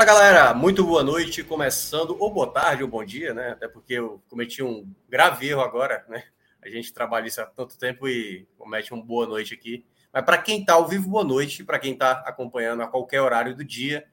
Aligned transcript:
Fala 0.00 0.14
galera, 0.14 0.54
muito 0.54 0.82
boa 0.82 1.04
noite, 1.04 1.44
começando, 1.44 2.16
ou 2.18 2.32
boa 2.32 2.50
tarde, 2.50 2.82
ou 2.82 2.88
bom 2.88 3.04
dia, 3.04 3.34
né? 3.34 3.50
Até 3.50 3.68
porque 3.68 3.92
eu 3.92 4.18
cometi 4.30 4.62
um 4.62 4.90
grave 5.10 5.46
erro 5.46 5.60
agora, 5.60 6.06
né? 6.08 6.24
A 6.62 6.70
gente 6.70 6.90
trabalha 6.90 7.26
isso 7.26 7.38
há 7.38 7.44
tanto 7.44 7.76
tempo 7.76 8.08
e 8.08 8.48
comete 8.56 8.94
um 8.94 9.02
boa 9.02 9.26
noite 9.26 9.52
aqui. 9.52 9.84
Mas 10.10 10.24
para 10.24 10.38
quem 10.38 10.60
está 10.60 10.72
ao 10.72 10.88
vivo, 10.88 11.06
boa 11.06 11.22
noite. 11.22 11.62
Para 11.62 11.78
quem 11.78 11.92
está 11.92 12.12
acompanhando 12.24 12.82
a 12.82 12.86
qualquer 12.86 13.20
horário 13.20 13.54
do 13.54 13.62
dia, 13.62 14.06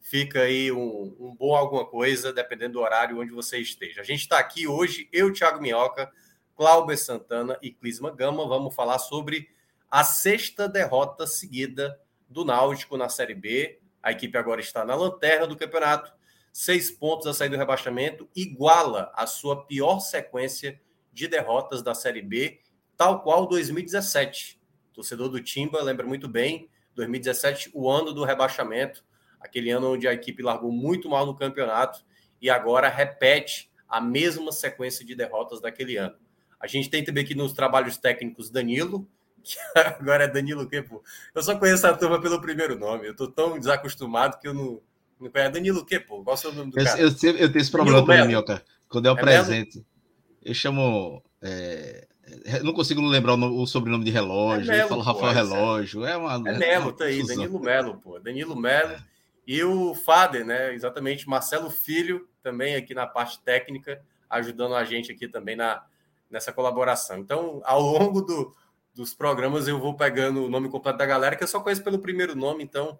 fica 0.00 0.40
aí 0.40 0.72
um, 0.72 1.14
um, 1.20 1.36
bom 1.38 1.54
alguma 1.54 1.84
coisa, 1.84 2.32
dependendo 2.32 2.72
do 2.72 2.80
horário 2.80 3.20
onde 3.20 3.30
você 3.30 3.58
esteja. 3.58 4.00
A 4.00 4.04
gente 4.04 4.20
está 4.20 4.38
aqui 4.38 4.66
hoje, 4.66 5.10
eu, 5.12 5.30
Thiago 5.30 5.60
Minhoca, 5.60 6.10
Cláudio 6.56 6.96
Santana 6.96 7.58
e 7.60 7.70
Clisma 7.70 8.10
Gama. 8.10 8.48
Vamos 8.48 8.74
falar 8.74 8.98
sobre 8.98 9.50
a 9.90 10.04
sexta 10.04 10.66
derrota 10.66 11.26
seguida 11.26 12.00
do 12.30 12.46
Náutico 12.46 12.96
na 12.96 13.10
Série 13.10 13.34
B 13.34 13.83
a 14.04 14.12
equipe 14.12 14.36
agora 14.36 14.60
está 14.60 14.84
na 14.84 14.94
lanterna 14.94 15.46
do 15.46 15.56
campeonato, 15.56 16.12
seis 16.52 16.90
pontos 16.90 17.26
a 17.26 17.32
sair 17.32 17.48
do 17.48 17.56
rebaixamento, 17.56 18.28
iguala 18.36 19.10
a 19.14 19.26
sua 19.26 19.64
pior 19.64 19.98
sequência 19.98 20.78
de 21.10 21.26
derrotas 21.26 21.82
da 21.82 21.94
Série 21.94 22.20
B, 22.20 22.60
tal 22.98 23.22
qual 23.22 23.46
2017. 23.46 24.60
O 24.90 24.94
torcedor 24.96 25.30
do 25.30 25.40
Timba 25.40 25.82
lembra 25.82 26.06
muito 26.06 26.28
bem, 26.28 26.68
2017, 26.94 27.70
o 27.72 27.88
ano 27.88 28.12
do 28.12 28.24
rebaixamento, 28.24 29.02
aquele 29.40 29.70
ano 29.70 29.94
onde 29.94 30.06
a 30.06 30.12
equipe 30.12 30.42
largou 30.42 30.70
muito 30.70 31.08
mal 31.08 31.24
no 31.24 31.34
campeonato 31.34 32.04
e 32.42 32.50
agora 32.50 32.90
repete 32.90 33.72
a 33.88 34.02
mesma 34.02 34.52
sequência 34.52 35.02
de 35.04 35.14
derrotas 35.14 35.62
daquele 35.62 35.96
ano. 35.96 36.16
A 36.60 36.66
gente 36.66 36.90
tem 36.90 37.02
também 37.02 37.24
aqui 37.24 37.34
nos 37.34 37.54
trabalhos 37.54 37.96
técnicos 37.96 38.50
Danilo, 38.50 39.08
Agora 39.98 40.24
é 40.24 40.28
Danilo 40.28 40.62
o 40.62 40.68
quê, 40.68 40.82
pô? 40.82 41.02
Eu 41.34 41.42
só 41.42 41.56
conheço 41.58 41.86
a 41.86 41.94
turma 41.94 42.20
pelo 42.20 42.40
primeiro 42.40 42.78
nome. 42.78 43.06
Eu 43.06 43.14
tô 43.14 43.28
tão 43.28 43.58
desacostumado 43.58 44.38
que 44.38 44.48
eu 44.48 44.54
não. 44.54 44.80
não 45.20 45.30
conheço. 45.30 45.52
Danilo 45.52 45.80
o 45.80 45.84
quê, 45.84 46.00
pô? 46.00 46.22
Qual 46.22 46.36
é 46.42 46.48
o 46.48 46.52
nome 46.52 46.70
do 46.70 46.76
cara? 46.76 47.00
Eu, 47.00 47.08
eu, 47.08 47.36
eu 47.36 47.52
tenho 47.52 47.62
esse 47.62 47.70
problema 47.70 48.00
também, 48.00 48.26
Mioca. 48.26 48.64
Quando 48.88 49.06
é 49.06 49.10
apresento, 49.10 49.78
Melo? 49.78 49.86
eu 50.44 50.54
chamo. 50.54 51.22
É... 51.42 52.06
não 52.62 52.72
consigo 52.72 53.00
lembrar 53.02 53.34
o, 53.34 53.62
o 53.62 53.66
sobrenome 53.66 54.04
de 54.04 54.10
relógio. 54.10 54.72
É 54.72 54.76
Melo, 54.76 54.84
eu 54.84 54.88
falo 54.88 55.02
Rafael 55.02 55.26
pô, 55.26 55.32
Relógio. 55.32 56.04
É, 56.04 56.16
uma, 56.16 56.34
é 56.48 56.58
Melo, 56.58 56.92
tá 56.92 57.04
aí. 57.04 57.26
Danilo 57.26 57.60
Melo, 57.60 57.96
pô. 57.98 58.18
Danilo 58.18 58.56
Melo. 58.56 58.96
E 59.46 59.62
o 59.62 59.94
Fader, 59.94 60.44
né? 60.44 60.72
Exatamente, 60.74 61.28
Marcelo 61.28 61.70
Filho, 61.70 62.26
também 62.42 62.76
aqui 62.76 62.94
na 62.94 63.06
parte 63.06 63.42
técnica, 63.42 64.00
ajudando 64.30 64.74
a 64.74 64.84
gente 64.84 65.12
aqui 65.12 65.28
também 65.28 65.54
na, 65.54 65.84
nessa 66.30 66.50
colaboração. 66.50 67.18
Então, 67.18 67.60
ao 67.64 67.80
longo 67.82 68.22
do, 68.22 68.54
dos 68.94 69.12
programas 69.12 69.66
eu 69.66 69.78
vou 69.80 69.96
pegando 69.96 70.44
o 70.44 70.48
nome 70.48 70.70
completo 70.70 70.98
da 70.98 71.06
galera, 71.06 71.34
que 71.34 71.42
eu 71.42 71.48
só 71.48 71.60
conheço 71.60 71.82
pelo 71.82 71.98
primeiro 71.98 72.36
nome, 72.36 72.62
então 72.62 72.98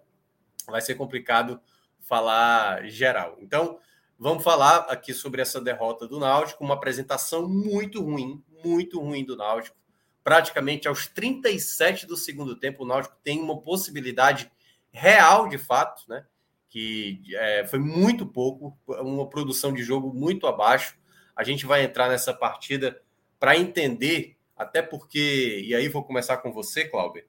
vai 0.67 0.81
ser 0.81 0.95
complicado 0.95 1.59
falar 2.01 2.85
geral. 2.87 3.37
Então, 3.39 3.79
vamos 4.19 4.43
falar 4.43 4.79
aqui 4.89 5.13
sobre 5.13 5.41
essa 5.41 5.61
derrota 5.61 6.07
do 6.07 6.19
Náutico, 6.19 6.63
uma 6.63 6.73
apresentação 6.75 7.47
muito 7.47 8.03
ruim, 8.03 8.43
muito 8.63 8.99
ruim 8.99 9.23
do 9.23 9.37
Náutico. 9.37 9.77
Praticamente 10.23 10.87
aos 10.87 11.07
37 11.07 12.05
do 12.05 12.17
segundo 12.17 12.55
tempo, 12.55 12.83
o 12.83 12.87
Náutico 12.87 13.15
tem 13.23 13.41
uma 13.41 13.61
possibilidade 13.61 14.51
real 14.91 15.47
de 15.47 15.57
fato, 15.57 16.03
né? 16.09 16.25
Que 16.67 17.21
é, 17.35 17.65
foi 17.65 17.79
muito 17.79 18.25
pouco, 18.25 18.77
uma 18.87 19.29
produção 19.29 19.71
de 19.71 19.83
jogo 19.83 20.13
muito 20.13 20.45
abaixo. 20.45 20.97
A 21.35 21.43
gente 21.43 21.65
vai 21.65 21.83
entrar 21.83 22.09
nessa 22.09 22.33
partida 22.33 23.01
para 23.39 23.57
entender 23.57 24.34
até 24.55 24.81
porque, 24.81 25.61
e 25.65 25.75
aí 25.75 25.87
vou 25.87 26.03
começar 26.03 26.37
com 26.37 26.51
você, 26.51 26.85
Cláudio. 26.85 27.23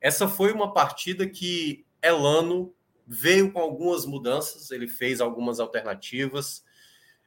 Essa 0.00 0.28
foi 0.28 0.52
uma 0.52 0.72
partida 0.72 1.28
que 1.28 1.84
Elano 2.02 2.72
veio 3.06 3.52
com 3.52 3.58
algumas 3.58 4.04
mudanças, 4.06 4.70
ele 4.70 4.86
fez 4.86 5.20
algumas 5.20 5.58
alternativas, 5.58 6.62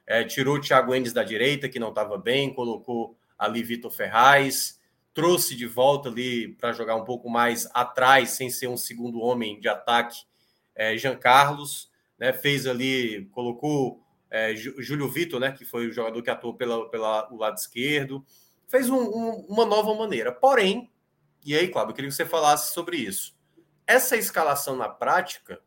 é, 0.06 0.24
tirou 0.24 0.56
o 0.56 0.60
Thiago 0.60 0.94
Endes 0.94 1.12
da 1.12 1.22
direita, 1.22 1.68
que 1.68 1.78
não 1.78 1.90
estava 1.90 2.16
bem, 2.16 2.54
colocou 2.54 3.16
ali 3.38 3.62
Vitor 3.62 3.90
Ferraz, 3.90 4.80
trouxe 5.12 5.54
de 5.54 5.66
volta 5.66 6.08
ali 6.08 6.54
para 6.54 6.72
jogar 6.72 6.96
um 6.96 7.04
pouco 7.04 7.28
mais 7.28 7.68
atrás, 7.74 8.30
sem 8.30 8.48
ser 8.48 8.68
um 8.68 8.76
segundo 8.76 9.20
homem 9.20 9.60
de 9.60 9.68
ataque, 9.68 10.24
é, 10.74 10.96
Jean 10.96 11.16
Carlos, 11.16 11.90
né, 12.18 12.32
fez 12.32 12.66
ali, 12.66 13.28
colocou 13.32 14.02
é, 14.30 14.54
Júlio 14.54 15.08
Vitor, 15.08 15.38
né, 15.38 15.52
que 15.52 15.64
foi 15.64 15.88
o 15.88 15.92
jogador 15.92 16.22
que 16.22 16.30
atuou 16.30 16.54
pela, 16.54 16.88
pela 16.88 17.28
lado 17.32 17.56
esquerdo, 17.56 18.24
fez 18.72 18.88
um, 18.88 19.02
um, 19.02 19.30
uma 19.50 19.66
nova 19.66 19.94
maneira. 19.94 20.32
Porém, 20.32 20.90
e 21.44 21.54
aí, 21.54 21.68
Cláudio, 21.68 21.90
eu 21.90 21.94
queria 21.94 22.08
que 22.08 22.16
você 22.16 22.24
falasse 22.24 22.72
sobre 22.72 22.96
isso. 22.96 23.36
Essa 23.86 24.16
escalação 24.16 24.74
na 24.74 24.88
prática, 24.88 25.60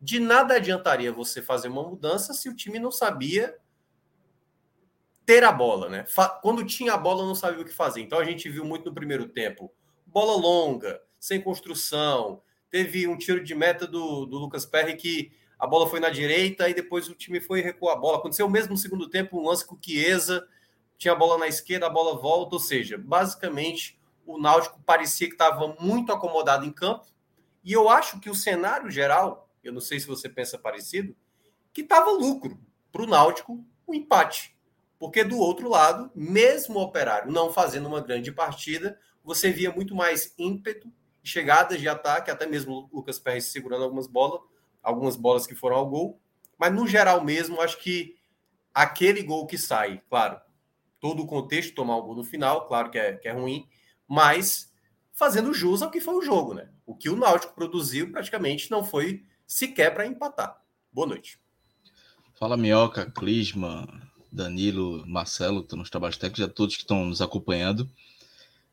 de 0.00 0.18
nada 0.18 0.54
adiantaria 0.54 1.12
você 1.12 1.42
fazer 1.42 1.68
uma 1.68 1.82
mudança 1.82 2.32
se 2.32 2.48
o 2.48 2.56
time 2.56 2.78
não 2.78 2.90
sabia 2.90 3.54
ter 5.26 5.44
a 5.44 5.52
bola, 5.52 5.90
né? 5.90 6.06
Quando 6.40 6.64
tinha 6.64 6.94
a 6.94 6.96
bola, 6.96 7.26
não 7.26 7.34
sabia 7.34 7.60
o 7.60 7.66
que 7.66 7.72
fazer. 7.72 8.00
Então 8.00 8.18
a 8.18 8.24
gente 8.24 8.48
viu 8.48 8.64
muito 8.64 8.86
no 8.86 8.94
primeiro 8.94 9.28
tempo. 9.28 9.70
Bola 10.06 10.34
longa, 10.40 11.02
sem 11.20 11.42
construção. 11.42 12.40
Teve 12.70 13.06
um 13.06 13.18
tiro 13.18 13.44
de 13.44 13.54
meta 13.54 13.86
do, 13.86 14.24
do 14.24 14.38
Lucas 14.38 14.64
Perry 14.64 14.96
que 14.96 15.32
a 15.58 15.66
bola 15.66 15.86
foi 15.86 16.00
na 16.00 16.08
direita 16.08 16.66
e 16.66 16.72
depois 16.72 17.10
o 17.10 17.14
time 17.14 17.40
foi 17.40 17.60
recuar 17.60 17.96
a 17.96 18.00
bola. 18.00 18.16
Aconteceu 18.16 18.46
o 18.46 18.50
mesmo 18.50 18.70
no 18.70 18.78
segundo 18.78 19.10
tempo, 19.10 19.38
um 19.38 19.46
lance 19.46 19.66
com 19.66 19.74
o 19.74 19.78
Chiesa 19.78 20.48
tinha 20.98 21.12
a 21.12 21.16
bola 21.16 21.38
na 21.38 21.46
esquerda, 21.46 21.86
a 21.86 21.90
bola 21.90 22.20
volta, 22.20 22.56
ou 22.56 22.60
seja, 22.60 22.98
basicamente 22.98 23.98
o 24.26 24.36
Náutico 24.36 24.82
parecia 24.84 25.28
que 25.28 25.34
estava 25.34 25.74
muito 25.80 26.12
acomodado 26.12 26.66
em 26.66 26.72
campo. 26.72 27.06
E 27.64 27.72
eu 27.72 27.88
acho 27.88 28.20
que 28.20 28.28
o 28.28 28.34
cenário 28.34 28.90
geral, 28.90 29.48
eu 29.62 29.72
não 29.72 29.80
sei 29.80 30.00
se 30.00 30.06
você 30.06 30.28
pensa 30.28 30.58
parecido, 30.58 31.16
que 31.72 31.80
estava 31.80 32.10
lucro 32.10 32.60
para 32.92 33.02
o 33.02 33.06
Náutico 33.06 33.64
o 33.86 33.94
empate. 33.94 34.54
Porque 34.98 35.22
do 35.22 35.38
outro 35.38 35.68
lado, 35.68 36.10
mesmo 36.14 36.78
o 36.78 36.82
Operário 36.82 37.30
não 37.30 37.52
fazendo 37.52 37.86
uma 37.86 38.00
grande 38.00 38.32
partida, 38.32 38.98
você 39.22 39.50
via 39.52 39.70
muito 39.70 39.94
mais 39.94 40.34
ímpeto, 40.36 40.92
chegadas 41.22 41.80
de 41.80 41.88
ataque, 41.88 42.30
até 42.30 42.46
mesmo 42.46 42.88
o 42.90 42.96
Lucas 42.96 43.18
Pérez 43.18 43.44
segurando 43.46 43.84
algumas 43.84 44.08
bolas, 44.08 44.40
algumas 44.82 45.14
bolas 45.14 45.46
que 45.46 45.54
foram 45.54 45.76
ao 45.76 45.88
gol. 45.88 46.20
Mas 46.58 46.74
no 46.74 46.86
geral 46.86 47.22
mesmo, 47.22 47.60
acho 47.60 47.78
que 47.78 48.16
aquele 48.74 49.22
gol 49.22 49.46
que 49.46 49.56
sai, 49.56 50.02
claro, 50.08 50.40
todo 51.00 51.22
o 51.22 51.26
contexto, 51.26 51.74
tomar 51.74 51.96
o 51.96 52.02
gol 52.02 52.16
no 52.16 52.24
final, 52.24 52.66
claro 52.66 52.90
que 52.90 52.98
é, 52.98 53.12
que 53.12 53.28
é 53.28 53.32
ruim, 53.32 53.66
mas 54.06 54.72
fazendo 55.12 55.52
jus 55.52 55.82
ao 55.82 55.90
que 55.90 56.00
foi 56.00 56.14
o 56.14 56.22
jogo, 56.22 56.54
né? 56.54 56.68
O 56.86 56.94
que 56.94 57.08
o 57.08 57.16
Náutico 57.16 57.54
produziu 57.54 58.10
praticamente 58.10 58.70
não 58.70 58.84
foi 58.84 59.24
sequer 59.46 59.92
para 59.92 60.06
empatar. 60.06 60.60
Boa 60.92 61.06
noite. 61.06 61.38
Fala, 62.34 62.56
Minhoca, 62.56 63.10
Clisma, 63.10 63.86
Danilo, 64.30 65.04
Marcelo, 65.06 65.60
estão 65.60 65.78
nos 65.78 65.90
trabalhos 65.90 66.16
técnicos, 66.16 66.44
a 66.44 66.48
todos 66.48 66.76
que 66.76 66.82
estão 66.82 67.04
nos 67.04 67.20
acompanhando. 67.20 67.90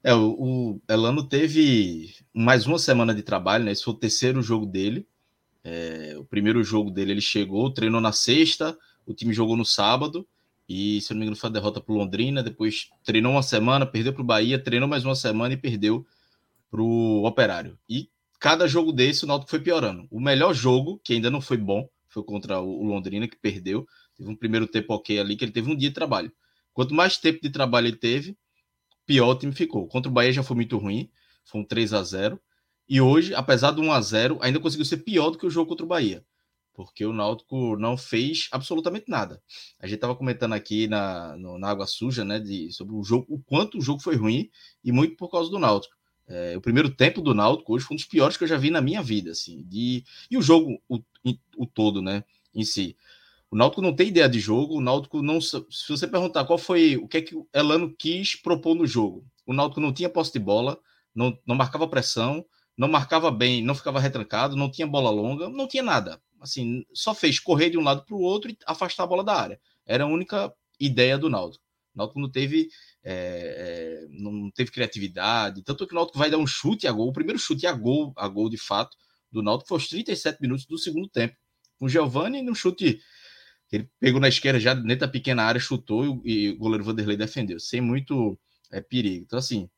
É, 0.04 0.13
o, 0.13 0.36
o, 0.38 0.81
Elano 0.88 1.27
teve 1.27 2.13
mais 2.31 2.68
uma 2.68 2.77
semana 2.77 3.13
de 3.13 3.24
trabalho, 3.24 3.63
né? 3.63 3.72
Esse 3.72 3.83
foi 3.83 3.94
o 3.95 3.98
terceiro 3.98 4.42
jogo 4.42 4.68
dele. 4.68 5.07
É, 5.63 6.16
o 6.16 6.24
primeiro 6.24 6.63
jogo 6.63 6.92
dele 6.92 7.13
ele 7.13 7.22
chegou, 7.22 7.74
treinou 7.74 8.00
na 8.00 8.12
sexta, 8.12 8.77
o 9.04 9.16
time 9.16 9.33
jogou 9.33 9.57
no 9.57 9.66
sábado. 9.66 10.27
E, 10.67 11.00
se 11.01 11.13
não 11.13 11.19
me 11.19 11.25
engano, 11.25 11.38
foi 11.38 11.50
a 11.50 11.53
derrota 11.53 11.79
para 11.79 11.94
Londrina. 11.94 12.41
Depois 12.41 12.89
treinou 13.03 13.31
uma 13.33 13.44
semana, 13.44 13.85
perdeu 13.85 14.13
para 14.13 14.21
o 14.21 14.25
Bahia, 14.25 14.57
treinou 14.57 14.88
mais 14.88 15.06
uma 15.06 15.15
semana 15.15 15.53
e 15.53 15.57
perdeu 15.57 16.06
para 16.69 16.81
o 16.81 17.23
Operário. 17.25 17.77
E 17.89 18.09
cada 18.39 18.67
jogo 18.67 18.91
desse, 18.91 19.23
o 19.23 19.27
Náutico 19.27 19.50
foi 19.50 19.59
piorando. 19.59 20.07
O 20.12 20.19
melhor 20.19 20.53
jogo, 20.53 21.00
que 21.03 21.13
ainda 21.13 21.29
não 21.29 21.41
foi 21.41 21.57
bom, 21.57 21.88
foi 22.07 22.23
contra 22.23 22.59
o 22.59 22.83
Londrina, 22.83 23.27
que 23.27 23.38
perdeu. 23.38 23.88
Teve 24.17 24.29
um 24.29 24.35
primeiro 24.35 24.67
tempo 24.67 24.94
ok 24.94 25.19
ali, 25.19 25.35
que 25.35 25.45
ele 25.45 25.51
teve 25.51 25.71
um 25.71 25.75
dia 25.75 25.89
de 25.89 25.95
trabalho. 25.95 26.31
Quanto 26.73 26.94
mais 26.94 27.17
tempo 27.17 27.39
de 27.41 27.50
trabalho 27.50 27.88
ele 27.88 27.97
teve, 27.97 28.38
pior 29.06 29.29
o 29.29 29.35
time 29.35 29.53
ficou. 29.53 29.88
Contra 29.88 30.09
o 30.09 30.13
Bahia 30.13 30.33
já 30.33 30.44
foi 30.44 30.56
muito 30.56 30.77
ruim. 30.77 31.09
foi 31.44 31.62
um 31.62 31.63
3 31.63 31.94
a 31.94 32.03
0 32.03 32.39
e 32.88 33.01
hoje, 33.01 33.33
apesar 33.33 33.71
do 33.71 33.81
1 33.81 33.91
a 33.91 34.01
0 34.01 34.38
ainda 34.41 34.59
conseguiu 34.59 34.85
ser 34.85 34.97
pior 34.97 35.31
do 35.31 35.38
que 35.38 35.45
o 35.45 35.50
jogo 35.50 35.69
contra 35.69 35.85
o 35.85 35.89
Bahia. 35.89 36.23
Porque 36.75 37.06
o 37.06 37.13
Náutico 37.13 37.77
não 37.77 37.98
fez 37.98 38.50
absolutamente 38.51 39.06
nada. 39.07 39.42
A 39.80 39.88
gente 39.88 39.95
estava 39.95 40.16
comentando 40.16 40.54
aqui 40.54 40.88
na, 40.88 41.38
no, 41.38 41.57
na 41.57 41.69
Água 41.69 41.88
Suja, 41.88 42.25
né, 42.25 42.39
de, 42.39 42.72
sobre 42.72 42.94
o 42.94 43.04
jogo, 43.04 43.25
o 43.30 43.39
quanto 43.39 43.77
o 43.77 43.81
jogo 43.81 44.01
foi 44.01 44.16
ruim, 44.16 44.50
e 44.83 44.92
muito 44.92 45.16
por 45.16 45.31
causa 45.31 45.50
do 45.50 45.57
Náutico. 45.57 45.95
É, 46.27 46.57
o 46.57 46.62
primeiro 46.62 46.89
tempo 46.89 47.22
do 47.22 47.33
Náutico 47.33 47.74
hoje 47.74 47.86
foi 47.86 47.95
um 47.95 47.98
dos 47.98 48.06
piores 48.06 48.36
que 48.36 48.44
eu 48.44 48.48
já 48.48 48.57
vi 48.57 48.69
na 48.69 48.81
minha 48.81 49.01
vida, 49.01 49.31
assim. 49.31 49.63
De, 49.63 50.04
e 50.30 50.38
o 50.38 50.42
jogo, 50.42 50.81
o, 50.89 51.00
o 51.57 51.66
todo, 51.66 52.01
né, 52.01 52.24
em 52.54 52.63
si. 52.63 52.95
O 53.50 53.56
Náutico 53.56 53.81
não 53.81 53.95
tem 53.95 54.10
ideia 54.10 54.27
de 54.27 54.39
jogo, 54.39 54.75
o 54.75 54.81
Náutico 54.81 55.22
não. 55.22 55.39
Se 55.39 55.63
você 55.88 56.07
perguntar 56.07 56.45
qual 56.45 56.57
foi 56.57 56.98
o 56.98 57.07
que 57.07 57.18
é 57.18 57.22
que 57.22 57.36
o 57.36 57.48
Elano 57.54 57.95
quis 57.98 58.36
propor 58.36 58.75
no 58.75 58.86
jogo, 58.86 59.25
o 59.45 59.54
Náutico 59.54 59.80
não 59.80 59.94
tinha 59.94 60.10
posse 60.10 60.33
de 60.33 60.39
bola, 60.39 60.77
não, 61.13 61.38
não 61.45 61.56
marcava 61.56 61.88
pressão, 61.88 62.45
não 62.77 62.88
marcava 62.88 63.31
bem, 63.31 63.63
não 63.63 63.75
ficava 63.75 64.00
retrancado, 64.00 64.56
não 64.56 64.69
tinha 64.69 64.88
bola 64.88 65.10
longa, 65.10 65.48
não 65.48 65.68
tinha 65.68 65.83
nada. 65.83 66.22
Assim, 66.45 66.86
só 66.94 67.13
fez 67.13 67.39
correr 67.39 67.69
de 67.69 67.77
um 67.77 67.83
lado 67.83 68.06
para 68.06 68.15
o 68.15 68.21
outro 68.21 68.51
e 68.51 68.57
afastar 68.65 69.03
a 69.03 69.07
bola 69.07 69.24
da 69.24 69.36
área. 69.36 69.59
Era 69.86 70.03
a 70.03 70.07
única 70.07 70.53
ideia 70.80 71.18
do 71.18 71.30
Náutico. 71.30 71.63
O 71.94 71.97
Náutico 71.97 72.19
não 72.19 72.30
teve, 72.30 72.69
é, 73.03 74.06
não 74.09 74.51
teve 74.51 74.71
criatividade, 74.71 75.63
tanto 75.63 75.88
que 75.88 75.94
o 75.94 75.95
Náutico 75.95 76.19
vai 76.19 76.30
dar 76.30 76.38
um 76.38 76.47
chute 76.47 76.88
a 76.88 76.92
gol, 76.92 77.09
o 77.09 77.13
primeiro 77.13 77.39
chute 77.39 77.65
a 77.65 77.74
gol, 77.74 78.13
a 78.15 78.27
gol 78.27 78.50
de 78.50 78.57
fato, 78.57 78.95
do 79.31 79.42
Náutico 79.42 79.69
foi 79.69 79.77
aos 79.77 79.88
37 79.88 80.42
minutos 80.42 80.65
do 80.65 80.77
segundo 80.77 81.09
tempo. 81.09 81.36
Com 81.77 81.86
o 81.86 81.89
Giovani 81.89 82.42
no 82.42 82.56
chute 82.56 83.00
ele 83.71 83.89
pegou 84.00 84.21
na 84.21 84.27
esquerda 84.27 84.59
já 84.59 84.74
dentro 84.74 85.00
da 85.00 85.07
pequena 85.07 85.44
área, 85.44 85.59
chutou 85.59 86.21
e, 86.24 86.51
o 86.51 86.57
goleiro 86.57 86.83
Vanderlei 86.83 87.18
defendeu, 87.18 87.59
sem 87.59 87.81
muito 87.81 88.39
é, 88.71 88.80
perigo. 88.81 89.25
Então, 89.25 89.39
assim, 89.39 89.69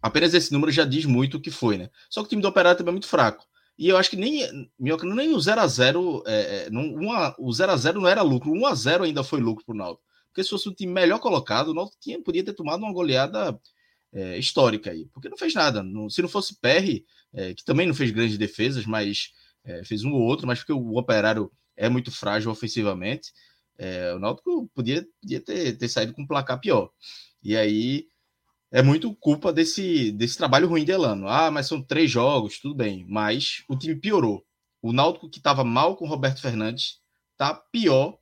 apenas 0.00 0.32
esse 0.34 0.52
número 0.52 0.70
já 0.70 0.84
diz 0.84 1.04
muito 1.04 1.36
o 1.36 1.40
que 1.40 1.50
foi, 1.50 1.76
né? 1.76 1.90
Só 2.08 2.20
que 2.20 2.26
o 2.26 2.28
time 2.30 2.42
do 2.42 2.48
Operário 2.48 2.78
também 2.78 2.92
é 2.92 2.92
muito 2.92 3.08
fraco. 3.08 3.44
E 3.76 3.88
eu 3.88 3.96
acho 3.96 4.10
que 4.10 4.16
nem, 4.16 4.70
Minhoca, 4.78 5.06
nem 5.06 5.32
o 5.32 5.36
0x0, 5.36 6.22
é, 6.26 6.66
é, 6.66 6.70
não, 6.70 6.94
uma, 6.94 7.34
o 7.38 7.48
0x0 7.50 7.94
não 7.94 8.08
era 8.08 8.22
lucro, 8.22 8.50
o 8.50 8.54
1x0 8.54 9.04
ainda 9.04 9.24
foi 9.24 9.40
lucro 9.40 9.64
para 9.64 9.74
o 9.74 9.78
Náutico. 9.78 10.04
Porque 10.28 10.44
se 10.44 10.50
fosse 10.50 10.68
um 10.68 10.74
time 10.74 10.92
melhor 10.92 11.18
colocado, 11.18 11.68
o 11.68 11.74
Náutico 11.74 11.98
tinha, 12.00 12.22
podia 12.22 12.44
ter 12.44 12.52
tomado 12.52 12.82
uma 12.82 12.92
goleada 12.92 13.58
é, 14.12 14.38
histórica 14.38 14.92
aí, 14.92 15.06
porque 15.12 15.28
não 15.28 15.36
fez 15.36 15.54
nada. 15.54 15.82
Não, 15.82 16.08
se 16.08 16.22
não 16.22 16.28
fosse 16.28 16.58
Perry, 16.60 17.04
é, 17.32 17.52
que 17.52 17.64
também 17.64 17.86
não 17.86 17.94
fez 17.94 18.12
grandes 18.12 18.38
defesas, 18.38 18.86
mas 18.86 19.32
é, 19.64 19.82
fez 19.84 20.04
um 20.04 20.12
ou 20.12 20.22
outro, 20.22 20.46
mas 20.46 20.60
porque 20.60 20.72
o 20.72 20.96
Operário 20.96 21.50
é 21.76 21.88
muito 21.88 22.12
frágil 22.12 22.50
ofensivamente. 22.52 23.32
É, 23.76 24.14
o 24.14 24.20
Náutico 24.20 24.70
podia, 24.72 25.04
podia 25.20 25.40
ter, 25.40 25.76
ter 25.76 25.88
saído 25.88 26.12
com 26.12 26.22
um 26.22 26.26
placar 26.26 26.60
pior. 26.60 26.90
E 27.42 27.56
aí 27.56 28.06
é 28.74 28.82
muito 28.82 29.14
culpa 29.14 29.52
desse, 29.52 30.10
desse 30.10 30.36
trabalho 30.36 30.66
ruim 30.66 30.84
de 30.84 30.90
Elano. 30.90 31.28
Ah, 31.28 31.48
mas 31.48 31.68
são 31.68 31.80
três 31.80 32.10
jogos, 32.10 32.58
tudo 32.58 32.74
bem. 32.74 33.06
Mas 33.08 33.62
o 33.68 33.78
time 33.78 33.94
piorou. 33.94 34.44
O 34.82 34.92
Náutico, 34.92 35.30
que 35.30 35.38
estava 35.38 35.62
mal 35.62 35.96
com 35.96 36.08
Roberto 36.08 36.40
Fernandes, 36.40 36.98
tá 37.36 37.54
pior 37.54 38.18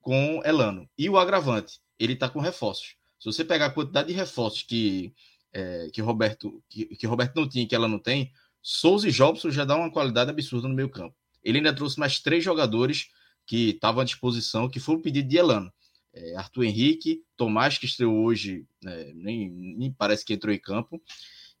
com 0.00 0.40
Elano. 0.44 0.88
E 0.96 1.10
o 1.10 1.18
agravante, 1.18 1.80
ele 1.98 2.12
está 2.12 2.28
com 2.28 2.38
reforços. 2.38 2.94
Se 3.18 3.26
você 3.26 3.44
pegar 3.44 3.66
a 3.66 3.70
quantidade 3.70 4.06
de 4.06 4.14
reforços 4.14 4.62
que, 4.62 5.12
é, 5.52 5.88
que, 5.92 6.00
Roberto, 6.00 6.62
que, 6.70 6.86
que 6.86 7.04
Roberto 7.04 7.34
não 7.34 7.48
tinha 7.48 7.64
e 7.64 7.66
que 7.66 7.74
ela 7.74 7.88
não 7.88 7.98
tem, 7.98 8.30
Souza 8.62 9.08
e 9.08 9.10
Jobson 9.10 9.50
já 9.50 9.64
dá 9.64 9.74
uma 9.74 9.90
qualidade 9.90 10.30
absurda 10.30 10.68
no 10.68 10.74
meio 10.74 10.88
campo. 10.88 11.16
Ele 11.42 11.58
ainda 11.58 11.74
trouxe 11.74 11.98
mais 11.98 12.20
três 12.20 12.44
jogadores 12.44 13.08
que 13.44 13.70
estavam 13.70 14.02
à 14.02 14.04
disposição, 14.04 14.68
que 14.68 14.78
foi 14.78 14.94
o 14.94 15.02
pedido 15.02 15.28
de 15.28 15.36
Elano. 15.36 15.72
É, 16.16 16.34
Arthur 16.36 16.64
Henrique, 16.64 17.22
Tomás, 17.36 17.76
que 17.76 17.84
estreou 17.84 18.24
hoje, 18.24 18.66
é, 18.86 19.12
nem, 19.14 19.50
nem, 19.50 19.92
parece 19.92 20.24
que 20.24 20.32
entrou 20.32 20.52
em 20.52 20.58
campo, 20.58 21.00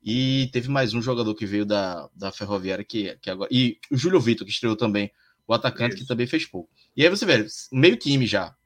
e 0.02 0.48
teve 0.52 0.68
mais 0.68 0.94
um 0.94 1.02
jogador 1.02 1.34
que 1.34 1.44
veio 1.44 1.66
da, 1.66 2.08
da 2.14 2.32
Ferroviária, 2.32 2.84
que, 2.84 3.16
que 3.16 3.28
agora. 3.28 3.50
E 3.52 3.78
o 3.90 3.96
Júlio 3.96 4.20
Vitor, 4.20 4.46
que 4.46 4.52
estreou 4.52 4.76
também, 4.76 5.10
o 5.46 5.52
atacante, 5.52 5.94
Isso. 5.94 6.02
que 6.02 6.08
também 6.08 6.26
fez 6.26 6.46
pouco. 6.46 6.70
E 6.96 7.02
aí 7.04 7.10
você 7.10 7.26
vê, 7.26 7.46
meio 7.70 7.96
time 7.96 8.26
já, 8.26 8.56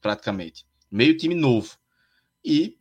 praticamente. 0.00 0.64
Meio 0.90 1.16
time 1.16 1.34
novo. 1.34 1.76
E 2.44 2.78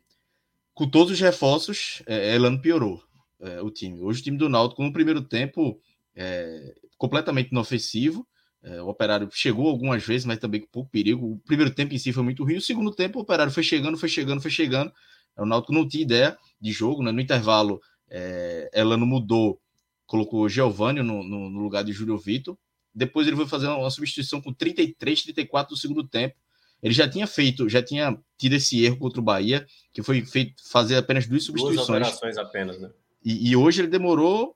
com 0.73 0.89
todos 0.89 1.11
os 1.13 1.19
reforços, 1.19 2.01
é, 2.05 2.35
Elano 2.35 2.61
piorou 2.61 3.03
é, 3.39 3.61
o 3.61 3.69
time. 3.69 4.01
Hoje 4.01 4.21
o 4.21 4.23
time 4.23 4.37
do 4.37 4.49
Náutico, 4.49 4.83
no 4.83 4.93
primeiro 4.93 5.21
tempo, 5.21 5.79
é, 6.15 6.75
completamente 6.97 7.49
inofensivo. 7.49 8.27
É, 8.63 8.81
o 8.81 8.89
Operário 8.89 9.27
chegou 9.31 9.67
algumas 9.67 10.05
vezes, 10.05 10.25
mas 10.25 10.37
também 10.37 10.61
com 10.61 10.67
pouco 10.67 10.89
perigo. 10.89 11.33
O 11.33 11.39
primeiro 11.39 11.73
tempo 11.73 11.93
em 11.93 11.97
si 11.97 12.13
foi 12.13 12.23
muito 12.23 12.43
ruim. 12.43 12.57
O 12.57 12.61
segundo 12.61 12.91
tempo, 12.91 13.17
o 13.17 13.21
Operário 13.23 13.51
foi 13.51 13.63
chegando, 13.63 13.97
foi 13.97 14.09
chegando, 14.09 14.41
foi 14.41 14.51
chegando. 14.51 14.91
O 15.37 15.45
Náutico 15.45 15.73
não 15.73 15.87
tinha 15.87 16.03
ideia 16.03 16.37
de 16.59 16.71
jogo. 16.71 17.01
Né? 17.01 17.11
No 17.11 17.19
intervalo, 17.19 17.81
é, 18.09 18.69
Elano 18.73 19.05
mudou, 19.05 19.59
colocou 20.05 20.47
Giovanni 20.47 21.01
no, 21.01 21.23
no, 21.23 21.49
no, 21.49 21.59
lugar 21.59 21.83
de 21.83 21.91
Júlio 21.91 22.17
Vitor. 22.17 22.57
Depois 22.93 23.25
ele 23.25 23.35
foi 23.35 23.47
fazer 23.47 23.67
uma 23.67 23.89
substituição 23.89 24.41
com 24.41 24.53
33, 24.53 25.23
34 25.23 25.73
do 25.73 25.79
segundo 25.79 26.07
tempo. 26.07 26.35
Ele 26.83 26.93
já 26.93 27.07
tinha 27.07 27.25
feito, 27.25 27.69
já 27.69 27.81
tinha 27.81 28.17
tido 28.37 28.53
esse 28.53 28.83
erro 28.83 28.97
contra 28.97 29.19
o 29.19 29.23
Bahia, 29.23 29.65
que 29.93 30.01
foi 30.01 30.23
feito 30.25 30.55
fazer 30.69 30.97
apenas 30.97 31.27
duas 31.27 31.43
substituições. 31.43 31.87
Duas 31.87 32.15
operações 32.15 32.37
apenas, 32.37 32.79
né? 32.79 32.91
E, 33.23 33.51
e 33.51 33.55
hoje 33.55 33.81
ele 33.81 33.87
demorou 33.87 34.55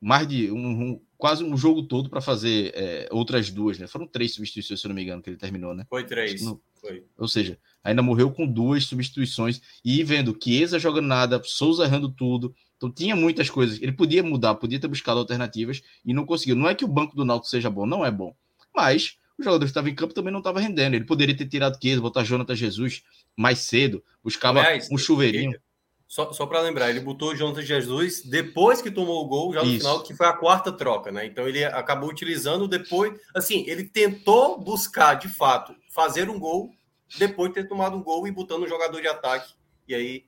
mais 0.00 0.26
de 0.28 0.50
um, 0.50 0.58
um 0.58 1.00
quase 1.16 1.44
um 1.44 1.56
jogo 1.56 1.82
todo 1.82 2.08
para 2.08 2.20
fazer 2.20 2.72
é, 2.74 3.08
outras 3.10 3.50
duas, 3.50 3.78
né? 3.78 3.86
Foram 3.86 4.06
três 4.06 4.34
substituições, 4.34 4.80
se 4.80 4.86
eu 4.86 4.88
não 4.88 4.94
me 4.94 5.02
engano, 5.02 5.22
que 5.22 5.30
ele 5.30 5.36
terminou, 5.36 5.74
né? 5.74 5.86
Foi 5.88 6.04
três. 6.04 6.42
Não... 6.42 6.60
Foi. 6.80 7.04
Ou 7.18 7.26
seja, 7.26 7.58
ainda 7.82 8.02
morreu 8.02 8.30
com 8.30 8.46
duas 8.46 8.84
substituições 8.84 9.60
e 9.84 10.02
vendo 10.04 10.36
Chiesa 10.42 10.78
jogando 10.78 11.06
nada, 11.06 11.42
Souza 11.44 11.84
errando 11.84 12.08
tudo. 12.08 12.54
Então 12.76 12.90
tinha 12.90 13.16
muitas 13.16 13.48
coisas. 13.48 13.80
Ele 13.80 13.92
podia 13.92 14.22
mudar, 14.22 14.54
podia 14.54 14.78
ter 14.78 14.88
buscado 14.88 15.18
alternativas 15.18 15.82
e 16.04 16.12
não 16.12 16.26
conseguiu. 16.26 16.54
Não 16.54 16.68
é 16.68 16.74
que 16.74 16.84
o 16.84 16.88
banco 16.88 17.16
do 17.16 17.24
Náutico 17.24 17.48
seja 17.48 17.70
bom, 17.70 17.86
não 17.86 18.04
é 18.04 18.10
bom. 18.10 18.36
Mas 18.74 19.16
o 19.38 19.42
jogador 19.42 19.64
que 19.64 19.70
estava 19.70 19.88
em 19.90 19.94
campo 19.94 20.14
também 20.14 20.32
não 20.32 20.40
estava 20.40 20.60
rendendo. 20.60 20.94
Ele 20.94 21.04
poderia 21.04 21.36
ter 21.36 21.46
tirado 21.46 21.78
Chiesa, 21.82 22.00
botar 22.00 22.24
Jonathan 22.24 22.54
Jesus 22.54 23.02
mais 23.36 23.60
cedo, 23.60 24.02
buscava 24.22 24.60
Aliás, 24.60 24.88
um 24.90 24.98
chuveirinho. 24.98 25.58
Só, 26.08 26.32
só 26.32 26.46
para 26.46 26.60
lembrar, 26.60 26.88
ele 26.88 27.00
botou 27.00 27.30
o 27.30 27.34
Jonathan 27.34 27.62
Jesus 27.62 28.22
depois 28.24 28.80
que 28.80 28.90
tomou 28.90 29.24
o 29.24 29.26
gol, 29.26 29.52
já 29.52 29.62
no 29.62 29.68
Isso. 29.68 29.78
final, 29.78 30.02
que 30.02 30.14
foi 30.14 30.26
a 30.26 30.32
quarta 30.32 30.70
troca, 30.70 31.10
né? 31.10 31.26
Então 31.26 31.48
ele 31.48 31.64
acabou 31.64 32.08
utilizando 32.08 32.68
depois. 32.68 33.18
Assim, 33.34 33.64
ele 33.66 33.84
tentou 33.84 34.58
buscar, 34.58 35.14
de 35.14 35.28
fato, 35.28 35.74
fazer 35.90 36.30
um 36.30 36.38
gol 36.38 36.70
depois 37.18 37.50
de 37.50 37.56
ter 37.56 37.68
tomado 37.68 37.96
um 37.96 38.02
gol 38.02 38.26
e 38.26 38.30
botando 38.30 38.62
um 38.62 38.68
jogador 38.68 39.00
de 39.00 39.08
ataque. 39.08 39.52
E 39.88 39.94
aí 39.94 40.24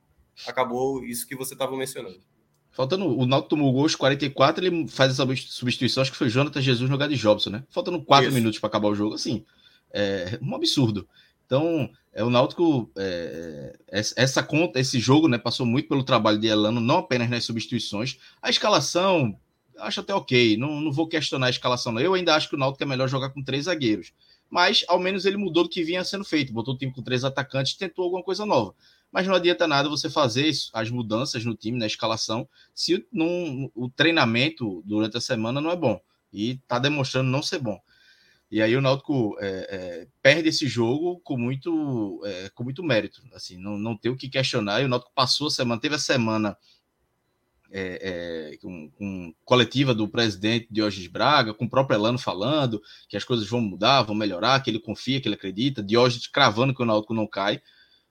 acabou 0.47 1.05
isso 1.05 1.27
que 1.27 1.37
você 1.37 1.55
estava 1.55 1.77
mencionando. 1.77 2.21
Faltando, 2.71 3.07
o 3.07 3.27
Náutico 3.27 3.51
tomou 3.51 3.71
o 3.71 3.73
gol 3.73 3.83
aos 3.83 3.95
44, 3.95 4.65
ele 4.65 4.87
faz 4.89 5.13
essa 5.13 5.27
substituição, 5.49 6.01
acho 6.01 6.13
que 6.13 6.19
foi 6.19 6.29
Jonathan 6.29 6.61
Jesus 6.61 6.89
no 6.89 6.95
lugar 6.95 7.09
de 7.09 7.17
Jobson, 7.17 7.51
né? 7.51 7.65
Faltando 7.71 8.01
4 8.05 8.31
minutos 8.31 8.59
para 8.59 8.69
acabar 8.69 8.89
o 8.89 8.95
jogo, 8.95 9.15
assim, 9.15 9.45
é 9.93 10.39
um 10.41 10.55
absurdo. 10.55 11.09
Então, 11.49 11.91
é, 12.13 12.23
o 12.23 12.29
Náutico, 12.29 12.91
é, 12.95 13.75
é 13.91 14.01
essa 14.17 14.43
conta, 14.43 14.79
esse 14.79 15.01
jogo, 15.01 15.29
né, 15.29 15.39
passou 15.39 15.65
muito 15.65 15.89
pelo 15.89 16.05
trabalho 16.05 16.39
de 16.39 16.47
Elano, 16.47 16.79
não 16.79 16.99
apenas 16.99 17.31
nas 17.31 17.45
substituições. 17.45 18.19
A 18.43 18.51
escalação, 18.51 19.35
acho 19.79 20.01
até 20.01 20.15
ok, 20.15 20.59
não, 20.59 20.79
não 20.79 20.93
vou 20.93 21.09
questionar 21.09 21.47
a 21.47 21.51
escalação. 21.51 21.91
Não. 21.91 22.03
Eu 22.03 22.13
ainda 22.13 22.35
acho 22.35 22.51
que 22.51 22.55
o 22.55 22.59
Náutico 22.59 22.85
é 22.85 22.87
melhor 22.87 23.09
jogar 23.09 23.31
com 23.31 23.43
três 23.43 23.65
zagueiros. 23.65 24.13
Mas, 24.51 24.85
ao 24.89 24.99
menos, 24.99 25.25
ele 25.25 25.39
mudou 25.39 25.63
do 25.63 25.71
que 25.71 25.83
vinha 25.83 26.05
sendo 26.05 26.25
feito. 26.25 26.53
Botou 26.53 26.75
o 26.75 26.77
time 26.77 26.93
com 26.93 27.03
três 27.03 27.25
atacantes 27.25 27.75
tentou 27.75 28.05
alguma 28.05 28.23
coisa 28.23 28.45
nova. 28.45 28.75
Mas 29.11 29.27
não 29.27 29.35
adianta 29.35 29.67
nada 29.67 29.89
você 29.89 30.11
fazer 30.11 30.51
as 30.75 30.91
mudanças 30.91 31.47
no 31.47 31.55
time, 31.55 31.79
na 31.79 31.87
escalação, 31.87 32.47
se 32.75 33.07
não, 33.11 33.71
o 33.75 33.89
treinamento 33.89 34.83
durante 34.85 35.17
a 35.17 35.21
semana 35.21 35.63
não 35.63 35.71
é 35.71 35.77
bom. 35.77 35.99
E 36.31 36.53
está 36.53 36.79
demonstrando 36.79 37.31
não 37.31 37.43
ser 37.43 37.59
bom. 37.59 37.81
E 38.51 38.63
aí 38.63 38.75
o 38.75 38.81
Náutico 38.81 39.37
é, 39.41 39.47
é, 39.47 40.09
perde 40.23 40.49
esse 40.49 40.67
jogo 40.67 41.21
com 41.21 41.37
muito, 41.37 42.23
é, 42.25 42.49
com 42.55 42.65
muito 42.65 42.83
mérito. 42.83 43.23
Assim, 43.35 43.59
não, 43.59 43.77
não 43.77 43.97
tem 43.97 44.11
o 44.11 44.17
que 44.17 44.29
questionar. 44.29 44.81
E 44.81 44.87
o 44.87 44.89
Náutico 44.89 45.13
passou 45.15 45.49
a 45.49 45.51
semana, 45.51 45.81
teve 45.81 45.97
a 45.97 45.99
semana 45.99 46.57
é, 47.71 48.53
é, 48.53 48.57
com, 48.57 48.91
com, 48.93 49.35
coletiva 49.45 49.95
do 49.95 50.09
presidente 50.09 50.67
Diógenes 50.71 51.09
Braga, 51.09 51.53
com 51.53 51.67
o 51.67 51.71
próprio 51.71 51.97
Elano 51.97 52.19
falando 52.19 52.81
que 53.07 53.19
as 53.19 53.25
coisas 53.25 53.47
vão 53.47 53.61
mudar, 53.61 54.03
vão 54.03 54.15
melhorar, 54.15 54.63
que 54.63 54.71
ele 54.71 54.81
confia, 54.81 55.21
que 55.21 55.29
ele 55.29 55.35
acredita. 55.35 55.83
Diógenes 55.83 56.27
cravando 56.27 56.75
que 56.75 56.83
o 56.83 56.87
Náutico 56.87 57.13
não 57.13 57.27
cai, 57.27 57.61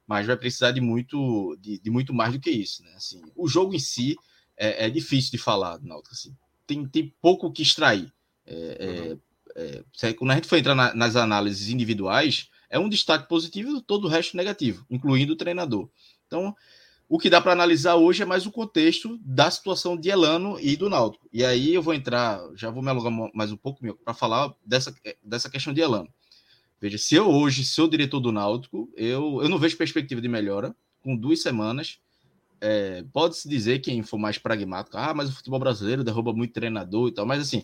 mas 0.06 0.27
vai 0.27 0.38
precisar 0.38 0.70
de 0.70 0.82
muito, 0.82 1.58
de, 1.60 1.79
de 1.79 1.89
muito 1.89 2.13
mais 2.13 2.32
do 2.34 2.39
que 2.39 2.51
isso. 2.51 2.84
Né? 2.84 2.94
Assim, 2.96 3.24
o 3.36 3.48
jogo 3.48 3.74
em 3.74 3.79
si 3.79 4.15
é, 4.56 4.86
é 4.86 4.89
difícil 4.91 5.32
de 5.32 5.39
falar, 5.39 5.79
Náutico. 5.82 6.13
Assim, 6.13 6.38
tem, 6.67 6.88
tem 6.88 7.12
pouco 7.20 7.51
que 7.51 7.63
extrair. 7.63 8.13
É, 8.46 9.10
uhum 9.10 9.20
é, 9.57 10.13
quando 10.13 10.31
a 10.31 10.35
gente 10.35 10.47
for 10.47 10.57
entrar 10.57 10.75
na, 10.75 10.93
nas 10.93 11.15
análises 11.15 11.69
individuais, 11.69 12.49
é 12.69 12.77
um 12.77 12.87
destaque 12.87 13.27
positivo 13.27 13.77
e 13.77 13.81
todo 13.81 14.05
o 14.05 14.07
resto 14.07 14.37
negativo, 14.37 14.85
incluindo 14.89 15.33
o 15.33 15.37
treinador. 15.37 15.89
Então, 16.27 16.55
o 17.09 17.17
que 17.17 17.29
dá 17.29 17.41
para 17.41 17.53
analisar 17.53 17.95
hoje 17.95 18.21
é 18.21 18.25
mais 18.25 18.45
o 18.45 18.51
contexto 18.51 19.17
da 19.23 19.49
situação 19.49 19.95
de 19.95 20.09
Elano 20.09 20.59
e 20.59 20.75
do 20.75 20.89
Náutico. 20.89 21.27
E 21.31 21.43
aí 21.43 21.73
eu 21.73 21.81
vou 21.81 21.93
entrar, 21.93 22.41
já 22.53 22.69
vou 22.69 22.83
me 22.83 22.89
alugar 22.89 23.11
mais 23.33 23.51
um 23.51 23.57
pouco 23.57 23.81
para 24.03 24.13
falar 24.13 24.53
dessa, 24.65 24.93
dessa 25.23 25.49
questão 25.49 25.73
de 25.73 25.81
Elano. 25.81 26.09
Veja, 26.79 26.97
se 26.97 27.15
eu 27.15 27.27
hoje 27.27 27.63
sou 27.63 27.87
diretor 27.87 28.19
do 28.19 28.31
Náutico, 28.31 28.91
eu, 28.95 29.41
eu 29.41 29.49
não 29.49 29.57
vejo 29.57 29.77
perspectiva 29.77 30.21
de 30.21 30.27
melhora 30.27 30.75
com 31.01 31.15
duas 31.15 31.41
semanas. 31.41 31.99
é, 32.59 33.03
pode-se 33.13 33.47
dizer, 33.47 33.79
quem 33.79 34.01
for 34.03 34.17
mais 34.17 34.37
pragmático, 34.37 34.97
ah, 34.97 35.13
mas 35.13 35.29
o 35.29 35.33
futebol 35.33 35.59
brasileiro 35.59 36.03
derruba 36.03 36.33
muito 36.33 36.53
treinador 36.53 37.09
e 37.09 37.11
tal, 37.11 37.25
mas 37.25 37.41
assim, 37.41 37.63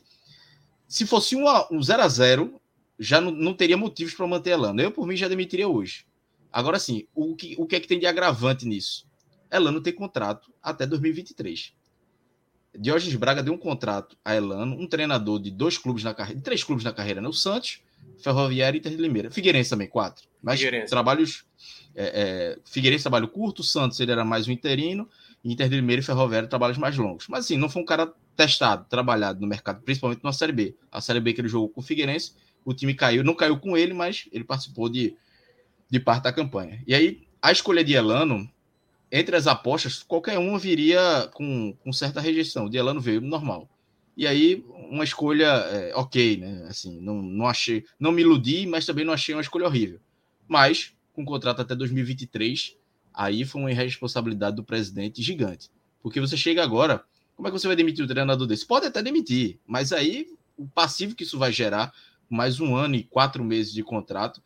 se 0.88 1.06
fosse 1.06 1.36
um, 1.36 1.46
um 1.72 1.82
0 1.82 2.02
a 2.02 2.08
0 2.08 2.62
já 3.00 3.20
não, 3.20 3.32
não 3.32 3.54
teria 3.54 3.78
motivos 3.78 4.14
para 4.14 4.28
manter 4.28 4.52
Elano. 4.52 4.82
Eu, 4.82 4.92
por 4.92 5.08
mim, 5.08 5.16
já 5.16 5.28
demitiria 5.28 5.68
hoje. 5.68 6.06
Agora 6.52 6.78
sim, 6.78 7.08
o 7.16 7.36
que, 7.36 7.56
o 7.58 7.66
que 7.66 7.76
é 7.76 7.80
que 7.80 7.88
tem 7.88 8.00
de 8.00 8.06
agravante 8.06 8.66
nisso? 8.66 9.08
Elano 9.52 9.82
tem 9.82 9.94
contrato 9.94 10.52
até 10.62 10.86
2023. 10.86 11.74
Diógenes 12.78 13.16
Braga 13.16 13.44
deu 13.44 13.54
um 13.54 13.58
contrato 13.58 14.18
a 14.26 14.36
Elano, 14.36 14.76
um 14.76 14.88
treinador 14.88 15.40
de 15.40 15.52
dois 15.52 15.78
clubes 15.78 16.04
na 16.04 16.14
carreira, 16.14 16.40
de 16.40 16.44
três 16.44 16.64
clubes 16.64 16.84
na 16.84 16.92
carreira, 16.92 17.22
né? 17.22 17.28
O 17.28 17.34
Santos, 17.34 17.82
Ferroviário 18.18 18.78
e 18.78 18.80
Inter 18.80 18.92
de 18.92 18.98
Limeira. 18.98 19.30
Figueirense 19.30 19.70
também, 19.70 19.88
quatro. 19.88 20.28
Mas 20.42 20.60
Figueirense. 20.60 20.90
trabalhos. 20.90 21.46
É, 21.96 22.06
é, 22.56 22.60
Figueirense 22.66 23.04
trabalho 23.04 23.28
curto, 23.28 23.64
Santos 23.64 24.00
ele 24.00 24.12
era 24.12 24.26
mais 24.26 24.48
um 24.48 24.52
interino, 24.52 25.08
Inter 25.44 25.68
de 25.68 25.76
Limeira 25.76 26.02
e 26.02 26.06
Ferroviário 26.06 26.48
trabalhos 26.48 26.78
mais 26.78 26.98
longos. 26.98 27.28
Mas 27.28 27.46
assim, 27.46 27.58
não 27.58 27.70
foi 27.70 27.82
um 27.82 27.86
cara 27.86 28.14
testado, 28.36 28.86
trabalhado 28.90 29.42
no 29.42 29.48
mercado, 29.48 29.82
principalmente 29.82 30.24
na 30.24 30.32
Série 30.32 30.52
B. 30.52 30.76
A 30.92 31.02
Série 31.02 31.20
B 31.20 31.34
que 31.34 31.42
ele 31.42 31.48
jogou 31.48 31.70
com 31.70 31.82
o 31.82 31.84
Figueirense, 31.84 32.34
o 32.64 32.74
time 32.74 32.94
caiu, 32.94 33.24
não 33.24 33.36
caiu 33.36 33.60
com 33.60 33.78
ele, 33.78 33.94
mas 33.94 34.28
ele 34.32 34.44
participou 34.44 34.90
de, 34.90 35.16
de 35.90 36.00
parte 36.00 36.24
da 36.24 36.34
campanha. 36.34 36.82
E 36.88 36.96
aí, 36.96 37.22
a 37.42 37.52
escolha 37.52 37.84
de 37.84 37.94
Elano 37.94 38.50
entre 39.14 39.36
as 39.36 39.46
apostas, 39.46 40.02
qualquer 40.02 40.40
uma 40.40 40.58
viria 40.58 41.30
com, 41.36 41.72
com 41.84 41.94
certa 41.94 42.20
rejeição. 42.20 42.68
De 42.68 42.78
Elano 42.78 43.00
veio 43.00 43.22
normal. 43.22 43.70
E 44.18 44.26
aí, 44.26 44.66
uma 44.90 45.04
escolha 45.04 45.46
é, 45.46 45.96
ok, 45.96 46.38
né? 46.38 46.66
Assim, 46.68 47.00
não, 47.00 47.22
não 47.22 47.46
achei, 47.46 47.86
não 48.00 48.12
me 48.12 48.24
iludi, 48.24 48.66
mas 48.66 48.88
também 48.88 49.06
não 49.06 49.14
achei 49.14 49.36
uma 49.36 49.42
escolha 49.42 49.68
horrível. 49.68 50.00
Mas, 50.48 50.94
com 51.14 51.24
contrato 51.24 51.62
até 51.62 51.76
2023, 51.76 52.76
aí 53.14 53.46
foi 53.46 53.62
uma 53.62 53.72
irresponsabilidade 53.72 54.56
do 54.56 54.64
presidente 54.64 55.22
gigante. 55.22 55.70
Porque 56.02 56.20
você 56.20 56.36
chega 56.36 56.64
agora, 56.64 57.04
como 57.36 57.48
é 57.48 57.52
que 57.52 57.58
você 57.58 57.68
vai 57.68 57.76
demitir 57.76 58.04
o 58.04 58.08
treinador 58.08 58.48
desse? 58.48 58.66
Pode 58.66 58.86
até 58.86 59.02
demitir, 59.02 59.60
mas 59.66 59.92
aí 59.92 60.28
o 60.58 60.68
passivo 60.68 61.16
que 61.16 61.24
isso 61.24 61.38
vai 61.38 61.52
gerar, 61.52 61.94
mais 62.30 62.60
um 62.60 62.76
ano 62.76 62.96
e 62.96 63.04
quatro 63.04 63.44
meses 63.44 63.72
de 63.72 63.84
contrato, 63.84 64.42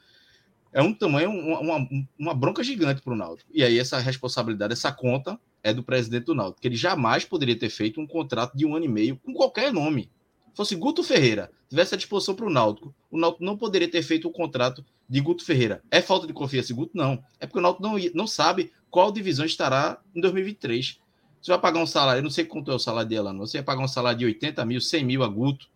é 0.72 0.82
um 0.82 0.94
tamanho, 0.94 1.32
uma, 1.32 1.88
uma, 2.20 2.34
bronca 2.34 2.64
gigante 2.64 3.02
para 3.02 3.14
o 3.14 3.16
Náutico. 3.16 3.50
E 3.54 3.64
aí 3.64 3.80
essa 3.80 3.98
responsabilidade, 3.98 4.74
essa 4.74 4.92
conta 4.92 5.40
é 5.64 5.74
do 5.74 5.82
presidente 5.82 6.26
do 6.26 6.36
Náutico, 6.36 6.62
que 6.62 6.68
ele 6.68 6.76
jamais 6.76 7.26
poderia 7.26 7.58
ter 7.58 7.70
feito 7.70 8.00
um 8.00 8.08
contrato 8.08 8.56
de 8.56 8.66
um 8.66 8.76
ano 8.76 8.86
e 8.86 8.90
meio 8.90 9.18
com 9.18 9.34
qualquer 9.34 9.74
nome. 9.74 10.12
Fosse 10.54 10.76
Guto 10.76 11.04
Ferreira, 11.04 11.52
tivesse 11.70 11.96
a 11.96 11.98
disposição 11.98 12.36
para 12.36 12.46
o 12.46 12.50
Náutico, 12.50 12.94
o 13.10 13.18
Náutico 13.18 13.44
não 13.44 13.58
poderia 13.58 13.90
ter 13.90 14.02
feito 14.02 14.28
um 14.28 14.32
contrato 14.32 14.84
de 15.08 15.22
Guto 15.22 15.46
Ferreira. 15.46 15.82
É 15.90 16.02
falta 16.02 16.28
de 16.28 16.34
confiança 16.34 16.72
em 16.72 16.76
Guto? 16.76 16.92
Não. 16.96 17.24
É 17.40 17.46
porque 17.46 17.60
o 17.60 17.62
Náutico 17.62 17.84
não, 17.84 17.96
não 18.14 18.28
sabe 18.28 18.72
qual 18.90 19.12
divisão 19.12 19.46
estará 19.46 20.02
em 20.16 20.22
2023. 20.22 21.00
Você 21.42 21.52
vai 21.52 21.60
pagar 21.60 21.82
um 21.82 21.88
salário, 21.88 22.20
eu 22.20 22.24
não 22.24 22.30
sei 22.30 22.46
quanto 22.46 22.72
é 22.72 22.76
o 22.76 22.80
salário 22.80 23.10
dela, 23.10 23.32
não. 23.32 23.46
Você 23.46 23.58
vai 23.58 23.66
pagar 23.66 23.84
um 23.84 23.88
salário 23.88 24.20
de 24.20 24.26
80 24.26 24.66
mil, 24.66 24.82
100 24.82 25.06
mil 25.06 25.24
a 25.24 25.28
Guto, 25.28 25.70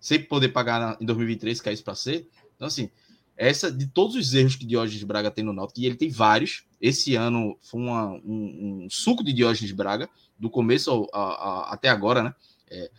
sem 0.00 0.22
poder 0.22 0.48
pagar 0.48 0.96
em 1.00 1.04
2023, 1.04 1.60
que 1.60 1.68
é 1.68 1.72
isso 1.72 1.84
para 1.84 1.94
ser. 1.94 2.28
Então, 2.56 2.68
assim, 2.68 2.90
essa 3.36 3.70
de 3.70 3.86
todos 3.86 4.16
os 4.16 4.34
erros 4.34 4.56
que 4.56 4.64
Diógenes 4.64 5.02
Braga 5.04 5.30
tem 5.30 5.44
no 5.44 5.52
Náutico, 5.52 5.80
e 5.80 5.86
ele 5.86 5.96
tem 5.96 6.08
vários. 6.08 6.64
Esse 6.80 7.14
ano 7.14 7.58
foi 7.60 7.80
uma, 7.80 8.06
um, 8.12 8.84
um, 8.84 8.88
suco 8.90 9.22
de 9.22 9.32
Diógenes 9.32 9.72
Braga, 9.72 10.08
do 10.38 10.48
começo 10.48 10.90
ao, 10.90 11.08
a, 11.12 11.20
a, 11.20 11.72
até 11.74 11.88
agora, 11.88 12.22
né? 12.22 12.34
É, 12.70 12.90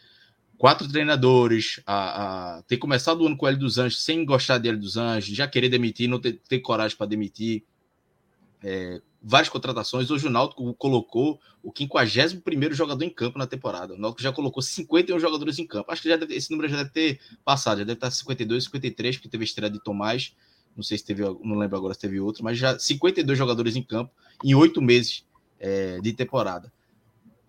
quatro 0.59 0.89
treinadores, 0.89 1.81
a, 1.87 2.57
a, 2.57 2.61
ter 2.63 2.75
começado 2.75 3.21
o 3.21 3.25
ano 3.25 3.37
com 3.37 3.45
o 3.45 3.47
Hélio 3.49 3.61
dos 3.61 3.77
Anjos 3.77 4.03
sem 4.03 4.25
gostar 4.25 4.57
de 4.57 4.69
dos 4.75 4.97
Anjos, 4.97 5.33
já 5.33 5.47
querer 5.47 5.69
demitir, 5.69 6.09
não 6.09 6.19
ter, 6.19 6.33
ter 6.49 6.59
coragem 6.59 6.97
para 6.97 7.07
demitir. 7.07 7.63
É, 8.61 9.01
várias 9.23 9.47
contratações. 9.47 10.11
Hoje 10.11 10.27
o 10.27 10.29
Náutico 10.29 10.73
colocou 10.73 11.39
o 11.63 11.71
51 11.75 12.73
jogador 12.73 13.05
em 13.05 13.09
campo 13.09 13.39
na 13.39 13.47
temporada. 13.47 13.93
O 13.93 13.97
Náutico 13.97 14.21
já 14.21 14.33
colocou 14.33 14.61
51 14.61 15.17
jogadores 15.17 15.57
em 15.59 15.65
campo. 15.65 15.89
Acho 15.89 16.01
que 16.01 16.09
já 16.09 16.17
deve, 16.17 16.35
esse 16.35 16.51
número 16.51 16.67
já 16.67 16.75
deve 16.75 16.89
ter 16.89 17.21
passado, 17.45 17.77
já 17.77 17.85
deve 17.85 17.95
estar 17.95 18.11
52, 18.11 18.65
53, 18.65 19.15
porque 19.15 19.29
teve 19.29 19.43
a 19.43 19.45
estreia 19.45 19.71
de 19.71 19.81
Tomás. 19.81 20.35
Não 20.75 20.83
sei 20.83 20.97
se 20.97 21.05
teve, 21.05 21.23
não 21.23 21.57
lembro 21.57 21.77
agora 21.77 21.93
se 21.93 22.01
teve 22.01 22.19
outro, 22.19 22.43
mas 22.43 22.57
já 22.57 22.77
52 22.77 23.37
jogadores 23.37 23.77
em 23.77 23.81
campo 23.81 24.11
em 24.43 24.53
oito 24.55 24.81
meses 24.81 25.25
é, 25.57 26.01
de 26.01 26.11
temporada. 26.11 26.69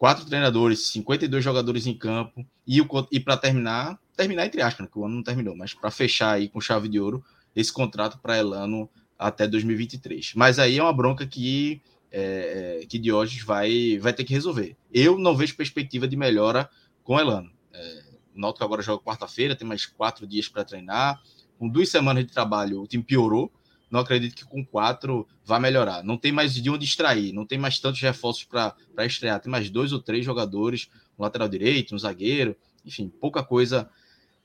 Quatro 0.01 0.25
treinadores, 0.25 0.87
52 0.93 1.45
jogadores 1.45 1.87
em 1.87 1.93
campo. 1.93 2.43
E, 2.67 2.81
e 3.13 3.21
para 3.21 3.37
terminar, 3.37 4.01
terminar 4.17 4.47
entre 4.47 4.63
aspas, 4.63 4.87
né, 4.87 4.91
que 4.91 4.99
o 4.99 5.05
ano 5.05 5.17
não 5.17 5.23
terminou, 5.23 5.55
mas 5.55 5.75
para 5.75 5.91
fechar 5.91 6.37
aí 6.37 6.49
com 6.49 6.59
chave 6.59 6.89
de 6.89 6.99
ouro 6.99 7.23
esse 7.55 7.71
contrato 7.71 8.19
para 8.19 8.39
Elano 8.39 8.89
até 9.19 9.47
2023. 9.47 10.33
Mas 10.35 10.59
aí 10.59 10.79
é 10.79 10.83
uma 10.83 10.91
bronca 10.91 11.27
que, 11.27 11.83
é, 12.11 12.81
é, 12.81 12.87
que 12.87 12.99
Diógenes 12.99 13.45
vai, 13.45 13.99
vai 13.99 14.15
ter 14.15 14.25
que 14.25 14.33
resolver. 14.33 14.75
Eu 14.91 15.19
não 15.19 15.37
vejo 15.37 15.55
perspectiva 15.55 16.09
de 16.09 16.17
melhora 16.17 16.71
com 17.05 17.21
Elano. 17.21 17.51
É, 17.71 18.03
o 18.35 18.41
Náutico 18.41 18.65
agora 18.65 18.81
joga 18.81 19.05
quarta-feira, 19.05 19.55
tem 19.55 19.69
mais 19.69 19.85
quatro 19.85 20.27
dias 20.27 20.49
para 20.49 20.65
treinar. 20.65 21.21
Com 21.59 21.69
duas 21.69 21.91
semanas 21.91 22.25
de 22.25 22.33
trabalho, 22.33 22.81
o 22.81 22.87
time 22.87 23.05
piorou. 23.05 23.53
Não 23.91 24.01
acredito 24.01 24.37
que 24.37 24.45
com 24.45 24.65
quatro 24.65 25.27
vai 25.45 25.59
melhorar. 25.59 26.05
Não 26.05 26.17
tem 26.17 26.31
mais 26.31 26.55
de 26.55 26.71
onde 26.71 26.85
extrair, 26.85 27.33
não 27.33 27.45
tem 27.45 27.59
mais 27.59 27.79
tantos 27.79 28.01
reforços 28.01 28.45
para 28.45 28.75
estrear. 29.05 29.41
Tem 29.41 29.51
mais 29.51 29.69
dois 29.69 29.93
ou 29.93 30.01
três 30.01 30.25
jogadores, 30.25 30.89
um 31.19 31.23
lateral 31.23 31.49
direito, 31.49 31.95
um 31.95 31.99
zagueiro, 31.99 32.57
enfim, 32.85 33.09
pouca 33.09 33.43
coisa 33.43 33.91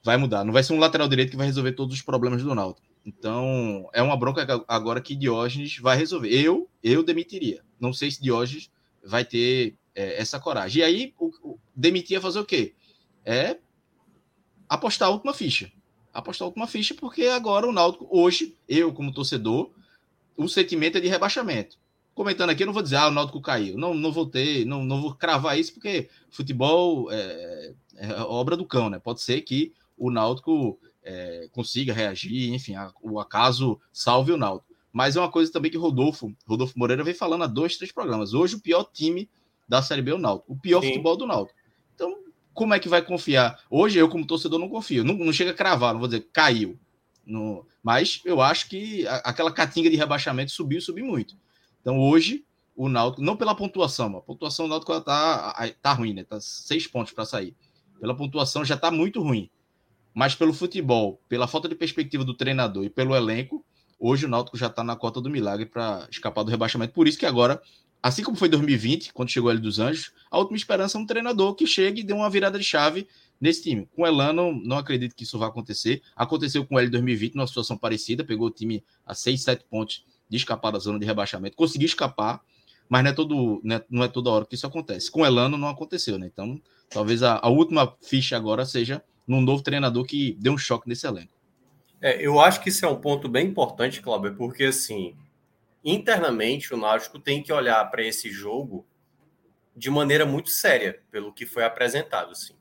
vai 0.04 0.18
mudar. 0.18 0.44
Não 0.44 0.54
vai 0.54 0.64
ser 0.64 0.74
um 0.74 0.80
lateral 0.80 1.08
direito 1.08 1.32
que 1.32 1.38
vai 1.38 1.48
resolver 1.48 1.74
todos 1.74 1.96
os 1.96 2.02
problemas 2.02 2.42
do 2.42 2.56
Náutico. 2.56 2.86
Então, 3.06 3.88
é 3.94 4.02
uma 4.02 4.18
bronca 4.18 4.64
agora 4.68 5.00
que 5.00 5.16
Diógenes 5.16 5.78
vai 5.78 5.96
resolver. 5.96 6.30
Eu, 6.30 6.68
eu 6.84 7.04
demitiria. 7.04 7.64
Não 7.80 7.94
sei 7.94 8.10
se 8.10 8.22
Diógenes 8.22 8.72
vai 9.04 9.24
ter 9.24 9.76
é, 9.94 10.20
essa 10.20 10.40
coragem. 10.40 10.82
E 10.82 10.84
aí, 10.84 11.14
o, 11.20 11.28
o, 11.44 11.60
demitir 11.76 12.18
é 12.18 12.22
fazer 12.22 12.40
o 12.40 12.46
quê? 12.46 12.74
É 13.24 13.58
apostar 14.68 15.08
a 15.08 15.12
última 15.12 15.34
ficha. 15.34 15.72
Apostar 16.16 16.46
a 16.46 16.48
última 16.48 16.66
ficha, 16.66 16.94
porque 16.94 17.28
agora 17.28 17.68
o 17.68 17.74
Náutico, 17.74 18.08
hoje, 18.10 18.56
eu 18.70 18.94
como 18.94 19.14
torcedor, 19.14 19.70
o 20.38 20.48
sentimento 20.48 20.98
é 20.98 21.02
de 21.02 21.10
rebaixamento. 21.10 21.78
Comentando 22.14 22.52
aqui, 22.52 22.64
eu 22.64 22.68
não 22.68 22.74
vou 22.74 22.82
dizer, 22.82 22.96
ah, 22.96 23.10
o 23.10 23.12
Náutico 23.12 23.42
caiu. 23.42 23.78
Não, 23.78 23.94
não 23.94 24.14
vou 24.14 24.26
ter, 24.26 24.66
não, 24.66 24.86
não 24.86 25.02
vou 25.02 25.14
cravar 25.14 25.60
isso, 25.60 25.74
porque 25.74 26.10
futebol 26.32 27.12
é, 27.12 27.74
é 27.98 28.14
obra 28.22 28.56
do 28.56 28.66
cão, 28.66 28.90
né? 28.90 28.98
Pode 28.98 29.22
ser 29.22 29.42
que 29.42 29.74
o 29.98 30.10
Náutico 30.10 30.80
é, 31.04 31.50
consiga 31.52 31.92
reagir, 31.92 32.54
enfim, 32.54 32.76
a, 32.76 32.94
o 33.02 33.20
acaso 33.20 33.78
salve 33.92 34.32
o 34.32 34.38
Náutico. 34.38 34.74
Mas 34.94 35.18
é 35.18 35.20
uma 35.20 35.30
coisa 35.30 35.52
também 35.52 35.70
que 35.70 35.78
Rodolfo, 35.78 36.34
Rodolfo 36.48 36.80
Moreira 36.80 37.04
vem 37.04 37.14
falando 37.14 37.44
há 37.44 37.48
dois, 37.48 37.76
três 37.76 37.92
programas. 37.92 38.34
Hoje 38.34 38.56
o 38.56 38.62
pior 38.62 38.86
time 38.86 39.30
da 39.68 39.82
Série 39.82 40.02
B 40.02 40.12
é 40.12 40.16
o 40.16 40.18
Náutico, 40.18 40.54
o 40.54 40.58
pior 40.58 40.80
Sim. 40.80 40.88
futebol 40.88 41.18
do 41.18 41.28
Náutico. 41.28 41.60
Então, 41.94 42.16
como 42.56 42.74
é 42.74 42.80
que 42.80 42.90
vai 42.90 43.04
confiar? 43.04 43.60
Hoje 43.70 44.00
eu, 44.00 44.10
como 44.10 44.26
torcedor, 44.26 44.60
não 44.60 44.70
confio. 44.70 45.04
Não, 45.04 45.14
não 45.14 45.32
chega 45.32 45.52
a 45.52 45.54
cravar, 45.54 45.94
não 45.94 46.00
vou 46.00 46.08
dizer 46.08 46.28
caiu. 46.34 46.80
No, 47.24 47.68
mas 47.84 48.22
eu 48.26 48.42
acho 48.42 48.68
que 48.70 49.06
a, 49.08 49.18
aquela 49.18 49.52
catinga 49.52 49.90
de 49.90 49.96
rebaixamento 49.96 50.52
subiu, 50.52 50.82
subiu 50.82 51.06
muito. 51.06 51.36
Então 51.82 52.00
hoje 52.00 52.44
o 52.76 52.90
Náutico, 52.90 53.22
não 53.22 53.38
pela 53.38 53.56
pontuação, 53.56 54.18
a 54.18 54.22
pontuação 54.22 54.66
do 54.66 54.70
Náutico 54.70 55.00
tá, 55.02 55.54
tá 55.82 55.94
ruim, 55.94 56.14
né? 56.14 56.24
Tá 56.24 56.40
seis 56.42 56.88
pontos 56.88 57.14
para 57.14 57.26
sair. 57.26 57.56
Pela 58.00 58.16
pontuação 58.16 58.66
já 58.66 58.76
tá 58.76 58.90
muito 58.90 59.22
ruim 59.22 59.50
mas 60.16 60.34
pelo 60.34 60.54
futebol, 60.54 61.22
pela 61.28 61.46
falta 61.46 61.68
de 61.68 61.76
perspectiva 61.76 62.24
do 62.24 62.34
treinador 62.34 62.86
e 62.86 62.90
pelo 62.90 63.14
elenco, 63.14 63.66
hoje 64.00 64.26
o 64.26 64.30
Náutico 64.30 64.58
já 64.58 64.68
está 64.68 64.82
na 64.82 64.96
cota 64.96 65.20
do 65.20 65.30
milagre 65.30 65.66
para 65.66 66.08
escapar 66.10 66.44
do 66.44 66.50
rebaixamento. 66.50 66.94
Por 66.94 67.06
isso 67.06 67.20
que 67.20 67.26
agora, 67.26 67.62
assim 68.06 68.22
como 68.22 68.38
foi 68.38 68.50
em 68.50 68.52
2020, 68.52 69.12
quando 69.14 69.32
chegou 69.32 69.50
ele 69.50 69.60
dos 69.60 69.80
Anjos, 69.80 70.14
a 70.30 70.38
última 70.38 70.56
esperança 70.56 70.96
é 70.96 71.02
um 71.02 71.08
treinador 71.08 71.56
que 71.56 71.66
chegue 71.66 72.02
e 72.02 72.04
dê 72.04 72.14
uma 72.14 72.30
virada 72.30 72.60
de 72.60 72.64
chave 72.64 73.08
nesse 73.42 73.64
time. 73.64 73.90
Com 73.96 74.04
o 74.04 74.06
Elano, 74.06 74.54
não 74.64 74.78
acredito 74.78 75.16
que 75.16 75.24
isso 75.24 75.40
vá 75.40 75.48
acontecer. 75.48 76.04
Aconteceu 76.16 76.64
com 76.64 76.78
ele 76.78 76.90
em 76.90 76.92
2020, 76.92 77.34
numa 77.34 77.48
situação 77.48 77.76
parecida, 77.76 78.24
pegou 78.24 78.46
o 78.46 78.52
time 78.52 78.84
a 79.04 79.16
6, 79.16 79.42
7 79.42 79.66
pontos 79.68 80.06
de 80.30 80.38
escapar 80.38 80.70
da 80.70 80.78
zona 80.78 81.00
de 81.00 81.06
rebaixamento, 81.06 81.58
conseguiu 81.58 81.88
escapar, 81.88 82.42
mas 82.88 83.04
não 83.04 83.10
é, 83.10 83.14
todo, 83.14 83.60
não 83.64 83.76
é, 83.76 83.86
não 83.90 84.04
é 84.04 84.08
toda 84.08 84.30
hora 84.30 84.46
que 84.46 84.54
isso 84.54 84.68
acontece. 84.68 85.10
Com 85.10 85.22
o 85.22 85.26
Elano 85.26 85.58
não 85.58 85.68
aconteceu, 85.68 86.20
né? 86.20 86.30
Então, 86.32 86.62
talvez 86.92 87.24
a, 87.24 87.40
a 87.42 87.50
última 87.50 87.92
ficha 88.04 88.38
agora 88.38 88.68
seja 88.68 89.04
num 89.28 89.42
novo 89.42 89.64
treinador 89.64 90.06
que 90.06 90.38
deu 90.40 90.54
um 90.54 90.60
choque 90.60 90.88
nesse 90.88 91.08
elenco. 91.08 91.34
É, 92.00 92.24
eu 92.24 92.40
acho 92.40 92.62
que 92.62 92.70
isso 92.70 92.86
é 92.86 92.88
um 92.88 93.02
ponto 93.02 93.28
bem 93.28 93.48
importante, 93.48 94.00
Cláudio, 94.00 94.36
porque 94.36 94.66
assim, 94.66 95.16
internamente 95.92 96.74
o 96.74 96.78
Náutico 96.78 97.20
tem 97.20 97.44
que 97.44 97.54
olhar 97.54 97.84
para 97.92 98.04
esse 98.04 98.30
jogo 98.32 98.86
de 99.76 99.90
maneira 99.90 100.26
muito 100.26 100.50
séria, 100.50 101.04
pelo 101.12 101.34
que 101.34 101.46
foi 101.46 101.64
apresentado, 101.64 102.32
assim. 102.32 102.56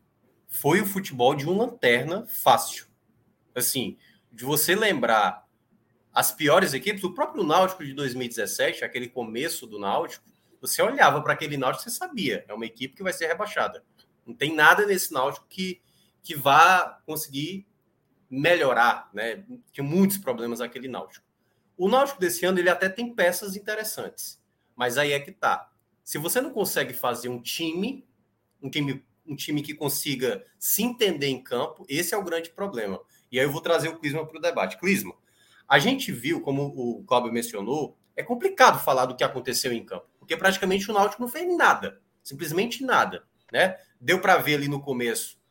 Foi 0.48 0.80
o 0.80 0.86
futebol 0.86 1.34
de 1.34 1.46
uma 1.46 1.64
lanterna 1.64 2.26
fácil. 2.26 2.86
Assim, 3.54 3.96
de 4.32 4.44
você 4.44 4.74
lembrar 4.74 5.46
as 6.12 6.32
piores 6.32 6.74
equipes, 6.74 7.02
o 7.02 7.14
próprio 7.14 7.42
Náutico 7.42 7.84
de 7.84 7.94
2017, 7.94 8.84
aquele 8.84 9.08
começo 9.08 9.66
do 9.66 9.78
Náutico, 9.78 10.24
você 10.60 10.82
olhava 10.82 11.22
para 11.22 11.32
aquele 11.32 11.56
Náutico 11.56 11.88
e 11.88 11.92
sabia, 11.92 12.44
é 12.48 12.54
uma 12.54 12.66
equipe 12.66 12.94
que 12.94 13.02
vai 13.02 13.12
ser 13.12 13.26
rebaixada. 13.26 13.84
Não 14.26 14.34
tem 14.34 14.54
nada 14.54 14.86
nesse 14.86 15.12
Náutico 15.12 15.46
que 15.48 15.80
que 16.24 16.34
vá 16.34 17.02
conseguir 17.04 17.66
melhorar, 18.30 19.10
né? 19.12 19.44
Tinha 19.70 19.84
muitos 19.84 20.16
problemas 20.16 20.60
aquele 20.60 20.88
Náutico. 20.88 21.24
O 21.76 21.88
Náutico 21.88 22.20
desse 22.20 22.44
ano 22.44 22.58
ele 22.58 22.70
até 22.70 22.88
tem 22.88 23.14
peças 23.14 23.56
interessantes, 23.56 24.40
mas 24.76 24.96
aí 24.98 25.12
é 25.12 25.20
que 25.20 25.32
tá. 25.32 25.70
Se 26.02 26.18
você 26.18 26.40
não 26.40 26.50
consegue 26.50 26.92
fazer 26.92 27.28
um 27.28 27.40
time, 27.40 28.06
um 28.62 28.68
time, 28.70 29.04
um 29.26 29.34
time 29.34 29.62
que 29.62 29.74
consiga 29.74 30.44
se 30.58 30.82
entender 30.82 31.28
em 31.28 31.42
campo, 31.42 31.84
esse 31.88 32.14
é 32.14 32.16
o 32.16 32.24
grande 32.24 32.50
problema. 32.50 33.00
E 33.30 33.38
aí 33.38 33.46
eu 33.46 33.50
vou 33.50 33.60
trazer 33.60 33.88
o 33.88 33.98
Clisma 33.98 34.26
para 34.26 34.38
o 34.38 34.42
debate. 34.42 34.78
Clisma, 34.78 35.14
a 35.68 35.78
gente 35.78 36.12
viu, 36.12 36.40
como 36.40 36.66
o 36.66 37.04
Cláudio 37.04 37.32
mencionou, 37.32 37.96
é 38.16 38.22
complicado 38.22 38.82
falar 38.82 39.06
do 39.06 39.16
que 39.16 39.24
aconteceu 39.24 39.72
em 39.72 39.84
campo, 39.84 40.06
porque 40.18 40.36
praticamente 40.36 40.90
o 40.90 40.94
Náutico 40.94 41.22
não 41.22 41.28
fez 41.28 41.56
nada, 41.56 42.00
simplesmente 42.22 42.84
nada, 42.84 43.24
né? 43.52 43.78
Deu 44.00 44.20
para 44.20 44.36
ver 44.36 44.54
ali 44.56 44.68
no 44.68 44.80
começo 44.80 45.42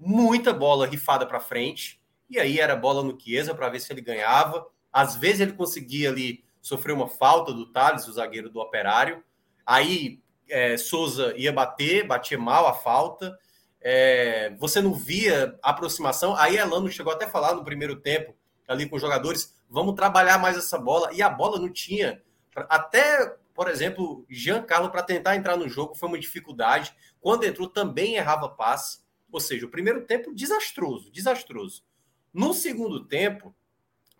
muita 0.00 0.54
bola 0.54 0.86
rifada 0.86 1.26
para 1.26 1.38
frente, 1.38 2.00
e 2.28 2.40
aí 2.40 2.58
era 2.58 2.74
bola 2.74 3.02
no 3.02 3.20
Chiesa 3.20 3.54
para 3.54 3.68
ver 3.68 3.80
se 3.80 3.92
ele 3.92 4.00
ganhava. 4.00 4.66
Às 4.92 5.16
vezes 5.16 5.40
ele 5.40 5.52
conseguia 5.52 6.08
ali 6.08 6.44
sofrer 6.60 6.92
uma 6.92 7.08
falta 7.08 7.52
do 7.52 7.66
Thales, 7.66 8.06
o 8.08 8.12
zagueiro 8.12 8.50
do 8.50 8.60
Operário. 8.60 9.22
Aí 9.64 10.20
é, 10.48 10.76
Souza 10.76 11.34
ia 11.36 11.52
bater, 11.52 12.06
batia 12.06 12.38
mal 12.38 12.66
a 12.66 12.74
falta. 12.74 13.38
É, 13.80 14.54
você 14.58 14.80
não 14.80 14.92
via 14.92 15.58
aproximação. 15.62 16.34
Aí 16.36 16.56
Elano 16.56 16.90
chegou 16.90 17.12
até 17.12 17.24
a 17.24 17.30
falar 17.30 17.54
no 17.54 17.64
primeiro 17.64 17.96
tempo 17.96 18.34
ali 18.68 18.88
com 18.88 18.94
os 18.94 19.02
jogadores, 19.02 19.52
vamos 19.68 19.94
trabalhar 19.94 20.38
mais 20.38 20.56
essa 20.56 20.78
bola. 20.78 21.12
E 21.12 21.20
a 21.22 21.28
bola 21.28 21.58
não 21.58 21.72
tinha. 21.72 22.22
Até, 22.54 23.36
por 23.52 23.68
exemplo, 23.68 24.24
Giancarlo 24.28 24.90
para 24.90 25.02
tentar 25.02 25.34
entrar 25.34 25.56
no 25.56 25.68
jogo 25.68 25.94
foi 25.94 26.08
uma 26.08 26.18
dificuldade. 26.18 26.94
Quando 27.20 27.44
entrou 27.44 27.68
também 27.68 28.14
errava 28.14 28.48
passe. 28.48 29.00
Ou 29.32 29.40
seja, 29.40 29.66
o 29.66 29.70
primeiro 29.70 30.04
tempo 30.06 30.34
desastroso, 30.34 31.10
desastroso. 31.10 31.84
No 32.32 32.52
segundo 32.52 33.04
tempo, 33.04 33.54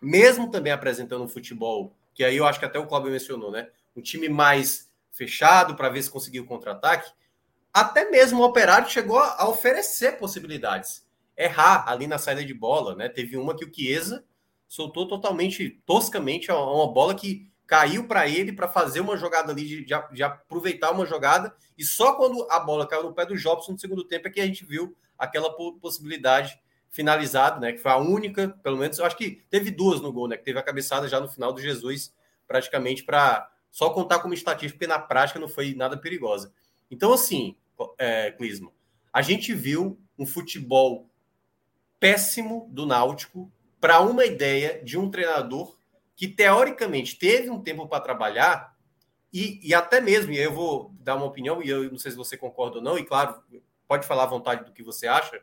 mesmo 0.01 0.49
também 0.49 0.73
apresentando 0.73 1.23
um 1.23 1.27
futebol, 1.27 1.95
que 2.13 2.23
aí 2.23 2.37
eu 2.37 2.45
acho 2.45 2.59
que 2.59 2.65
até 2.65 2.79
o 2.79 2.87
Cláudio 2.87 3.11
mencionou, 3.11 3.51
né? 3.51 3.69
Um 3.95 4.01
time 4.01 4.27
mais 4.27 4.89
fechado 5.11 5.75
para 5.75 5.89
ver 5.89 6.01
se 6.01 6.09
conseguiu 6.09 6.45
contra-ataque. 6.45 7.11
Até 7.73 8.09
mesmo 8.09 8.41
o 8.41 8.45
Operário 8.45 8.89
chegou 8.89 9.19
a 9.19 9.47
oferecer 9.47 10.17
possibilidades. 10.17 11.05
Errar 11.37 11.85
ali 11.87 12.07
na 12.07 12.17
saída 12.17 12.43
de 12.43 12.53
bola, 12.53 12.95
né? 12.95 13.07
Teve 13.07 13.37
uma 13.37 13.55
que 13.55 13.63
o 13.63 13.73
Chiesa 13.73 14.25
soltou 14.67 15.07
totalmente, 15.07 15.81
toscamente, 15.85 16.51
uma 16.51 16.91
bola 16.91 17.13
que 17.13 17.51
caiu 17.67 18.05
para 18.05 18.27
ele 18.27 18.51
para 18.51 18.67
fazer 18.67 18.99
uma 18.99 19.15
jogada 19.15 19.51
ali, 19.51 19.65
de, 19.65 19.85
de, 19.85 19.95
de, 20.11 20.23
aproveitar 20.23 20.91
uma 20.91 21.05
jogada. 21.05 21.55
E 21.77 21.85
só 21.85 22.15
quando 22.15 22.45
a 22.49 22.59
bola 22.59 22.87
caiu 22.87 23.03
no 23.03 23.13
pé 23.13 23.25
do 23.25 23.37
Jobson 23.37 23.73
no 23.73 23.79
segundo 23.79 24.03
tempo 24.03 24.27
é 24.27 24.31
que 24.31 24.41
a 24.41 24.45
gente 24.45 24.65
viu 24.65 24.95
aquela 25.17 25.49
possibilidade 25.79 26.59
finalizada, 26.91 27.59
né? 27.59 27.71
Que 27.71 27.79
foi 27.79 27.91
a 27.91 27.97
única, 27.97 28.49
pelo 28.61 28.77
menos, 28.77 28.99
eu 28.99 29.05
acho 29.05 29.17
que 29.17 29.43
teve 29.49 29.71
duas 29.71 30.01
no 30.01 30.11
gol, 30.11 30.27
né? 30.27 30.37
Que 30.37 30.43
teve 30.43 30.59
a 30.59 30.63
cabeçada 30.63 31.07
já 31.07 31.19
no 31.19 31.27
final 31.27 31.51
do 31.51 31.61
Jesus, 31.61 32.13
praticamente 32.47 33.03
para 33.03 33.49
só 33.71 33.89
contar 33.89 34.19
como 34.19 34.33
estatística, 34.33 34.77
porque 34.77 34.87
na 34.87 34.99
prática 34.99 35.39
não 35.39 35.47
foi 35.47 35.73
nada 35.73 35.97
perigosa. 35.97 36.53
Então, 36.91 37.13
assim, 37.13 37.55
é, 37.97 38.31
Clisma, 38.31 38.71
a 39.11 39.21
gente 39.21 39.53
viu 39.53 39.97
um 40.19 40.25
futebol 40.25 41.09
péssimo 41.99 42.67
do 42.69 42.85
Náutico 42.85 43.49
para 43.79 44.01
uma 44.01 44.25
ideia 44.25 44.83
de 44.83 44.97
um 44.97 45.09
treinador 45.09 45.77
que, 46.15 46.27
teoricamente, 46.27 47.17
teve 47.17 47.49
um 47.49 47.61
tempo 47.61 47.87
para 47.87 48.03
trabalhar 48.03 48.75
e, 49.33 49.59
e, 49.63 49.73
até 49.73 50.01
mesmo, 50.01 50.33
e 50.33 50.37
eu 50.37 50.53
vou 50.53 50.93
dar 50.99 51.15
uma 51.15 51.25
opinião, 51.25 51.63
e 51.63 51.69
eu 51.69 51.89
não 51.89 51.97
sei 51.97 52.11
se 52.11 52.17
você 52.17 52.35
concorda 52.35 52.77
ou 52.77 52.83
não, 52.83 52.97
e 52.97 53.05
claro, 53.05 53.41
pode 53.87 54.05
falar 54.05 54.23
à 54.23 54.27
vontade 54.27 54.65
do 54.65 54.73
que 54.73 54.83
você 54.83 55.07
acha, 55.07 55.41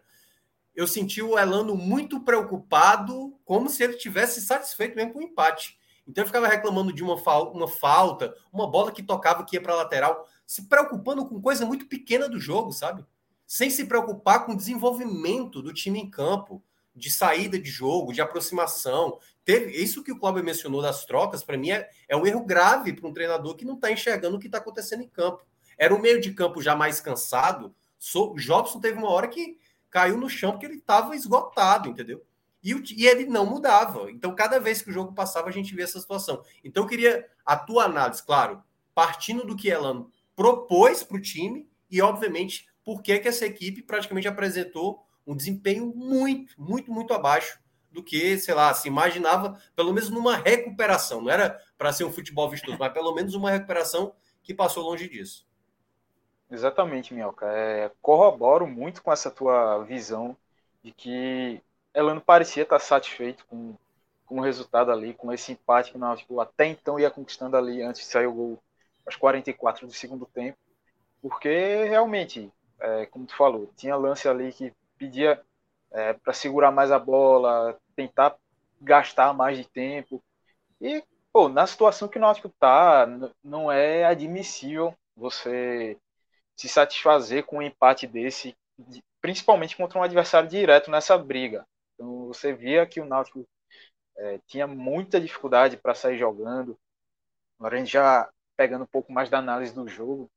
eu 0.79 0.87
senti 0.87 1.21
o 1.21 1.37
Elano 1.37 1.75
muito 1.75 2.21
preocupado, 2.21 3.37
como 3.45 3.69
se 3.69 3.83
ele 3.83 3.95
tivesse 3.95 4.41
satisfeito 4.41 4.95
mesmo 4.95 5.13
com 5.13 5.19
o 5.19 5.23
empate. 5.23 5.77
Então 6.07 6.23
ele 6.23 6.29
ficava 6.29 6.47
reclamando 6.47 6.93
de 6.93 7.03
uma, 7.03 7.19
fa 7.19 7.41
uma 7.43 7.67
falta, 7.67 8.33
uma 8.53 8.65
bola 8.65 8.93
que 8.93 9.03
tocava 9.03 9.45
que 9.45 9.57
ia 9.57 9.61
para 9.61 9.73
a 9.73 9.79
lateral, 9.79 10.25
se 10.47 10.69
preocupando 10.69 11.27
com 11.27 11.43
coisa 11.43 11.67
muito 11.67 11.87
pequena 11.87 12.29
do 12.29 12.39
jogo, 12.39 12.71
sabe? 12.71 13.05
Sem 13.45 13.71
se 13.71 13.87
preocupar 13.87 14.47
com 14.47 14.53
o 14.53 14.57
desenvolvimento 14.57 15.61
do 15.61 15.75
time 15.75 15.99
em 15.99 16.09
campo 16.09 16.63
de 16.95 17.11
saída 17.11 17.59
de 17.59 17.69
jogo, 17.69 18.13
de 18.13 18.21
aproximação. 18.21 19.19
Teve 19.45 19.73
isso 19.73 20.05
que 20.05 20.13
o 20.13 20.19
Cláudio 20.21 20.45
mencionou 20.45 20.81
das 20.81 21.05
trocas, 21.05 21.43
para 21.43 21.59
mim 21.59 21.73
é, 21.73 21.91
é 22.09 22.17
um 22.17 22.25
erro 22.25 22.45
grave 22.47 22.93
para 22.93 23.09
um 23.09 23.13
treinador 23.13 23.57
que 23.57 23.65
não 23.65 23.75
está 23.75 23.91
enxergando 23.91 24.37
o 24.37 24.41
que 24.41 24.47
está 24.47 24.59
acontecendo 24.59 25.03
em 25.03 25.09
campo. 25.09 25.45
Era 25.77 25.93
o 25.93 26.01
meio 26.01 26.21
de 26.21 26.33
campo 26.33 26.63
já 26.63 26.77
mais 26.77 27.01
cansado. 27.01 27.75
So, 27.99 28.35
o 28.35 28.37
Jobson 28.37 28.79
teve 28.79 28.97
uma 28.97 29.11
hora 29.11 29.27
que 29.27 29.59
caiu 29.91 30.17
no 30.17 30.29
chão 30.29 30.53
porque 30.53 30.67
ele 30.67 30.77
estava 30.77 31.17
esgotado, 31.17 31.89
entendeu? 31.89 32.25
E, 32.63 32.75
o, 32.75 32.83
e, 32.91 33.07
ele 33.07 33.27
não 33.27 33.47
mudava. 33.47 34.11
Então, 34.11 34.35
cada 34.35 34.59
vez 34.59 34.83
que 34.83 34.91
o 34.91 34.93
jogo 34.93 35.13
passava, 35.13 35.49
a 35.49 35.53
gente 35.53 35.75
via 35.75 35.85
essa 35.85 36.01
situação. 36.01 36.43
Então, 36.63 36.83
eu 36.83 36.89
queria 36.89 37.27
a 37.45 37.57
tua 37.57 37.85
análise, 37.85 38.23
claro, 38.23 38.63
partindo 38.95 39.47
do 39.47 39.57
que 39.57 39.69
Elano 39.69 40.11
propôs 40.35 41.03
para 41.03 41.17
o 41.17 41.21
time 41.21 41.69
e, 41.91 42.03
obviamente, 42.03 42.69
por 42.85 43.03
que, 43.03 43.19
que 43.19 43.29
essa 43.29 43.47
equipe 43.47 43.83
praticamente 43.83 44.29
apresentou 44.29 45.05
um 45.27 45.37
desempenho 45.37 45.93
muito, 45.95 46.55
muito, 46.61 46.93
muito 46.93 47.13
abaixo 47.13 47.59
do 47.91 48.03
que, 48.03 48.39
sei 48.39 48.55
lá, 48.55 48.73
se 48.75 48.89
imaginava, 48.89 49.61
pelo 49.75 49.93
menos 49.93 50.11
numa 50.11 50.37
recuperação. 50.37 51.23
Não 51.23 51.31
era 51.31 51.61
para 51.77 51.93
ser 51.93 52.05
um 52.05 52.13
futebol 52.13 52.49
vistoso, 52.49 52.77
mas 52.79 52.93
pelo 52.93 53.15
menos 53.15 53.35
uma 53.35 53.51
recuperação 53.51 54.15
que 54.43 54.55
passou 54.55 54.85
longe 54.85 55.09
disso. 55.09 55.48
Exatamente, 56.51 57.13
Minhoca. 57.13 57.47
É, 57.47 57.91
corroboro 58.01 58.67
muito 58.67 59.03
com 59.03 59.13
essa 59.13 59.31
tua 59.31 59.83
visão 59.85 60.37
de 60.83 60.93
que 60.93 61.63
Elano 61.95 62.21
parecia 62.21 62.63
estar 62.63 62.79
satisfeito 62.79 63.45
com, 63.47 63.75
com 64.27 64.39
o 64.39 64.43
resultado 64.43 64.91
ali, 64.91 65.13
com 65.15 65.33
esse 65.33 65.53
empate 65.53 65.91
que 65.91 65.97
o 65.97 66.01
Náutico 66.01 66.41
até 66.41 66.67
então 66.67 66.99
ia 66.99 67.11
conquistando 67.11 67.57
ali 67.57 67.83
antes 67.83 68.03
de 68.03 68.07
sair 68.09 68.27
o 68.27 68.33
gol 68.33 68.63
aos 69.07 69.17
44 69.17 69.87
do 69.87 69.93
segundo 69.93 70.27
tempo, 70.27 70.59
porque 71.23 71.85
realmente, 71.85 72.53
é, 72.81 73.07
como 73.07 73.27
tu 73.27 73.37
falou, 73.37 73.71
tinha 73.77 73.97
lance 73.97 74.29
ali 74.29 74.53
que 74.53 74.73
pedia 74.99 75.43
é, 75.93 76.13
para 76.15 76.33
segurar 76.33 76.71
mais 76.73 76.93
a 76.93 76.99
bola, 76.99 77.79
tentar 77.97 78.37
gastar 78.81 79.33
mais 79.35 79.59
de 79.59 79.65
tempo. 79.69 80.23
E, 80.81 81.03
pô, 81.33 81.49
na 81.49 81.67
situação 81.67 82.09
que 82.09 82.19
o 82.19 82.21
Náutico 82.21 82.49
tá, 82.61 83.07
não 83.43 83.71
é 83.73 84.05
admissível 84.05 84.95
você 85.17 85.99
se 86.59 86.69
satisfazer 86.69 87.45
com 87.47 87.59
um 87.59 87.63
empate 87.63 88.07
desse, 88.07 88.57
principalmente 89.21 89.77
contra 89.77 89.99
um 89.99 90.03
adversário 90.03 90.49
direto 90.49 90.91
nessa 90.91 91.17
briga. 91.17 91.65
Então, 91.95 92.27
você 92.27 92.53
via 92.53 92.85
que 92.85 93.01
o 93.01 93.05
Náutico 93.05 93.47
é, 94.17 94.41
tinha 94.47 94.67
muita 94.67 95.21
dificuldade 95.21 95.77
para 95.77 95.95
sair 95.95 96.19
jogando. 96.19 96.77
Agora 97.59 97.77
a 97.77 97.79
gente 97.79 97.93
já 97.93 98.29
pegando 98.57 98.83
um 98.83 98.89
pouco 98.89 99.13
mais 99.13 99.31
da 99.31 99.39
análise 99.39 99.73
do 99.73 99.87
jogo, 99.87 100.29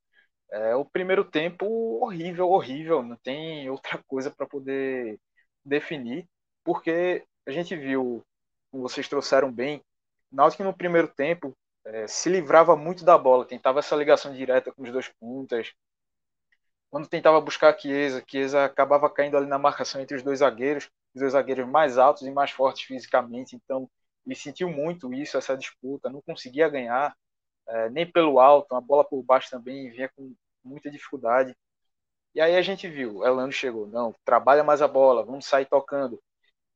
é, 0.51 0.75
o 0.75 0.85
primeiro 0.85 1.23
tempo 1.23 1.65
horrível, 2.03 2.49
horrível, 2.49 3.01
não 3.01 3.15
tem 3.15 3.67
outra 3.69 3.97
coisa 4.07 4.29
para 4.29 4.45
poder 4.45 5.19
definir, 5.65 6.27
porque 6.63 7.25
a 7.47 7.51
gente 7.51 7.75
viu, 7.75 8.23
como 8.69 8.83
vocês 8.83 9.07
trouxeram 9.07 9.51
bem, 9.51 9.83
Náutico 10.31 10.63
no 10.63 10.73
primeiro 10.73 11.07
tempo 11.07 11.57
é, 11.83 12.07
se 12.07 12.29
livrava 12.29 12.75
muito 12.75 13.03
da 13.03 13.17
bola, 13.17 13.45
tentava 13.45 13.79
essa 13.79 13.95
ligação 13.95 14.33
direta 14.33 14.71
com 14.71 14.83
os 14.83 14.91
dois 14.91 15.09
pontas. 15.19 15.73
Quando 16.91 17.07
tentava 17.07 17.39
buscar 17.39 17.73
a 17.73 17.77
Chiesa, 17.77 18.23
Chiesa 18.27 18.65
acabava 18.65 19.09
caindo 19.09 19.37
ali 19.37 19.47
na 19.47 19.57
marcação 19.57 20.01
entre 20.01 20.17
os 20.17 20.23
dois 20.23 20.39
zagueiros, 20.39 20.89
os 21.15 21.21
dois 21.21 21.31
zagueiros 21.31 21.67
mais 21.67 21.97
altos 21.97 22.23
e 22.23 22.31
mais 22.31 22.51
fortes 22.51 22.83
fisicamente, 22.83 23.55
então 23.55 23.89
ele 24.25 24.35
sentiu 24.35 24.69
muito 24.69 25.13
isso, 25.13 25.37
essa 25.37 25.57
disputa, 25.57 26.09
não 26.09 26.21
conseguia 26.21 26.69
ganhar, 26.69 27.15
é, 27.67 27.89
nem 27.89 28.05
pelo 28.05 28.39
alto, 28.39 28.75
a 28.75 28.81
bola 28.81 29.05
por 29.05 29.23
baixo 29.23 29.49
também 29.49 29.89
vinha 29.89 30.09
com 30.15 30.35
muita 30.63 30.91
dificuldade. 30.91 31.55
E 32.35 32.41
aí 32.41 32.55
a 32.57 32.61
gente 32.61 32.87
viu, 32.87 33.25
Elano 33.25 33.51
chegou, 33.51 33.87
não, 33.87 34.13
trabalha 34.25 34.63
mais 34.63 34.81
a 34.81 34.87
bola, 34.87 35.23
vamos 35.23 35.45
sair 35.45 35.65
tocando. 35.65 36.21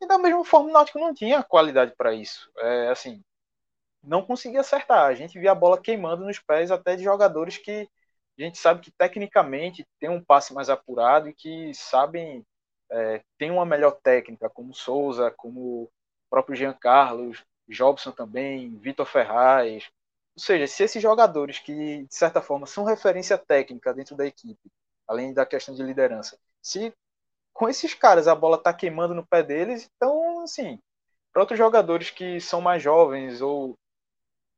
E 0.01 0.08
da 0.08 0.17
mesma 0.17 0.43
forma 0.45 0.69
o 0.69 0.73
Náutico 0.73 0.99
não 0.99 1.13
tinha 1.13 1.43
qualidade 1.43 1.93
para 1.97 2.13
isso. 2.13 2.49
É, 2.58 2.89
assim, 2.89 3.23
não 4.04 4.25
conseguia 4.25 4.62
acertar. 4.62 5.06
A 5.06 5.13
gente 5.15 5.39
via 5.39 5.51
a 5.51 5.56
bola 5.56 5.82
queimando 5.82 6.25
nos 6.25 6.39
pés 6.39 6.71
até 6.71 6.95
de 6.95 7.04
jogadores 7.04 7.58
que 7.58 7.89
a 8.43 8.45
gente 8.45 8.58
sabe 8.58 8.82
que 8.82 8.91
tecnicamente 8.91 9.86
tem 10.00 10.10
um 10.10 10.24
passe 10.24 10.54
mais 10.54 10.69
apurado 10.69 11.30
e 11.30 11.34
que 11.34 11.74
sabem 11.74 12.45
é, 12.91 13.21
tem 13.38 13.52
uma 13.52 13.65
melhor 13.65 14.00
técnica, 14.04 14.50
como 14.50 14.74
Souza, 14.74 15.32
como 15.32 15.84
o 15.84 15.91
próprio 16.30 16.56
Jean 16.56 16.74
Carlos, 16.74 17.43
Jobson 17.67 18.12
também, 18.12 18.78
Vitor 18.78 19.06
Ferraz, 19.06 19.89
ou 20.36 20.41
seja, 20.43 20.67
se 20.67 20.84
esses 20.84 21.02
jogadores 21.02 21.60
que, 21.60 22.04
de 22.04 22.15
certa 22.15 22.41
forma, 22.41 22.67
são 22.67 22.84
referência 22.84 23.38
técnica 23.38 23.93
dentro 23.93 24.15
da 24.15 24.26
equipe, 24.26 24.71
além 25.08 25.34
da 25.34 25.45
questão 25.45 25.74
de 25.74 25.82
liderança, 25.82 26.38
se 26.62 26.93
com 27.54 27.69
esses 27.69 27.93
caras 27.93 28.28
a 28.28 28.36
bola 28.36 28.58
está 28.58 28.74
queimando 28.74 29.13
no 29.15 29.26
pé 29.26 29.41
deles, 29.41 29.89
então, 29.95 30.41
assim, 30.41 30.78
para 31.32 31.41
outros 31.41 31.58
jogadores 31.58 32.10
que 32.10 32.39
são 32.41 32.60
mais 32.62 32.84
jovens 32.84 33.41
ou 33.41 33.78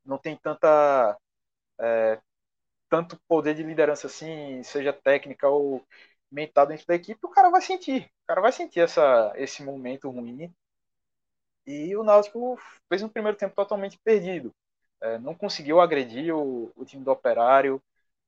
não 0.03 0.17
tem 0.17 0.35
tanta 0.35 1.15
é, 1.79 2.19
tanto 2.89 3.19
poder 3.27 3.55
de 3.55 3.63
liderança 3.63 4.07
assim, 4.07 4.63
seja 4.63 4.93
técnica 4.93 5.47
ou 5.49 5.85
mental 6.31 6.67
dentro 6.67 6.85
da 6.87 6.95
equipe, 6.95 7.19
o 7.23 7.29
cara 7.29 7.49
vai 7.49 7.61
sentir. 7.61 8.03
O 8.23 8.27
cara 8.27 8.41
vai 8.41 8.51
sentir 8.51 8.81
essa, 8.81 9.33
esse 9.35 9.63
momento 9.63 10.09
ruim. 10.09 10.53
E 11.65 11.95
o 11.95 12.03
Náutico 12.03 12.57
fez 12.89 13.03
um 13.03 13.09
primeiro 13.09 13.37
tempo 13.37 13.55
totalmente 13.55 13.97
perdido 13.99 14.53
é, 15.01 15.17
não 15.19 15.35
conseguiu 15.35 15.79
agredir 15.79 16.35
o, 16.35 16.71
o, 16.75 16.85
time 16.85 17.03
do 17.03 17.11
Operário, 17.11 17.81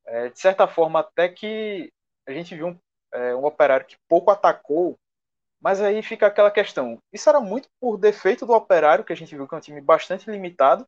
É, 0.05 0.29
de 0.29 0.39
certa 0.39 0.67
forma, 0.67 1.01
até 1.01 1.29
que 1.29 1.91
a 2.27 2.33
gente 2.33 2.55
viu 2.55 2.67
um, 2.69 2.79
é, 3.13 3.35
um 3.35 3.45
operário 3.45 3.85
que 3.87 3.97
pouco 4.09 4.31
atacou, 4.31 4.97
mas 5.61 5.81
aí 5.81 6.01
fica 6.03 6.27
aquela 6.27 6.51
questão: 6.51 6.99
isso 7.13 7.29
era 7.29 7.39
muito 7.41 7.69
por 7.79 7.97
defeito 7.97 8.45
do 8.45 8.53
operário, 8.53 9.05
que 9.05 9.13
a 9.13 9.15
gente 9.15 9.35
viu 9.35 9.47
que 9.47 9.55
é 9.55 9.57
um 9.59 9.61
time 9.61 9.81
bastante 9.81 10.29
limitado, 10.31 10.87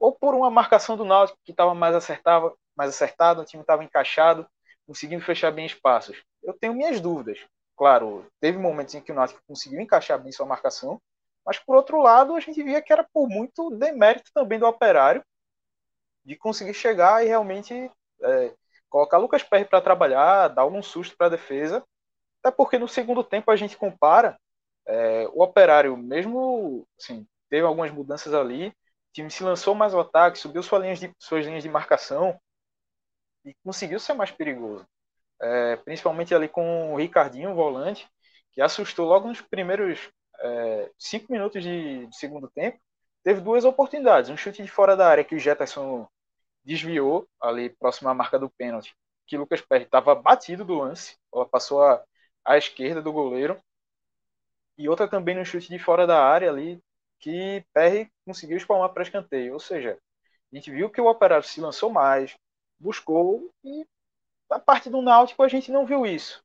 ou 0.00 0.12
por 0.12 0.34
uma 0.34 0.50
marcação 0.50 0.96
do 0.96 1.04
Náutico 1.04 1.38
que 1.44 1.52
estava 1.52 1.74
mais 1.74 1.94
acertada, 1.96 2.52
mais 2.76 2.90
acertado, 2.90 3.40
o 3.40 3.44
time 3.44 3.62
estava 3.62 3.84
encaixado, 3.84 4.46
conseguindo 4.86 5.24
fechar 5.24 5.50
bem 5.50 5.66
espaços. 5.66 6.22
Eu 6.42 6.52
tenho 6.54 6.74
minhas 6.74 7.00
dúvidas. 7.00 7.38
Claro, 7.76 8.26
teve 8.40 8.58
momentos 8.58 8.94
em 8.94 9.00
que 9.00 9.12
o 9.12 9.14
Náutico 9.14 9.40
conseguiu 9.46 9.80
encaixar 9.80 10.18
bem 10.22 10.30
sua 10.30 10.46
marcação, 10.46 11.00
mas 11.44 11.58
por 11.58 11.76
outro 11.76 12.00
lado, 12.00 12.34
a 12.34 12.40
gente 12.40 12.62
via 12.62 12.80
que 12.80 12.92
era 12.92 13.04
por 13.12 13.28
muito 13.28 13.70
demérito 13.70 14.30
também 14.32 14.58
do 14.58 14.66
operário 14.66 15.24
de 16.24 16.36
conseguir 16.36 16.74
chegar 16.74 17.24
e 17.24 17.28
realmente 17.28 17.90
é, 18.22 18.54
colocar 18.88 19.18
Lucas 19.18 19.42
Perry 19.42 19.64
para 19.66 19.80
trabalhar, 19.80 20.48
dar 20.48 20.66
um 20.66 20.82
susto 20.82 21.16
para 21.16 21.26
a 21.26 21.30
defesa. 21.30 21.84
Até 22.42 22.54
porque 22.54 22.78
no 22.78 22.88
segundo 22.88 23.22
tempo 23.22 23.50
a 23.50 23.56
gente 23.56 23.76
compara 23.76 24.38
é, 24.86 25.28
o 25.32 25.42
operário, 25.42 25.96
mesmo 25.96 26.86
assim, 26.98 27.26
teve 27.50 27.66
algumas 27.66 27.90
mudanças 27.90 28.32
ali, 28.32 28.68
o 28.68 29.12
time 29.12 29.30
se 29.30 29.42
lançou 29.42 29.74
mais 29.74 29.94
ao 29.94 30.00
ataque, 30.00 30.38
subiu 30.38 30.62
suas 30.62 30.82
linhas 30.82 30.98
de, 30.98 31.12
suas 31.18 31.44
linhas 31.44 31.62
de 31.62 31.68
marcação 31.68 32.38
e 33.44 33.54
conseguiu 33.64 34.00
ser 34.00 34.14
mais 34.14 34.30
perigoso. 34.30 34.86
É, 35.40 35.76
principalmente 35.76 36.34
ali 36.34 36.48
com 36.48 36.94
o 36.94 36.96
Ricardinho, 36.96 37.50
o 37.50 37.54
volante, 37.54 38.08
que 38.52 38.62
assustou 38.62 39.06
logo 39.08 39.28
nos 39.28 39.40
primeiros 39.40 40.10
é, 40.40 40.90
cinco 40.98 41.32
minutos 41.32 41.62
de, 41.62 42.06
de, 42.06 42.16
segundo 42.16 42.48
tempo, 42.50 42.78
teve 43.22 43.40
duas 43.40 43.64
oportunidades. 43.64 44.30
Um 44.30 44.36
chute 44.36 44.62
de 44.62 44.70
fora 44.70 44.96
da 44.96 45.08
área 45.08 45.24
que 45.24 45.34
o 45.34 45.38
Jetterson 45.38 46.08
desviou, 46.64 47.28
ali 47.40 47.70
próximo 47.70 48.08
à 48.08 48.14
marca 48.14 48.38
do 48.38 48.50
pênalti, 48.50 48.94
que 49.26 49.36
Lucas 49.36 49.60
Perry 49.60 49.84
estava 49.84 50.14
batido 50.14 50.64
do 50.64 50.74
lance, 50.78 51.16
ela 51.32 51.46
passou 51.46 51.82
à, 51.82 52.02
à 52.44 52.56
esquerda 52.58 53.02
do 53.02 53.12
goleiro. 53.12 53.60
E 54.76 54.88
outra 54.88 55.08
também 55.08 55.34
no 55.36 55.44
chute 55.44 55.68
de 55.68 55.78
fora 55.78 56.06
da 56.06 56.22
área 56.24 56.50
ali, 56.50 56.82
que 57.20 57.64
Perry 57.72 58.10
conseguiu 58.24 58.56
espalmar 58.56 58.90
para 58.92 59.02
escanteio. 59.02 59.54
Ou 59.54 59.60
seja, 59.60 59.98
a 60.52 60.56
gente 60.56 60.70
viu 60.70 60.90
que 60.90 61.00
o 61.00 61.06
Operário 61.06 61.46
se 61.46 61.60
lançou 61.60 61.90
mais, 61.90 62.36
buscou 62.84 63.50
e 63.64 63.86
a 64.50 64.58
parte 64.58 64.90
do 64.90 65.00
Náutico 65.00 65.42
a 65.42 65.48
gente 65.48 65.72
não 65.72 65.86
viu 65.86 66.06
isso. 66.06 66.42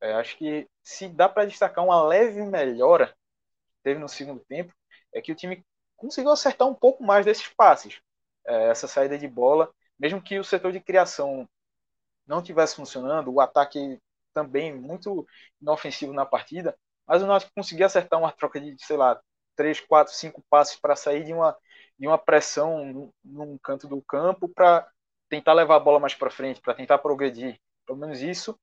É, 0.00 0.14
acho 0.14 0.36
que 0.36 0.66
se 0.82 1.08
dá 1.08 1.28
para 1.28 1.44
destacar 1.44 1.84
uma 1.84 2.02
leve 2.02 2.42
melhora 2.42 3.14
teve 3.82 3.98
no 3.98 4.08
segundo 4.08 4.40
tempo, 4.44 4.72
é 5.12 5.20
que 5.20 5.32
o 5.32 5.34
time 5.34 5.64
conseguiu 5.96 6.30
acertar 6.30 6.66
um 6.68 6.74
pouco 6.74 7.02
mais 7.02 7.24
desses 7.24 7.48
passes. 7.48 8.00
É, 8.46 8.68
essa 8.70 8.88
saída 8.88 9.18
de 9.18 9.28
bola, 9.28 9.72
mesmo 9.98 10.22
que 10.22 10.38
o 10.38 10.44
setor 10.44 10.72
de 10.72 10.80
criação 10.80 11.48
não 12.26 12.38
estivesse 12.38 12.76
funcionando, 12.76 13.32
o 13.32 13.40
ataque 13.40 14.00
também 14.32 14.74
muito 14.74 15.26
inofensivo 15.60 16.12
na 16.12 16.24
partida, 16.24 16.76
mas 17.06 17.22
o 17.22 17.26
Náutico 17.26 17.52
conseguiu 17.54 17.86
acertar 17.86 18.18
uma 18.18 18.32
troca 18.32 18.60
de, 18.60 18.74
sei 18.78 18.96
lá, 18.96 19.20
três, 19.54 19.80
quatro, 19.80 20.12
cinco 20.14 20.42
passes 20.48 20.78
para 20.78 20.96
sair 20.96 21.24
de 21.24 21.32
uma, 21.32 21.56
de 21.98 22.06
uma 22.06 22.18
pressão 22.18 23.12
num 23.22 23.58
canto 23.58 23.86
do 23.86 24.00
campo 24.02 24.48
para 24.48 24.88
tentar 25.32 25.54
levar 25.54 25.76
a 25.76 25.80
bola 25.80 25.98
mais 25.98 26.14
para 26.14 26.30
frente, 26.30 26.60
para 26.60 26.74
tentar 26.74 26.98
progredir. 26.98 27.58
Pelo 27.86 27.98
menos 27.98 28.20
isso, 28.20 28.54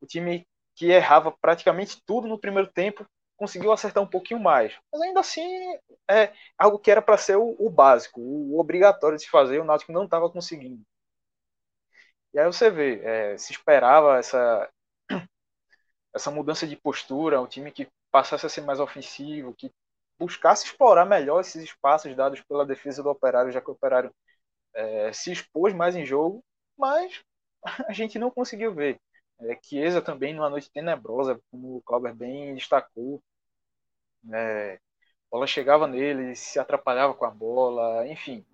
o 0.00 0.06
time 0.06 0.46
que 0.76 0.86
errava 0.86 1.32
praticamente 1.32 2.00
tudo 2.06 2.28
no 2.28 2.38
primeiro 2.38 2.70
tempo 2.70 3.04
conseguiu 3.36 3.72
acertar 3.72 4.00
um 4.00 4.06
pouquinho 4.06 4.38
mais. 4.38 4.72
Mas 4.92 5.02
ainda 5.02 5.18
assim, 5.18 5.42
é 6.08 6.32
algo 6.56 6.78
que 6.78 6.92
era 6.92 7.02
para 7.02 7.18
ser 7.18 7.36
o, 7.36 7.56
o, 7.58 7.68
básico, 7.68 8.20
o 8.20 8.60
obrigatório 8.60 9.18
de 9.18 9.24
se 9.24 9.30
fazer, 9.30 9.60
o 9.60 9.64
Náutico 9.64 9.90
não 9.90 10.04
estava 10.04 10.30
conseguindo. 10.30 10.80
E 12.32 12.38
aí 12.38 12.46
você 12.46 12.70
vê, 12.70 13.00
é, 13.02 13.36
se 13.36 13.50
esperava 13.52 14.16
essa, 14.16 14.70
essa 16.14 16.30
mudança 16.30 16.68
de 16.68 16.76
postura, 16.76 17.40
um 17.40 17.48
time 17.48 17.72
que 17.72 17.88
passasse 18.12 18.46
a 18.46 18.48
ser 18.48 18.60
mais 18.60 18.78
ofensivo, 18.78 19.54
que 19.54 19.72
buscasse 20.16 20.66
explorar 20.66 21.04
melhor 21.04 21.40
esses 21.40 21.64
espaços 21.64 22.14
dados 22.14 22.40
pela 22.42 22.64
defesa 22.64 23.02
do 23.02 23.10
Operário, 23.10 23.50
já 23.50 23.60
que 23.60 23.70
o 23.70 23.72
Operário 23.72 24.14
é, 24.74 25.12
se 25.12 25.32
expôs 25.32 25.74
mais 25.74 25.96
em 25.96 26.04
jogo, 26.04 26.44
mas 26.76 27.20
a 27.88 27.92
gente 27.92 28.18
não 28.18 28.30
conseguiu 28.30 28.74
ver. 28.74 28.98
É, 29.40 29.58
Chiesa 29.62 30.00
também 30.00 30.34
numa 30.34 30.50
noite 30.50 30.70
tenebrosa, 30.70 31.40
como 31.50 31.76
o 31.76 31.82
Clauber 31.82 32.14
bem 32.14 32.54
destacou. 32.54 33.22
É, 34.32 34.74
a 34.74 34.78
bola 35.30 35.46
chegava 35.46 35.86
nele, 35.86 36.36
se 36.36 36.58
atrapalhava 36.58 37.14
com 37.14 37.24
a 37.24 37.30
bola, 37.30 38.06
enfim. 38.06 38.44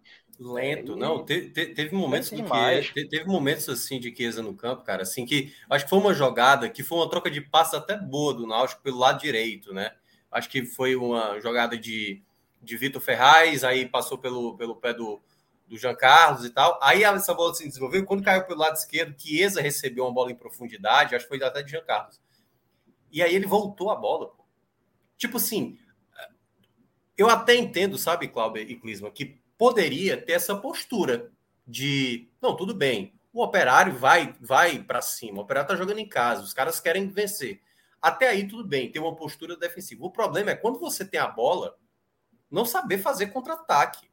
Lento, 0.40 0.92
é, 0.92 0.96
não, 0.96 1.24
te, 1.24 1.50
te, 1.50 1.66
teve 1.74 1.94
momentos 1.94 2.30
de 2.30 2.36
Chiesa, 2.36 3.08
teve 3.10 3.24
momentos 3.24 3.68
assim 3.68 3.98
de 3.98 4.14
Chiesa 4.14 4.40
no 4.40 4.54
campo, 4.54 4.84
cara, 4.84 5.02
assim 5.02 5.26
que 5.26 5.52
acho 5.68 5.84
que 5.84 5.90
foi 5.90 5.98
uma 5.98 6.14
jogada 6.14 6.70
que 6.70 6.84
foi 6.84 6.98
uma 6.98 7.10
troca 7.10 7.28
de 7.28 7.40
passos 7.40 7.74
até 7.74 7.96
boa 7.96 8.32
do 8.32 8.46
Náutico 8.46 8.80
pelo 8.80 8.98
lado 8.98 9.20
direito, 9.20 9.74
né? 9.74 9.92
Acho 10.30 10.48
que 10.48 10.64
foi 10.64 10.94
uma 10.94 11.40
jogada 11.40 11.76
de, 11.76 12.22
de 12.62 12.76
Vitor 12.76 13.02
Ferraz, 13.02 13.64
aí 13.64 13.88
passou 13.88 14.16
pelo, 14.16 14.56
pelo 14.56 14.76
pé 14.76 14.94
do, 14.94 15.20
do 15.68 15.76
Jean 15.76 15.94
Carlos 15.94 16.44
e 16.44 16.50
tal. 16.50 16.78
Aí 16.82 17.04
essa 17.04 17.34
bola 17.34 17.54
se 17.54 17.66
desenvolveu. 17.66 18.04
Quando 18.04 18.24
caiu 18.24 18.44
pelo 18.44 18.60
lado 18.60 18.76
esquerdo, 18.76 19.14
Chiesa 19.20 19.60
recebeu 19.60 20.04
uma 20.04 20.12
bola 20.12 20.32
em 20.32 20.36
profundidade, 20.36 21.14
acho 21.14 21.28
que 21.28 21.36
foi 21.36 21.46
até 21.46 21.62
de 21.62 21.70
Jean 21.70 21.84
Carlos. 21.84 22.20
E 23.12 23.22
aí 23.22 23.34
ele 23.34 23.46
voltou 23.46 23.90
a 23.90 23.96
bola. 23.96 24.28
Pô. 24.28 24.44
Tipo 25.16 25.36
assim, 25.36 25.78
eu 27.16 27.28
até 27.28 27.54
entendo, 27.54 27.98
sabe, 27.98 28.28
Cláudio 28.28 28.62
e 28.62 28.76
Clisma, 28.76 29.10
que 29.10 29.40
poderia 29.56 30.16
ter 30.16 30.32
essa 30.32 30.56
postura 30.56 31.30
de, 31.66 32.30
não, 32.40 32.56
tudo 32.56 32.74
bem, 32.74 33.12
o 33.32 33.42
operário 33.42 33.92
vai 33.94 34.34
vai 34.40 34.82
para 34.82 35.02
cima, 35.02 35.38
o 35.38 35.42
operário 35.42 35.68
tá 35.68 35.76
jogando 35.76 35.98
em 35.98 36.08
casa, 36.08 36.42
os 36.42 36.54
caras 36.54 36.80
querem 36.80 37.08
vencer. 37.08 37.60
Até 38.00 38.28
aí 38.28 38.46
tudo 38.46 38.64
bem, 38.64 38.90
tem 38.90 39.02
uma 39.02 39.14
postura 39.14 39.56
defensiva. 39.56 40.04
O 40.04 40.10
problema 40.10 40.50
é 40.50 40.56
quando 40.56 40.78
você 40.78 41.04
tem 41.04 41.18
a 41.18 41.26
bola, 41.26 41.76
não 42.50 42.64
saber 42.64 42.98
fazer 42.98 43.26
contra-ataque 43.26 44.07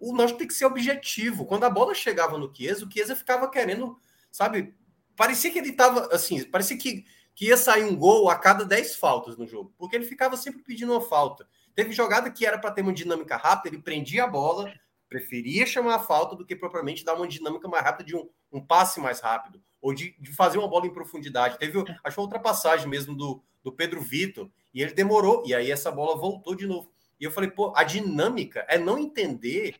o 0.00 0.14
Náutico 0.14 0.38
tem 0.38 0.48
que 0.48 0.54
ser 0.54 0.64
objetivo. 0.64 1.44
Quando 1.44 1.64
a 1.64 1.70
bola 1.70 1.94
chegava 1.94 2.38
no 2.38 2.52
Chiesa, 2.52 2.86
o 2.86 2.90
Chiesa 2.90 3.14
ficava 3.14 3.48
querendo, 3.50 3.98
sabe? 4.32 4.74
Parecia 5.14 5.50
que 5.50 5.58
ele 5.58 5.70
estava 5.70 6.08
assim, 6.14 6.42
parecia 6.44 6.78
que, 6.78 7.04
que 7.34 7.46
ia 7.46 7.56
sair 7.56 7.84
um 7.84 7.94
gol 7.94 8.30
a 8.30 8.36
cada 8.36 8.64
10 8.64 8.96
faltas 8.96 9.36
no 9.36 9.46
jogo, 9.46 9.74
porque 9.76 9.94
ele 9.94 10.06
ficava 10.06 10.36
sempre 10.36 10.62
pedindo 10.62 10.92
uma 10.92 11.00
falta. 11.00 11.46
Teve 11.74 11.92
jogada 11.92 12.30
que 12.30 12.46
era 12.46 12.58
para 12.58 12.70
ter 12.70 12.82
uma 12.82 12.92
dinâmica 12.92 13.36
rápida, 13.36 13.74
ele 13.74 13.82
prendia 13.82 14.24
a 14.24 14.26
bola, 14.26 14.72
preferia 15.08 15.66
chamar 15.66 15.96
a 15.96 15.98
falta 15.98 16.34
do 16.34 16.46
que 16.46 16.56
propriamente 16.56 17.04
dar 17.04 17.14
uma 17.14 17.28
dinâmica 17.28 17.68
mais 17.68 17.84
rápida 17.84 18.04
de 18.04 18.16
um, 18.16 18.28
um 18.50 18.64
passe 18.64 19.00
mais 19.00 19.20
rápido, 19.20 19.62
ou 19.80 19.92
de, 19.92 20.16
de, 20.18 20.32
fazer 20.32 20.58
uma 20.58 20.68
bola 20.68 20.86
em 20.86 20.92
profundidade. 20.92 21.58
Teve, 21.58 21.78
acho 22.02 22.14
que 22.14 22.20
outra 22.20 22.38
passagem 22.38 22.88
mesmo 22.88 23.14
do, 23.14 23.42
do 23.62 23.72
Pedro 23.72 24.00
Vitor, 24.00 24.50
e 24.72 24.80
ele 24.80 24.92
demorou, 24.92 25.42
e 25.44 25.54
aí 25.54 25.70
essa 25.70 25.90
bola 25.90 26.16
voltou 26.16 26.54
de 26.54 26.66
novo. 26.66 26.92
E 27.18 27.24
eu 27.24 27.30
falei, 27.30 27.50
pô, 27.50 27.72
a 27.76 27.84
dinâmica 27.84 28.64
é 28.68 28.78
não 28.78 28.98
entender 28.98 29.74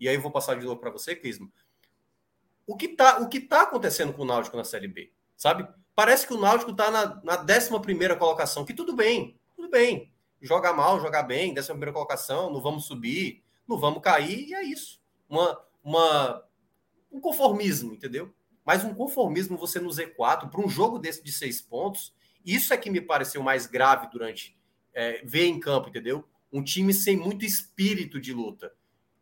e 0.00 0.08
aí 0.08 0.14
eu 0.14 0.22
vou 0.22 0.30
passar 0.30 0.58
de 0.58 0.64
novo 0.64 0.80
para 0.80 0.90
você, 0.90 1.14
Clismo. 1.14 1.52
O 2.66 2.74
que 2.74 2.86
está 2.86 3.18
o 3.18 3.28
que 3.28 3.38
tá 3.38 3.62
acontecendo 3.62 4.12
com 4.14 4.22
o 4.22 4.24
Náutico 4.24 4.56
na 4.56 4.64
Série 4.64 4.88
B, 4.88 5.12
sabe? 5.36 5.68
Parece 5.94 6.26
que 6.26 6.32
o 6.32 6.40
Náutico 6.40 6.70
está 6.70 6.90
na, 6.90 7.20
na 7.22 7.42
11 7.42 8.16
colocação, 8.18 8.64
que 8.64 8.72
tudo 8.72 8.96
bem, 8.96 9.38
tudo 9.54 9.68
bem. 9.68 10.10
Joga 10.40 10.72
mal, 10.72 10.98
joga 11.00 11.22
bem, 11.22 11.54
11 11.54 11.74
colocação, 11.92 12.50
não 12.50 12.62
vamos 12.62 12.86
subir, 12.86 13.42
não 13.68 13.78
vamos 13.78 14.02
cair, 14.02 14.48
e 14.48 14.54
é 14.54 14.64
isso. 14.64 14.98
Uma, 15.28 15.60
uma, 15.84 16.44
um 17.12 17.20
conformismo, 17.20 17.92
entendeu? 17.92 18.32
Mas 18.64 18.84
um 18.84 18.94
conformismo 18.94 19.58
você 19.58 19.78
no 19.78 19.90
Z4, 19.90 20.48
para 20.48 20.60
um 20.60 20.68
jogo 20.68 20.98
desse 20.98 21.22
de 21.22 21.32
seis 21.32 21.60
pontos, 21.60 22.14
isso 22.44 22.72
é 22.72 22.76
que 22.78 22.88
me 22.88 23.02
pareceu 23.02 23.42
mais 23.42 23.66
grave 23.66 24.08
durante 24.10 24.56
é, 24.94 25.20
ver 25.24 25.46
em 25.46 25.60
campo, 25.60 25.90
entendeu? 25.90 26.26
Um 26.50 26.64
time 26.64 26.94
sem 26.94 27.16
muito 27.16 27.44
espírito 27.44 28.18
de 28.18 28.32
luta 28.32 28.72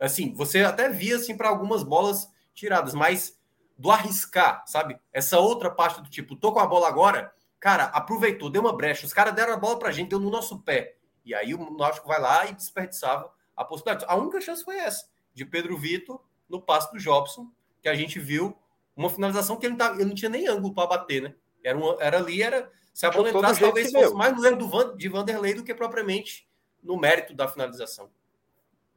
assim, 0.00 0.32
você 0.32 0.60
até 0.60 0.88
via 0.88 1.16
assim 1.16 1.36
para 1.36 1.48
algumas 1.48 1.82
bolas 1.82 2.30
tiradas, 2.54 2.94
mas 2.94 3.38
do 3.76 3.90
arriscar, 3.90 4.64
sabe? 4.66 4.98
Essa 5.12 5.38
outra 5.38 5.70
parte 5.70 6.02
do 6.02 6.10
tipo, 6.10 6.34
tô 6.34 6.52
com 6.52 6.60
a 6.60 6.66
bola 6.66 6.88
agora, 6.88 7.32
cara, 7.60 7.84
aproveitou, 7.84 8.50
deu 8.50 8.62
uma 8.62 8.76
brecha, 8.76 9.06
os 9.06 9.12
caras 9.12 9.34
deram 9.34 9.54
a 9.54 9.56
bola 9.56 9.78
pra 9.78 9.92
gente, 9.92 10.10
deu 10.10 10.18
no 10.18 10.30
nosso 10.30 10.58
pé. 10.60 10.96
E 11.24 11.34
aí 11.34 11.54
o 11.54 11.76
Náutico 11.76 12.08
vai 12.08 12.20
lá 12.20 12.46
e 12.46 12.54
desperdiçava 12.54 13.30
a 13.56 13.64
possibilidade. 13.64 14.06
A 14.08 14.16
única 14.16 14.40
chance 14.40 14.64
foi 14.64 14.76
essa, 14.76 15.08
de 15.32 15.44
Pedro 15.44 15.76
Vitor 15.76 16.20
no 16.48 16.60
passe 16.60 16.90
do 16.92 16.98
Jobson, 16.98 17.50
que 17.80 17.88
a 17.88 17.94
gente 17.94 18.18
viu 18.18 18.56
uma 18.96 19.08
finalização 19.08 19.56
que 19.56 19.66
ele 19.66 19.72
não, 19.72 19.78
tava, 19.78 19.94
ele 19.96 20.06
não 20.06 20.14
tinha 20.14 20.28
nem 20.28 20.48
ângulo 20.48 20.74
para 20.74 20.88
bater, 20.88 21.22
né? 21.22 21.34
Era, 21.62 21.78
uma, 21.78 21.96
era 22.00 22.18
ali, 22.18 22.42
era. 22.42 22.70
Se 22.92 23.06
a 23.06 23.10
bola 23.10 23.30
entrasse, 23.30 23.60
talvez 23.60 23.92
fosse 23.92 24.08
deu. 24.08 24.16
mais 24.16 24.34
no 24.36 24.44
erro 24.44 24.56
do 24.56 24.68
Van, 24.68 24.96
de 24.96 25.08
Vanderlei 25.08 25.54
do 25.54 25.62
que 25.62 25.72
propriamente 25.72 26.48
no 26.82 26.96
mérito 26.96 27.34
da 27.34 27.46
finalização. 27.46 28.10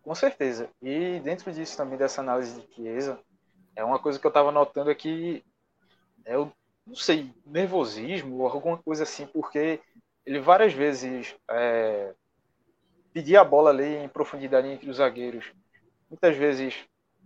Com 0.01 0.15
certeza. 0.15 0.69
E 0.81 1.19
dentro 1.19 1.51
disso 1.51 1.77
também, 1.77 1.97
dessa 1.97 2.21
análise 2.21 2.59
de 2.59 2.73
Chiesa, 2.73 3.19
é 3.75 3.83
uma 3.83 3.99
coisa 3.99 4.19
que 4.19 4.25
eu 4.25 4.29
estava 4.29 4.51
notando 4.51 4.89
aqui, 4.89 5.43
é 6.25 6.37
o, 6.37 6.51
não 6.85 6.95
sei, 6.95 7.33
nervosismo 7.45 8.37
ou 8.39 8.47
alguma 8.47 8.77
coisa 8.77 9.03
assim, 9.03 9.27
porque 9.27 9.79
ele 10.25 10.39
várias 10.39 10.73
vezes 10.73 11.35
é, 11.49 12.13
pedia 13.13 13.41
a 13.41 13.45
bola 13.45 13.69
ali 13.69 13.85
em 13.85 14.09
profundidade 14.09 14.67
entre 14.67 14.89
os 14.89 14.97
zagueiros, 14.97 15.51
muitas 16.09 16.35
vezes 16.35 16.75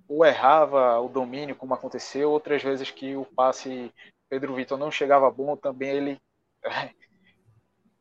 ou 0.07 0.25
errava 0.25 0.99
o 0.99 1.09
domínio, 1.09 1.55
como 1.55 1.73
aconteceu, 1.73 2.31
outras 2.31 2.61
vezes 2.61 2.91
que 2.91 3.15
o 3.15 3.25
passe 3.25 3.91
Pedro 4.29 4.53
Vitor 4.55 4.77
não 4.77 4.91
chegava 4.91 5.29
bom, 5.31 5.55
também 5.57 5.89
ele 5.89 6.21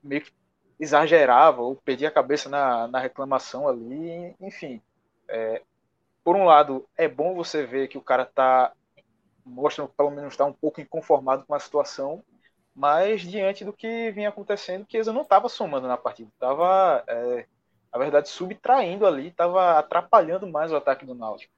meio 0.03 0.23
que 0.23 0.33
exagerava 0.79 1.63
ou 1.63 1.77
perdia 1.77 2.09
a 2.09 2.13
cabeça 2.13 2.49
na, 2.49 2.89
na 2.89 2.99
reclamação 2.99 3.69
ali, 3.69 4.35
enfim. 4.41 4.81
É, 5.29 5.63
por 6.23 6.37
um 6.37 6.45
lado, 6.45 6.87
é 6.97 7.09
bom 7.09 7.35
você 7.35 7.65
ver 7.65 7.89
que 7.89 7.99
o 7.99 8.03
cara 8.03 8.25
tá 8.25 8.73
mostra 9.45 9.87
pelo 9.87 10.11
menos 10.11 10.33
está 10.33 10.45
um 10.45 10.53
pouco 10.53 10.81
inconformado 10.81 11.45
com 11.45 11.55
a 11.55 11.61
situação, 11.61 12.25
mas 12.75 13.21
diante 13.21 13.65
do 13.65 13.73
que 13.73 14.11
vinha 14.13 14.31
acontecendo, 14.31 14.87
Chiesa 14.91 15.13
não 15.13 15.23
estava 15.23 15.49
somando 15.49 15.87
na 15.87 15.97
partida, 15.97 16.31
estava, 16.33 17.05
é, 17.07 17.47
na 17.93 17.99
verdade, 17.99 18.29
subtraindo 18.29 19.07
ali, 19.07 19.29
estava 19.29 19.79
atrapalhando 19.79 20.47
mais 20.47 20.73
o 20.73 20.77
ataque 20.77 21.05
do 21.05 21.15
Náutico. 21.15 21.53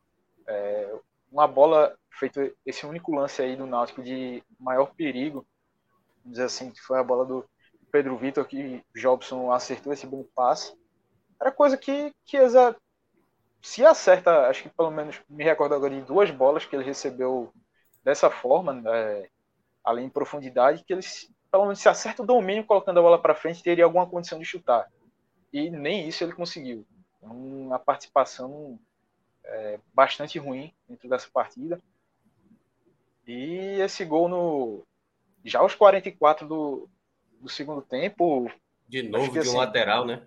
É, 0.47 0.95
uma 1.31 1.47
bola, 1.47 1.97
feito 2.11 2.53
esse 2.65 2.85
único 2.85 3.15
lance 3.15 3.41
aí 3.41 3.57
do 3.57 3.67
Náutico 3.67 4.03
de 4.03 4.43
maior 4.59 4.93
perigo, 4.95 5.47
vamos 6.19 6.33
dizer 6.33 6.45
assim, 6.45 6.71
que 6.71 6.81
foi 6.81 6.99
a 6.99 7.05
bola 7.05 7.25
do 7.25 7.49
Pedro 7.97 8.19
Vitor, 8.19 8.47
que 8.47 8.85
Jobson 8.95 9.51
acertou 9.51 9.91
esse 9.91 10.07
bom 10.07 10.23
passe, 10.35 10.77
era 11.41 11.51
coisa 11.51 11.79
que 11.79 12.13
Chiesa 12.27 12.77
se 13.63 13.87
acerta, 13.87 14.49
acho 14.49 14.65
que 14.65 14.69
pelo 14.69 14.91
menos 14.91 15.19
me 15.31 15.43
recordo 15.43 15.75
agora 15.75 15.95
de 15.95 16.03
duas 16.03 16.31
bolas 16.31 16.67
que 16.67 16.77
ele 16.77 16.85
recebeu 16.85 17.51
dessa 18.05 18.31
forma, 18.31 18.75
né, 18.75 19.27
ali 19.83 20.03
em 20.03 20.11
profundidade, 20.11 20.85
que 20.85 20.93
eles, 20.93 21.33
pelo 21.51 21.63
menos, 21.63 21.79
se 21.79 21.89
acerta 21.89 22.23
o 22.23 22.27
domínio 22.27 22.67
colocando 22.67 22.99
a 22.99 23.03
bola 23.03 23.19
para 23.19 23.35
frente, 23.35 23.63
teria 23.63 23.87
alguma 23.87 24.07
condição 24.07 24.39
de 24.39 24.45
chutar. 24.45 24.93
E 25.51 25.71
nem 25.71 26.07
isso 26.07 26.23
ele 26.23 26.35
conseguiu. 26.35 26.87
Uma 27.23 27.79
participação 27.79 28.79
é, 29.43 29.81
bastante 29.95 30.39
ruim 30.39 30.71
dentro 30.87 31.09
dessa 31.09 31.31
partida. 31.33 31.81
E 33.27 33.81
esse 33.81 34.05
gol 34.05 34.29
no. 34.29 34.87
Já 35.43 35.61
aos 35.61 35.75
44 35.75 36.47
do, 36.47 36.91
do 37.47 37.53
segundo 37.53 37.81
tempo. 37.81 38.51
De 38.89 39.03
novo, 39.03 39.33
de 39.33 39.39
um 39.39 39.43
assim, 39.43 39.57
lateral, 39.57 40.05
né? 40.05 40.23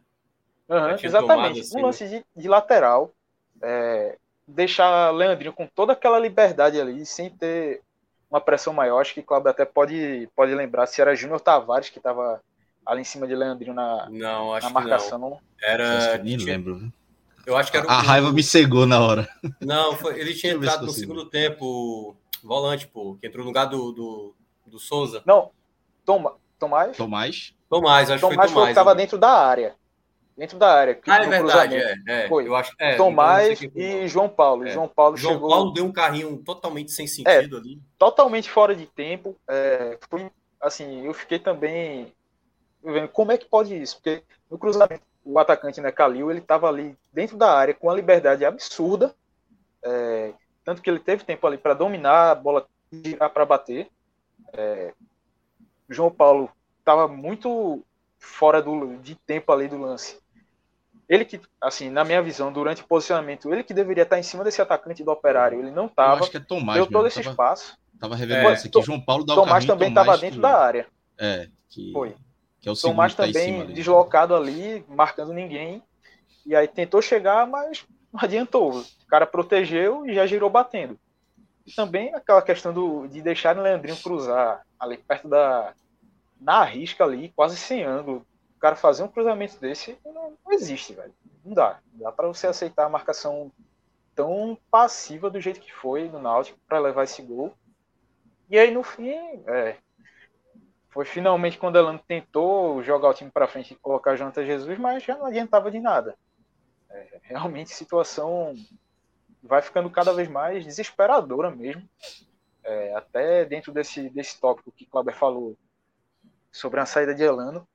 Uhum, 0.67 0.95
exatamente. 1.03 1.60
Assim, 1.60 1.77
um 1.77 1.82
lance 1.82 2.08
de, 2.08 2.25
de 2.36 2.47
lateral. 2.47 3.13
É, 3.62 4.17
deixar 4.47 5.12
Leandrinho 5.12 5.53
com 5.53 5.67
toda 5.67 5.93
aquela 5.93 6.17
liberdade 6.17 6.79
ali, 6.79 7.05
sem 7.05 7.29
ter 7.29 7.82
uma 8.32 8.39
pressão 8.39 8.73
maior. 8.73 9.01
Acho 9.01 9.13
que 9.13 9.19
o 9.19 9.23
Cláudio 9.23 9.49
até 9.49 9.65
pode, 9.65 10.29
pode 10.36 10.55
lembrar 10.55 10.88
se 10.88 11.01
era 11.01 11.15
Júnior 11.15 11.41
Tavares 11.41 11.89
que 11.89 11.97
estava 11.97 12.41
ali 12.86 13.01
em 13.01 13.05
cima 13.05 13.27
de 13.27 13.36
Leandrinho 13.36 13.73
na, 13.73 14.10
não, 14.10 14.53
acho 14.53 14.67
na 14.67 14.73
marcação. 14.73 15.19
Não. 15.19 15.39
Era. 15.62 16.17
Nem 16.19 16.38
lembro. 16.38 16.91
Eu 17.45 17.58
acho 17.58 17.71
que 17.71 17.77
era 17.77 17.88
A 17.88 18.01
raiva 18.01 18.32
me 18.32 18.43
cegou 18.43 18.86
na 18.86 19.01
hora. 19.01 19.27
Não, 19.60 19.95
foi... 19.95 20.19
ele 20.19 20.34
tinha 20.34 20.53
entrado 20.53 20.86
no 20.86 20.91
segundo 20.91 21.25
tempo, 21.25 22.15
volante, 22.43 22.88
pô, 22.88 23.15
que 23.15 23.27
entrou 23.27 23.43
no 23.43 23.49
lugar 23.49 23.65
do, 23.65 23.91
do, 23.91 24.36
do 24.65 24.79
Souza. 24.79 25.21
Não, 25.25 25.51
Toma... 26.05 26.36
Tomás? 26.60 26.98
Tomás? 26.98 27.56
Tomás, 27.69 28.12
acho 28.12 28.22
Tomás 28.22 28.22
que 28.22 28.36
foi 28.36 28.36
Tomás. 28.38 28.52
foi 28.52 28.63
que 28.65 28.72
estava 28.72 28.95
dentro 28.95 29.17
da 29.17 29.32
área 29.32 29.76
dentro 30.39 30.58
da 30.58 30.74
área. 30.74 31.00
Ah, 31.06 31.17
é 31.17 31.28
verdade, 31.28 31.76
é, 31.76 31.95
é, 32.08 32.28
Foi. 32.30 32.48
Eu 32.48 32.56
acho, 32.56 32.74
é, 32.80 32.95
Tomás 32.95 33.62
então 33.62 33.82
e 33.82 34.08
João 34.08 34.30
Paulo. 34.30 34.65
É. 34.65 34.72
João 34.72 34.88
Paulo 34.88 35.17
João 35.17 35.34
chegou... 35.34 35.50
Paulo 35.50 35.74
deu 35.74 35.86
um 35.86 35.91
carrinho 35.91 36.38
totalmente 36.38 36.91
sem 36.91 37.06
sentido 37.06 37.58
é, 37.58 37.60
ali. 37.60 37.82
Totalmente 37.98 38.50
fora 38.50 38.74
de 38.74 38.86
tempo. 38.86 39.36
É, 39.48 40.00
foi, 40.10 40.32
assim, 40.62 41.06
eu 41.06 41.13
fiquei 41.13 41.38
também 41.38 42.13
vendo 42.82 43.10
como 43.10 43.34
é 43.34 43.38
que 43.38 43.45
pode 43.45 43.76
isso, 43.76 43.98
porque 43.98 44.24
no 44.50 44.58
cruzamento 44.58 45.04
o 45.26 45.38
atacante, 45.38 45.82
né, 45.82 45.91
Calil, 45.91 46.32
ele 46.32 46.39
estava 46.39 46.69
ali 46.69 46.98
dentro 47.12 47.38
da 47.38 47.54
área 47.54 47.74
com 47.74 47.88
uma 47.88 47.93
liberdade 47.93 48.45
absurda, 48.45 49.13
é, 49.84 50.32
tanto 50.63 50.82
que 50.82 50.89
ele 50.89 51.00
teve 51.00 51.26
tempo 51.26 51.45
ali 51.45 51.58
para 51.58 51.74
dominar 51.74 52.32
a 52.32 52.36
bola, 52.36 52.65
girar 52.91 53.30
para 53.30 53.45
bater. 53.45 53.89
João 55.89 56.12
Paulo 56.12 56.49
estava 56.80 57.08
muito 57.08 57.84
fora 58.17 58.62
do, 58.62 58.97
de 58.97 59.15
tempo 59.15 59.52
ali 59.52 59.67
do 59.67 59.80
lance. 59.80 60.17
Ele 61.08 61.25
que, 61.25 61.41
assim, 61.60 61.89
na 61.89 62.04
minha 62.04 62.21
visão, 62.21 62.54
durante 62.54 62.84
o 62.84 62.88
posicionamento, 62.88 63.52
ele 63.52 63.63
que 63.63 63.73
deveria 63.73 64.04
estar 64.04 64.19
em 64.19 64.23
cima 64.23 64.43
desse 64.43 64.62
atacante 64.62 65.04
do 65.04 65.10
operário, 65.10 65.60
ele 65.60 65.71
não 65.71 65.88
estava. 65.88 66.21
Acho 66.21 66.30
que 66.30 66.38
é 66.38 66.39
Tomás. 66.39 66.78
Deu 66.78 66.86
todo 66.86 67.08
esse 67.08 67.17
tava, 67.17 67.32
espaço. 67.32 67.78
Tava 67.99 68.15
revelando 68.15 68.49
é, 68.49 68.54
isso 68.54 68.67
aqui. 68.67 68.82
João 68.84 69.02
Paulo 69.02 69.25
dá 69.25 69.34
Tomás 69.34 69.63
o 69.63 69.67
também 69.67 69.89
estava 69.89 70.15
dentro 70.17 70.36
que, 70.36 70.41
da 70.41 70.58
área. 70.58 70.88
É, 71.17 71.49
que, 71.67 71.91
Foi. 71.91 72.15
Que 72.62 72.69
é 72.69 72.71
o 72.71 72.75
Tomás 72.75 73.15
tá 73.15 73.25
também 73.25 73.62
ali. 73.62 73.73
deslocado 73.73 74.36
ali, 74.36 74.86
marcando 74.88 75.34
ninguém. 75.34 75.82
E 76.45 76.56
aí 76.56 76.67
tentou 76.67 77.02
chegar, 77.02 77.47
mas 77.47 77.86
não 78.13 78.19
adiantou. 78.21 78.80
O 78.80 79.08
cara 79.08 79.25
protegeu 79.25 80.06
e 80.06 80.13
já 80.13 80.28
girou 80.28 80.49
batendo. 80.49 80.99
E 81.69 81.75
também 81.75 82.13
aquela 82.15 82.41
questão 82.41 82.73
do, 82.73 83.08
de 83.08 83.21
deixar 83.21 83.55
o 83.58 83.62
Leandrinho 83.62 84.01
cruzar 84.01 84.65
ali 84.79 84.97
perto 84.97 85.27
da. 85.27 85.73
Na 86.41 86.63
risca 86.63 87.03
ali, 87.03 87.34
quase 87.36 87.58
sem 87.58 87.84
ângulo 87.84 88.25
o 88.55 88.60
cara 88.60 88.75
fazer 88.75 89.03
um 89.03 89.08
cruzamento 89.08 89.58
desse 89.58 89.97
não, 90.03 90.34
não 90.43 90.51
existe, 90.51 90.93
velho. 90.93 91.13
Não 91.45 91.53
dá. 91.53 91.79
Não 91.93 92.01
dá 92.01 92.12
para 92.12 92.27
você 92.27 92.45
aceitar 92.45 92.86
a 92.86 92.89
marcação 92.89 93.49
tão 94.13 94.58
passiva 94.69 95.29
do 95.29 95.39
jeito 95.39 95.62
que 95.62 95.73
foi 95.73 96.10
no 96.10 96.19
Náutico 96.19 96.60
para 96.67 96.79
levar 96.79 97.05
esse 97.05 97.21
gol. 97.21 97.53
E 98.49 98.60
aí 98.60 98.69
no 98.69 98.84
fim, 98.84 99.13
é, 99.47 99.77
foi 100.89 101.05
finalmente 101.05 101.58
quando 101.58 101.75
o 101.75 101.77
Elano 101.77 102.01
tentou 102.05 102.84
jogar 102.84 103.10
o 103.10 103.13
time 103.13 103.32
para 103.32 103.47
frente 103.47 103.73
e 103.73 103.77
colocar 103.77 104.17
Jonathan 104.17 104.45
Jesus, 104.45 104.77
mas 104.77 105.03
já 105.03 105.15
não 105.15 105.27
adiantava 105.27 105.71
de 105.71 105.79
nada. 105.79 106.17
É, 106.89 107.19
realmente 107.21 107.69
situação 107.69 108.53
vai 109.41 109.62
ficando 109.62 109.89
cada 109.89 110.13
vez 110.13 110.28
mais 110.28 110.63
desesperadora 110.63 111.49
mesmo. 111.49 111.88
É, 112.63 112.95
até 112.95 113.45
dentro 113.45 113.71
desse, 113.71 114.10
desse 114.10 114.39
tópico 114.39 114.71
que 114.71 114.84
o 114.84 114.88
Kleber 114.88 115.15
falou 115.15 115.58
sobre 116.52 116.80
a 116.80 116.86
saída 116.86 117.15
de 117.15 117.23
Elano, 117.23 117.67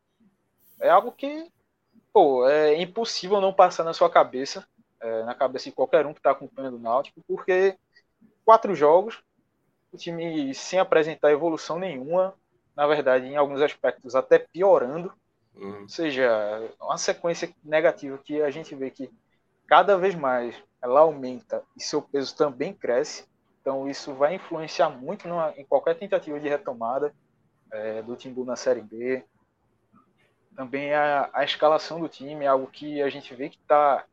é 0.80 0.88
algo 0.90 1.10
que 1.10 1.50
pô, 2.12 2.48
é 2.48 2.80
impossível 2.80 3.40
não 3.40 3.52
passar 3.52 3.82
na 3.82 3.92
sua 3.92 4.08
cabeça, 4.08 4.66
é, 5.00 5.24
na 5.24 5.34
cabeça 5.34 5.68
de 5.68 5.74
qualquer 5.74 6.06
um 6.06 6.12
que 6.12 6.20
está 6.20 6.30
acompanhando 6.30 6.76
o 6.76 6.80
Náutico, 6.80 7.20
porque 7.26 7.76
quatro 8.44 8.72
jogos, 8.74 9.20
o 9.92 9.96
time 9.96 10.54
sem 10.54 10.78
apresentar 10.78 11.32
evolução 11.32 11.78
nenhuma, 11.78 12.34
na 12.76 12.86
verdade, 12.86 13.26
em 13.26 13.36
alguns 13.36 13.60
aspectos 13.60 14.14
até 14.14 14.38
piorando, 14.38 15.12
uhum. 15.56 15.82
ou 15.82 15.88
seja, 15.88 16.28
uma 16.80 16.98
sequência 16.98 17.52
negativa 17.64 18.18
que 18.18 18.40
a 18.40 18.50
gente 18.50 18.74
vê 18.74 18.90
que 18.90 19.10
cada 19.66 19.96
vez 19.96 20.14
mais 20.14 20.54
ela 20.82 21.00
aumenta 21.00 21.62
e 21.76 21.82
seu 21.82 22.02
peso 22.02 22.36
também 22.36 22.72
cresce, 22.72 23.26
então 23.60 23.88
isso 23.88 24.12
vai 24.14 24.34
influenciar 24.34 24.90
muito 24.90 25.26
numa, 25.26 25.52
em 25.56 25.64
qualquer 25.64 25.98
tentativa 25.98 26.38
de 26.38 26.48
retomada 26.48 27.14
é, 27.72 28.02
do 28.02 28.14
Timbu 28.16 28.44
na 28.44 28.56
Série 28.56 28.82
B, 28.82 29.24
também 30.54 30.92
a, 30.94 31.30
a 31.32 31.44
escalação 31.44 32.00
do 32.00 32.08
time 32.08 32.44
é 32.44 32.48
algo 32.48 32.66
que 32.66 33.02
a 33.02 33.10
gente 33.10 33.34
vê 33.34 33.48
que 33.48 33.58
tá, 33.66 34.04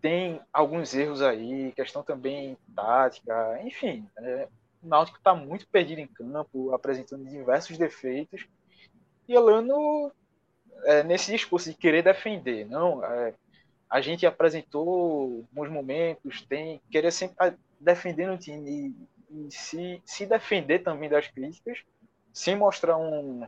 tem 0.00 0.40
alguns 0.52 0.94
erros 0.94 1.22
aí, 1.22 1.72
questão 1.72 2.02
também 2.02 2.56
tática, 2.74 3.60
enfim. 3.62 4.08
É, 4.16 4.48
o 4.82 4.88
Náutico 4.88 5.18
está 5.18 5.34
muito 5.34 5.66
perdido 5.68 6.00
em 6.00 6.06
campo, 6.06 6.72
apresentando 6.72 7.24
diversos 7.24 7.78
defeitos. 7.78 8.46
E 9.28 9.34
Elano, 9.34 10.12
é, 10.84 11.02
nesse 11.02 11.30
discurso 11.30 11.70
de 11.70 11.76
querer 11.76 12.02
defender, 12.02 12.66
não, 12.66 13.04
é, 13.04 13.34
a 13.88 14.00
gente 14.00 14.26
apresentou 14.26 15.46
bons 15.52 15.70
momentos, 15.70 16.42
tem 16.42 16.80
querer 16.90 17.10
sempre 17.10 17.56
defender 17.80 18.30
o 18.30 18.38
time 18.38 18.94
e, 19.30 19.46
e 19.46 19.50
se, 19.50 20.02
se 20.04 20.26
defender 20.26 20.80
também 20.80 21.08
das 21.08 21.28
críticas, 21.28 21.82
sem 22.32 22.54
mostrar 22.54 22.96
um, 22.96 23.46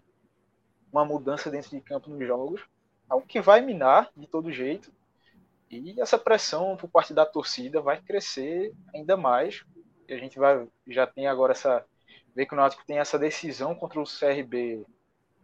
uma 0.93 1.05
mudança 1.05 1.51
dentro 1.51 1.71
de 1.71 1.81
campo 1.81 2.11
nos 2.11 2.27
jogos, 2.27 2.63
algo 3.09 3.27
que 3.27 3.41
vai 3.41 3.61
minar 3.61 4.11
de 4.17 4.27
todo 4.27 4.53
jeito. 4.53 4.93
E 5.71 6.01
essa 6.01 6.19
pressão 6.19 6.77
por 6.77 6.89
parte 6.89 7.15
da 7.15 7.25
torcida 7.25 7.81
vai 7.81 8.01
crescer 8.01 8.73
ainda 8.95 9.17
mais. 9.17 9.65
E 10.09 10.15
a 10.15 10.19
gente 10.19 10.39
vai 10.39 10.67
já 10.87 11.07
tem 11.07 11.27
agora 11.29 11.53
essa 11.53 11.85
ver 12.35 12.47
que 12.47 12.55
o 12.55 12.57
Náutico 12.57 12.85
tem 12.87 12.99
essa 12.99 13.19
decisão 13.19 13.75
contra 13.75 14.01
o 14.01 14.05
CRB 14.05 14.85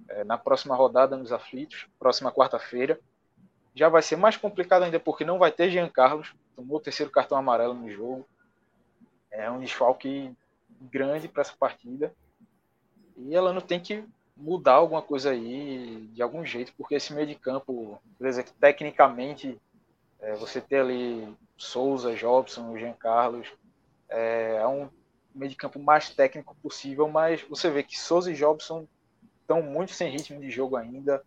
é, 0.08 0.24
na 0.24 0.38
próxima 0.38 0.74
rodada 0.74 1.16
nos 1.16 1.32
aflitos, 1.32 1.86
próxima 1.98 2.32
quarta-feira. 2.32 2.98
Já 3.76 3.90
vai 3.90 4.00
ser 4.00 4.16
mais 4.16 4.36
complicado 4.38 4.84
ainda 4.84 4.98
porque 4.98 5.24
não 5.24 5.38
vai 5.38 5.52
ter 5.52 5.70
Jean 5.70 5.88
Carlos, 5.88 6.34
tomou 6.56 6.78
o 6.78 6.80
terceiro 6.80 7.12
cartão 7.12 7.36
amarelo 7.36 7.74
no 7.74 7.90
jogo. 7.90 8.26
É 9.30 9.50
um 9.50 9.60
desfalque 9.60 10.34
grande 10.80 11.28
para 11.28 11.42
essa 11.42 11.54
partida. 11.56 12.12
E 13.18 13.36
ela 13.36 13.52
não 13.52 13.60
tem 13.60 13.78
que 13.78 14.02
mudar 14.34 14.72
alguma 14.72 15.02
coisa 15.02 15.30
aí 15.30 16.08
de 16.12 16.22
algum 16.22 16.44
jeito, 16.44 16.72
porque 16.76 16.94
esse 16.94 17.12
meio 17.12 17.26
de 17.26 17.34
campo, 17.34 18.00
beleza, 18.18 18.42
que 18.42 18.52
tecnicamente 18.52 19.60
é, 20.20 20.34
você 20.34 20.60
ter 20.60 20.80
ali 20.80 21.36
Souza, 21.56 22.14
Jobson, 22.14 22.78
Jean 22.78 22.94
Carlos, 22.94 23.46
é, 24.08 24.56
é, 24.56 24.66
um 24.66 24.88
meio 25.34 25.50
de 25.50 25.56
campo 25.56 25.78
mais 25.78 26.10
técnico 26.10 26.54
possível, 26.62 27.08
mas 27.08 27.42
você 27.42 27.70
vê 27.70 27.82
que 27.82 27.98
Souza 27.98 28.32
e 28.32 28.34
Jobson 28.34 28.86
estão 29.40 29.62
muito 29.62 29.92
sem 29.92 30.10
ritmo 30.10 30.40
de 30.40 30.50
jogo 30.50 30.76
ainda, 30.76 31.22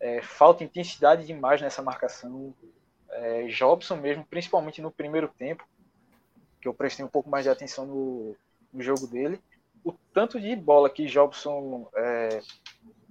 é, 0.00 0.22
falta 0.22 0.64
intensidade 0.64 1.26
demais 1.26 1.60
nessa 1.60 1.82
marcação. 1.82 2.54
É, 3.10 3.46
Jobson 3.46 3.96
mesmo, 3.96 4.24
principalmente 4.24 4.82
no 4.82 4.90
primeiro 4.90 5.28
tempo, 5.28 5.66
que 6.60 6.68
eu 6.68 6.74
prestei 6.74 7.04
um 7.04 7.08
pouco 7.08 7.30
mais 7.30 7.44
de 7.44 7.50
atenção 7.50 7.86
no, 7.86 8.36
no 8.72 8.82
jogo 8.82 9.06
dele. 9.06 9.40
O 9.84 9.92
tanto 10.12 10.40
de 10.40 10.54
bola 10.54 10.90
que 10.90 11.06
Jobson 11.06 11.88
é, 11.94 12.40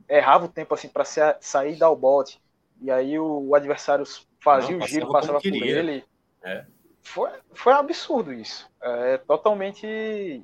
errava 0.07 0.45
o 0.45 0.49
tempo 0.49 0.73
assim 0.73 0.89
para 0.89 1.05
sair 1.39 1.77
dar 1.77 1.89
o 1.89 1.95
bote 1.95 2.39
e 2.81 2.91
aí 2.91 3.17
o, 3.17 3.49
o 3.49 3.55
adversário 3.55 4.05
fazia 4.39 4.77
Não, 4.77 4.85
o 4.85 4.87
giro, 4.87 5.11
passava 5.11 5.39
por 5.39 5.47
ele. 5.47 6.05
É. 6.43 6.65
Foi, 7.01 7.31
foi 7.53 7.73
absurdo 7.73 8.33
isso. 8.33 8.69
É 8.81 9.17
totalmente 9.17 10.43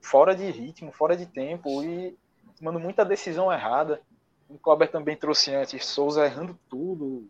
fora 0.00 0.34
de 0.34 0.48
ritmo, 0.50 0.92
fora 0.92 1.16
de 1.16 1.26
tempo 1.26 1.82
e 1.82 2.16
tomando 2.58 2.78
muita 2.78 3.04
decisão 3.04 3.52
errada. 3.52 4.00
O 4.52 4.58
Clauber 4.58 4.90
também 4.90 5.16
trouxe 5.16 5.54
antes, 5.54 5.86
Souza 5.86 6.26
errando 6.26 6.58
tudo. 6.68 7.26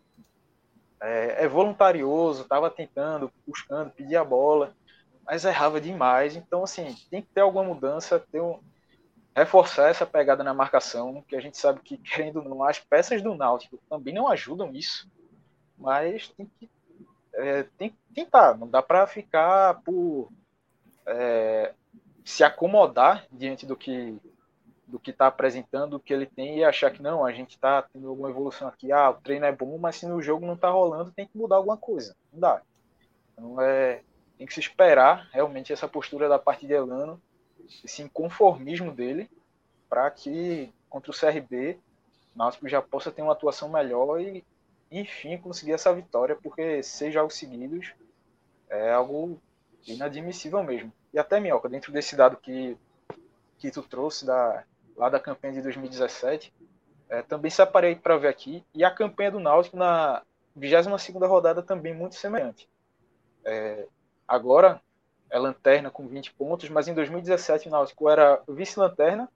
É, 1.01 1.45
é 1.45 1.47
voluntarioso, 1.47 2.43
estava 2.43 2.69
tentando, 2.69 3.31
buscando, 3.47 3.91
pedia 3.91 4.21
a 4.21 4.25
bola, 4.25 4.75
mas 5.25 5.45
errava 5.45 5.79
demais. 5.79 6.35
Então, 6.35 6.63
assim, 6.63 6.95
tem 7.09 7.21
que 7.21 7.29
ter 7.29 7.41
alguma 7.41 7.63
mudança, 7.63 8.19
ter 8.19 8.41
um, 8.41 8.59
reforçar 9.35 9.89
essa 9.89 10.05
pegada 10.05 10.43
na 10.43 10.53
marcação, 10.53 11.23
que 11.27 11.35
a 11.35 11.39
gente 11.39 11.57
sabe 11.57 11.79
que, 11.79 11.97
querendo 12.03 12.37
ou 12.37 12.49
não, 12.49 12.63
as 12.63 12.79
peças 12.79 13.21
do 13.21 13.35
Náutico 13.35 13.79
também 13.89 14.13
não 14.13 14.27
ajudam 14.27 14.73
isso, 14.73 15.09
mas 15.77 16.27
tem 16.29 16.45
que, 16.59 16.69
é, 17.35 17.63
tem 17.77 17.89
que 17.89 17.97
tentar, 18.13 18.57
não 18.57 18.67
dá 18.67 18.81
para 18.81 19.07
ficar 19.07 19.81
por 19.81 20.29
é, 21.05 21.73
se 22.23 22.43
acomodar 22.43 23.25
diante 23.31 23.65
do 23.65 23.75
que 23.75 24.17
do 24.87 24.99
que 24.99 25.11
está 25.11 25.27
apresentando, 25.27 25.95
o 25.95 25.99
que 25.99 26.13
ele 26.13 26.25
tem 26.25 26.59
e 26.59 26.63
achar 26.63 26.91
que 26.91 27.01
não, 27.01 27.25
a 27.25 27.31
gente 27.31 27.51
está 27.51 27.81
tendo 27.81 28.09
alguma 28.09 28.29
evolução 28.29 28.67
aqui, 28.67 28.91
ah, 28.91 29.09
o 29.09 29.21
treino 29.21 29.45
é 29.45 29.51
bom, 29.51 29.77
mas 29.77 29.95
se 29.95 30.05
no 30.05 30.21
jogo 30.21 30.45
não 30.45 30.55
está 30.55 30.69
rolando, 30.69 31.11
tem 31.11 31.27
que 31.27 31.37
mudar 31.37 31.55
alguma 31.55 31.77
coisa, 31.77 32.15
não 32.31 32.39
dá. 32.39 32.61
Então 33.33 33.61
é, 33.61 34.01
tem 34.37 34.45
que 34.45 34.53
se 34.53 34.59
esperar 34.59 35.29
realmente 35.31 35.71
essa 35.71 35.87
postura 35.87 36.27
da 36.27 36.37
parte 36.37 36.67
de 36.67 36.73
Elano 36.73 37.21
esse 37.83 38.01
inconformismo 38.01 38.91
dele 38.91 39.29
para 39.89 40.09
que 40.11 40.73
contra 40.89 41.11
o 41.11 41.17
CRB 41.17 41.79
o 42.35 42.37
Náutico 42.37 42.67
já 42.67 42.81
possa 42.81 43.11
ter 43.11 43.21
uma 43.21 43.33
atuação 43.33 43.69
melhor 43.69 44.19
e 44.19 44.43
enfim 44.91 45.37
conseguir 45.37 45.71
essa 45.71 45.93
vitória, 45.93 46.35
porque 46.35 46.83
seis 46.83 47.13
jogos 47.13 47.35
seguidos 47.35 47.93
é 48.69 48.91
algo 48.91 49.39
inadmissível 49.87 50.63
mesmo. 50.63 50.91
E 51.13 51.19
até, 51.19 51.39
Minhoca, 51.39 51.69
dentro 51.69 51.91
desse 51.91 52.15
dado 52.15 52.37
que, 52.37 52.77
que 53.57 53.71
tu 53.71 53.81
trouxe 53.81 54.25
da, 54.25 54.63
lá 54.95 55.09
da 55.09 55.19
campanha 55.19 55.53
de 55.53 55.61
2017, 55.61 56.53
é, 57.09 57.21
também 57.21 57.51
separei 57.51 57.95
para 57.95 58.17
ver 58.17 58.27
aqui, 58.27 58.63
e 58.73 58.83
a 58.83 58.91
campanha 58.91 59.31
do 59.31 59.39
Náutico 59.39 59.77
na 59.77 60.23
22 60.55 60.87
rodada 61.29 61.61
também 61.61 61.93
muito 61.93 62.15
semelhante. 62.15 62.69
É, 63.45 63.87
agora, 64.27 64.81
é 65.29 65.37
lanterna 65.37 65.89
com 65.89 66.07
20 66.07 66.33
pontos, 66.33 66.69
mas 66.69 66.87
em 66.87 66.93
2017 66.93 67.67
o 67.67 67.71
Náutico 67.71 68.09
era 68.09 68.41
vice-lanterna 68.47 69.29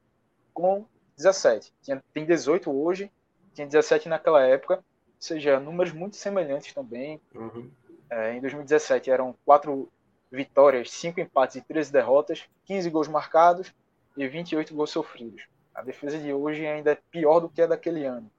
com 0.54 0.86
17. 1.16 1.74
Tinha, 1.82 2.04
tem 2.14 2.26
18 2.26 2.72
hoje, 2.72 3.12
tinha 3.54 3.66
17 3.66 4.08
naquela 4.08 4.44
época, 4.44 4.76
ou 4.76 4.84
seja, 5.20 5.60
números 5.60 5.92
muito 5.92 6.16
semelhantes 6.16 6.74
também. 6.74 7.20
Uhum. 7.34 7.70
É, 8.10 8.34
em 8.34 8.42
2017 8.42 9.10
eram 9.10 9.36
4 9.44 9.92
vitórias, 10.32 10.92
5 10.92 11.20
empates 11.20 11.58
e 11.58 11.62
13 11.62 11.92
derrotas, 11.92 12.46
15 12.66 12.90
gols 12.90 13.08
marcados 13.08 13.74
e 14.18 14.28
28 14.28 14.74
gols 14.74 14.90
sofridos. 14.90 15.44
A 15.74 15.82
defesa 15.82 16.18
de 16.18 16.34
hoje 16.34 16.66
ainda 16.66 16.92
é 16.92 17.00
pior 17.12 17.40
do 17.40 17.50
que 17.50 17.62
a 17.62 17.68
daquele 17.68 18.06
ano. 18.06 18.30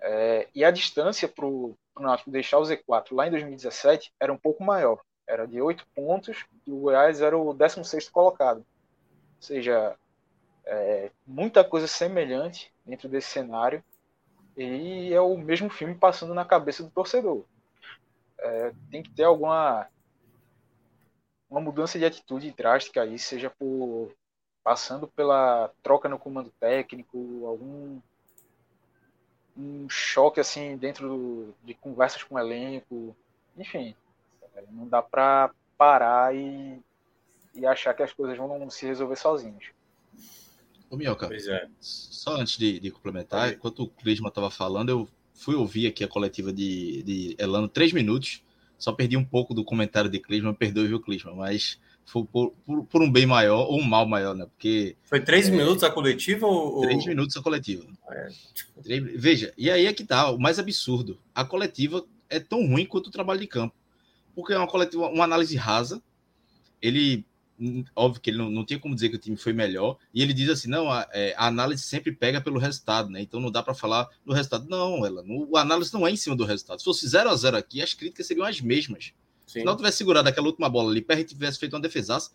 É, 0.00 0.48
e 0.54 0.64
a 0.64 0.70
distância 0.70 1.26
para 1.26 1.46
o 1.46 1.74
Náutico 1.98 2.30
deixar 2.30 2.58
o 2.58 2.62
Z4 2.62 3.06
lá 3.12 3.26
em 3.26 3.30
2017 3.30 4.12
era 4.20 4.32
um 4.32 4.36
pouco 4.36 4.62
maior 4.62 5.00
era 5.26 5.46
de 5.46 5.60
oito 5.60 5.86
pontos 5.94 6.46
e 6.66 6.70
o 6.70 6.78
Goiás 6.78 7.20
era 7.20 7.36
o 7.36 7.52
16 7.52 8.08
colocado. 8.08 8.58
Ou 8.58 9.42
seja, 9.42 9.96
é, 10.64 11.10
muita 11.26 11.64
coisa 11.64 11.86
semelhante 11.86 12.72
dentro 12.84 13.08
desse 13.08 13.28
cenário 13.28 13.82
e 14.56 15.12
é 15.12 15.20
o 15.20 15.36
mesmo 15.36 15.68
filme 15.68 15.94
passando 15.94 16.32
na 16.32 16.44
cabeça 16.44 16.82
do 16.82 16.90
torcedor. 16.90 17.44
É, 18.38 18.72
tem 18.90 19.02
que 19.02 19.10
ter 19.10 19.24
alguma 19.24 19.88
uma 21.48 21.60
mudança 21.60 21.98
de 21.98 22.04
atitude 22.04 22.50
drástica 22.52 23.02
aí, 23.02 23.18
seja 23.18 23.50
por 23.50 24.12
passando 24.66 25.06
pela 25.06 25.70
troca 25.80 26.08
no 26.08 26.18
comando 26.18 26.52
técnico, 26.58 27.46
algum 27.46 28.00
um 29.56 29.88
choque 29.88 30.40
assim 30.40 30.76
dentro 30.76 31.08
do, 31.08 31.54
de 31.62 31.72
conversas 31.72 32.24
com 32.24 32.34
o 32.34 32.38
elenco, 32.40 33.16
enfim, 33.56 33.94
não 34.72 34.88
dá 34.88 35.00
para 35.00 35.52
parar 35.78 36.34
e, 36.34 36.82
e 37.54 37.64
achar 37.64 37.94
que 37.94 38.02
as 38.02 38.12
coisas 38.12 38.36
vão 38.36 38.68
se 38.68 38.86
resolver 38.86 39.14
sozinhas. 39.14 39.66
Ô, 40.90 40.96
Minhoca, 40.96 41.30
é. 41.32 41.68
só 41.78 42.34
antes 42.34 42.58
de, 42.58 42.80
de 42.80 42.90
complementar, 42.90 43.52
enquanto 43.52 43.84
o 43.84 43.88
Clisma 43.88 44.30
estava 44.30 44.50
falando, 44.50 44.88
eu 44.88 45.08
fui 45.32 45.54
ouvir 45.54 45.86
aqui 45.86 46.02
a 46.02 46.08
coletiva 46.08 46.52
de, 46.52 47.04
de 47.04 47.36
Elano 47.38 47.68
três 47.68 47.92
minutos. 47.92 48.42
Só 48.76 48.92
perdi 48.92 49.16
um 49.16 49.24
pouco 49.24 49.54
do 49.54 49.64
comentário 49.64 50.10
de 50.10 50.18
Clisma, 50.18 50.52
perdoe, 50.52 50.88
viu, 50.88 51.00
Clisma, 51.00 51.32
mas 51.32 51.80
foi 52.06 52.24
por, 52.24 52.54
por, 52.64 52.84
por, 52.84 53.02
um 53.02 53.10
bem 53.10 53.26
maior 53.26 53.66
ou 53.66 53.78
um 53.78 53.84
mal 53.84 54.06
maior, 54.06 54.34
né? 54.34 54.46
Porque. 54.46 54.96
Foi 55.02 55.20
três 55.20 55.48
é, 55.48 55.50
minutos 55.50 55.84
a 55.84 55.90
coletiva 55.90 56.46
ou. 56.46 56.80
Três 56.80 57.04
minutos 57.04 57.36
a 57.36 57.42
coletiva. 57.42 57.84
É. 58.10 58.28
Veja, 59.16 59.52
e 59.58 59.70
aí 59.70 59.84
é 59.84 59.92
que 59.92 60.04
tá, 60.04 60.30
o 60.30 60.38
mais 60.38 60.58
absurdo. 60.58 61.18
A 61.34 61.44
coletiva 61.44 62.06
é 62.30 62.40
tão 62.40 62.66
ruim 62.66 62.86
quanto 62.86 63.08
o 63.08 63.10
trabalho 63.10 63.40
de 63.40 63.46
campo 63.46 63.74
porque 64.36 64.52
é 64.52 64.58
uma 64.58 64.68
coletiva, 64.68 65.08
uma 65.08 65.24
análise 65.24 65.56
rasa. 65.56 66.00
Ele, 66.80 67.24
óbvio 67.96 68.20
que 68.20 68.28
ele 68.28 68.36
não, 68.36 68.50
não 68.50 68.66
tinha 68.66 68.78
como 68.78 68.94
dizer 68.94 69.08
que 69.08 69.16
o 69.16 69.18
time 69.18 69.36
foi 69.36 69.54
melhor, 69.54 69.96
e 70.12 70.22
ele 70.22 70.34
diz 70.34 70.50
assim: 70.50 70.68
não, 70.68 70.92
a, 70.92 71.08
é, 71.10 71.34
a 71.38 71.46
análise 71.46 71.82
sempre 71.82 72.12
pega 72.12 72.38
pelo 72.38 72.58
resultado, 72.58 73.08
né? 73.08 73.22
Então 73.22 73.40
não 73.40 73.50
dá 73.50 73.62
para 73.62 73.72
falar 73.72 74.06
do 74.26 74.34
resultado. 74.34 74.68
Não, 74.68 75.06
ela, 75.06 75.22
não, 75.22 75.48
a 75.56 75.62
análise 75.62 75.92
não 75.94 76.06
é 76.06 76.10
em 76.10 76.16
cima 76.16 76.36
do 76.36 76.44
resultado. 76.44 76.78
Se 76.78 76.84
fosse 76.84 77.08
0 77.08 77.30
a 77.30 77.34
0 77.34 77.56
aqui, 77.56 77.80
as 77.80 77.94
críticas 77.94 78.26
seriam 78.26 78.46
as 78.46 78.60
mesmas. 78.60 79.14
Sim. 79.46 79.60
Se 79.60 79.64
não 79.64 79.76
tivesse 79.76 79.98
segurado 79.98 80.28
aquela 80.28 80.48
última 80.48 80.68
bola 80.68 80.90
ali, 80.90 81.00
perto 81.00 81.28
tivesse 81.28 81.58
feito 81.58 81.74
uma 81.74 81.80
defesaça, 81.80 82.30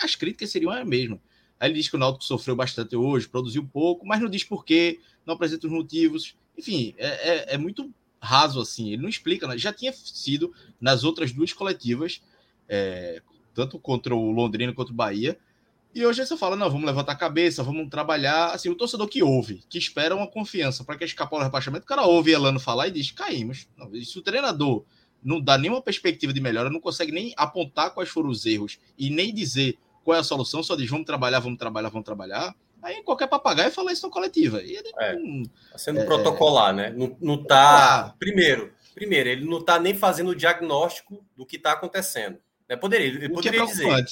as 0.00 0.14
críticas 0.14 0.50
seriam 0.50 0.70
as 0.70 0.86
mesmas. 0.86 1.20
Aí 1.58 1.70
ele 1.70 1.78
diz 1.78 1.88
que 1.88 1.94
o 1.94 1.98
Náutico 1.98 2.24
sofreu 2.24 2.56
bastante 2.56 2.96
hoje, 2.96 3.28
produziu 3.28 3.64
pouco, 3.64 4.04
mas 4.04 4.20
não 4.20 4.28
diz 4.28 4.42
por 4.42 4.64
quê, 4.64 4.98
não 5.24 5.34
apresenta 5.34 5.66
os 5.66 5.72
motivos. 5.72 6.36
Enfim, 6.58 6.92
é, 6.98 7.06
é, 7.06 7.54
é 7.54 7.58
muito 7.58 7.94
raso 8.20 8.60
assim. 8.60 8.92
Ele 8.92 9.02
não 9.02 9.08
explica, 9.08 9.46
né? 9.46 9.56
já 9.56 9.72
tinha 9.72 9.92
sido 9.92 10.52
nas 10.80 11.04
outras 11.04 11.32
duas 11.32 11.52
coletivas, 11.52 12.20
é, 12.68 13.22
tanto 13.54 13.78
contra 13.78 14.14
o 14.14 14.32
Londrina 14.32 14.72
quanto 14.72 14.90
o 14.90 14.94
Bahia. 14.94 15.38
E 15.94 16.04
hoje 16.04 16.24
você 16.24 16.36
fala, 16.36 16.56
não, 16.56 16.70
vamos 16.70 16.86
levantar 16.86 17.12
a 17.12 17.16
cabeça, 17.16 17.62
vamos 17.62 17.88
trabalhar. 17.90 18.46
Assim, 18.46 18.70
o 18.70 18.74
torcedor 18.74 19.06
que 19.06 19.22
ouve, 19.22 19.62
que 19.68 19.78
espera 19.78 20.16
uma 20.16 20.26
confiança 20.26 20.82
para 20.82 20.96
que 20.96 21.04
escapar 21.04 21.36
o 21.36 21.42
rebaixamento, 21.42 21.84
o 21.84 21.88
cara 21.88 22.02
ouve 22.02 22.32
Elano 22.32 22.58
falar 22.58 22.88
e 22.88 22.90
diz, 22.90 23.10
caímos. 23.10 23.68
Não, 23.76 23.88
se 24.02 24.18
o 24.18 24.22
treinador 24.22 24.84
não 25.22 25.40
dá 25.40 25.56
nenhuma 25.56 25.82
perspectiva 25.82 26.32
de 26.32 26.40
melhora, 26.40 26.70
não 26.70 26.80
consegue 26.80 27.12
nem 27.12 27.32
apontar 27.36 27.92
quais 27.92 28.08
foram 28.08 28.28
os 28.28 28.44
erros 28.44 28.78
e 28.98 29.10
nem 29.10 29.32
dizer 29.32 29.78
qual 30.04 30.16
é 30.16 30.20
a 30.20 30.24
solução, 30.24 30.62
só 30.62 30.74
diz, 30.74 30.90
vamos 30.90 31.06
trabalhar, 31.06 31.38
vamos 31.38 31.58
trabalhar, 31.58 31.88
vamos 31.88 32.04
trabalhar. 32.04 32.54
Aí 32.82 33.00
qualquer 33.04 33.28
papagaio 33.28 33.70
fala 33.70 33.92
isso 33.92 34.04
na 34.04 34.12
coletiva. 34.12 34.60
E 34.60 34.74
ele 34.74 34.90
é, 34.98 35.14
não, 35.14 35.44
tá 35.70 35.78
sendo 35.78 36.00
é, 36.00 36.04
protocolar, 36.04 36.74
né? 36.74 36.90
Não, 36.90 37.16
não 37.20 37.42
tá. 37.42 38.12
Primeiro, 38.18 38.72
primeiro, 38.92 39.28
ele 39.28 39.44
não 39.44 39.64
tá 39.64 39.78
nem 39.78 39.94
fazendo 39.94 40.30
o 40.30 40.34
diagnóstico 40.34 41.24
do 41.36 41.46
que 41.46 41.56
está 41.56 41.72
acontecendo. 41.72 42.38
Né? 42.68 42.76
Poderia, 42.76 43.06
ele 43.06 43.26
o 43.26 43.34
poderia 43.34 43.62
é 43.62 43.66
dizer. 43.66 44.04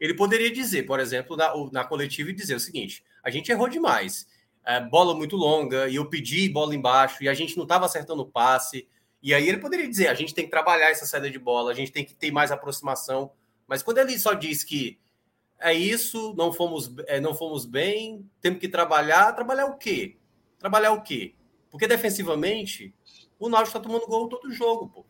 Ele 0.00 0.14
poderia 0.14 0.50
dizer, 0.50 0.84
por 0.84 0.98
exemplo, 1.00 1.36
na, 1.36 1.52
na 1.70 1.84
coletiva 1.84 2.30
e 2.30 2.34
dizer 2.34 2.54
o 2.54 2.60
seguinte: 2.60 3.04
a 3.22 3.30
gente 3.30 3.52
errou 3.52 3.68
demais. 3.68 4.26
É, 4.66 4.80
bola 4.80 5.14
muito 5.14 5.36
longa, 5.36 5.88
e 5.88 5.96
eu 5.96 6.08
pedi 6.08 6.48
bola 6.48 6.74
embaixo, 6.74 7.22
e 7.22 7.28
a 7.28 7.34
gente 7.34 7.54
não 7.56 7.64
estava 7.64 7.84
acertando 7.84 8.22
o 8.22 8.26
passe. 8.26 8.88
E 9.24 9.32
aí 9.32 9.48
ele 9.48 9.56
poderia 9.56 9.88
dizer: 9.88 10.08
a 10.08 10.14
gente 10.14 10.34
tem 10.34 10.44
que 10.44 10.50
trabalhar 10.50 10.90
essa 10.90 11.06
saída 11.06 11.30
de 11.30 11.38
bola, 11.38 11.72
a 11.72 11.74
gente 11.74 11.90
tem 11.90 12.04
que 12.04 12.14
ter 12.14 12.30
mais 12.30 12.52
aproximação. 12.52 13.32
Mas 13.66 13.82
quando 13.82 13.96
ele 13.96 14.18
só 14.18 14.34
diz 14.34 14.62
que 14.62 15.00
é 15.58 15.72
isso, 15.72 16.34
não 16.36 16.52
fomos, 16.52 16.92
é, 17.06 17.18
não 17.18 17.34
fomos 17.34 17.64
bem, 17.64 18.30
temos 18.42 18.60
que 18.60 18.68
trabalhar. 18.68 19.32
Trabalhar 19.32 19.64
o 19.64 19.78
quê? 19.78 20.18
Trabalhar 20.58 20.92
o 20.92 21.02
quê? 21.02 21.34
Porque 21.70 21.88
defensivamente, 21.88 22.94
o 23.38 23.48
Náutico 23.48 23.78
está 23.78 23.80
tomando 23.80 24.06
gol 24.06 24.28
todo 24.28 24.52
jogo, 24.52 24.90
pô. 24.90 25.06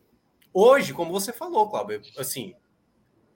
Hoje, 0.53 0.93
como 0.93 1.11
você 1.11 1.33
falou, 1.33 1.69
Cláudio, 1.69 2.01
assim, 2.17 2.55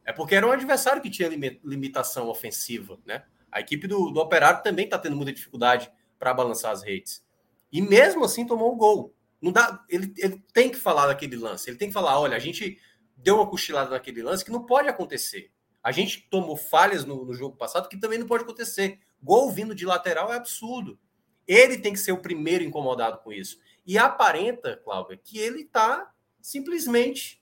é 0.05 0.13
porque 0.13 0.33
era 0.33 0.47
um 0.47 0.51
adversário 0.51 1.01
que 1.01 1.09
tinha 1.09 1.27
limitação 1.27 2.29
ofensiva, 2.29 2.97
né? 3.05 3.25
A 3.51 3.59
equipe 3.59 3.85
do, 3.85 4.11
do 4.11 4.21
Operário 4.21 4.63
também 4.63 4.85
está 4.85 4.97
tendo 4.97 5.17
muita 5.17 5.33
dificuldade 5.33 5.91
para 6.17 6.33
balançar 6.33 6.71
as 6.71 6.81
redes. 6.81 7.21
E 7.69 7.81
mesmo 7.81 8.23
assim 8.23 8.47
tomou 8.47 8.73
um 8.73 8.77
gol. 8.77 9.13
Não 9.41 9.51
dá, 9.51 9.83
ele, 9.89 10.13
ele 10.17 10.43
tem 10.53 10.69
que 10.69 10.77
falar 10.77 11.07
daquele 11.07 11.35
lance. 11.35 11.69
Ele 11.69 11.77
tem 11.77 11.87
que 11.87 11.93
falar, 11.93 12.19
olha, 12.19 12.35
a 12.35 12.39
gente 12.39 12.79
deu 13.15 13.35
uma 13.35 13.49
cochilada 13.49 13.91
naquele 13.91 14.21
lance 14.21 14.43
que 14.43 14.51
não 14.51 14.65
pode 14.65 14.87
acontecer. 14.87 15.51
A 15.83 15.91
gente 15.91 16.27
tomou 16.29 16.57
falhas 16.57 17.05
no, 17.05 17.25
no, 17.25 17.33
jogo 17.33 17.55
passado 17.55 17.87
que 17.87 17.99
também 17.99 18.19
não 18.19 18.27
pode 18.27 18.43
acontecer. 18.43 18.99
Gol 19.21 19.51
vindo 19.51 19.73
de 19.73 19.85
lateral 19.85 20.31
é 20.31 20.35
absurdo. 20.35 20.99
Ele 21.47 21.77
tem 21.77 21.93
que 21.93 21.99
ser 21.99 22.11
o 22.11 22.21
primeiro 22.21 22.63
incomodado 22.63 23.19
com 23.19 23.31
isso. 23.31 23.59
E 23.85 23.97
aparenta, 23.97 24.77
Cláudia, 24.83 25.17
que 25.17 25.39
ele 25.39 25.61
está 25.61 26.11
simplesmente 26.41 27.41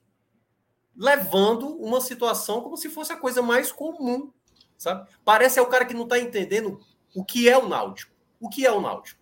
levando 0.95 1.75
uma 1.77 1.99
situação 1.99 2.61
como 2.61 2.77
se 2.77 2.89
fosse 2.89 3.13
a 3.13 3.17
coisa 3.17 3.41
mais 3.41 3.71
comum, 3.71 4.31
sabe? 4.77 5.07
Parece 5.25 5.59
é 5.59 5.61
o 5.61 5.67
cara 5.67 5.85
que 5.85 5.93
não 5.93 6.03
está 6.03 6.17
entendendo 6.17 6.79
o 7.13 7.23
que 7.23 7.49
é 7.49 7.57
o 7.57 7.67
Náutico. 7.67 8.15
O 8.39 8.49
que 8.49 8.65
é 8.65 8.71
o 8.71 8.81
Náutico? 8.81 9.16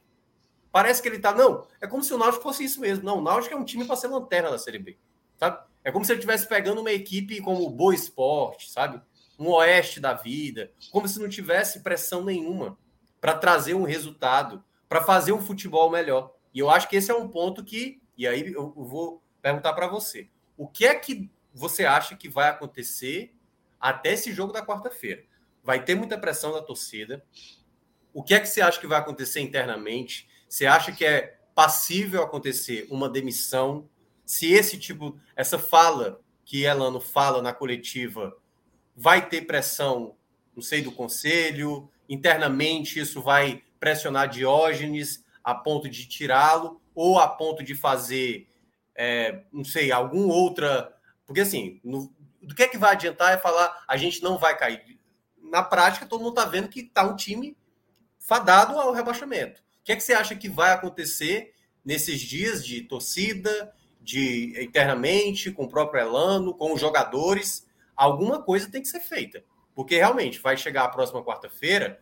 Parece 0.75 1.01
que 1.01 1.07
ele 1.07 1.15
está 1.15 1.33
não, 1.33 1.65
é 1.79 1.87
como 1.87 2.03
se 2.03 2.13
o 2.13 2.17
Náutico 2.17 2.43
fosse 2.43 2.65
isso 2.65 2.81
mesmo. 2.81 3.05
Não, 3.05 3.19
o 3.19 3.21
Náutico 3.21 3.53
é 3.53 3.57
um 3.57 3.63
time 3.63 3.85
para 3.85 3.95
ser 3.95 4.09
lanterna 4.09 4.51
da 4.51 4.59
Série 4.59 4.77
B, 4.77 4.97
sabe? 5.37 5.65
É 5.81 5.89
como 5.89 6.03
se 6.03 6.11
ele 6.11 6.19
estivesse 6.19 6.49
pegando 6.49 6.81
uma 6.81 6.91
equipe 6.91 7.39
como 7.39 7.65
o 7.65 7.69
Boa 7.69 7.95
Esporte, 7.95 8.69
sabe? 8.69 9.01
Um 9.39 9.47
oeste 9.51 10.01
da 10.01 10.13
vida, 10.13 10.73
como 10.91 11.07
se 11.07 11.17
não 11.17 11.29
tivesse 11.29 11.79
pressão 11.79 12.25
nenhuma 12.25 12.77
para 13.21 13.37
trazer 13.37 13.73
um 13.73 13.83
resultado, 13.83 14.61
para 14.89 15.01
fazer 15.01 15.31
um 15.31 15.39
futebol 15.39 15.89
melhor. 15.89 16.35
E 16.53 16.59
eu 16.59 16.69
acho 16.69 16.89
que 16.89 16.97
esse 16.97 17.09
é 17.09 17.15
um 17.15 17.29
ponto 17.29 17.63
que, 17.63 18.01
e 18.17 18.27
aí 18.27 18.51
eu 18.51 18.73
vou 18.75 19.23
perguntar 19.41 19.71
para 19.71 19.87
você, 19.87 20.27
o 20.57 20.67
que 20.67 20.85
é 20.85 20.93
que 20.93 21.31
você 21.53 21.85
acha 21.85 22.17
que 22.17 22.27
vai 22.27 22.49
acontecer 22.49 23.33
até 23.79 24.11
esse 24.11 24.33
jogo 24.33 24.51
da 24.51 24.61
quarta-feira? 24.61 25.23
Vai 25.63 25.85
ter 25.85 25.95
muita 25.95 26.17
pressão 26.17 26.51
da 26.51 26.61
torcida. 26.61 27.23
O 28.13 28.21
que 28.21 28.33
é 28.33 28.41
que 28.41 28.47
você 28.47 28.59
acha 28.59 28.77
que 28.77 28.87
vai 28.87 28.99
acontecer 28.99 29.39
internamente? 29.39 30.34
Você 30.47 30.65
acha 30.65 30.91
que 30.91 31.05
é 31.05 31.37
passível 31.53 32.23
acontecer 32.23 32.87
uma 32.89 33.09
demissão? 33.09 33.89
Se 34.25 34.51
esse 34.51 34.77
tipo, 34.77 35.19
essa 35.35 35.57
fala 35.57 36.19
que 36.43 36.63
Elano 36.63 36.99
fala 36.99 37.41
na 37.41 37.53
coletiva 37.53 38.35
vai 38.95 39.27
ter 39.27 39.41
pressão, 39.41 40.15
não 40.55 40.61
sei, 40.61 40.81
do 40.81 40.91
conselho, 40.91 41.89
internamente 42.07 42.99
isso 42.99 43.21
vai 43.21 43.63
pressionar 43.79 44.29
Diógenes 44.29 45.23
a 45.43 45.53
ponto 45.53 45.89
de 45.89 46.07
tirá-lo 46.07 46.81
ou 46.93 47.19
a 47.19 47.27
ponto 47.27 47.63
de 47.63 47.75
fazer, 47.75 48.47
é, 48.95 49.43
não 49.51 49.65
sei, 49.65 49.91
algum 49.91 50.29
outra. 50.29 50.95
Porque 51.25 51.41
assim, 51.41 51.79
no, 51.83 52.13
do 52.41 52.55
que 52.55 52.63
é 52.63 52.67
que 52.67 52.77
vai 52.77 52.93
adiantar 52.93 53.33
é 53.33 53.37
falar 53.37 53.83
a 53.87 53.97
gente 53.97 54.23
não 54.23 54.37
vai 54.37 54.57
cair. 54.57 54.99
Na 55.41 55.61
prática, 55.63 56.05
todo 56.05 56.21
mundo 56.21 56.37
está 56.37 56.45
vendo 56.45 56.69
que 56.69 56.81
está 56.81 57.03
um 57.03 57.15
time 57.15 57.57
fadado 58.19 58.79
ao 58.79 58.93
rebaixamento. 58.93 59.64
O 59.85 59.85
que 59.85 59.91
é 59.91 59.95
que 59.95 60.01
você 60.01 60.13
acha 60.13 60.35
que 60.35 60.49
vai 60.49 60.71
acontecer 60.71 61.53
nesses 61.85 62.19
dias 62.19 62.65
de 62.65 62.81
torcida, 62.81 63.71
de 64.01 64.59
internamente, 64.59 65.51
com 65.51 65.65
o 65.65 65.69
próprio 65.69 66.01
Elano, 66.01 66.55
com 66.55 66.73
os 66.73 66.81
jogadores? 66.81 67.67
Alguma 67.95 68.41
coisa 68.41 68.67
tem 68.67 68.81
que 68.81 68.87
ser 68.87 68.99
feita. 68.99 69.43
Porque 69.75 69.95
realmente 69.95 70.39
vai 70.39 70.57
chegar 70.57 70.85
a 70.85 70.89
próxima 70.89 71.23
quarta-feira 71.23 72.01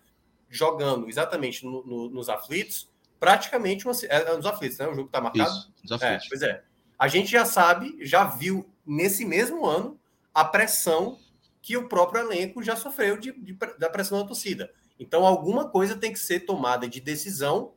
jogando 0.49 1.09
exatamente 1.09 1.65
no, 1.65 1.86
no, 1.86 2.09
nos 2.09 2.29
aflitos, 2.29 2.89
praticamente 3.19 3.86
uma, 3.86 3.93
é, 4.03 4.31
é, 4.31 4.38
nos 4.38 4.45
aflitos, 4.45 4.77
né? 4.77 4.88
O 4.88 4.95
jogo 4.95 5.07
está 5.07 5.19
marcado. 5.19 5.51
Isso, 5.51 5.73
nos 5.81 5.91
aflitos. 5.91 6.25
É, 6.25 6.29
pois 6.29 6.41
é. 6.41 6.63
A 6.97 7.09
gente 7.09 7.29
já 7.29 7.43
sabe, 7.43 7.97
já 7.99 8.23
viu 8.23 8.65
nesse 8.86 9.25
mesmo 9.25 9.65
ano 9.65 9.99
a 10.34 10.45
pressão 10.45 11.19
que 11.61 11.75
o 11.75 11.89
próprio 11.89 12.21
elenco 12.21 12.63
já 12.63 12.77
sofreu 12.77 13.17
de, 13.17 13.34
de, 13.34 13.51
da 13.77 13.89
pressão 13.89 14.21
da 14.21 14.25
torcida. 14.25 14.71
Então, 15.04 15.26
alguma 15.26 15.70
coisa 15.70 15.97
tem 15.97 16.14
que 16.14 16.20
ser 16.20 16.41
tomada 16.41 16.88
de 16.88 17.01
decisão 17.01 17.74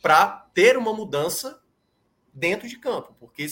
para 0.00 0.26
ter 0.54 0.78
uma 0.78 0.92
mudança 0.92 1.62
dentro 2.32 2.66
de 2.66 2.78
campo, 2.78 3.14
porque 3.20 3.46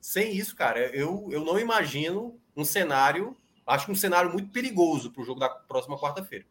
sem 0.00 0.34
isso, 0.34 0.56
cara, 0.56 0.80
eu, 0.96 1.28
eu 1.30 1.44
não 1.44 1.58
imagino 1.58 2.40
um 2.56 2.64
cenário, 2.64 3.36
acho 3.66 3.84
que 3.84 3.92
um 3.92 3.96
cenário 3.96 4.32
muito 4.32 4.50
perigoso 4.50 5.10
para 5.10 5.20
o 5.20 5.24
jogo 5.24 5.38
da 5.38 5.50
próxima 5.50 5.98
quarta-feira. 5.98 6.46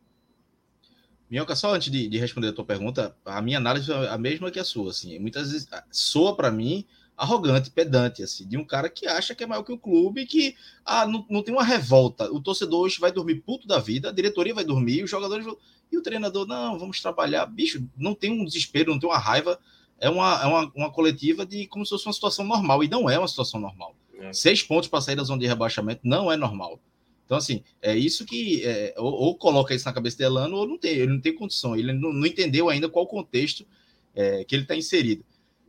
Minhoca, 1.27 1.55
só 1.55 1.73
antes 1.73 1.91
de, 1.91 2.07
de, 2.07 2.17
responder 2.19 2.49
a 2.49 2.53
tua 2.53 2.65
pergunta, 2.65 3.15
a 3.25 3.41
minha 3.41 3.57
análise 3.57 3.91
é 3.91 4.09
a 4.09 4.17
mesma 4.17 4.51
que 4.51 4.59
a 4.59 4.63
sua, 4.63 4.91
assim, 4.91 5.17
muitas 5.17 5.51
vezes 5.51 5.67
soa 5.89 6.35
para 6.35 6.51
mim 6.51 6.85
arrogante, 7.19 7.69
pedante, 7.69 8.23
assim, 8.23 8.47
de 8.47 8.57
um 8.57 8.63
cara 8.63 8.89
que 8.89 9.05
acha 9.05 9.35
que 9.35 9.43
é 9.43 9.47
maior 9.47 9.63
que 9.63 9.73
o 9.73 9.77
clube, 9.77 10.25
que 10.25 10.55
ah, 10.85 11.05
não, 11.05 11.25
não 11.29 11.43
tem 11.43 11.53
uma 11.53 11.65
revolta. 11.65 12.31
O 12.31 12.39
torcedor 12.39 12.79
hoje 12.79 12.99
vai 12.99 13.11
dormir 13.11 13.41
puto 13.41 13.67
da 13.67 13.77
vida, 13.77 14.09
a 14.09 14.13
diretoria 14.13 14.53
vai 14.53 14.63
dormir, 14.63 15.03
os 15.03 15.09
jogadores 15.09 15.43
vão... 15.43 15.57
e 15.91 15.97
o 15.97 16.01
treinador, 16.01 16.45
não, 16.45 16.77
vamos 16.77 17.01
trabalhar. 17.01 17.45
Bicho, 17.45 17.83
não 17.97 18.13
tem 18.13 18.31
um 18.31 18.45
desespero, 18.45 18.91
não 18.91 18.99
tem 18.99 19.09
uma 19.09 19.17
raiva, 19.17 19.59
é 19.99 20.09
uma, 20.09 20.41
é 20.41 20.45
uma, 20.45 20.71
uma 20.75 20.91
coletiva 20.91 21.45
de 21.45 21.67
como 21.67 21.85
se 21.85 21.89
fosse 21.91 22.05
uma 22.05 22.13
situação 22.13 22.45
normal, 22.45 22.83
e 22.83 22.87
não 22.87 23.09
é 23.09 23.17
uma 23.17 23.27
situação 23.27 23.59
normal. 23.59 23.95
É. 24.19 24.33
Seis 24.33 24.61
pontos 24.61 24.89
para 24.89 25.01
sair 25.01 25.15
da 25.15 25.23
zona 25.23 25.39
de 25.39 25.47
rebaixamento 25.47 26.01
não 26.03 26.31
é 26.31 26.37
normal. 26.37 26.79
Então, 27.25 27.37
assim, 27.37 27.63
é 27.81 27.95
isso 27.95 28.25
que. 28.25 28.65
É, 28.65 28.95
ou, 28.97 29.13
ou, 29.13 29.35
coloca 29.37 29.73
isso 29.73 29.85
na 29.85 29.93
cabeça 29.93 30.17
de 30.17 30.23
Elano, 30.23 30.57
ou 30.57 30.67
não 30.67 30.79
tem. 30.79 30.91
Ele 30.91 31.13
não 31.13 31.21
tem 31.21 31.35
condição. 31.35 31.75
Ele 31.75 31.93
não, 31.93 32.11
não 32.11 32.25
entendeu 32.25 32.69
ainda 32.69 32.89
qual 32.89 33.05
o 33.05 33.07
contexto 33.07 33.67
é, 34.15 34.43
que 34.43 34.55
ele 34.55 34.63
está 34.63 34.75
inserido. 34.75 35.23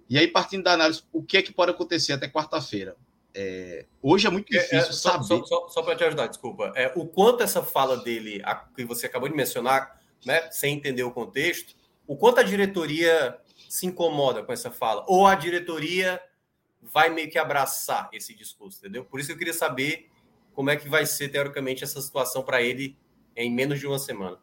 E 0.08 0.18
aí, 0.18 0.26
partindo 0.26 0.64
da 0.64 0.72
análise, 0.72 1.02
o 1.12 1.22
que 1.22 1.36
é 1.36 1.42
que 1.42 1.52
pode 1.52 1.70
acontecer 1.70 2.14
até 2.14 2.26
quarta-feira? 2.28 2.96
É, 3.34 3.84
hoje 4.02 4.26
é 4.26 4.30
muito 4.30 4.52
é, 4.52 4.56
é, 4.56 4.60
difícil 4.62 4.88
é, 4.88 4.92
só, 4.92 5.10
saber. 5.12 5.26
Só, 5.26 5.44
só, 5.44 5.68
só 5.68 5.82
para 5.82 5.96
te 5.96 6.04
ajudar, 6.04 6.26
desculpa. 6.28 6.72
É, 6.74 6.92
o 6.96 7.06
quanto 7.06 7.42
essa 7.42 7.62
fala 7.62 7.96
dele, 7.98 8.40
a, 8.42 8.54
que 8.54 8.84
você 8.84 9.06
acabou 9.06 9.28
de 9.28 9.36
mencionar, 9.36 9.99
né, 10.24 10.50
sem 10.50 10.74
entender 10.74 11.02
o 11.02 11.10
contexto, 11.10 11.74
o 12.06 12.16
quanto 12.16 12.40
a 12.40 12.42
diretoria 12.42 13.38
se 13.68 13.86
incomoda 13.86 14.42
com 14.42 14.52
essa 14.52 14.70
fala? 14.70 15.04
Ou 15.06 15.26
a 15.26 15.34
diretoria 15.34 16.20
vai 16.82 17.10
meio 17.10 17.30
que 17.30 17.38
abraçar 17.38 18.08
esse 18.12 18.34
discurso, 18.34 18.78
entendeu? 18.78 19.04
Por 19.04 19.20
isso 19.20 19.28
que 19.28 19.34
eu 19.34 19.38
queria 19.38 19.52
saber 19.52 20.08
como 20.52 20.70
é 20.70 20.76
que 20.76 20.88
vai 20.88 21.06
ser, 21.06 21.28
teoricamente, 21.28 21.84
essa 21.84 22.00
situação 22.00 22.42
para 22.42 22.62
ele 22.62 22.96
em 23.36 23.52
menos 23.52 23.78
de 23.78 23.86
uma 23.86 23.98
semana. 23.98 24.38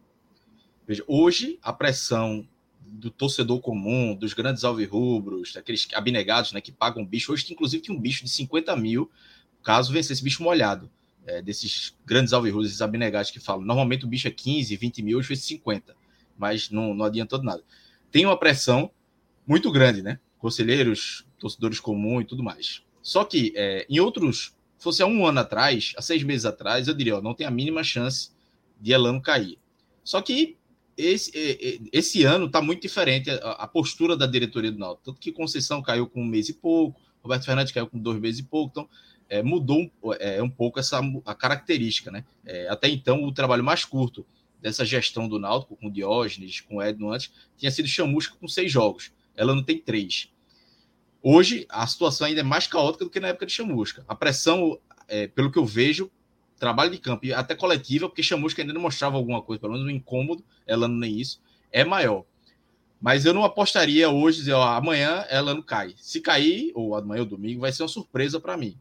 Veja, 0.88 1.04
hoje 1.08 1.60
a 1.62 1.74
pressão 1.74 2.48
do 2.80 3.12
torcedor 3.12 3.60
comum, 3.60 4.16
dos 4.16 4.34
grandes 4.34 4.64
alvirrubros, 4.64 5.54
daqueles 5.54 5.88
abnegados 5.94 6.54
né, 6.54 6.62
que 6.62 6.72
pagam 6.72 7.06
bicho, 7.06 7.34
hoje 7.34 7.52
inclusive 7.52 7.84
tem 7.84 7.96
um 7.96 8.00
bicho 8.00 8.24
de 8.24 8.30
50 8.30 8.76
mil, 8.78 9.12
caso 9.62 9.92
vencer 9.92 10.14
esse 10.14 10.24
bicho 10.24 10.42
molhado, 10.42 10.90
é, 11.28 11.42
desses 11.42 11.96
grandes 12.06 12.34
alvirrubros, 12.34 12.70
esses 12.70 12.82
abnegados 12.82 13.30
que 13.30 13.40
falam. 13.40 13.64
Normalmente 13.64 14.06
o 14.06 14.08
bicho 14.08 14.28
é 14.28 14.32
15, 14.32 14.76
20 14.76 15.04
mil, 15.04 15.18
hoje 15.18 15.28
foi 15.28 15.36
50, 15.36 15.96
mas 16.38 16.70
não, 16.72 16.94
não 16.94 17.06
adiantou 17.06 17.42
nada. 17.44 17.62
Tem 18.12 18.26
uma 18.26 18.38
pressão 18.38 18.90
muito 19.46 19.72
grande, 19.72 20.02
né? 20.02 20.20
Conselheiros, 20.40 21.26
torcedores 21.38 21.80
comuns 21.80 22.24
e 22.24 22.26
tudo 22.26 22.42
mais. 22.42 22.82
Só 23.02 23.24
que 23.24 23.54
é, 23.56 23.86
em 23.90 24.00
outros 24.00 24.56
fosse 24.78 25.02
há 25.02 25.06
um 25.06 25.26
ano 25.26 25.40
atrás, 25.40 25.94
há 25.98 26.02
seis 26.02 26.24
meses 26.24 26.46
atrás, 26.46 26.88
eu 26.88 26.94
diria, 26.94 27.18
ó, 27.18 27.22
não 27.22 27.34
tem 27.34 27.46
a 27.46 27.52
mínima 27.52 27.84
chance 27.84 28.32
de 28.80 28.92
Elano 28.92 29.22
cair. 29.22 29.58
Só 30.04 30.22
que 30.22 30.56
esse, 30.96 31.90
esse 31.92 32.24
ano 32.24 32.46
está 32.46 32.62
muito 32.62 32.82
diferente 32.82 33.30
a, 33.30 33.36
a, 33.36 33.68
postura 33.68 34.16
da 34.16 34.26
diretoria 34.26 34.72
do 34.72 34.80
Náutico. 34.80 35.06
Tanto 35.06 35.20
que 35.20 35.32
Conceição 35.32 35.82
caiu 35.82 36.08
com 36.08 36.22
um 36.22 36.26
mês 36.26 36.50
e 36.50 36.54
pouco, 36.54 37.00
Roberto 37.22 37.46
Fernandes 37.46 37.74
caiu 37.74 37.88
com 37.88 38.00
dois 38.00 38.20
meses 38.20 38.40
e 38.40 38.44
pouco, 38.44 38.72
então 38.72 38.90
é, 39.30 39.44
mudou 39.44 39.82
um, 39.82 39.92
é, 40.20 40.42
um 40.42 40.50
pouco 40.50 40.80
essa 40.80 41.02
a 41.26 41.36
característica, 41.36 42.12
né? 42.12 42.24
É, 42.46 42.68
até 42.70 42.88
então, 42.90 43.24
o 43.24 43.32
trabalho 43.32 43.64
mais 43.64 43.84
curto 43.86 44.26
dessa 44.62 44.86
gestão 44.86 45.28
do 45.28 45.40
Náutico, 45.40 45.76
com 45.76 45.90
Diógenes, 45.90 46.62
com 46.62 46.82
Edno 46.82 47.12
antes, 47.12 47.32
tinha 47.58 47.72
sido 47.72 47.88
Chamusca 47.88 48.36
com 48.40 48.48
seis 48.48 48.72
jogos. 48.72 49.12
Ela 49.36 49.54
não 49.54 49.64
tem 49.64 49.78
três. 49.78 50.30
Hoje, 51.22 51.66
a 51.70 51.86
situação 51.86 52.28
ainda 52.28 52.42
é 52.42 52.44
mais 52.44 52.68
caótica 52.68 53.06
do 53.06 53.12
que 53.12 53.20
na 53.20 53.30
época 53.30 53.46
de 53.46 53.54
Chamusca. 53.54 54.04
A 54.08 54.16
pressão, 54.16 54.80
é, 55.08 55.28
pelo 55.28 55.52
que 55.52 55.60
eu 55.60 55.66
vejo, 55.66 56.10
trabalho 56.58 56.92
de 56.92 56.98
campo 56.98 57.26
e 57.26 57.34
até 57.34 57.56
coletiva, 57.56 58.08
porque 58.08 58.24
Chamusca 58.24 58.62
ainda 58.62 58.74
não 58.74 58.82
mostrava 58.82 59.18
alguma 59.18 59.42
coisa, 59.42 59.60
pelo 59.60 59.74
menos 59.74 59.88
um 59.88 59.92
incômodo, 59.92 60.44
ela 60.66 60.88
não 60.88 60.96
nem 60.96 61.20
isso, 61.20 61.42
é 61.72 61.84
maior. 61.84 62.24
Mas 63.00 63.26
eu 63.26 63.34
não 63.34 63.44
apostaria 63.44 64.10
hoje, 64.10 64.40
dizer, 64.40 64.54
ó, 64.54 64.64
amanhã 64.64 65.24
ela 65.30 65.54
não 65.54 65.62
cai. 65.62 65.94
Se 65.98 66.20
cair, 66.20 66.72
ou 66.74 66.96
amanhã 66.96 67.22
ou 67.22 67.28
domingo, 67.28 67.62
vai 67.62 67.72
ser 67.72 67.84
uma 67.84 67.90
surpresa 67.90 68.40
para 68.40 68.58
mim. 68.58 68.76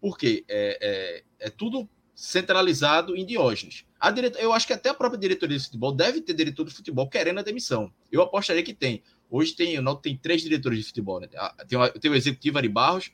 Porque 0.00 0.44
é, 0.48 0.78
é, 0.80 1.46
é, 1.46 1.50
tudo 1.50 1.88
centralizado 2.14 3.16
em 3.16 3.24
Diógenes. 3.24 3.84
A 3.98 4.10
direta, 4.10 4.38
eu 4.38 4.52
acho 4.52 4.66
que 4.66 4.72
até 4.72 4.88
a 4.88 4.94
própria 4.94 5.18
diretoria 5.18 5.56
de 5.56 5.64
futebol 5.64 5.92
deve 5.92 6.20
ter 6.20 6.34
diretor 6.34 6.64
de 6.64 6.74
futebol 6.74 7.08
querendo 7.08 7.38
a 7.38 7.42
demissão. 7.42 7.92
Eu 8.10 8.22
apostaria 8.22 8.62
que 8.62 8.74
tem. 8.74 9.02
Hoje 9.30 9.54
tem, 9.54 9.78
o 9.78 9.96
tem 9.96 10.16
três 10.16 10.42
diretores 10.42 10.78
de 10.78 10.84
futebol. 10.84 11.20
Né? 11.20 11.28
Tem, 11.68 11.78
o, 11.78 11.88
tem 11.90 12.10
o 12.10 12.14
executivo 12.14 12.58
Ari 12.58 12.68
Barros, 12.68 13.12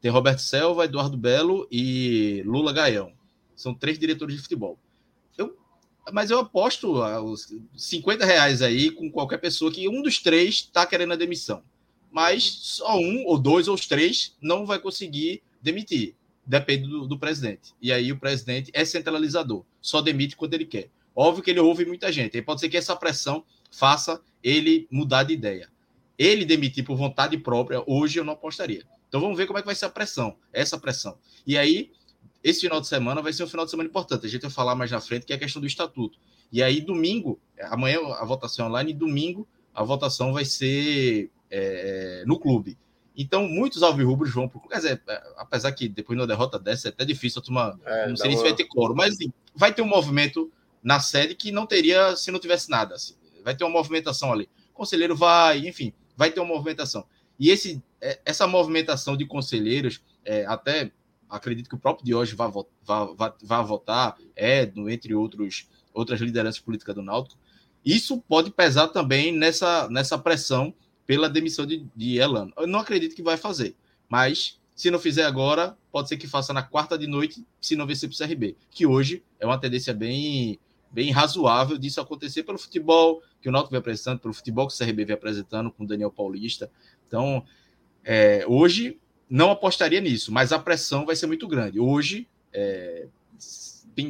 tem 0.00 0.10
Roberto 0.10 0.40
Selva, 0.40 0.84
Eduardo 0.84 1.16
Belo 1.16 1.66
e 1.70 2.42
Lula 2.44 2.72
Gaião. 2.72 3.12
São 3.54 3.74
três 3.74 3.98
diretores 3.98 4.36
de 4.36 4.42
futebol. 4.42 4.78
Eu, 5.36 5.56
mas 6.12 6.30
eu 6.30 6.38
aposto 6.38 7.02
os 7.24 7.52
50 7.76 8.24
reais 8.24 8.62
aí 8.62 8.90
com 8.90 9.10
qualquer 9.10 9.38
pessoa 9.38 9.72
que 9.72 9.88
um 9.88 10.02
dos 10.02 10.20
três 10.20 10.56
está 10.56 10.86
querendo 10.86 11.14
a 11.14 11.16
demissão. 11.16 11.62
Mas 12.12 12.44
só 12.44 12.96
um, 12.96 13.24
ou 13.26 13.38
dois, 13.38 13.66
ou 13.66 13.74
os 13.74 13.86
três 13.86 14.36
não 14.40 14.64
vai 14.64 14.78
conseguir 14.78 15.42
demitir. 15.66 16.14
Depende 16.46 16.88
do, 16.88 17.06
do 17.06 17.18
presidente. 17.18 17.74
E 17.82 17.92
aí 17.92 18.12
o 18.12 18.18
presidente 18.18 18.70
é 18.72 18.84
centralizador. 18.84 19.64
Só 19.82 20.00
demite 20.00 20.36
quando 20.36 20.54
ele 20.54 20.64
quer. 20.64 20.88
Óbvio 21.14 21.42
que 21.42 21.50
ele 21.50 21.60
ouve 21.60 21.84
muita 21.84 22.12
gente. 22.12 22.36
Aí 22.36 22.42
pode 22.42 22.60
ser 22.60 22.68
que 22.68 22.76
essa 22.76 22.94
pressão 22.94 23.44
faça 23.70 24.20
ele 24.42 24.86
mudar 24.90 25.24
de 25.24 25.34
ideia. 25.34 25.68
Ele 26.16 26.44
demitir 26.44 26.84
por 26.84 26.96
vontade 26.96 27.36
própria, 27.36 27.82
hoje 27.86 28.18
eu 28.18 28.24
não 28.24 28.34
apostaria. 28.34 28.84
Então 29.08 29.20
vamos 29.20 29.36
ver 29.36 29.46
como 29.46 29.58
é 29.58 29.62
que 29.62 29.66
vai 29.66 29.74
ser 29.74 29.86
a 29.86 29.90
pressão, 29.90 30.36
essa 30.52 30.78
pressão. 30.78 31.18
E 31.46 31.58
aí, 31.58 31.90
esse 32.42 32.60
final 32.60 32.80
de 32.80 32.86
semana 32.86 33.20
vai 33.20 33.32
ser 33.32 33.44
um 33.44 33.48
final 33.48 33.64
de 33.64 33.70
semana 33.70 33.88
importante. 33.88 34.24
A 34.24 34.28
gente 34.28 34.42
vai 34.42 34.50
falar 34.50 34.74
mais 34.74 34.90
na 34.90 35.00
frente, 35.00 35.26
que 35.26 35.32
é 35.32 35.36
a 35.36 35.38
questão 35.38 35.60
do 35.60 35.66
estatuto. 35.66 36.18
E 36.52 36.62
aí, 36.62 36.80
domingo, 36.80 37.40
amanhã 37.60 37.98
a 38.14 38.24
votação 38.24 38.66
é 38.66 38.68
online, 38.68 38.92
e 38.92 38.94
domingo 38.94 39.46
a 39.74 39.82
votação 39.82 40.32
vai 40.32 40.44
ser 40.44 41.30
é, 41.50 42.24
no 42.26 42.38
clube. 42.38 42.78
Então, 43.16 43.48
muitos 43.48 43.82
alvirrubros 43.82 44.32
vão 44.32 44.48
pro 44.48 44.60
Quer 44.60 44.76
dizer, 44.76 45.02
é, 45.08 45.22
apesar 45.38 45.72
que 45.72 45.88
depois 45.88 46.16
de 46.16 46.20
uma 46.20 46.26
derrota 46.26 46.58
dessa 46.58 46.88
é 46.88 46.90
até 46.90 47.04
difícil 47.04 47.40
a 47.40 47.42
turma. 47.42 47.80
É, 47.84 48.08
não 48.08 48.16
sei 48.16 48.36
se 48.36 48.42
vai 48.42 48.54
ter 48.54 48.64
coro, 48.64 48.94
mas 48.94 49.14
assim, 49.14 49.32
vai 49.54 49.72
ter 49.72 49.80
um 49.80 49.86
movimento 49.86 50.52
na 50.82 51.00
sede 51.00 51.34
que 51.34 51.50
não 51.50 51.66
teria 51.66 52.14
se 52.14 52.30
não 52.30 52.38
tivesse 52.38 52.70
nada. 52.70 52.94
Assim. 52.94 53.14
Vai 53.42 53.56
ter 53.56 53.64
uma 53.64 53.72
movimentação 53.72 54.32
ali. 54.32 54.48
O 54.72 54.74
conselheiro 54.74 55.16
vai, 55.16 55.66
enfim, 55.66 55.92
vai 56.16 56.30
ter 56.30 56.40
uma 56.40 56.54
movimentação. 56.54 57.06
E 57.38 57.50
esse, 57.50 57.82
é, 58.00 58.20
essa 58.24 58.46
movimentação 58.46 59.16
de 59.16 59.24
conselheiros, 59.24 60.02
é, 60.24 60.44
até 60.46 60.90
acredito 61.28 61.68
que 61.68 61.74
o 61.74 61.78
próprio 61.78 62.04
Diógenes 62.04 62.36
vai, 62.36 62.50
vai, 62.50 63.14
vai, 63.14 63.32
vai 63.42 63.64
votar, 63.64 64.16
Edno, 64.36 64.88
entre 64.90 65.14
outros, 65.14 65.68
outras 65.92 66.20
lideranças 66.20 66.60
políticas 66.60 66.94
do 66.94 67.02
Náutico, 67.02 67.40
isso 67.84 68.20
pode 68.28 68.50
pesar 68.50 68.88
também 68.88 69.32
nessa, 69.32 69.88
nessa 69.88 70.18
pressão 70.18 70.74
pela 71.06 71.28
demissão 71.28 71.64
de, 71.64 71.86
de 71.94 72.18
Elano. 72.18 72.52
Eu 72.56 72.66
não 72.66 72.80
acredito 72.80 73.14
que 73.14 73.22
vai 73.22 73.36
fazer, 73.36 73.74
mas 74.08 74.58
se 74.74 74.90
não 74.90 74.98
fizer 74.98 75.24
agora, 75.24 75.76
pode 75.90 76.08
ser 76.08 76.18
que 76.18 76.26
faça 76.26 76.52
na 76.52 76.62
quarta 76.62 76.98
de 76.98 77.06
noite, 77.06 77.46
se 77.60 77.74
não 77.74 77.86
vencer 77.86 78.10
para 78.10 78.14
o 78.14 78.28
CRB, 78.28 78.56
que 78.70 78.84
hoje 78.84 79.22
é 79.40 79.46
uma 79.46 79.58
tendência 79.58 79.94
bem, 79.94 80.58
bem 80.90 81.10
razoável 81.10 81.78
disso 81.78 82.00
acontecer 82.00 82.42
pelo 82.42 82.58
futebol 82.58 83.22
que 83.40 83.48
o 83.48 83.52
Náutico 83.52 83.70
vem 83.70 83.78
apresentando, 83.78 84.20
pelo 84.20 84.34
futebol 84.34 84.66
que 84.66 84.74
o 84.74 84.76
CRB 84.76 85.04
vem 85.06 85.14
apresentando 85.14 85.70
com 85.70 85.84
o 85.84 85.86
Daniel 85.86 86.10
Paulista. 86.10 86.70
Então, 87.06 87.42
é, 88.04 88.44
hoje 88.46 88.98
não 89.30 89.50
apostaria 89.50 90.00
nisso, 90.00 90.30
mas 90.30 90.52
a 90.52 90.58
pressão 90.58 91.06
vai 91.06 91.16
ser 91.16 91.26
muito 91.26 91.48
grande. 91.48 91.80
Hoje, 91.80 92.28
é, 92.52 93.06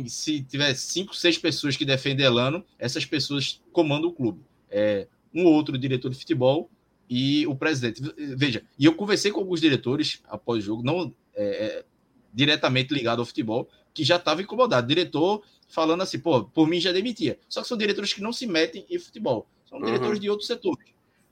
se 0.09 0.42
tiver 0.42 0.74
cinco, 0.74 1.14
seis 1.14 1.38
pessoas 1.38 1.76
que 1.76 1.84
defendem 1.84 2.26
Elano, 2.26 2.64
essas 2.76 3.05
pessoas 3.05 3.62
comandam 3.72 4.11
o 4.11 4.12
clube. 4.12 4.40
É, 4.68 5.07
um 5.32 5.44
outro 5.44 5.78
diretor 5.78 6.11
de 6.11 6.16
futebol 6.16 6.68
e 7.09 7.46
o 7.46 7.54
presidente. 7.54 8.02
Veja, 8.36 8.62
e 8.78 8.84
eu 8.84 8.94
conversei 8.94 9.30
com 9.30 9.40
alguns 9.40 9.61
diretores 9.61 10.22
após 10.28 10.64
o 10.64 10.66
jogo, 10.66 10.82
não 10.82 11.14
é, 11.34 11.44
é, 11.44 11.84
diretamente 12.32 12.92
ligado 12.92 13.20
ao 13.20 13.26
futebol, 13.26 13.68
que 13.94 14.04
já 14.04 14.16
estava 14.16 14.42
incomodado. 14.42 14.86
Diretor 14.86 15.42
falando 15.68 16.02
assim, 16.02 16.18
pô, 16.18 16.44
por 16.44 16.68
mim 16.68 16.80
já 16.80 16.92
demitia. 16.92 17.38
Só 17.48 17.62
que 17.62 17.68
são 17.68 17.78
diretores 17.78 18.12
que 18.12 18.20
não 18.20 18.32
se 18.32 18.46
metem 18.46 18.84
em 18.90 18.98
futebol, 18.98 19.46
são 19.68 19.80
diretores 19.80 20.14
uhum. 20.14 20.20
de 20.20 20.30
outros 20.30 20.46
setores. 20.46 20.88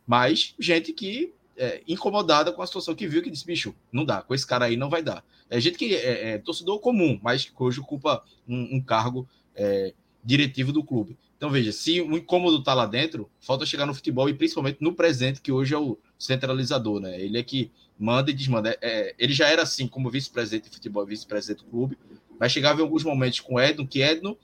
Mas 0.06 0.54
gente 0.58 0.92
que 0.92 1.32
é, 1.56 1.82
incomodada 1.86 2.52
com 2.52 2.62
a 2.62 2.66
situação 2.66 2.94
que 2.94 3.06
viu, 3.06 3.22
que 3.22 3.30
disse, 3.30 3.46
bicho, 3.46 3.74
não 3.92 4.04
dá, 4.04 4.22
com 4.22 4.34
esse 4.34 4.46
cara 4.46 4.66
aí 4.66 4.76
não 4.76 4.90
vai 4.90 5.02
dar. 5.02 5.24
É 5.48 5.60
gente 5.60 5.78
que 5.78 5.94
é, 5.94 6.32
é 6.32 6.38
torcedor 6.38 6.78
comum, 6.80 7.18
mas 7.22 7.44
que 7.44 7.62
hoje 7.62 7.80
ocupa 7.80 8.24
um, 8.48 8.76
um 8.76 8.80
cargo 8.80 9.28
é, 9.54 9.94
diretivo 10.24 10.72
do 10.72 10.82
clube. 10.82 11.16
Então, 11.44 11.52
veja, 11.52 11.72
se 11.72 12.00
o 12.00 12.16
incômodo 12.16 12.56
está 12.56 12.72
lá 12.72 12.86
dentro, 12.86 13.30
falta 13.38 13.66
chegar 13.66 13.84
no 13.84 13.92
futebol 13.92 14.26
e 14.30 14.32
principalmente 14.32 14.78
no 14.80 14.94
presente, 14.94 15.42
que 15.42 15.52
hoje 15.52 15.74
é 15.74 15.78
o 15.78 15.98
centralizador, 16.18 17.00
né? 17.00 17.20
Ele 17.20 17.36
é 17.36 17.42
que 17.42 17.70
manda 17.98 18.30
e 18.30 18.32
desmanda. 18.32 18.70
É, 18.70 18.78
é 18.80 19.14
ele 19.18 19.34
já 19.34 19.46
era 19.50 19.60
assim, 19.60 19.86
como 19.86 20.08
vice-presidente 20.08 20.70
de 20.70 20.76
futebol, 20.76 21.04
vice-presidente 21.04 21.62
do 21.62 21.70
clube, 21.70 21.98
mas 22.40 22.50
chegava 22.50 22.80
em 22.80 22.82
alguns 22.82 23.04
momentos 23.04 23.40
com 23.40 23.60
Edno, 23.60 23.86
que 23.86 24.00
Edno 24.00 24.38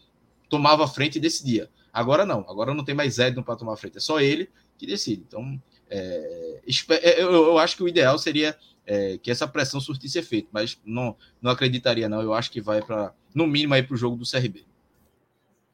tomava 0.51 0.85
a 0.85 0.87
frente 0.87 1.17
e 1.17 1.21
decidia. 1.23 1.71
Agora 1.91 2.27
não, 2.27 2.41
agora 2.41 2.75
não 2.75 2.85
tem 2.85 2.95
mais 2.95 3.19
Edno 3.19 3.43
para 3.43 3.57
tomar 3.57 3.73
a 3.73 3.77
frente, 3.79 3.97
é 3.97 4.01
só 4.01 4.21
ele 4.21 4.51
que 4.77 4.87
decide. 4.87 5.25
Então, 5.27 5.59
é, 5.89 6.61
é, 6.91 7.23
eu, 7.23 7.33
eu, 7.33 7.59
acho 7.59 7.79
que 7.79 7.83
o 7.83 7.89
ideal 7.89 8.19
seria 8.19 8.55
é, 8.85 9.17
que 9.17 9.31
essa 9.31 9.49
pressão 9.49 9.81
surtisse 9.81 10.19
efeito, 10.19 10.51
mas 10.53 10.79
não, 10.85 11.17
não 11.41 11.51
acreditaria, 11.51 12.11
não. 12.11 12.21
Eu 12.21 12.35
acho 12.35 12.51
que 12.51 12.61
vai 12.61 12.83
para, 12.83 13.15
no 13.35 13.47
mínimo, 13.47 13.73
aí 13.73 13.83
para 13.83 13.95
o 13.95 13.97
jogo 13.97 14.17
do 14.17 14.31
CRB. 14.31 14.69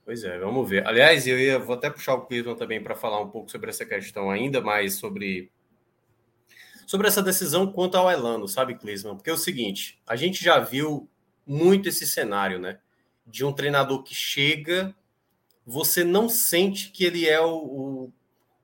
Pois 0.07 0.23
é, 0.23 0.39
vamos 0.39 0.71
ver. 0.71 0.87
Aliás, 0.87 1.27
eu 1.27 1.37
ia, 1.37 1.59
vou 1.59 1.75
até 1.75 1.91
puxar 1.91 2.15
o 2.15 2.25
Cleveland 2.25 2.57
também 2.57 2.81
para 2.81 2.95
falar 2.95 3.21
um 3.21 3.29
pouco 3.29 3.51
sobre 3.51 3.71
essa 3.71 3.85
questão, 3.85 4.31
ainda 4.31 4.61
mais 4.61 4.95
sobre 4.95 5.51
sobre 6.87 7.09
essa 7.09 7.21
decisão 7.21 7.73
quanto 7.73 7.97
ao 7.97 8.09
Elano, 8.09 8.47
sabe, 8.47 8.77
Cleveland? 8.77 9.17
Porque 9.17 9.31
é 9.31 9.33
o 9.33 9.37
seguinte, 9.37 10.01
a 10.07 10.15
gente 10.15 10.45
já 10.45 10.61
viu 10.61 11.11
muito 11.45 11.89
esse 11.89 12.07
cenário, 12.07 12.61
né? 12.61 12.79
De 13.27 13.45
um 13.45 13.53
treinador 13.53 14.05
que 14.05 14.15
chega, 14.15 14.95
você 15.67 16.05
não 16.05 16.29
sente 16.29 16.93
que 16.93 17.05
ele 17.05 17.29
é 17.29 17.41
o, 17.41 17.57
o, 17.57 18.13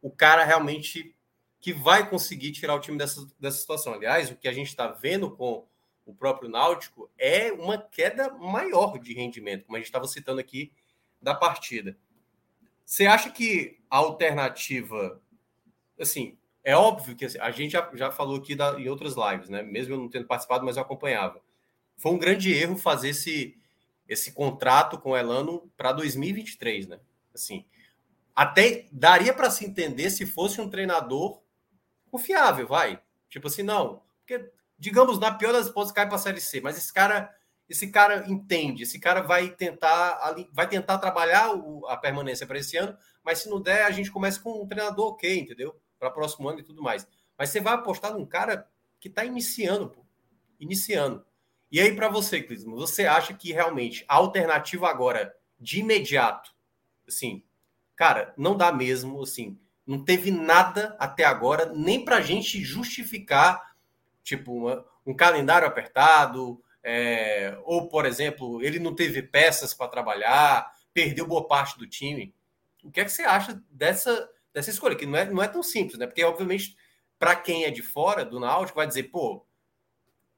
o 0.01 0.11
cara 0.12 0.45
realmente 0.45 1.12
que 1.61 1.72
vai 1.72 2.09
conseguir 2.09 2.53
tirar 2.53 2.76
o 2.76 2.80
time 2.80 2.97
dessa, 2.97 3.26
dessa 3.40 3.59
situação. 3.59 3.95
Aliás, 3.95 4.30
o 4.30 4.36
que 4.36 4.47
a 4.47 4.53
gente 4.53 4.68
está 4.68 4.86
vendo 4.86 5.28
com 5.28 5.66
o 6.07 6.14
próprio 6.14 6.49
Náutico 6.49 7.11
é 7.18 7.51
uma 7.51 7.78
queda 7.78 8.30
maior 8.30 8.97
de 9.01 9.12
rendimento, 9.12 9.64
como 9.64 9.76
a 9.76 9.80
gente 9.80 9.88
estava 9.88 10.07
citando 10.07 10.40
aqui 10.40 10.70
da 11.23 11.35
partida. 11.35 11.97
Você 12.85 13.07
acha 13.07 13.31
que 13.31 13.79
a 13.89 13.99
alternativa, 13.99 15.20
assim, 15.99 16.37
é 16.64 16.77
óbvio 16.77 17.16
que 17.16 17.25
assim, 17.25 17.39
a 17.39 17.51
gente 17.51 17.73
já, 17.73 17.91
já 17.95 18.11
falou 18.11 18.37
aqui 18.37 18.55
da, 18.55 18.79
em 18.79 18.89
outras 18.89 19.14
lives, 19.16 19.49
né? 19.49 19.62
Mesmo 19.62 19.95
eu 19.95 19.99
não 19.99 20.09
tendo 20.09 20.27
participado, 20.27 20.64
mas 20.64 20.77
eu 20.77 20.83
acompanhava. 20.83 21.41
Foi 21.97 22.12
um 22.12 22.18
grande 22.18 22.53
erro 22.53 22.77
fazer 22.77 23.11
esse, 23.11 23.57
esse 24.09 24.33
contrato 24.33 24.99
com 24.99 25.11
o 25.11 25.16
Elano 25.16 25.70
para 25.77 25.93
2023, 25.93 26.89
né? 26.89 27.01
Assim, 27.35 27.64
até 28.35 28.87
daria 28.91 29.33
para 29.33 29.51
se 29.51 29.64
entender 29.64 30.11
se 30.11 30.27
fosse 30.27 30.61
um 30.61 30.68
treinador 30.68 31.41
confiável, 32.11 32.66
vai. 32.66 33.01
Tipo 33.29 33.47
assim, 33.47 33.62
não. 33.62 34.03
Porque, 34.20 34.51
digamos, 34.79 35.18
na 35.18 35.33
pior 35.33 35.53
das 35.53 35.66
hipóteses, 35.68 35.95
cai 35.95 36.07
para 36.07 36.16
a 36.16 36.18
Série 36.18 36.41
C. 36.41 36.61
Mas 36.61 36.77
esse 36.77 36.93
cara, 36.93 37.35
esse 37.69 37.91
cara 37.91 38.29
entende, 38.29 38.83
esse 38.83 38.99
cara 38.99 39.23
vai 39.23 39.51
tentar, 39.51 40.35
vai 40.53 40.69
tentar 40.69 40.99
trabalhar 40.99 41.51
a 41.89 41.97
permanência 41.97 42.47
para 42.47 42.59
esse 42.59 42.77
ano, 42.77 42.97
mas 43.25 43.39
se 43.39 43.49
não 43.49 43.61
der, 43.61 43.85
a 43.85 43.91
gente 43.91 44.11
começa 44.11 44.41
com 44.41 44.63
um 44.63 44.67
treinador 44.67 45.13
ok, 45.13 45.41
entendeu? 45.41 45.75
Para 45.99 46.11
próximo 46.11 46.49
ano 46.49 46.61
e 46.61 46.65
tudo 46.65 46.83
mais. 46.83 47.07
Mas 47.39 47.51
você 47.51 47.61
vai 47.61 47.75
apostar 47.75 48.13
num 48.13 48.27
cara 48.27 48.69
que 49.01 49.09
está 49.09 49.25
iniciando, 49.25 49.89
pô. 49.89 50.05
Iniciando. 50.61 51.25
E 51.71 51.81
aí, 51.81 51.97
para 51.97 52.09
você, 52.09 52.43
Clismo, 52.43 52.77
você 52.77 53.07
acha 53.07 53.33
que 53.33 53.53
realmente 53.53 54.05
a 54.07 54.17
alternativa 54.17 54.89
agora, 54.89 55.35
de 55.59 55.81
imediato, 55.81 56.55
assim, 57.09 57.43
cara, 57.97 58.35
não 58.37 58.57
dá 58.57 58.71
mesmo, 58.71 59.23
assim, 59.23 59.59
não 59.87 60.05
teve 60.05 60.31
nada 60.31 60.95
até 60.99 61.25
agora, 61.25 61.67
nem 61.67 62.05
para 62.05 62.21
gente 62.21 62.63
justificar, 62.63 63.75
tipo, 64.23 64.53
uma, 64.53 64.85
um 65.07 65.15
calendário 65.15 65.67
apertado, 65.67 66.63
é, 66.83 67.57
ou, 67.64 67.89
por 67.89 68.07
exemplo, 68.07 68.62
ele 68.62 68.78
não 68.78 68.95
teve 68.95 69.22
peças 69.22 69.72
para 69.72 69.89
trabalhar, 69.89 70.72
perdeu 70.93 71.26
boa 71.26 71.47
parte 71.47 71.78
do 71.78 71.87
time. 71.87 72.35
O 72.83 72.91
que 72.91 73.01
é 73.01 73.05
que 73.05 73.12
você 73.12 73.22
acha 73.22 73.62
dessa, 73.70 74.28
dessa 74.53 74.70
escolha? 74.70 74.97
Que 74.97 75.07
não 75.07 75.18
é, 75.18 75.24
não 75.24 75.43
é 75.43 75.49
tão 75.49 75.62
simples, 75.62 75.99
né? 75.99 76.07
Porque, 76.07 76.24
obviamente, 76.24 76.76
para 77.18 77.37
quem 77.37 77.64
é 77.64 77.70
de 77.70 77.83
fora 77.83 78.24
do 78.24 78.41
Náutico, 78.41 78.76
vai 78.76 78.87
dizer, 78.87 79.05
pô, 79.05 79.47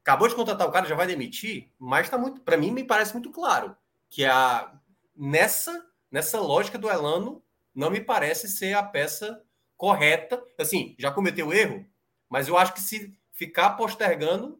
acabou 0.01 0.27
de 0.27 0.35
contratar 0.35 0.67
o 0.67 0.71
cara, 0.71 0.87
já 0.87 0.95
vai 0.95 1.07
demitir, 1.07 1.71
mas 1.79 2.09
tá 2.09 2.17
muito, 2.17 2.41
para 2.41 2.57
mim, 2.57 2.71
me 2.71 2.83
parece 2.83 3.13
muito 3.13 3.31
claro 3.31 3.75
que 4.09 4.23
a 4.23 4.71
nessa 5.15 5.85
nessa 6.11 6.39
lógica 6.39 6.77
do 6.77 6.89
Elano 6.89 7.43
não 7.73 7.89
me 7.89 7.99
parece 7.99 8.47
ser 8.47 8.73
a 8.73 8.81
peça 8.81 9.43
correta. 9.75 10.41
Assim, 10.57 10.95
já 10.97 11.11
cometeu 11.11 11.51
erro, 11.51 11.85
mas 12.29 12.47
eu 12.47 12.57
acho 12.57 12.73
que 12.73 12.79
se 12.79 13.13
ficar 13.33 13.71
postergando, 13.71 14.57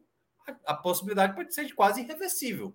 a, 0.64 0.74
possibilidade 0.74 1.34
pode 1.34 1.54
ser 1.54 1.64
de 1.64 1.74
quase 1.74 2.02
irreversível, 2.02 2.74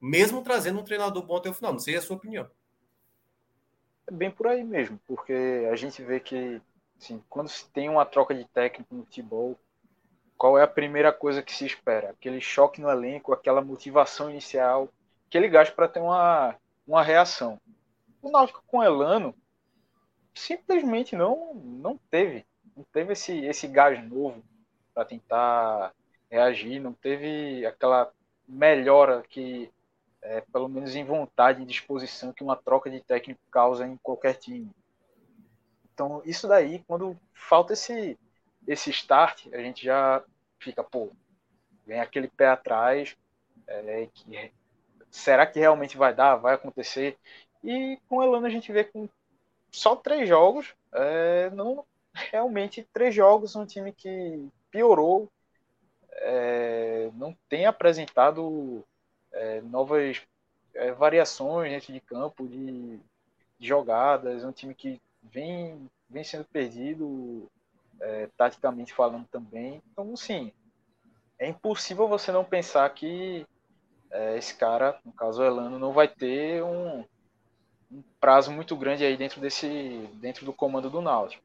mesmo 0.00 0.42
trazendo 0.42 0.80
um 0.80 0.84
treinador 0.84 1.22
bom 1.24 1.36
até 1.36 1.50
o 1.50 1.54
final. 1.54 1.72
Não 1.72 1.78
sei 1.78 1.96
a 1.96 2.02
sua 2.02 2.16
opinião. 2.16 2.48
É 4.06 4.12
bem 4.12 4.30
por 4.30 4.46
aí 4.46 4.64
mesmo, 4.64 5.00
porque 5.06 5.66
a 5.70 5.76
gente 5.76 6.02
vê 6.02 6.20
que 6.20 6.60
assim, 6.98 7.22
quando 7.28 7.48
se 7.48 7.68
tem 7.70 7.88
uma 7.88 8.06
troca 8.06 8.34
de 8.34 8.44
técnico 8.44 8.94
no 8.94 9.04
futebol, 9.04 9.58
qual 10.36 10.58
é 10.58 10.62
a 10.62 10.68
primeira 10.68 11.12
coisa 11.12 11.42
que 11.42 11.52
se 11.52 11.66
espera? 11.66 12.10
Aquele 12.10 12.40
choque 12.40 12.80
no 12.80 12.90
elenco, 12.90 13.32
aquela 13.32 13.60
motivação 13.60 14.30
inicial, 14.30 14.88
aquele 15.28 15.48
gasto 15.48 15.74
para 15.74 15.88
ter 15.88 16.00
uma, 16.00 16.56
uma 16.86 17.02
reação. 17.02 17.60
O 18.20 18.30
Náutico 18.30 18.62
com 18.66 18.82
Elano, 18.82 19.34
simplesmente 20.34 21.14
não 21.14 21.54
não 21.54 21.98
teve 22.10 22.46
não 22.76 22.84
teve 22.84 23.12
esse 23.12 23.44
esse 23.44 23.66
gás 23.66 24.02
novo 24.08 24.42
para 24.94 25.04
tentar 25.04 25.92
reagir 26.32 26.80
não 26.80 26.94
teve 26.94 27.64
aquela 27.66 28.10
melhora 28.48 29.22
que 29.28 29.70
é, 30.22 30.40
pelo 30.40 30.68
menos 30.68 30.96
em 30.96 31.04
vontade 31.04 31.60
e 31.60 31.66
disposição 31.66 32.32
que 32.32 32.42
uma 32.42 32.56
troca 32.56 32.90
de 32.90 33.00
técnico 33.00 33.40
causa 33.50 33.86
em 33.86 33.98
qualquer 33.98 34.34
time. 34.34 34.70
Então 35.92 36.22
isso 36.24 36.48
daí 36.48 36.82
quando 36.88 37.16
falta 37.34 37.74
esse 37.74 38.18
esse 38.66 38.90
start 38.90 39.48
a 39.52 39.58
gente 39.58 39.84
já 39.84 40.24
fica 40.58 40.82
pô 40.82 41.10
vem 41.84 42.00
aquele 42.00 42.28
pé 42.28 42.46
atrás 42.48 43.14
é, 43.66 44.08
que 44.14 44.52
será 45.10 45.46
que 45.46 45.60
realmente 45.60 45.98
vai 45.98 46.14
dar 46.14 46.36
vai 46.36 46.54
acontecer? 46.54 47.18
E 47.62 47.98
com 48.08 48.16
o 48.16 48.22
Elano 48.22 48.46
a 48.46 48.50
gente 48.50 48.72
vê 48.72 48.84
com 48.84 49.06
só 49.70 49.96
três 49.96 50.28
jogos, 50.28 50.74
é, 50.92 51.50
não 51.50 51.84
realmente 52.14 52.86
três 52.92 53.14
jogos, 53.14 53.56
um 53.56 53.66
time 53.66 53.92
que 53.92 54.48
piorou, 54.70 55.30
é, 56.22 57.10
não 57.14 57.36
tem 57.48 57.66
apresentado 57.66 58.84
é, 59.32 59.60
novas 59.62 60.22
é, 60.74 60.92
variações 60.92 61.70
dentro 61.70 61.92
de 61.92 62.00
campo, 62.00 62.46
de, 62.46 62.96
de, 63.58 63.68
jogadas, 63.68 64.44
um 64.44 64.52
time 64.52 64.74
que 64.74 65.00
vem, 65.22 65.90
vem 66.08 66.24
sendo 66.24 66.44
perdido 66.44 67.50
é, 68.00 68.28
taticamente 68.36 68.94
falando 68.94 69.26
também. 69.26 69.82
Então, 69.90 70.16
sim, 70.16 70.52
é 71.38 71.48
impossível 71.48 72.06
você 72.06 72.30
não 72.30 72.44
pensar 72.44 72.88
que 72.90 73.46
é, 74.10 74.36
esse 74.36 74.54
cara, 74.54 74.98
no 75.04 75.12
caso 75.12 75.42
o 75.42 75.44
Elano, 75.44 75.78
não 75.78 75.92
vai 75.92 76.06
ter 76.06 76.62
um, 76.62 77.04
um, 77.90 78.02
prazo 78.20 78.52
muito 78.52 78.76
grande 78.76 79.04
aí 79.04 79.16
dentro 79.16 79.40
desse, 79.40 80.08
dentro 80.14 80.44
do 80.44 80.52
comando 80.52 80.88
do 80.88 81.00
Náutico. 81.00 81.42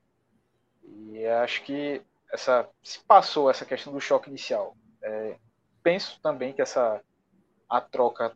E 0.84 1.26
acho 1.26 1.64
que 1.64 2.02
essa 2.32 2.68
se 2.84 3.00
passou 3.00 3.50
essa 3.50 3.66
questão 3.66 3.94
do 3.94 4.02
choque 4.02 4.30
inicial. 4.30 4.76
É, 5.02 5.38
penso 5.84 6.20
também 6.22 6.54
que 6.54 6.62
essa 6.62 7.02
a 7.70 7.82
troca 7.82 8.36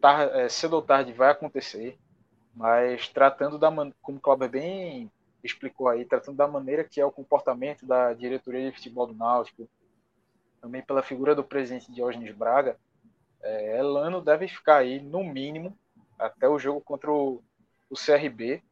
tar, 0.00 0.28
é, 0.36 0.48
cedo 0.48 0.74
ou 0.74 0.82
tarde 0.82 1.12
vai 1.12 1.30
acontecer, 1.30 1.98
mas 2.54 3.08
tratando 3.08 3.58
da 3.58 3.70
como 4.02 4.18
o 4.18 4.20
Cláudio 4.20 4.48
bem 4.48 5.10
explicou 5.42 5.88
aí, 5.88 6.04
tratando 6.04 6.36
da 6.36 6.48
maneira 6.48 6.84
que 6.84 7.00
é 7.00 7.04
o 7.04 7.12
comportamento 7.12 7.86
da 7.86 8.12
diretoria 8.12 8.70
de 8.70 8.76
futebol 8.76 9.06
do 9.06 9.14
Náutico, 9.14 9.68
também 10.60 10.82
pela 10.82 11.02
figura 11.02 11.34
do 11.34 11.44
presidente 11.44 11.92
Diógenes 11.92 12.34
Braga, 12.34 12.76
é, 13.42 13.78
Elano 13.78 14.20
deve 14.20 14.48
ficar 14.48 14.78
aí 14.78 15.00
no 15.00 15.22
mínimo 15.22 15.76
até 16.18 16.48
o 16.48 16.58
jogo 16.58 16.80
contra 16.80 17.10
o, 17.10 17.42
o 17.88 17.94
CRB. 17.94 18.62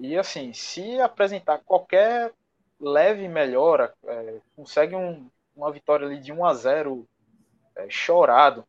E 0.00 0.16
assim, 0.16 0.52
se 0.52 1.00
apresentar 1.00 1.58
qualquer 1.58 2.32
leve 2.80 3.28
melhora, 3.28 3.94
é, 4.04 4.40
consegue 4.56 4.94
um, 4.94 5.28
uma 5.54 5.72
vitória 5.72 6.06
ali 6.06 6.20
de 6.20 6.32
1 6.32 6.44
a 6.44 6.54
0 6.54 7.08
é, 7.76 7.90
chorado, 7.90 8.64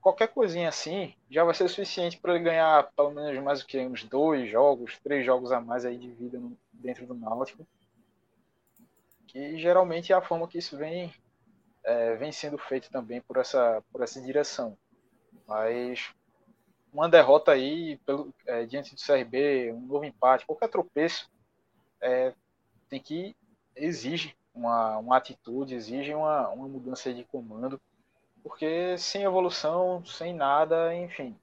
qualquer 0.00 0.28
coisinha 0.28 0.68
assim 0.68 1.14
já 1.30 1.44
vai 1.44 1.54
ser 1.54 1.68
suficiente 1.68 2.18
para 2.18 2.34
ele 2.34 2.44
ganhar 2.44 2.90
pelo 2.92 3.10
menos 3.10 3.42
mais 3.42 3.60
o 3.60 3.66
que 3.66 3.78
uns 3.78 4.04
dois 4.04 4.50
jogos, 4.50 4.98
três 4.98 5.24
jogos 5.24 5.52
a 5.52 5.60
mais 5.60 5.84
aí 5.84 5.96
de 5.96 6.10
vida 6.10 6.38
no, 6.38 6.56
dentro 6.72 7.06
do 7.06 7.14
Náutico. 7.14 7.66
Que 9.26 9.58
geralmente 9.58 10.12
é 10.12 10.16
a 10.16 10.22
forma 10.22 10.48
que 10.48 10.58
isso 10.58 10.76
vem 10.76 11.12
é, 11.84 12.16
vem 12.16 12.32
sendo 12.32 12.58
feito 12.58 12.90
também 12.90 13.20
por 13.20 13.36
essa, 13.36 13.82
por 13.92 14.02
essa 14.02 14.20
direção. 14.20 14.76
Mas 15.46 16.12
uma 16.92 17.08
derrota 17.08 17.52
aí 17.52 17.96
pelo, 17.98 18.34
é, 18.46 18.66
diante 18.66 18.94
do 18.94 19.00
CRB, 19.00 19.72
um 19.72 19.86
novo 19.86 20.04
empate, 20.04 20.46
qualquer 20.46 20.68
tropeço, 20.68 21.30
é, 22.00 22.34
tem 22.90 23.00
que 23.00 23.34
exige 23.74 24.36
uma, 24.54 24.98
uma 24.98 25.16
atitude, 25.16 25.74
exige 25.74 26.12
uma, 26.12 26.48
uma 26.48 26.68
mudança 26.68 27.14
de 27.14 27.24
comando, 27.24 27.80
porque 28.42 28.98
sem 28.98 29.22
evolução, 29.22 30.04
sem 30.04 30.34
nada, 30.34 30.94
enfim, 30.94 31.38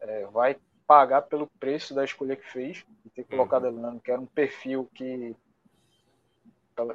é, 0.00 0.26
vai 0.26 0.56
pagar 0.86 1.22
pelo 1.22 1.46
preço 1.60 1.94
da 1.94 2.04
escolha 2.04 2.36
que 2.36 2.50
fez, 2.50 2.84
de 3.04 3.10
ter 3.10 3.24
colocado 3.24 3.64
uhum. 3.64 3.78
Elano, 3.78 4.00
que 4.00 4.10
era 4.10 4.20
um 4.20 4.26
perfil 4.26 4.88
que 4.94 5.36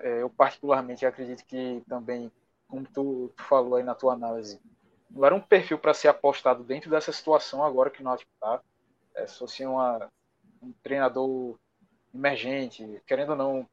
é, 0.02 0.22
eu 0.22 0.30
particularmente 0.30 1.06
acredito 1.06 1.44
que 1.46 1.84
também 1.88 2.32
como 2.68 2.86
tu, 2.86 3.32
tu, 3.36 3.44
falou 3.44 3.76
aí 3.76 3.84
na 3.84 3.94
tua 3.94 4.14
análise, 4.14 4.60
não 5.12 5.24
era 5.24 5.36
um 5.36 5.40
perfil 5.40 5.78
para 5.78 5.94
ser 5.94 6.08
apostado 6.08 6.64
dentro 6.64 6.90
dessa 6.90 7.12
situação 7.12 7.64
agora 7.64 7.92
que 7.92 8.02
o 8.02 8.04
Náutico 8.04 8.32
está. 8.34 8.60
É, 9.14 9.28
se 9.28 9.38
fosse 9.38 9.64
uma, 9.64 10.10
um 10.60 10.72
treinador 10.82 11.56
emergente, 12.14 13.00
querendo 13.06 13.32
ou 13.32 13.36
não, 13.36 13.70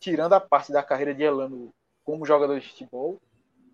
tirando 0.00 0.32
a 0.32 0.40
parte 0.40 0.72
da 0.72 0.82
carreira 0.82 1.14
de 1.14 1.22
Elano 1.22 1.72
como 2.04 2.24
jogador 2.26 2.58
de 2.58 2.68
futebol, 2.68 3.20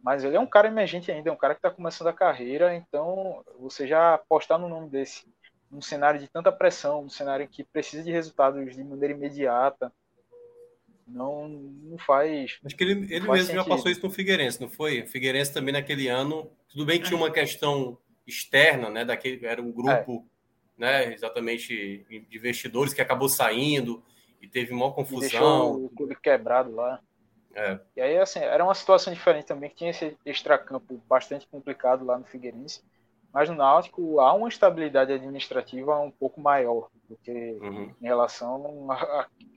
mas 0.02 0.22
ele 0.22 0.36
é 0.36 0.40
um 0.40 0.46
cara 0.46 0.68
emergente 0.68 1.10
ainda, 1.10 1.30
é 1.30 1.32
um 1.32 1.36
cara 1.36 1.54
que 1.54 1.58
está 1.58 1.70
começando 1.70 2.08
a 2.08 2.12
carreira, 2.12 2.74
então 2.74 3.42
você 3.58 3.86
já 3.86 4.14
apostar 4.14 4.58
no 4.58 4.68
nome 4.68 4.90
desse, 4.90 5.26
num 5.70 5.80
cenário 5.80 6.20
de 6.20 6.28
tanta 6.28 6.52
pressão, 6.52 7.02
num 7.02 7.08
cenário 7.08 7.48
que 7.48 7.64
precisa 7.64 8.02
de 8.02 8.10
resultados 8.10 8.74
de 8.74 8.84
maneira 8.84 9.14
imediata, 9.14 9.92
não, 11.06 11.48
não 11.48 11.98
faz. 11.98 12.58
Acho 12.64 12.76
que 12.76 12.84
ele, 12.84 12.92
ele 13.14 13.20
mesmo 13.20 13.36
sentido. 13.36 13.54
já 13.56 13.64
passou 13.64 13.90
isso 13.90 14.02
no 14.02 14.10
Figueirense, 14.10 14.60
não 14.60 14.68
foi? 14.68 15.02
O 15.02 15.06
Figueirense 15.06 15.52
também 15.52 15.72
naquele 15.72 16.08
ano, 16.08 16.50
tudo 16.68 16.84
bem 16.84 16.98
que 17.00 17.06
tinha 17.06 17.16
uma 17.16 17.30
questão 17.30 17.98
externa, 18.26 18.90
né? 18.90 19.04
Daquele, 19.04 19.44
era 19.44 19.60
um 19.60 19.70
grupo, 19.70 20.26
é. 20.78 20.80
né? 20.80 21.14
Exatamente 21.14 22.04
de 22.08 22.36
investidores 22.36 22.94
que 22.94 23.02
acabou 23.02 23.28
saindo 23.28 24.02
e 24.44 24.48
teve 24.48 24.72
uma 24.72 24.92
confusão. 24.92 25.20
Deixou 25.20 25.84
o 25.86 25.88
clube 25.90 26.14
quebrado 26.16 26.74
lá. 26.74 27.00
É. 27.54 27.78
E 27.96 28.00
aí, 28.00 28.18
assim, 28.18 28.40
era 28.40 28.62
uma 28.62 28.74
situação 28.74 29.12
diferente 29.12 29.46
também, 29.46 29.70
que 29.70 29.76
tinha 29.76 29.90
esse 29.90 30.16
extracampo 30.26 31.00
bastante 31.08 31.46
complicado 31.46 32.04
lá 32.04 32.18
no 32.18 32.24
Figueirense. 32.24 32.82
Mas 33.32 33.48
no 33.48 33.56
Náutico 33.56 34.20
há 34.20 34.32
uma 34.32 34.48
estabilidade 34.48 35.12
administrativa 35.12 35.98
um 35.98 36.10
pouco 36.10 36.40
maior 36.40 36.88
do 37.08 37.16
que 37.16 37.32
uhum. 37.60 37.92
em 38.00 38.06
relação 38.06 38.88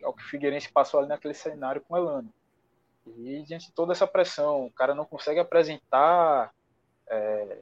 ao 0.03 0.13
que 0.13 0.23
o 0.23 0.27
Figueirense 0.27 0.71
passou 0.71 0.99
ali 0.99 1.09
naquele 1.09 1.33
cenário 1.33 1.81
com 1.81 1.93
o 1.93 1.97
Elano. 1.97 2.33
E 3.17 3.43
diante 3.43 3.67
de 3.67 3.73
toda 3.73 3.93
essa 3.93 4.07
pressão, 4.07 4.65
o 4.65 4.71
cara 4.71 4.95
não 4.95 5.05
consegue 5.05 5.39
apresentar 5.39 6.51
é, 7.07 7.57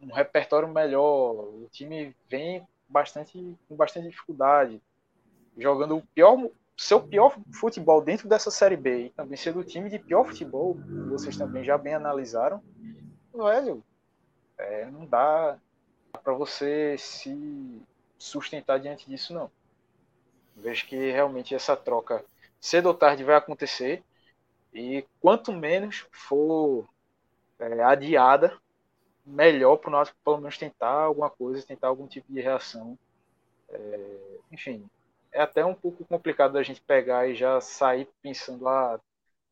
um 0.00 0.12
repertório 0.12 0.68
melhor, 0.68 1.34
o 1.34 1.68
time 1.70 2.14
vem 2.28 2.66
bastante, 2.88 3.56
com 3.68 3.74
bastante 3.74 4.08
dificuldade, 4.08 4.80
jogando 5.56 5.96
o 5.96 6.02
pior, 6.14 6.48
seu 6.76 7.00
pior 7.00 7.36
futebol 7.52 8.02
dentro 8.02 8.28
dessa 8.28 8.50
Série 8.50 8.76
B 8.76 9.06
e 9.06 9.10
também 9.10 9.36
sendo 9.36 9.60
o 9.60 9.64
time 9.64 9.88
de 9.88 9.98
pior 9.98 10.24
futebol, 10.26 10.76
vocês 11.08 11.36
também 11.36 11.64
já 11.64 11.78
bem 11.78 11.94
analisaram, 11.94 12.62
velho, 13.32 13.82
é, 14.58 14.90
não 14.90 15.06
dá 15.06 15.58
para 16.22 16.32
você 16.32 16.96
se 16.98 17.82
sustentar 18.18 18.80
diante 18.80 19.08
disso, 19.08 19.34
não. 19.34 19.50
Vejo 20.56 20.86
que 20.86 21.10
realmente 21.10 21.54
essa 21.54 21.76
troca 21.76 22.24
cedo 22.60 22.86
ou 22.86 22.94
tarde 22.94 23.24
vai 23.24 23.36
acontecer 23.36 24.02
e 24.72 25.04
quanto 25.20 25.52
menos 25.52 26.06
for 26.10 26.88
é, 27.58 27.82
adiada, 27.82 28.56
melhor 29.24 29.76
para 29.76 30.02
o 30.02 30.06
pelo 30.24 30.38
menos 30.38 30.58
tentar 30.58 30.90
alguma 30.90 31.30
coisa, 31.30 31.66
tentar 31.66 31.88
algum 31.88 32.06
tipo 32.06 32.32
de 32.32 32.40
reação. 32.40 32.98
É, 33.68 34.16
enfim, 34.52 34.88
é 35.34 35.42
até 35.42 35.64
um 35.64 35.74
pouco 35.74 36.04
complicado 36.06 36.52
da 36.54 36.62
gente 36.62 36.80
pegar 36.82 37.28
e 37.28 37.34
já 37.34 37.60
sair 37.60 38.08
pensando, 38.22 38.68
ah, 38.68 39.00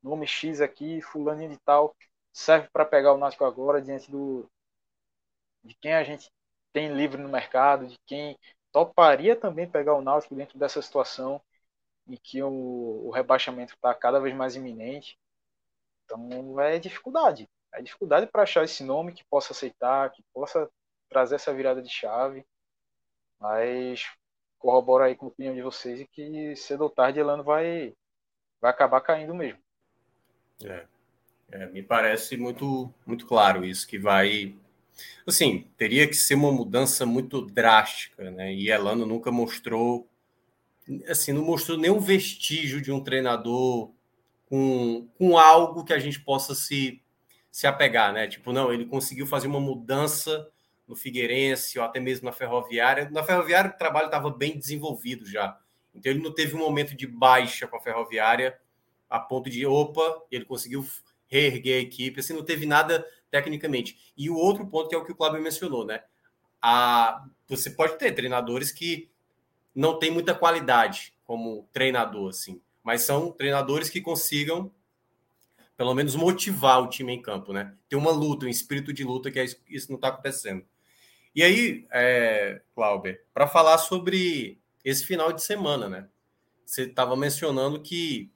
nome 0.03 0.26
X 0.26 0.61
aqui, 0.61 1.03
fulaninho 1.03 1.51
de 1.51 1.59
tal, 1.59 1.95
serve 2.33 2.68
para 2.72 2.85
pegar 2.85 3.12
o 3.12 3.18
Náutico 3.18 3.45
agora 3.45 3.83
diante 3.83 4.11
do, 4.11 4.49
de 5.64 5.74
quem 5.74 5.95
a 5.95 6.05
gente 6.05 6.30
tem 6.72 6.95
livre 6.95 7.20
no 7.20 7.28
mercado, 7.28 7.87
de 7.87 7.99
quem 8.07 8.39
toparia 8.70 9.37
também 9.37 9.68
pegar 9.68 9.95
o 9.95 10.03
Náutico 10.03 10.35
dentro 10.35 10.59
dessa 10.59 10.80
situação 10.80 11.41
em 12.07 12.16
que 12.16 12.43
o, 12.43 13.07
o 13.07 13.11
rebaixamento 13.11 13.74
está 13.74 13.95
cada 13.95 14.20
vez 14.20 14.35
mais 14.35 14.57
iminente. 14.57 15.18
Então 16.05 16.61
é 16.61 16.78
dificuldade. 16.78 17.49
É 17.72 17.83
dificuldade 17.83 18.26
para 18.26 18.43
achar 18.43 18.64
esse 18.64 18.85
nome 18.85 19.12
que 19.12 19.24
possa 19.24 19.53
aceitar, 19.53 20.11
que 20.11 20.22
possa 20.33 20.70
trazer 21.09 21.37
essa 21.37 21.55
virada 21.55 21.83
de 21.83 21.91
chave. 21.91 22.47
Mas 23.39 24.07
corroboro 24.62 25.02
aí 25.02 25.16
com 25.16 25.26
a 25.26 25.28
opinião 25.28 25.54
de 25.54 25.60
vocês 25.60 26.00
e 26.00 26.06
que 26.06 26.54
cedo 26.56 26.82
ou 26.84 26.90
tarde 26.90 27.18
Elano 27.18 27.42
vai, 27.42 27.92
vai 28.60 28.70
acabar 28.70 29.00
caindo 29.00 29.34
mesmo. 29.34 29.58
É, 30.64 30.86
é, 31.50 31.66
me 31.66 31.82
parece 31.82 32.36
muito, 32.36 32.88
muito 33.04 33.26
claro 33.26 33.64
isso, 33.64 33.86
que 33.86 33.98
vai 33.98 34.54
Assim, 35.26 35.66
teria 35.76 36.06
que 36.06 36.14
ser 36.14 36.34
uma 36.34 36.52
mudança 36.52 37.06
muito 37.06 37.40
drástica, 37.40 38.30
né? 38.30 38.52
E 38.52 38.70
Elano 38.70 39.06
nunca 39.06 39.30
mostrou, 39.30 40.08
assim, 41.08 41.32
não 41.32 41.44
mostrou 41.44 41.78
nenhum 41.78 42.00
vestígio 42.00 42.80
de 42.80 42.90
um 42.92 43.02
treinador 43.02 43.90
com, 44.46 45.08
com 45.16 45.38
algo 45.38 45.84
que 45.84 45.92
a 45.92 45.98
gente 45.98 46.20
possa 46.20 46.54
se, 46.54 47.00
se 47.50 47.66
apegar, 47.66 48.12
né? 48.12 48.26
Tipo, 48.26 48.52
não, 48.52 48.72
ele 48.72 48.84
conseguiu 48.84 49.26
fazer 49.26 49.46
uma 49.46 49.60
mudança 49.60 50.48
no 50.87 50.97
Figueirense 50.97 51.78
ou 51.78 51.85
até 51.85 52.01
mesmo 52.01 52.26
na 52.26 52.33
Ferroviária. 52.33 53.09
Na 53.11 53.22
Ferroviária 53.22 53.70
o 53.70 53.78
trabalho 53.78 54.07
estava 54.07 54.30
bem 54.30 54.59
desenvolvido 54.59 55.26
já. 55.26 55.59
Então 55.95 56.11
ele 56.11 56.22
não 56.22 56.33
teve 56.33 56.55
um 56.55 56.59
momento 56.59 56.97
de 56.97 57.07
baixa 57.07 57.66
com 57.66 57.76
a 57.76 57.80
Ferroviária 57.80 58.59
a 59.09 59.20
ponto 59.20 59.51
de, 59.51 59.66
opa, 59.66 60.22
ele 60.30 60.47
conseguiu 60.47 60.87
reerguer 61.26 61.76
a 61.76 61.83
equipe, 61.83 62.18
assim, 62.18 62.33
não 62.33 62.45
teve 62.45 62.64
nada 62.64 63.07
tecnicamente. 63.30 64.12
E 64.16 64.30
o 64.30 64.37
outro 64.37 64.66
ponto 64.66 64.89
que 64.89 64.95
é 64.95 64.99
o 64.99 65.05
que 65.05 65.12
o 65.12 65.14
Cláudio 65.14 65.43
mencionou, 65.43 65.85
né? 65.85 66.03
A, 66.62 67.22
você 67.47 67.70
pode 67.70 67.99
ter 67.99 68.12
treinadores 68.12 68.72
que 68.72 69.11
não 69.74 69.99
têm 69.99 70.11
muita 70.11 70.35
qualidade 70.35 71.14
como 71.24 71.68
treinador, 71.72 72.30
assim, 72.30 72.61
mas 72.83 73.03
são 73.03 73.30
treinadores 73.30 73.91
que 73.91 74.01
consigam 74.01 74.72
pelo 75.76 75.95
menos 75.95 76.14
motivar 76.14 76.83
o 76.83 76.89
time 76.89 77.12
em 77.12 77.20
campo, 77.20 77.53
né? 77.53 77.74
Ter 77.89 77.97
uma 77.97 78.11
luta, 78.11 78.47
um 78.47 78.49
espírito 78.49 78.93
de 78.93 79.05
luta, 79.05 79.30
que 79.30 79.39
é 79.39 79.45
isso, 79.45 79.61
isso 79.68 79.89
não 79.91 79.97
está 79.97 80.09
acontecendo. 80.09 80.64
E 81.35 81.43
aí, 81.43 81.87
é, 81.91 82.61
Cláudio, 82.74 83.18
para 83.33 83.47
falar 83.47 83.78
sobre 83.78 84.61
esse 84.85 85.07
final 85.07 85.33
de 85.33 85.43
semana, 85.43 85.89
né? 85.89 86.09
Você 86.64 86.83
estava 86.83 87.16
mencionando 87.16 87.80
que 87.80 88.30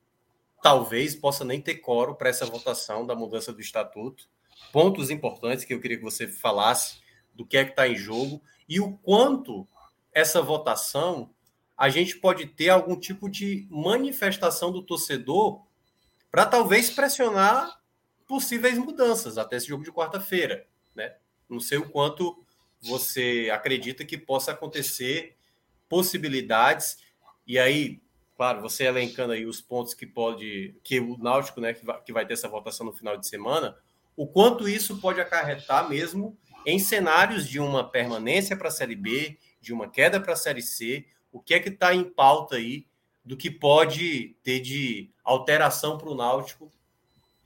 talvez 0.62 1.14
possa 1.14 1.44
nem 1.44 1.61
ter 1.61 1.76
coro 1.76 2.14
para 2.14 2.28
essa 2.28 2.47
votação 2.47 3.07
da 3.07 3.14
mudança 3.14 3.53
do 3.53 3.61
estatuto 3.61 4.28
pontos 4.72 5.11
importantes 5.11 5.64
que 5.64 5.72
eu 5.72 5.80
queria 5.80 5.99
que 5.99 6.03
você 6.03 6.26
falasse 6.26 7.01
do 7.34 7.47
que 7.47 7.57
é 7.57 7.64
que 7.64 7.70
está 7.70 7.86
em 7.86 7.97
jogo 7.97 8.42
e 8.68 8.80
o 8.80 8.97
quanto 8.99 9.66
essa 10.12 10.40
votação 10.40 11.30
a 11.76 11.88
gente 11.88 12.16
pode 12.16 12.47
ter 12.47 12.70
algum 12.70 12.99
tipo 12.99 13.28
de 13.28 13.66
manifestação 13.70 14.72
do 14.72 14.82
torcedor 14.82 15.62
para 16.30 16.47
talvez 16.47 16.90
pressionar 16.90 17.80
possíveis 18.26 18.78
mudanças 18.78 19.36
até 19.38 19.57
esse 19.57 19.68
jogo 19.68 19.84
de 19.84 19.92
quarta-feira, 19.92 20.66
né? 20.94 21.16
Não 21.49 21.61
sei 21.61 21.78
o 21.78 21.88
quanto 21.88 22.44
você 22.87 23.51
acredita 23.53 24.05
que 24.05 24.16
possa 24.16 24.53
acontecer 24.53 25.37
possibilidades 25.89 26.99
e 27.47 27.59
aí, 27.59 28.01
claro, 28.37 28.61
você 28.61 28.84
elencando 28.84 29.32
aí 29.32 29.47
os 29.47 29.61
pontos 29.61 29.95
que 29.95 30.07
pode 30.07 30.74
que 30.82 30.99
o 30.99 31.16
Náutico, 31.16 31.61
né, 31.61 31.72
que 31.72 31.84
vai, 31.84 32.03
que 32.03 32.12
vai 32.12 32.26
ter 32.26 32.34
essa 32.34 32.49
votação 32.49 32.87
no 32.87 32.93
final 32.93 33.16
de 33.16 33.26
semana, 33.26 33.76
o 34.16 34.26
quanto 34.26 34.68
isso 34.68 34.99
pode 34.99 35.20
acarretar 35.20 35.89
mesmo 35.89 36.37
em 36.64 36.78
cenários 36.78 37.49
de 37.49 37.61
uma 37.61 37.89
permanência 37.89 38.57
para 38.57 38.68
a 38.68 38.72
Série 38.72 38.97
B, 38.97 39.39
de 39.61 39.72
uma 39.72 39.89
queda 39.89 40.20
para 40.20 40.32
a 40.32 40.37
Série 40.37 40.62
C, 40.62 41.07
o 41.30 41.41
que 41.41 41.55
é 41.55 41.61
que 41.61 41.68
está 41.68 41.95
em 41.95 42.03
pauta 42.03 42.57
aí 42.57 42.87
do 43.24 43.37
que 43.37 43.51
pode 43.51 44.37
ter 44.43 44.61
de 44.61 45.11
alteração 45.22 45.99
para 45.99 46.09
o 46.09 46.14
Náutico 46.14 46.72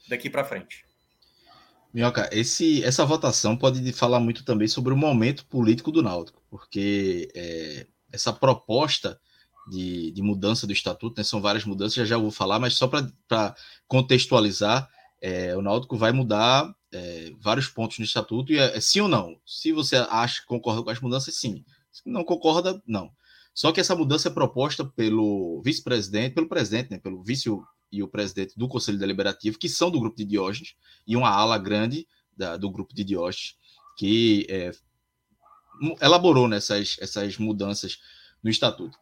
daqui 0.08 0.30
para 0.30 0.44
frente? 0.44 0.84
Minhoca, 1.92 2.28
esse, 2.32 2.84
essa 2.84 3.04
votação 3.04 3.56
pode 3.56 3.92
falar 3.92 4.20
muito 4.20 4.44
também 4.44 4.68
sobre 4.68 4.92
o 4.92 4.96
momento 4.96 5.44
político 5.46 5.90
do 5.90 6.02
Náutico, 6.02 6.40
porque 6.48 7.28
é, 7.34 7.86
essa 8.12 8.32
proposta 8.32 9.20
de, 9.68 10.12
de, 10.12 10.22
mudança 10.22 10.66
do 10.66 10.72
estatuto, 10.72 11.18
né, 11.18 11.24
são 11.24 11.40
várias 11.40 11.64
mudanças, 11.64 11.94
já 11.94 12.04
já 12.04 12.16
vou 12.16 12.30
falar, 12.30 12.58
mas 12.58 12.74
só 12.74 12.88
para 12.88 13.54
contextualizar, 13.88 14.88
é, 15.20 15.56
o 15.56 15.62
Náutico 15.62 15.96
vai 15.96 16.12
mudar 16.12 16.72
é, 16.92 17.32
vários 17.40 17.68
pontos 17.68 17.98
no 17.98 18.04
estatuto, 18.04 18.52
e 18.52 18.58
é, 18.58 18.76
é, 18.76 18.80
sim 18.80 19.00
ou 19.00 19.08
não. 19.08 19.36
Se 19.44 19.72
você 19.72 19.96
acha 19.96 20.40
que 20.40 20.46
concorda 20.46 20.82
com 20.82 20.90
as 20.90 21.00
mudanças, 21.00 21.34
sim. 21.36 21.64
Se 21.90 22.02
não 22.06 22.24
concorda, 22.24 22.80
não. 22.86 23.10
Só 23.52 23.72
que 23.72 23.80
essa 23.80 23.96
mudança 23.96 24.28
é 24.28 24.32
proposta 24.32 24.84
pelo 24.84 25.60
vice-presidente, 25.64 26.34
pelo 26.34 26.48
presidente, 26.48 26.90
né, 26.90 26.98
pelo 26.98 27.22
vice 27.22 27.50
e 27.90 28.02
o 28.02 28.08
presidente 28.08 28.56
do 28.56 28.68
Conselho 28.68 28.98
Deliberativo, 28.98 29.58
que 29.58 29.68
são 29.68 29.90
do 29.90 30.00
grupo 30.00 30.16
de 30.16 30.24
Diógenes, 30.24 30.74
e 31.06 31.16
uma 31.16 31.30
ala 31.30 31.58
grande 31.58 32.06
da, 32.36 32.56
do 32.56 32.70
grupo 32.70 32.94
de 32.94 33.04
Diógenes, 33.04 33.56
que 33.96 34.46
é, 34.48 34.72
elaborou 36.00 36.48
nessas 36.48 36.96
essas 37.00 37.36
mudanças 37.38 38.00
no 38.42 38.50
estatuto. 38.50 38.98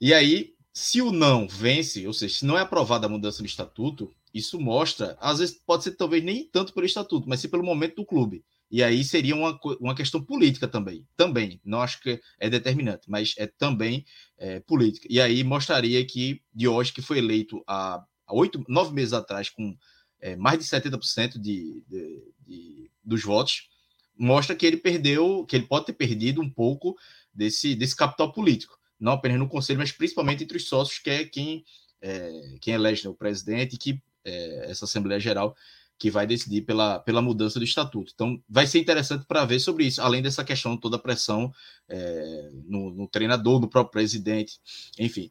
E 0.00 0.12
aí, 0.12 0.54
se 0.72 1.00
o 1.00 1.12
não 1.12 1.46
vence, 1.46 2.06
ou 2.06 2.12
seja, 2.12 2.34
se 2.38 2.44
não 2.44 2.58
é 2.58 2.62
aprovada 2.62 3.06
a 3.06 3.10
mudança 3.10 3.42
no 3.42 3.46
estatuto, 3.46 4.12
isso 4.32 4.58
mostra, 4.58 5.16
às 5.20 5.38
vezes 5.38 5.60
pode 5.66 5.84
ser 5.84 5.92
talvez 5.92 6.24
nem 6.24 6.44
tanto 6.44 6.72
pelo 6.72 6.86
estatuto, 6.86 7.28
mas 7.28 7.40
sim 7.40 7.48
pelo 7.48 7.62
momento 7.62 7.96
do 7.96 8.06
clube. 8.06 8.44
E 8.70 8.82
aí 8.82 9.04
seria 9.04 9.36
uma, 9.36 9.58
uma 9.78 9.94
questão 9.94 10.22
política 10.22 10.66
também. 10.66 11.06
Também. 11.14 11.60
Não 11.62 11.82
acho 11.82 12.00
que 12.00 12.18
é 12.40 12.48
determinante, 12.48 13.02
mas 13.06 13.34
é 13.36 13.46
também 13.46 14.02
é, 14.38 14.60
política. 14.60 15.06
E 15.10 15.20
aí 15.20 15.44
mostraria 15.44 16.02
que 16.06 16.40
Diógenes, 16.54 16.90
que 16.90 17.02
foi 17.02 17.18
eleito 17.18 17.62
há 17.66 18.02
oito, 18.32 18.64
nove 18.68 18.92
meses 18.92 19.12
atrás, 19.12 19.48
com 19.48 19.76
é, 20.20 20.36
mais 20.36 20.58
de 20.58 20.64
70% 20.64 21.38
de, 21.38 21.82
de, 21.88 22.22
de, 22.46 22.90
dos 23.04 23.22
votos, 23.22 23.68
mostra 24.16 24.54
que 24.54 24.66
ele 24.66 24.76
perdeu, 24.76 25.44
que 25.46 25.56
ele 25.56 25.66
pode 25.66 25.86
ter 25.86 25.92
perdido 25.94 26.40
um 26.40 26.50
pouco 26.50 26.96
desse, 27.34 27.74
desse 27.74 27.96
capital 27.96 28.32
político. 28.32 28.78
Não 28.98 29.12
apenas 29.12 29.38
no 29.38 29.48
conselho, 29.48 29.80
mas 29.80 29.90
principalmente 29.90 30.44
entre 30.44 30.56
os 30.56 30.68
sócios, 30.68 30.98
que 30.98 31.10
é 31.10 31.24
quem, 31.24 31.64
é, 32.00 32.56
quem 32.60 32.74
elege 32.74 33.04
né, 33.04 33.10
o 33.10 33.14
presidente 33.14 33.76
que 33.76 34.00
é, 34.24 34.70
essa 34.70 34.84
Assembleia 34.84 35.20
Geral 35.20 35.56
que 35.98 36.10
vai 36.10 36.26
decidir 36.26 36.62
pela, 36.62 36.98
pela 36.98 37.22
mudança 37.22 37.60
do 37.60 37.64
estatuto. 37.64 38.10
Então, 38.12 38.42
vai 38.48 38.66
ser 38.66 38.80
interessante 38.80 39.24
para 39.24 39.44
ver 39.44 39.60
sobre 39.60 39.84
isso, 39.84 40.02
além 40.02 40.20
dessa 40.20 40.42
questão 40.42 40.76
toda 40.76 40.96
a 40.96 40.98
pressão 40.98 41.52
é, 41.88 42.50
no, 42.66 42.90
no, 42.90 43.06
treinador, 43.06 43.60
no 43.60 43.68
próprio 43.68 43.92
presidente, 43.92 44.58
enfim. 44.98 45.30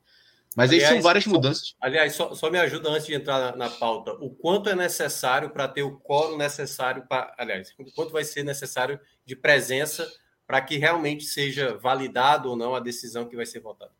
Mas 0.55 0.69
aliás, 0.69 0.89
aí 0.89 0.95
são 0.95 1.01
várias 1.01 1.25
mudanças. 1.25 1.75
aliás, 1.79 2.13
só, 2.13 2.35
só, 2.35 2.49
me 2.49 2.59
ajuda 2.59 2.89
antes 2.89 3.07
de 3.07 3.13
entrar 3.13 3.39
na, 3.39 3.55
na 3.55 3.69
pauta. 3.69 4.11
O 4.13 4.29
quanto 4.29 4.69
é 4.69 4.75
necessário 4.75 5.49
para 5.49 5.67
ter 5.67 5.83
o 5.83 5.97
quórum 5.97 6.37
necessário 6.37 7.05
para. 7.07 7.33
Aliás, 7.37 7.73
o 7.79 7.85
quanto 7.93 8.11
vai 8.11 8.23
ser 8.25 8.43
necessário 8.43 8.99
de 9.25 9.35
presença 9.35 10.11
para 10.45 10.61
que 10.61 10.77
realmente 10.77 11.23
seja 11.23 11.77
validado 11.77 12.49
ou 12.49 12.57
não 12.57 12.75
a 12.75 12.81
decisão 12.81 13.25
que 13.25 13.35
vai 13.35 13.45
ser 13.45 13.61
votada? 13.61 13.93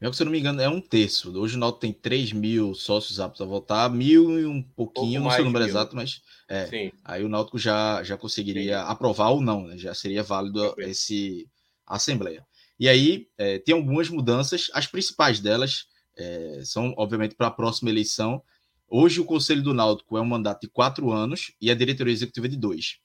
Mesmo 0.00 0.12
que, 0.12 0.16
se 0.16 0.22
eu 0.22 0.26
não 0.26 0.32
me 0.32 0.40
engano, 0.40 0.60
é 0.60 0.68
um 0.68 0.80
terço. 0.80 1.38
Hoje 1.38 1.56
o 1.56 1.58
Náutico 1.58 1.80
tem 1.80 1.92
3 1.92 2.32
mil 2.32 2.74
sócios 2.74 3.20
aptos 3.20 3.40
a 3.40 3.44
votar, 3.44 3.90
mil 3.90 4.38
e 4.38 4.46
um 4.46 4.62
pouquinho, 4.62 5.22
não 5.22 5.30
sei 5.30 5.42
o 5.42 5.44
número 5.44 5.64
exato, 5.64 5.94
mas 5.94 6.22
é, 6.48 6.66
Sim. 6.66 6.92
aí 7.04 7.22
o 7.22 7.28
Náutico 7.28 7.58
já, 7.58 8.02
já 8.02 8.16
conseguiria 8.16 8.78
Sim. 8.78 8.84
aprovar 8.88 9.30
ou 9.30 9.42
não, 9.42 9.66
né? 9.66 9.76
já 9.76 9.92
seria 9.92 10.22
válido 10.22 10.74
esse 10.78 11.46
Assembleia. 11.86 12.46
E 12.80 12.88
aí 12.88 13.28
é, 13.36 13.58
tem 13.58 13.74
algumas 13.74 14.08
mudanças, 14.08 14.70
as 14.72 14.86
principais 14.86 15.38
delas 15.38 15.84
é, 16.16 16.62
são, 16.64 16.94
obviamente, 16.96 17.34
para 17.34 17.48
a 17.48 17.50
próxima 17.50 17.90
eleição. 17.90 18.42
Hoje 18.88 19.20
o 19.20 19.24
Conselho 19.26 19.62
do 19.62 19.74
Náutico 19.74 20.16
é 20.16 20.20
um 20.22 20.26
mandato 20.26 20.62
de 20.62 20.68
quatro 20.68 21.12
anos 21.12 21.52
e 21.60 21.70
a 21.70 21.74
diretoria 21.74 22.14
executiva 22.14 22.48
de 22.48 22.56
dois. 22.56 22.96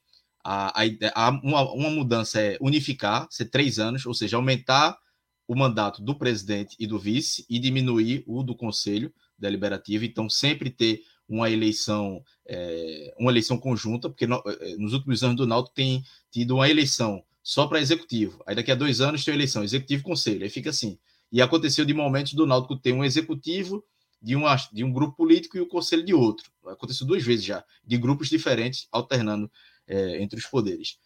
A, 0.41 0.81
a, 0.81 0.85
a 1.13 1.29
uma, 1.43 1.73
uma 1.73 1.89
mudança 1.89 2.39
é 2.39 2.57
unificar, 2.61 3.27
ser 3.29 3.45
três 3.49 3.77
anos, 3.77 4.05
ou 4.05 4.13
seja, 4.13 4.37
aumentar 4.37 4.97
o 5.45 5.53
mandato 5.53 6.01
do 6.01 6.17
presidente 6.17 6.77
e 6.79 6.87
do 6.87 6.97
vice 6.97 7.45
e 7.49 7.59
diminuir 7.59 8.23
o 8.25 8.43
do 8.43 8.55
conselho 8.55 9.13
deliberativo. 9.37 10.05
Então, 10.05 10.29
sempre 10.29 10.69
ter 10.69 11.01
uma 11.27 11.49
eleição, 11.49 12.23
é, 12.47 13.13
uma 13.19 13.29
eleição 13.29 13.57
conjunta, 13.57 14.09
porque 14.09 14.25
no, 14.25 14.41
é, 14.45 14.77
nos 14.77 14.93
últimos 14.93 15.21
anos 15.21 15.35
do 15.35 15.45
Náutico 15.45 15.75
tem 15.75 16.01
tido 16.31 16.55
uma 16.55 16.69
eleição 16.69 17.21
só 17.45 17.67
para 17.67 17.79
executivo. 17.79 18.43
Aí 18.47 18.55
daqui 18.55 18.71
a 18.71 18.75
dois 18.75 18.99
anos 18.99 19.23
tem 19.23 19.35
eleição, 19.35 19.63
executivo 19.63 20.01
conselho. 20.01 20.41
Aí 20.41 20.49
fica 20.49 20.71
assim. 20.71 20.97
E 21.31 21.43
aconteceu 21.43 21.85
de 21.85 21.93
momentos 21.93 22.33
do 22.33 22.47
Náutico 22.47 22.75
ter 22.75 22.91
um 22.91 23.03
executivo 23.03 23.85
de, 24.19 24.35
uma, 24.35 24.55
de 24.73 24.83
um 24.83 24.91
grupo 24.91 25.15
político 25.15 25.55
e 25.55 25.61
o 25.61 25.67
conselho 25.67 26.03
de 26.03 26.11
outro. 26.11 26.51
Aconteceu 26.65 27.05
duas 27.05 27.23
vezes 27.23 27.45
já, 27.45 27.63
de 27.85 27.97
grupos 27.97 28.29
diferentes 28.29 28.87
alternando 28.91 29.49
é, 29.87 30.23
entre 30.23 30.39
os 30.39 30.47
poderes. 30.47 30.97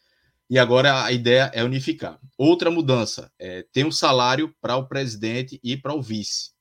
E 0.49 0.57
agora 0.57 1.03
a 1.03 1.11
ideia 1.11 1.51
é 1.53 1.61
unificar. 1.61 2.17
Outra 2.37 2.71
mudança 2.71 3.29
é 3.37 3.65
tem 3.73 3.85
um 3.85 3.91
salário 3.91 4.55
para 4.61 4.77
o 4.77 4.87
presidente 4.87 5.59
e 5.61 5.75
para 5.75 5.93
o 5.93 6.01
vice. 6.01 6.51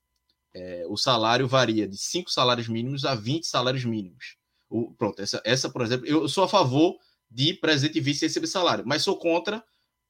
É, 0.53 0.83
o 0.89 0.97
salário 0.97 1.47
varia 1.47 1.87
de 1.87 1.95
5 1.95 2.29
salários 2.29 2.67
mínimos 2.67 3.05
a 3.05 3.15
20 3.15 3.47
salários 3.47 3.85
mínimos. 3.85 4.35
O, 4.69 4.91
pronto, 4.93 5.21
essa, 5.21 5.41
essa, 5.45 5.69
por 5.69 5.83
exemplo, 5.83 6.05
eu 6.05 6.27
sou 6.27 6.43
a 6.43 6.49
favor 6.49 6.97
de 7.29 7.53
presidente 7.53 7.97
e 7.97 8.01
vice 8.01 8.25
receber 8.25 8.47
salário, 8.47 8.83
mas 8.87 9.03
sou 9.03 9.17
contra 9.17 9.63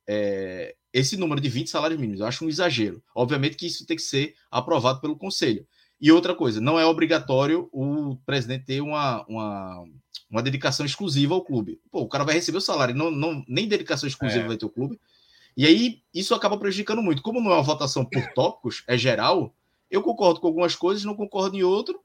é, 0.07 0.75
esse 0.93 1.17
número 1.17 1.41
de 1.41 1.49
20 1.49 1.69
salários 1.69 1.99
mínimos. 1.99 2.21
Eu 2.21 2.27
acho 2.27 2.45
um 2.45 2.49
exagero. 2.49 3.03
Obviamente 3.13 3.57
que 3.57 3.67
isso 3.67 3.85
tem 3.85 3.97
que 3.97 4.03
ser 4.03 4.35
aprovado 4.49 5.01
pelo 5.01 5.17
conselho. 5.17 5.67
E 6.01 6.11
outra 6.11 6.33
coisa, 6.33 6.61
não 6.61 6.79
é 6.79 6.85
obrigatório 6.85 7.69
o 7.73 8.15
presidente 8.25 8.65
ter 8.65 8.81
uma, 8.81 9.25
uma 9.27 9.85
uma 10.29 10.43
dedicação 10.43 10.85
exclusiva 10.85 11.33
ao 11.33 11.43
clube. 11.43 11.81
Pô, 11.91 12.01
o 12.01 12.07
cara 12.07 12.23
vai 12.23 12.35
receber 12.35 12.59
o 12.59 12.61
salário, 12.61 12.93
não, 12.95 13.09
não, 13.09 13.43
nem 13.47 13.67
dedicação 13.67 14.07
exclusiva 14.07 14.45
é. 14.45 14.47
vai 14.47 14.57
ter 14.57 14.65
o 14.65 14.69
clube. 14.69 14.99
E 15.57 15.65
aí 15.65 16.01
isso 16.13 16.35
acaba 16.35 16.57
prejudicando 16.57 17.01
muito. 17.01 17.21
Como 17.21 17.41
não 17.41 17.51
é 17.51 17.55
uma 17.55 17.63
votação 17.63 18.05
por 18.05 18.25
tópicos, 18.33 18.83
é 18.87 18.97
geral, 18.97 19.53
eu 19.89 20.03
concordo 20.03 20.39
com 20.39 20.47
algumas 20.47 20.75
coisas, 20.75 21.03
não 21.03 21.15
concordo 21.15 21.57
em 21.57 21.63
outro. 21.63 21.99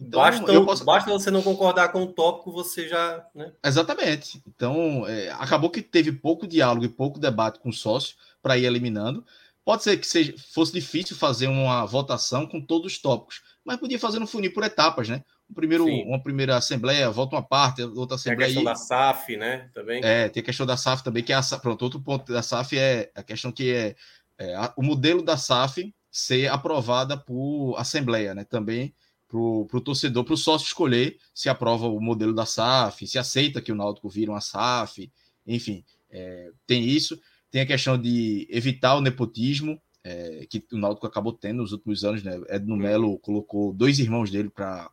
Então, 0.00 0.20
basta, 0.20 0.64
posso... 0.64 0.84
basta 0.84 1.10
você 1.10 1.30
não 1.30 1.42
concordar 1.42 1.90
com 1.90 2.02
o 2.02 2.12
tópico, 2.12 2.52
você 2.52 2.88
já. 2.88 3.24
Né? 3.34 3.52
Exatamente. 3.64 4.42
Então, 4.46 5.06
é, 5.06 5.30
acabou 5.30 5.70
que 5.70 5.82
teve 5.82 6.12
pouco 6.12 6.46
diálogo 6.46 6.84
e 6.84 6.88
pouco 6.88 7.18
debate 7.18 7.58
com 7.58 7.70
o 7.70 7.72
sócio 7.72 8.16
para 8.40 8.56
ir 8.56 8.64
eliminando. 8.64 9.24
Pode 9.64 9.82
ser 9.82 9.96
que 9.98 10.06
seja, 10.06 10.34
fosse 10.52 10.72
difícil 10.72 11.16
fazer 11.16 11.46
uma 11.46 11.84
votação 11.84 12.46
com 12.46 12.60
todos 12.60 12.92
os 12.92 12.98
tópicos, 12.98 13.42
mas 13.64 13.76
podia 13.76 13.98
fazer 13.98 14.18
no 14.18 14.26
funil 14.26 14.52
por 14.52 14.64
etapas, 14.64 15.08
né? 15.08 15.22
um 15.50 15.54
primeiro, 15.54 15.86
uma 15.86 16.22
primeira 16.22 16.56
assembleia, 16.56 17.10
volta 17.10 17.36
uma 17.36 17.42
parte, 17.42 17.82
outra 17.82 18.16
assembleia. 18.16 18.52
Tem 18.52 18.62
a 18.62 18.74
questão 18.74 18.96
da 18.96 19.12
SAF, 19.12 19.36
né? 19.36 19.70
Também. 19.72 20.04
É, 20.04 20.28
tem 20.28 20.42
a 20.42 20.44
questão 20.44 20.66
da 20.66 20.76
SAF 20.76 21.02
também, 21.02 21.22
que 21.22 21.32
é 21.32 21.36
a, 21.36 21.42
pronto, 21.60 21.82
outro 21.82 22.00
ponto 22.00 22.30
da 22.32 22.42
SAF 22.42 22.78
é 22.78 23.10
a 23.14 23.22
questão 23.22 23.50
que 23.50 23.72
é, 23.72 23.96
é 24.36 24.54
a, 24.54 24.72
o 24.76 24.82
modelo 24.82 25.22
da 25.22 25.36
SAF 25.36 25.94
ser 26.10 26.48
aprovada 26.48 27.16
por 27.16 27.76
assembleia, 27.78 28.34
né? 28.34 28.44
Também 28.44 28.94
para 29.28 29.38
o 29.38 29.80
torcedor, 29.80 30.24
para 30.24 30.34
o 30.34 30.38
sócio 30.38 30.66
escolher 30.66 31.18
se 31.34 31.48
aprova 31.48 31.86
o 31.86 32.00
modelo 32.00 32.34
da 32.34 32.46
SAF, 32.46 33.06
se 33.06 33.18
aceita 33.18 33.60
que 33.60 33.70
o 33.70 33.74
Náutico 33.74 34.08
vira 34.08 34.32
uma 34.32 34.40
SAF, 34.40 35.10
enfim, 35.46 35.84
é, 36.10 36.50
tem 36.66 36.84
isso. 36.84 37.20
Tem 37.50 37.62
a 37.62 37.66
questão 37.66 37.98
de 37.98 38.46
evitar 38.50 38.96
o 38.96 39.00
nepotismo, 39.00 39.80
é, 40.04 40.46
que 40.48 40.64
o 40.72 40.78
Náutico 40.78 41.06
acabou 41.06 41.32
tendo 41.32 41.58
nos 41.58 41.72
últimos 41.72 42.04
anos, 42.04 42.22
né? 42.22 42.40
Edno 42.48 42.76
Melo 42.76 43.18
colocou 43.18 43.72
dois 43.72 43.98
irmãos 43.98 44.30
dele 44.30 44.50
para 44.50 44.90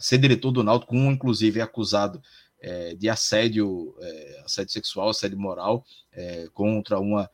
ser 0.00 0.18
diretor 0.18 0.50
do 0.50 0.62
Náutico, 0.62 0.94
um 0.94 1.12
inclusive 1.12 1.60
é 1.60 1.62
acusado 1.62 2.22
é, 2.60 2.94
de 2.94 3.08
assédio, 3.08 3.94
é, 4.00 4.42
assédio 4.44 4.72
sexual, 4.72 5.10
assédio 5.10 5.38
moral 5.38 5.84
é, 6.12 6.48
contra 6.54 6.98
uma, 6.98 7.28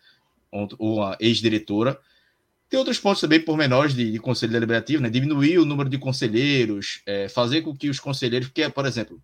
uma 0.79 1.17
ex-diretora. 1.21 1.99
Tem 2.69 2.79
outros 2.79 2.99
pontos 2.99 3.21
também 3.21 3.41
pormenores 3.41 3.95
de, 3.95 4.13
de 4.13 4.19
conselho 4.19 4.53
deliberativo, 4.53 5.03
né? 5.03 5.09
diminuir 5.09 5.59
o 5.59 5.65
número 5.65 5.89
de 5.89 5.99
conselheiros, 5.99 7.01
é, 7.07 7.29
fazer 7.29 7.63
com 7.63 7.75
que 7.75 7.89
os 7.89 7.99
conselheiros, 7.99 8.49
porque, 8.49 8.69
por 8.69 8.85
exemplo, 8.85 9.23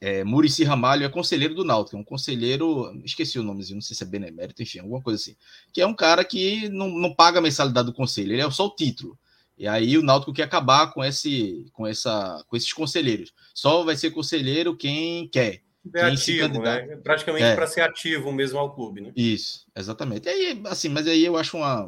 é, 0.00 0.24
Murici 0.24 0.64
Ramalho 0.64 1.04
é 1.04 1.08
conselheiro 1.08 1.54
do 1.54 1.64
Náutico, 1.64 1.96
é 1.96 2.00
um 2.00 2.04
conselheiro, 2.04 2.90
esqueci 3.04 3.38
o 3.38 3.42
nomezinho, 3.42 3.76
não 3.76 3.82
sei 3.82 3.94
se 3.94 4.02
é 4.02 4.06
benemérito, 4.06 4.62
enfim, 4.62 4.80
alguma 4.80 5.00
coisa 5.00 5.20
assim, 5.20 5.36
que 5.72 5.80
é 5.80 5.86
um 5.86 5.94
cara 5.94 6.24
que 6.24 6.68
não, 6.70 6.88
não 6.88 7.14
paga 7.14 7.38
a 7.38 7.42
mensalidade 7.42 7.86
do 7.86 7.92
conselho, 7.92 8.32
ele 8.32 8.42
é 8.42 8.50
só 8.50 8.66
o 8.66 8.74
título. 8.74 9.18
E 9.56 9.68
aí 9.68 9.98
o 9.98 10.02
Náutico 10.02 10.32
quer 10.32 10.44
acabar 10.44 10.90
com 10.90 11.04
esse, 11.04 11.66
com 11.74 11.86
essa, 11.86 12.42
com 12.48 12.56
esses 12.56 12.72
conselheiros. 12.72 13.30
Só 13.54 13.84
vai 13.84 13.94
ser 13.94 14.10
conselheiro 14.10 14.74
quem 14.74 15.28
quer. 15.28 15.62
É 15.94 16.02
ativo, 16.02 16.60
né? 16.60 16.96
Praticamente 17.02 17.44
é. 17.44 17.54
para 17.54 17.66
ser 17.66 17.80
ativo 17.80 18.30
mesmo 18.30 18.58
ao 18.58 18.74
clube, 18.74 19.00
né? 19.00 19.12
Isso, 19.16 19.66
exatamente. 19.74 20.26
E 20.26 20.28
aí, 20.28 20.62
assim, 20.66 20.90
mas 20.90 21.06
aí 21.06 21.24
eu 21.24 21.38
acho 21.38 21.56
uma, 21.56 21.84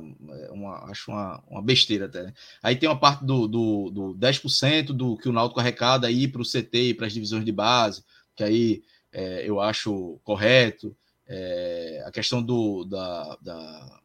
uma, 0.50 0.90
acho 0.90 1.10
uma, 1.10 1.44
uma 1.46 1.60
besteira 1.60 2.06
até. 2.06 2.22
Né? 2.22 2.34
Aí 2.62 2.74
tem 2.74 2.88
uma 2.88 2.98
parte 2.98 3.22
do, 3.24 3.46
do, 3.46 3.90
do 3.90 4.14
10% 4.14 4.86
do 4.86 5.16
que 5.18 5.28
o 5.28 5.32
Náutico 5.32 5.60
arrecada 5.60 6.06
aí 6.06 6.26
para 6.26 6.40
o 6.40 6.44
CT 6.44 6.78
e 6.78 6.94
para 6.94 7.06
as 7.06 7.12
divisões 7.12 7.44
de 7.44 7.52
base, 7.52 8.02
que 8.34 8.42
aí 8.42 8.82
é, 9.12 9.46
eu 9.46 9.60
acho 9.60 10.18
correto. 10.24 10.96
É, 11.28 12.02
a 12.06 12.10
questão 12.10 12.42
do 12.42 12.84
da, 12.84 13.36
da, 13.42 14.00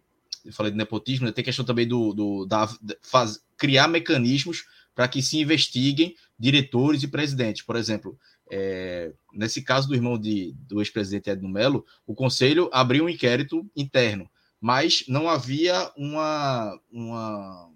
eu 0.46 0.54
falei 0.54 0.72
de 0.72 0.78
nepotismo, 0.78 1.26
né? 1.26 1.32
tem 1.32 1.44
questão 1.44 1.66
também 1.66 1.88
do, 1.88 2.14
do 2.14 2.46
da 2.46 2.70
faz, 3.02 3.40
criar 3.58 3.88
mecanismos 3.88 4.66
para 4.94 5.08
que 5.08 5.22
se 5.22 5.40
investiguem 5.40 6.16
diretores 6.40 7.04
e 7.04 7.08
presidentes. 7.08 7.62
Por 7.64 7.76
exemplo, 7.76 8.18
é, 8.50 9.14
nesse 9.34 9.62
caso 9.62 9.88
do 9.88 9.96
irmão 9.96 10.18
de, 10.18 10.54
do 10.68 10.82
ex-presidente 10.82 11.30
Edno 11.30 11.50
Melo, 11.50 11.86
o 12.06 12.16
conselho 12.16 12.70
abriu 12.72 13.06
um 13.06 13.10
inquérito 13.10 13.66
interno, 13.76 14.30
mas 14.60 15.04
não 15.08 15.30
havia 15.30 15.92
uma, 15.96 16.80
uma 16.92 17.70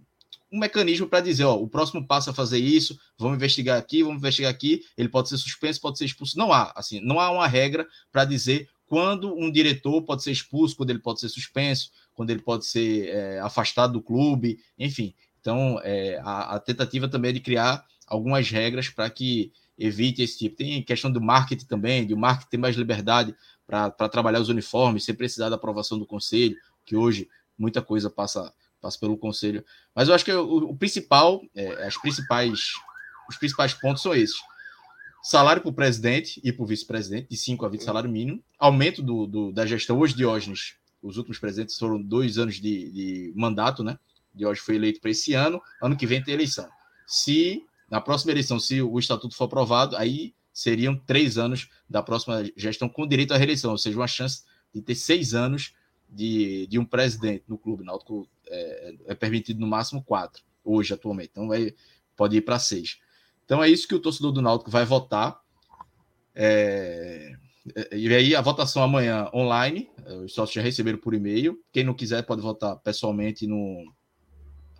um 0.51 0.59
mecanismo 0.59 1.07
para 1.07 1.21
dizer, 1.21 1.45
ó, 1.45 1.55
o 1.55 1.67
próximo 1.67 2.05
passo 2.05 2.29
é 2.29 2.33
fazer 2.33 2.59
isso, 2.59 2.99
vamos 3.17 3.37
investigar 3.37 3.77
aqui, 3.77 4.03
vamos 4.03 4.17
investigar 4.17 4.51
aqui, 4.51 4.83
ele 4.97 5.07
pode 5.07 5.29
ser 5.29 5.37
suspenso, 5.37 5.79
pode 5.79 5.97
ser 5.97 6.05
expulso. 6.05 6.37
Não 6.37 6.51
há, 6.51 6.73
assim, 6.75 6.99
não 6.99 7.19
há 7.19 7.31
uma 7.31 7.47
regra 7.47 7.87
para 8.11 8.25
dizer 8.25 8.69
quando 8.85 9.33
um 9.33 9.49
diretor 9.49 10.01
pode 10.01 10.21
ser 10.21 10.31
expulso, 10.31 10.75
quando 10.75 10.89
ele 10.89 10.99
pode 10.99 11.21
ser 11.21 11.29
suspenso, 11.29 11.91
quando 12.13 12.29
ele 12.31 12.41
pode 12.41 12.65
ser 12.65 13.07
é, 13.07 13.39
afastado 13.39 13.93
do 13.93 14.01
clube, 14.01 14.59
enfim. 14.77 15.13
Então, 15.39 15.79
é, 15.81 16.19
a, 16.21 16.55
a, 16.55 16.59
tentativa 16.59 17.07
também 17.07 17.29
é 17.29 17.33
de 17.33 17.39
criar 17.39 17.85
algumas 18.05 18.49
regras 18.49 18.89
para 18.89 19.09
que 19.09 19.53
evite 19.81 20.21
esse 20.21 20.37
tipo. 20.37 20.55
Tem 20.55 20.83
questão 20.83 21.11
do 21.11 21.19
marketing 21.19 21.65
também, 21.65 22.05
de 22.05 22.13
o 22.13 22.17
marketing 22.17 22.49
ter 22.51 22.57
mais 22.57 22.75
liberdade 22.75 23.35
para 23.65 23.89
trabalhar 24.09 24.39
os 24.39 24.49
uniformes, 24.49 25.03
sem 25.03 25.15
precisar 25.15 25.49
da 25.49 25.55
aprovação 25.55 25.97
do 25.97 26.05
conselho, 26.05 26.55
que 26.85 26.95
hoje 26.95 27.27
muita 27.57 27.81
coisa 27.81 28.09
passa, 28.09 28.53
passa 28.79 28.99
pelo 28.99 29.17
conselho. 29.17 29.65
Mas 29.95 30.07
eu 30.07 30.13
acho 30.13 30.23
que 30.23 30.31
o, 30.31 30.69
o 30.69 30.77
principal, 30.77 31.41
é, 31.55 31.85
as 31.85 31.97
principais, 31.97 32.73
os 33.27 33.37
principais 33.37 33.73
pontos 33.73 34.03
são 34.03 34.13
esses. 34.13 34.37
Salário 35.23 35.61
para 35.61 35.69
o 35.69 35.73
presidente 35.73 36.41
e 36.43 36.51
para 36.51 36.63
o 36.63 36.65
vice-presidente, 36.65 37.29
de 37.29 37.37
5 37.37 37.65
a 37.65 37.69
20 37.69 37.83
salário 37.83 38.09
mínimo. 38.09 38.43
Aumento 38.59 39.01
do, 39.01 39.25
do, 39.25 39.51
da 39.51 39.65
gestão. 39.65 39.99
Hoje, 39.99 40.15
Diógenes, 40.15 40.75
os 41.01 41.17
últimos 41.17 41.39
presidentes 41.39 41.77
foram 41.77 42.01
dois 42.01 42.37
anos 42.37 42.55
de, 42.55 42.91
de 42.91 43.33
mandato, 43.35 43.83
né? 43.83 43.97
Diógenes 44.33 44.65
foi 44.65 44.75
eleito 44.75 44.99
para 44.99 45.11
esse 45.11 45.33
ano. 45.33 45.61
Ano 45.81 45.95
que 45.95 46.07
vem 46.07 46.23
tem 46.23 46.33
eleição. 46.33 46.67
Se 47.05 47.63
na 47.91 47.99
próxima 47.99 48.31
eleição, 48.31 48.57
se 48.57 48.81
o 48.81 48.97
estatuto 48.97 49.35
for 49.35 49.43
aprovado, 49.43 49.97
aí 49.97 50.33
seriam 50.53 50.95
três 50.95 51.37
anos 51.37 51.69
da 51.89 52.01
próxima 52.01 52.41
gestão 52.55 52.87
com 52.87 53.05
direito 53.05 53.33
à 53.33 53.37
reeleição, 53.37 53.71
ou 53.71 53.77
seja, 53.77 53.97
uma 53.97 54.07
chance 54.07 54.45
de 54.73 54.81
ter 54.81 54.95
seis 54.95 55.33
anos 55.33 55.73
de, 56.09 56.67
de 56.67 56.79
um 56.79 56.85
presidente 56.85 57.43
no 57.49 57.57
clube. 57.57 57.83
Náutico 57.83 58.29
é, 58.47 58.95
é 59.07 59.15
permitido 59.15 59.59
no 59.59 59.67
máximo 59.67 60.01
quatro, 60.01 60.41
hoje, 60.63 60.93
atualmente. 60.93 61.31
Então, 61.33 61.49
vai, 61.49 61.75
pode 62.15 62.37
ir 62.37 62.41
para 62.41 62.57
seis. 62.59 62.97
Então, 63.43 63.61
é 63.61 63.67
isso 63.67 63.85
que 63.85 63.95
o 63.95 63.99
torcedor 63.99 64.31
do 64.31 64.41
Náutico 64.41 64.71
vai 64.71 64.85
votar. 64.85 65.41
É, 66.33 67.35
e 67.91 68.07
aí, 68.13 68.33
a 68.33 68.41
votação 68.41 68.81
amanhã 68.81 69.29
online. 69.33 69.89
Os 70.23 70.33
sócios 70.33 70.55
já 70.55 70.61
receberam 70.61 70.97
por 70.97 71.13
e-mail. 71.13 71.61
Quem 71.73 71.83
não 71.83 71.93
quiser 71.93 72.25
pode 72.25 72.41
votar 72.41 72.77
pessoalmente 72.77 73.45
no, 73.45 73.93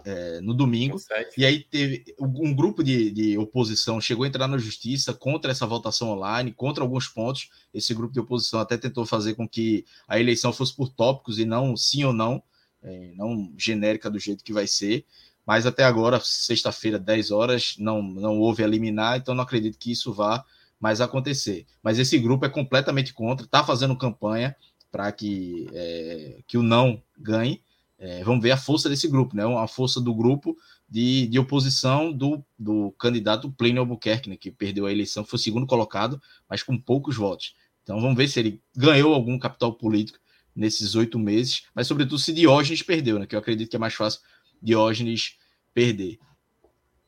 é, 0.05 0.41
no 0.41 0.53
domingo. 0.53 0.97
E 1.37 1.45
aí 1.45 1.63
teve 1.63 2.03
um 2.19 2.53
grupo 2.53 2.83
de, 2.83 3.11
de, 3.11 3.37
oposição 3.37 4.01
chegou 4.01 4.23
a 4.23 4.27
entrar 4.27 4.47
na 4.47 4.57
justiça 4.57 5.13
contra 5.13 5.51
essa 5.51 5.65
votação 5.65 6.09
online, 6.09 6.51
contra 6.51 6.83
alguns 6.83 7.07
pontos. 7.07 7.49
Esse 7.73 7.93
grupo 7.93 8.13
de 8.13 8.19
oposição 8.19 8.59
até 8.59 8.77
tentou 8.77 9.05
fazer 9.05 9.35
com 9.35 9.47
que 9.47 9.85
a 10.07 10.19
eleição 10.19 10.51
fosse 10.51 10.75
por 10.75 10.89
tópicos 10.89 11.39
e 11.39 11.45
não 11.45 11.75
sim 11.75 12.03
ou 12.03 12.13
não, 12.13 12.41
é, 12.83 13.11
não 13.15 13.51
genérica 13.57 14.09
do 14.09 14.19
jeito 14.19 14.43
que 14.43 14.53
vai 14.53 14.67
ser. 14.67 15.05
Mas 15.45 15.65
até 15.65 15.83
agora, 15.83 16.19
sexta-feira, 16.23 16.99
10 16.99 17.31
horas, 17.31 17.75
não, 17.77 18.01
não 18.01 18.39
houve 18.39 18.63
eliminar, 18.63 19.17
então 19.17 19.33
não 19.33 19.43
acredito 19.43 19.77
que 19.77 19.91
isso 19.91 20.13
vá 20.13 20.45
mais 20.79 21.01
acontecer. 21.01 21.65
Mas 21.81 21.99
esse 21.99 22.17
grupo 22.17 22.45
é 22.45 22.49
completamente 22.49 23.13
contra, 23.13 23.45
está 23.45 23.63
fazendo 23.63 23.95
campanha 23.97 24.55
para 24.91 25.11
que, 25.11 25.67
é, 25.73 26.39
que 26.47 26.57
o 26.57 26.63
não 26.63 27.01
ganhe 27.17 27.61
é, 28.03 28.23
vamos 28.23 28.41
ver 28.41 28.49
a 28.49 28.57
força 28.57 28.89
desse 28.89 29.07
grupo, 29.07 29.35
né? 29.35 29.43
A 29.59 29.67
força 29.67 30.01
do 30.01 30.11
grupo 30.11 30.57
de, 30.89 31.27
de 31.27 31.37
oposição 31.37 32.11
do, 32.11 32.43
do 32.57 32.91
candidato 32.93 33.51
Plínio 33.51 33.79
Albuquerque, 33.79 34.27
né? 34.27 34.35
Que 34.35 34.49
perdeu 34.49 34.87
a 34.87 34.91
eleição, 34.91 35.23
foi 35.23 35.37
segundo 35.37 35.67
colocado, 35.67 36.19
mas 36.49 36.63
com 36.63 36.75
poucos 36.75 37.15
votos. 37.15 37.53
Então 37.83 38.01
vamos 38.01 38.17
ver 38.17 38.27
se 38.27 38.39
ele 38.39 38.59
ganhou 38.75 39.13
algum 39.13 39.37
capital 39.37 39.73
político 39.73 40.17
nesses 40.55 40.95
oito 40.95 41.19
meses, 41.19 41.67
mas 41.75 41.85
sobretudo 41.85 42.17
se 42.17 42.33
Diógenes 42.33 42.81
perdeu, 42.81 43.19
né? 43.19 43.27
Que 43.27 43.35
eu 43.35 43.39
acredito 43.39 43.69
que 43.69 43.75
é 43.75 43.79
mais 43.79 43.93
fácil 43.93 44.19
Diógenes 44.59 45.37
perder. 45.71 46.17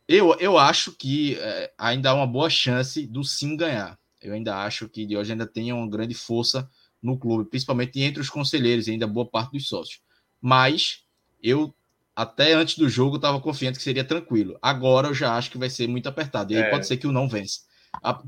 Eu, 0.07 0.37
eu 0.39 0.59
acho 0.59 0.91
que 0.91 1.37
é, 1.39 1.73
ainda 1.75 2.11
há 2.11 2.13
uma 2.13 2.27
boa 2.27 2.51
chance 2.51 3.07
do 3.07 3.23
sim 3.23 3.57
ganhar. 3.57 3.97
Eu 4.21 4.35
ainda 4.35 4.63
acho 4.63 4.87
que 4.87 5.07
Diógenes 5.07 5.31
ainda 5.31 5.47
tem 5.47 5.73
uma 5.73 5.89
grande 5.89 6.13
força 6.13 6.69
no 7.01 7.17
clube, 7.17 7.49
principalmente 7.49 7.99
entre 7.99 8.21
os 8.21 8.29
conselheiros 8.29 8.87
e 8.87 8.91
ainda 8.91 9.07
boa 9.07 9.27
parte 9.27 9.53
dos 9.53 9.67
sócios 9.67 10.02
mas 10.43 11.05
eu 11.41 11.73
até 12.13 12.51
antes 12.51 12.77
do 12.77 12.89
jogo 12.89 13.15
estava 13.15 13.39
confiante 13.39 13.77
que 13.77 13.83
seria 13.83 14.03
tranquilo. 14.03 14.59
Agora 14.61 15.07
eu 15.07 15.13
já 15.13 15.37
acho 15.37 15.49
que 15.49 15.57
vai 15.57 15.69
ser 15.69 15.87
muito 15.87 16.09
apertado. 16.09 16.51
E 16.51 16.57
aí 16.57 16.63
é. 16.63 16.69
pode 16.69 16.85
ser 16.85 16.97
que 16.97 17.07
o 17.07 17.13
não 17.13 17.29
vence. 17.29 17.61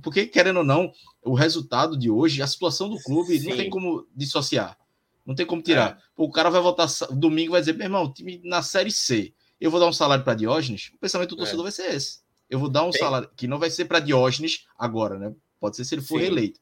Porque, 0.02 0.26
querendo 0.26 0.58
ou 0.58 0.64
não, 0.64 0.94
o 1.22 1.34
resultado 1.34 1.98
de 1.98 2.10
hoje, 2.10 2.42
a 2.42 2.48
situação 2.48 2.88
do 2.90 2.98
clube, 3.02 3.38
Sim. 3.38 3.50
não 3.50 3.58
tem 3.58 3.70
como 3.70 4.08
dissociar. 4.16 4.78
Não 5.26 5.36
tem 5.36 5.46
como 5.46 5.62
tirar. 5.62 5.98
É. 5.98 6.04
o 6.16 6.32
cara 6.32 6.50
vai 6.50 6.62
voltar 6.62 6.88
domingo 7.12 7.50
e 7.50 7.52
vai 7.52 7.62
dizer: 7.62 7.74
meu 7.74 7.86
irmão, 7.86 8.14
time 8.14 8.40
na 8.46 8.62
Série 8.62 8.92
C, 8.92 9.34
eu 9.60 9.70
vou 9.70 9.80
dar 9.80 9.88
um 9.88 9.94
salário 9.94 10.24
para 10.24 10.36
Diógenes. 10.36 10.92
O 10.96 11.00
pensamento 11.00 11.32
do 11.32 11.38
torcedor 11.38 11.62
é. 11.62 11.64
vai 11.64 11.72
ser 11.74 11.94
esse. 11.94 12.20
Eu 12.50 12.60
vou 12.60 12.70
dar 12.70 12.84
um 12.84 12.92
tem. 12.92 13.02
salário 13.02 13.30
que 13.36 13.46
não 13.46 13.60
vai 13.60 13.70
ser 13.70 13.86
para 13.86 14.00
Diógenes 14.00 14.66
agora, 14.78 15.20
né? 15.20 15.34
Pode 15.60 15.76
ser 15.76 15.84
se 15.84 15.96
ele 15.96 16.02
for 16.02 16.20
Sim. 16.20 16.26
reeleito. 16.26 16.62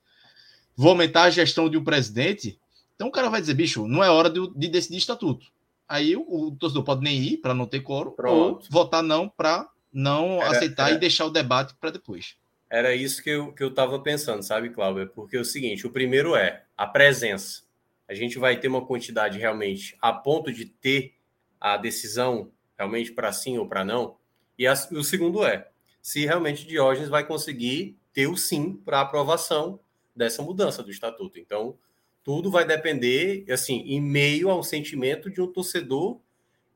Vou 0.75 0.89
aumentar 0.89 1.23
a 1.23 1.29
gestão 1.29 1.69
de 1.69 1.77
um 1.77 1.83
presidente. 1.83 2.59
Então 3.03 3.09
o 3.09 3.11
cara 3.11 3.29
vai 3.29 3.41
dizer, 3.41 3.53
bicho, 3.53 3.85
não 3.85 4.01
é 4.01 4.09
hora 4.09 4.29
de, 4.29 4.39
de 4.55 4.69
decidir 4.69 4.95
estatuto. 4.95 5.47
Aí 5.85 6.15
o, 6.15 6.21
o 6.21 6.55
torcedor 6.55 6.85
pode 6.85 7.01
nem 7.01 7.21
ir 7.21 7.37
para 7.37 7.53
não 7.53 7.65
ter 7.65 7.81
coro, 7.81 8.11
Pronto. 8.11 8.63
ou 8.63 8.67
votar 8.69 9.03
não 9.03 9.27
para 9.27 9.69
não 9.91 10.41
era, 10.41 10.51
aceitar 10.51 10.87
era, 10.87 10.95
e 10.95 10.99
deixar 10.99 11.25
o 11.25 11.29
debate 11.29 11.75
para 11.75 11.91
depois. 11.91 12.37
Era 12.69 12.95
isso 12.95 13.21
que 13.21 13.29
eu, 13.29 13.51
que 13.51 13.61
eu 13.61 13.73
tava 13.73 13.99
pensando, 13.99 14.41
sabe, 14.41 14.69
Cláudio? 14.69 15.09
Porque 15.09 15.35
é 15.35 15.39
o 15.41 15.43
seguinte: 15.43 15.85
o 15.85 15.91
primeiro 15.91 16.33
é 16.33 16.63
a 16.77 16.87
presença. 16.87 17.63
A 18.07 18.13
gente 18.13 18.39
vai 18.39 18.57
ter 18.57 18.69
uma 18.69 18.85
quantidade 18.85 19.37
realmente 19.37 19.97
a 20.01 20.13
ponto 20.13 20.49
de 20.49 20.63
ter 20.65 21.15
a 21.59 21.75
decisão 21.75 22.53
realmente 22.77 23.11
para 23.11 23.33
sim 23.33 23.57
ou 23.57 23.67
para 23.67 23.83
não. 23.83 24.15
E 24.57 24.65
a, 24.65 24.71
o 24.91 25.03
segundo 25.03 25.43
é 25.43 25.67
se 26.01 26.25
realmente 26.25 26.65
Diógenes 26.65 27.09
vai 27.09 27.27
conseguir 27.27 27.97
ter 28.13 28.27
o 28.27 28.37
sim 28.37 28.77
para 28.77 29.01
aprovação 29.01 29.77
dessa 30.15 30.41
mudança 30.41 30.81
do 30.81 30.89
estatuto. 30.89 31.37
Então, 31.37 31.77
tudo 32.23 32.49
vai 32.49 32.65
depender, 32.65 33.45
assim, 33.51 33.81
em 33.81 34.01
meio 34.01 34.49
a 34.49 34.57
um 34.57 34.63
sentimento 34.63 35.29
de 35.29 35.41
um 35.41 35.47
torcedor 35.47 36.21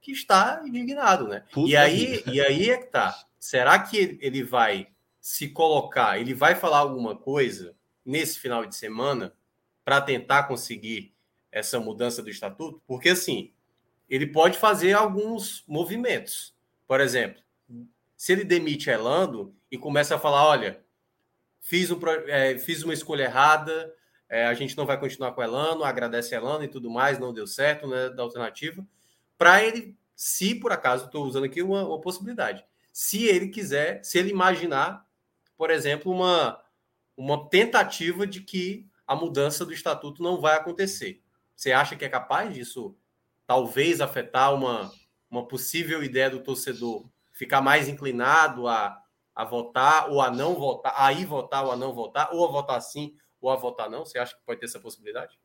que 0.01 0.11
está 0.11 0.61
indignado, 0.65 1.27
né? 1.27 1.43
Puta 1.51 1.69
e 1.69 1.75
aí, 1.75 2.05
vida. 2.17 2.31
e 2.33 2.41
aí 2.41 2.69
é 2.69 2.77
que 2.77 2.87
tá. 2.87 3.25
Será 3.39 3.79
que 3.79 4.17
ele 4.21 4.43
vai 4.43 4.87
se 5.21 5.49
colocar, 5.49 6.19
ele 6.19 6.33
vai 6.33 6.55
falar 6.55 6.79
alguma 6.79 7.15
coisa 7.15 7.75
nesse 8.05 8.39
final 8.39 8.65
de 8.65 8.75
semana 8.75 9.33
para 9.83 10.01
tentar 10.01 10.43
conseguir 10.43 11.13
essa 11.51 11.79
mudança 11.79 12.21
do 12.21 12.29
estatuto? 12.29 12.81
Porque 12.85 13.09
assim, 13.09 13.51
ele 14.09 14.27
pode 14.27 14.57
fazer 14.57 14.93
alguns 14.93 15.63
movimentos. 15.67 16.53
Por 16.87 17.01
exemplo, 17.01 17.41
se 18.15 18.31
ele 18.31 18.43
demite 18.43 18.89
Elando 18.89 19.53
e 19.71 19.77
começa 19.77 20.15
a 20.15 20.19
falar, 20.19 20.45
olha, 20.45 20.81
fiz, 21.59 21.91
um, 21.91 21.99
é, 22.27 22.57
fiz 22.57 22.83
uma 22.83 22.93
escolha 22.93 23.23
errada, 23.23 23.93
é, 24.29 24.45
a 24.45 24.53
gente 24.53 24.75
não 24.77 24.85
vai 24.85 24.99
continuar 24.99 25.31
com 25.31 25.41
Elano, 25.41 25.83
agradece 25.83 26.35
Elano 26.35 26.63
e 26.63 26.67
tudo 26.67 26.89
mais, 26.89 27.19
não 27.19 27.33
deu 27.33 27.47
certo 27.47 27.87
né, 27.87 28.09
da 28.09 28.23
alternativa. 28.23 28.85
Para 29.37 29.63
ele, 29.63 29.97
se 30.15 30.55
por 30.55 30.71
acaso, 30.71 31.05
estou 31.05 31.25
usando 31.25 31.45
aqui 31.45 31.61
uma, 31.61 31.85
uma, 31.85 32.01
possibilidade, 32.01 32.65
se 32.91 33.25
ele 33.25 33.49
quiser, 33.49 34.03
se 34.03 34.17
ele 34.17 34.29
imaginar, 34.29 35.05
por 35.55 35.69
exemplo, 35.69 36.11
uma, 36.11 36.61
uma 37.15 37.49
tentativa 37.49 38.25
de 38.25 38.41
que 38.41 38.85
a 39.05 39.15
mudança 39.15 39.65
do 39.65 39.73
estatuto 39.73 40.21
não 40.21 40.41
vai 40.41 40.55
acontecer. 40.55 41.21
Você 41.55 41.71
acha 41.71 41.95
que 41.95 42.03
é 42.03 42.09
capaz 42.09 42.53
disso 42.53 42.95
talvez 43.45 44.01
afetar 44.01 44.53
uma, 44.53 44.91
uma 45.31 45.47
possível 45.47 46.03
ideia 46.03 46.29
do 46.29 46.43
torcedor 46.43 47.05
ficar 47.37 47.61
mais 47.61 47.87
inclinado 47.87 48.67
a, 48.67 48.99
a 49.35 49.45
votar 49.45 50.09
ou 50.09 50.19
a 50.19 50.31
não 50.31 50.55
votar, 50.55 50.93
a 50.97 51.13
ir 51.13 51.25
votar 51.25 51.63
ou 51.63 51.71
a 51.71 51.75
não 51.75 51.93
votar, 51.93 52.33
ou 52.33 52.43
a 52.43 52.51
votar 52.51 52.81
sim 52.81 53.15
ou 53.47 53.53
a 53.53 53.55
votar 53.55 53.89
não? 53.89 54.05
Você 54.05 54.19
acha 54.19 54.35
que 54.35 54.45
pode 54.45 54.59
ter 54.59 54.65
essa 54.65 54.79
possibilidade? 54.79 55.37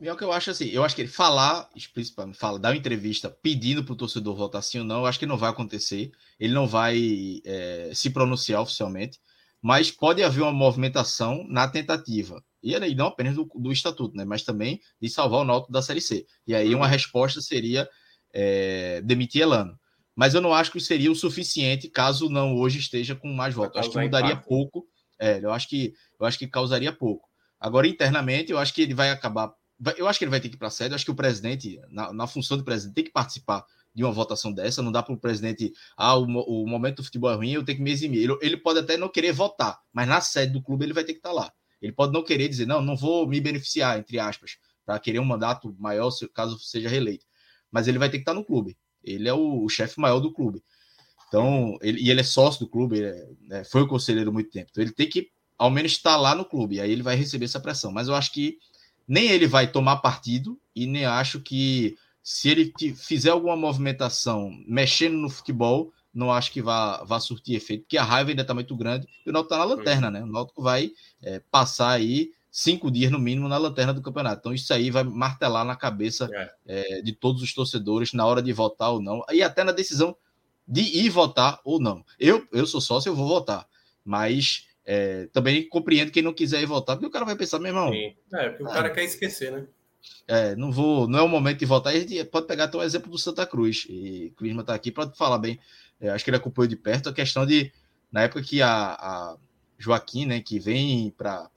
É 0.00 0.12
o 0.12 0.16
que 0.16 0.24
eu 0.24 0.32
acho 0.32 0.50
assim, 0.50 0.66
eu 0.66 0.84
acho 0.84 0.94
que 0.94 1.02
ele 1.02 1.08
falar, 1.08 1.70
explicitamente, 1.74 2.36
fala, 2.36 2.58
dar 2.58 2.70
uma 2.70 2.76
entrevista 2.76 3.30
pedindo 3.30 3.84
para 3.84 3.92
o 3.92 3.96
torcedor 3.96 4.34
votar 4.34 4.62
sim 4.62 4.80
ou 4.80 4.84
não, 4.84 5.00
eu 5.00 5.06
acho 5.06 5.18
que 5.18 5.26
não 5.26 5.38
vai 5.38 5.50
acontecer. 5.50 6.10
Ele 6.38 6.52
não 6.52 6.66
vai 6.66 7.40
é, 7.44 7.92
se 7.94 8.10
pronunciar 8.10 8.60
oficialmente, 8.60 9.20
mas 9.62 9.90
pode 9.90 10.22
haver 10.22 10.42
uma 10.42 10.52
movimentação 10.52 11.46
na 11.48 11.68
tentativa. 11.68 12.42
E 12.62 12.74
aí 12.74 12.94
não 12.94 13.06
apenas 13.06 13.34
do, 13.36 13.48
do 13.54 13.70
estatuto, 13.70 14.16
né? 14.16 14.24
Mas 14.24 14.42
também 14.42 14.80
de 15.00 15.08
salvar 15.08 15.40
o 15.40 15.44
Náutico 15.44 15.72
da 15.72 15.82
Série 15.82 16.00
C. 16.00 16.26
E 16.46 16.54
aí 16.54 16.74
uma 16.74 16.86
uhum. 16.86 16.90
resposta 16.90 17.40
seria 17.40 17.88
é, 18.32 19.00
demitir 19.02 19.42
Elano. 19.42 19.78
Mas 20.16 20.34
eu 20.34 20.40
não 20.40 20.52
acho 20.52 20.70
que 20.70 20.80
seria 20.80 21.10
o 21.10 21.14
suficiente 21.14 21.88
caso 21.88 22.28
não 22.28 22.56
hoje 22.56 22.78
esteja 22.78 23.14
com 23.14 23.28
mais 23.32 23.54
votos. 23.54 23.78
Acho 23.78 23.90
que 23.90 23.98
mudaria 23.98 24.32
impacto. 24.32 24.48
pouco. 24.48 24.86
É, 25.24 25.40
eu 25.42 25.50
acho 25.50 25.66
que 25.70 25.94
eu 26.20 26.26
acho 26.26 26.38
que 26.38 26.46
causaria 26.46 26.92
pouco. 26.92 27.26
Agora, 27.58 27.88
internamente, 27.88 28.52
eu 28.52 28.58
acho 28.58 28.74
que 28.74 28.82
ele 28.82 28.92
vai 28.92 29.10
acabar. 29.10 29.54
Eu 29.96 30.06
acho 30.06 30.18
que 30.18 30.24
ele 30.24 30.30
vai 30.30 30.38
ter 30.38 30.50
que 30.50 30.56
ir 30.56 30.58
para 30.58 30.68
a 30.68 30.70
sede. 30.70 30.90
Eu 30.90 30.96
acho 30.96 31.04
que 31.04 31.10
o 31.10 31.14
presidente, 31.14 31.80
na, 31.88 32.12
na, 32.12 32.26
função 32.26 32.58
do 32.58 32.64
presidente, 32.64 32.94
tem 32.94 33.04
que 33.04 33.10
participar 33.10 33.64
de 33.94 34.04
uma 34.04 34.12
votação 34.12 34.52
dessa. 34.52 34.82
Não 34.82 34.92
dá 34.92 35.02
para 35.02 35.14
o 35.14 35.18
presidente, 35.18 35.72
ah, 35.96 36.14
o, 36.14 36.24
o, 36.24 36.66
momento 36.66 36.96
do 36.96 37.04
futebol 37.04 37.30
é 37.30 37.34
ruim, 37.36 37.52
eu 37.52 37.64
tenho 37.64 37.78
que 37.78 37.84
me 37.84 37.90
eximir. 37.90 38.22
Ele, 38.22 38.38
ele, 38.42 38.56
pode 38.58 38.80
até 38.80 38.98
não 38.98 39.08
querer 39.08 39.32
votar, 39.32 39.80
mas 39.94 40.06
na 40.06 40.20
sede 40.20 40.52
do 40.52 40.62
clube 40.62 40.84
ele 40.84 40.92
vai 40.92 41.04
ter 41.04 41.14
que 41.14 41.20
estar 41.20 41.32
lá. 41.32 41.50
Ele 41.80 41.92
pode 41.92 42.12
não 42.12 42.22
querer 42.22 42.48
dizer, 42.48 42.66
não, 42.66 42.82
não 42.82 42.96
vou 42.96 43.26
me 43.26 43.40
beneficiar, 43.40 43.98
entre 43.98 44.18
aspas, 44.18 44.58
para 44.84 44.98
querer 44.98 45.20
um 45.20 45.24
mandato 45.24 45.74
maior 45.78 46.10
caso 46.34 46.58
seja 46.58 46.88
reeleito. 46.88 47.24
Mas 47.70 47.88
ele 47.88 47.98
vai 47.98 48.10
ter 48.10 48.18
que 48.18 48.22
estar 48.22 48.34
no 48.34 48.44
clube. 48.44 48.76
Ele 49.02 49.26
é 49.26 49.32
o, 49.32 49.64
o 49.64 49.68
chefe 49.70 49.98
maior 49.98 50.20
do 50.20 50.32
clube. 50.32 50.62
Então, 51.34 51.76
ele, 51.82 52.00
e 52.00 52.10
ele 52.10 52.20
é 52.20 52.24
sócio 52.24 52.60
do 52.60 52.70
clube, 52.70 53.02
é, 53.02 53.28
né, 53.48 53.64
foi 53.64 53.82
o 53.82 53.88
conselheiro 53.88 54.32
muito 54.32 54.50
tempo. 54.50 54.68
Então, 54.70 54.82
ele 54.82 54.92
tem 54.92 55.08
que, 55.08 55.30
ao 55.58 55.68
menos, 55.68 55.90
estar 55.90 56.16
lá 56.16 56.32
no 56.32 56.44
clube. 56.44 56.80
Aí 56.80 56.92
ele 56.92 57.02
vai 57.02 57.16
receber 57.16 57.46
essa 57.46 57.58
pressão. 57.58 57.90
Mas 57.90 58.06
eu 58.06 58.14
acho 58.14 58.32
que 58.32 58.56
nem 59.06 59.30
ele 59.32 59.48
vai 59.48 59.66
tomar 59.66 59.96
partido 59.96 60.56
e 60.76 60.86
nem 60.86 61.04
acho 61.04 61.40
que 61.40 61.96
se 62.22 62.48
ele 62.48 62.72
fizer 62.94 63.30
alguma 63.30 63.56
movimentação 63.56 64.50
mexendo 64.66 65.16
no 65.16 65.28
futebol, 65.28 65.92
não 66.14 66.32
acho 66.32 66.52
que 66.52 66.62
vá, 66.62 67.02
vá 67.02 67.18
surtir 67.18 67.56
efeito, 67.56 67.82
porque 67.82 67.98
a 67.98 68.04
raiva 68.04 68.30
ainda 68.30 68.42
está 68.42 68.54
muito 68.54 68.74
grande 68.76 69.08
e 69.26 69.28
o 69.28 69.32
Náutico 69.32 69.52
está 69.52 69.58
na 69.58 69.74
lanterna, 69.74 70.10
né? 70.10 70.22
O 70.22 70.26
Náutico 70.26 70.62
vai 70.62 70.92
é, 71.20 71.40
passar 71.50 71.90
aí 71.90 72.30
cinco 72.50 72.90
dias 72.90 73.10
no 73.10 73.18
mínimo 73.18 73.48
na 73.48 73.58
lanterna 73.58 73.92
do 73.92 74.00
campeonato. 74.00 74.38
Então 74.38 74.54
isso 74.54 74.72
aí 74.72 74.88
vai 74.90 75.02
martelar 75.02 75.64
na 75.64 75.74
cabeça 75.74 76.30
é. 76.32 76.54
É, 76.66 77.02
de 77.02 77.12
todos 77.12 77.42
os 77.42 77.52
torcedores 77.52 78.12
na 78.12 78.24
hora 78.24 78.40
de 78.40 78.52
votar 78.52 78.92
ou 78.92 79.02
não, 79.02 79.24
e 79.32 79.42
até 79.42 79.64
na 79.64 79.72
decisão 79.72 80.16
de 80.66 80.80
ir 80.80 81.10
votar 81.10 81.60
ou 81.64 81.80
não. 81.80 82.04
Eu, 82.18 82.46
eu 82.52 82.66
sou 82.66 82.80
sócio, 82.80 83.10
eu 83.10 83.14
vou 83.14 83.28
votar, 83.28 83.66
mas 84.04 84.66
é, 84.84 85.26
também 85.32 85.68
compreendo 85.68 86.10
quem 86.10 86.22
não 86.22 86.32
quiser 86.32 86.62
ir 86.62 86.66
votar, 86.66 86.96
porque 86.96 87.06
o 87.06 87.10
cara 87.10 87.24
vai 87.24 87.36
pensar, 87.36 87.58
meu 87.58 87.68
irmão. 87.68 87.92
Sim. 87.92 88.14
É, 88.32 88.48
porque 88.50 88.64
o 88.64 88.66
cara 88.66 88.90
quer 88.90 89.04
esquecer, 89.04 89.52
né? 89.52 89.66
É, 90.26 90.54
não 90.56 90.70
vou, 90.70 91.08
não 91.08 91.18
é 91.18 91.22
o 91.22 91.28
momento 91.28 91.58
de 91.58 91.66
votar. 91.66 91.92
A 91.92 91.98
gente 91.98 92.24
pode 92.26 92.46
pegar 92.46 92.64
até 92.64 92.76
o 92.76 92.82
exemplo 92.82 93.10
do 93.10 93.18
Santa 93.18 93.46
Cruz. 93.46 93.86
E 93.88 94.32
o 94.32 94.36
Clisma 94.36 94.60
está 94.60 94.74
aqui 94.74 94.90
para 94.90 95.10
falar 95.10 95.38
bem. 95.38 95.58
É, 96.00 96.10
acho 96.10 96.24
que 96.24 96.30
ele 96.30 96.36
acompanhou 96.36 96.68
de 96.68 96.76
perto 96.76 97.08
a 97.08 97.12
questão 97.12 97.46
de, 97.46 97.72
na 98.10 98.22
época 98.22 98.42
que 98.42 98.60
a, 98.60 98.70
a 98.70 99.36
Joaquim, 99.78 100.26
né, 100.26 100.40
que 100.40 100.58
vem 100.58 101.10
para 101.16 101.48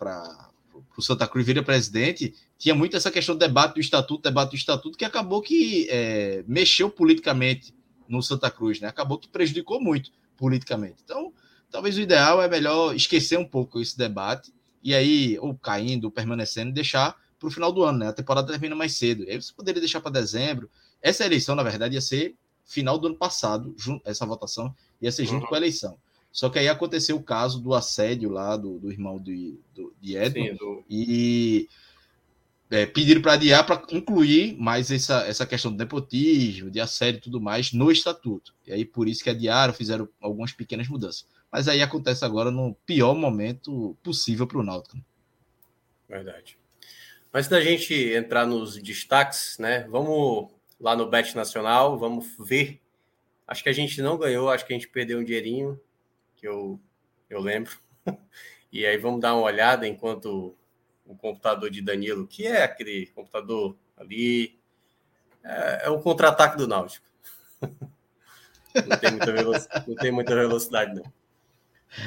o 0.98 1.02
Santa 1.02 1.28
Cruz 1.28 1.46
vira 1.46 1.64
presidente, 1.64 2.34
tinha 2.58 2.74
muito 2.74 2.96
essa 2.96 3.12
questão 3.12 3.36
do 3.36 3.40
debate 3.40 3.76
do 3.76 3.80
estatuto, 3.80 4.24
debate 4.24 4.52
do 4.52 4.56
estatuto, 4.56 4.98
que 4.98 5.06
acabou 5.06 5.42
que 5.42 5.88
é, 5.90 6.44
mexeu 6.48 6.90
politicamente 6.90 7.74
no 8.08 8.22
Santa 8.22 8.50
Cruz, 8.50 8.80
né? 8.80 8.88
Acabou 8.88 9.18
que 9.18 9.28
prejudicou 9.28 9.82
muito 9.82 10.12
politicamente. 10.36 10.98
Então, 11.04 11.34
talvez 11.70 11.98
o 11.98 12.02
ideal 12.02 12.42
é 12.42 12.48
melhor 12.48 12.96
esquecer 12.96 13.38
um 13.38 13.46
pouco 13.46 13.80
esse 13.80 13.98
debate 13.98 14.54
e 14.84 14.94
aí, 14.94 15.38
ou 15.40 15.56
caindo, 15.56 16.06
ou 16.06 16.12
permanecendo, 16.12 16.72
deixar 16.72 17.16
para 17.40 17.48
o 17.48 17.52
final 17.52 17.72
do 17.72 17.84
ano, 17.84 18.00
né? 18.00 18.08
A 18.08 18.14
temporada 18.14 18.52
termina 18.52 18.76
mais 18.76 18.98
cedo. 18.98 19.26
Aí 19.28 19.42
você 19.42 19.54
poderia 19.54 19.82
deixar 19.82 20.02
para 20.02 20.12
dezembro. 20.12 20.70
Essa 21.02 21.26
eleição, 21.26 21.56
na 21.56 21.64
verdade, 21.64 21.96
ia 21.96 22.02
ser 22.02 22.36
final 22.66 22.98
do 22.98 23.08
ano 23.08 23.16
passado, 23.16 23.76
essa 24.04 24.26
votação 24.26 24.74
ia 25.02 25.12
ser 25.12 25.26
junto 25.26 25.44
uhum. 25.44 25.50
com 25.50 25.56
a 25.56 25.58
eleição. 25.58 25.98
Só 26.32 26.50
que 26.50 26.60
aí 26.60 26.68
aconteceu 26.68 27.16
o 27.16 27.24
caso 27.24 27.60
do 27.60 27.74
assédio 27.74 28.30
lá 28.30 28.58
do, 28.58 28.78
do 28.78 28.92
irmão 28.92 29.18
do, 29.18 29.32
do, 29.74 29.94
de 30.00 30.18
Edson 30.18 30.56
do... 30.56 30.84
e 30.90 31.68
é, 32.70 32.86
pediram 32.86 33.22
para 33.22 33.34
adiar 33.34 33.66
para 33.66 33.82
incluir 33.92 34.58
mais 34.58 34.92
essa, 34.92 35.26
essa 35.26 35.46
questão 35.46 35.72
do 35.72 35.78
nepotismo, 35.78 36.70
de 36.70 36.80
assédio 36.80 37.20
e 37.20 37.22
tudo 37.22 37.40
mais 37.40 37.72
no 37.72 37.92
estatuto. 37.92 38.54
E 38.66 38.74
aí 38.74 38.84
por 38.84 39.08
isso 39.08 39.24
que 39.24 39.30
adiaram, 39.30 39.74
fizeram 39.74 40.08
algumas 40.20 40.52
pequenas 40.52 40.88
mudanças. 40.88 41.26
Mas 41.52 41.68
aí 41.68 41.82
acontece 41.82 42.26
agora 42.26 42.52
no 42.52 42.76
pior 42.86 43.16
momento 43.16 43.98
possível 44.04 44.46
para 44.46 44.60
o 44.60 44.64
Náutico. 44.64 44.98
Verdade. 46.08 46.58
Antes 47.34 47.50
da 47.50 47.62
gente 47.62 47.94
entrar 47.94 48.46
nos 48.46 48.82
destaques, 48.82 49.58
né? 49.60 49.88
Vamos 49.90 50.50
lá 50.80 50.96
no 50.96 51.10
Bet 51.10 51.36
Nacional, 51.36 51.98
vamos 51.98 52.28
ver. 52.40 52.82
Acho 53.48 53.64
que 53.64 53.70
a 53.70 53.74
gente 53.74 54.02
não 54.02 54.18
ganhou, 54.18 54.50
acho 54.50 54.66
que 54.66 54.74
a 54.74 54.76
gente 54.76 54.90
perdeu 54.90 55.20
um 55.20 55.24
dinheirinho, 55.24 55.80
que 56.36 56.48
eu, 56.48 56.80
eu 57.30 57.40
lembro. 57.40 57.78
E 58.70 58.86
aí 58.86 58.98
vamos 58.98 59.22
dar 59.22 59.34
uma 59.34 59.46
olhada 59.46 59.88
enquanto 59.88 60.54
o 61.08 61.16
computador 61.16 61.70
de 61.70 61.82
Danilo, 61.82 62.28
que 62.28 62.46
é 62.46 62.64
aquele 62.64 63.08
computador 63.08 63.76
ali, 63.98 64.60
é, 65.44 65.84
é 65.86 65.90
o 65.90 66.00
contra-ataque 66.00 66.58
do 66.58 66.68
Náutico. 66.68 67.06
Não 68.86 68.98
tem 68.98 69.10
muita 69.10 69.32
velocidade, 69.32 69.86
não 69.88 69.96
tem 69.96 70.12
muita 70.12 70.36
velocidade 70.36 70.94
não. 70.94 71.04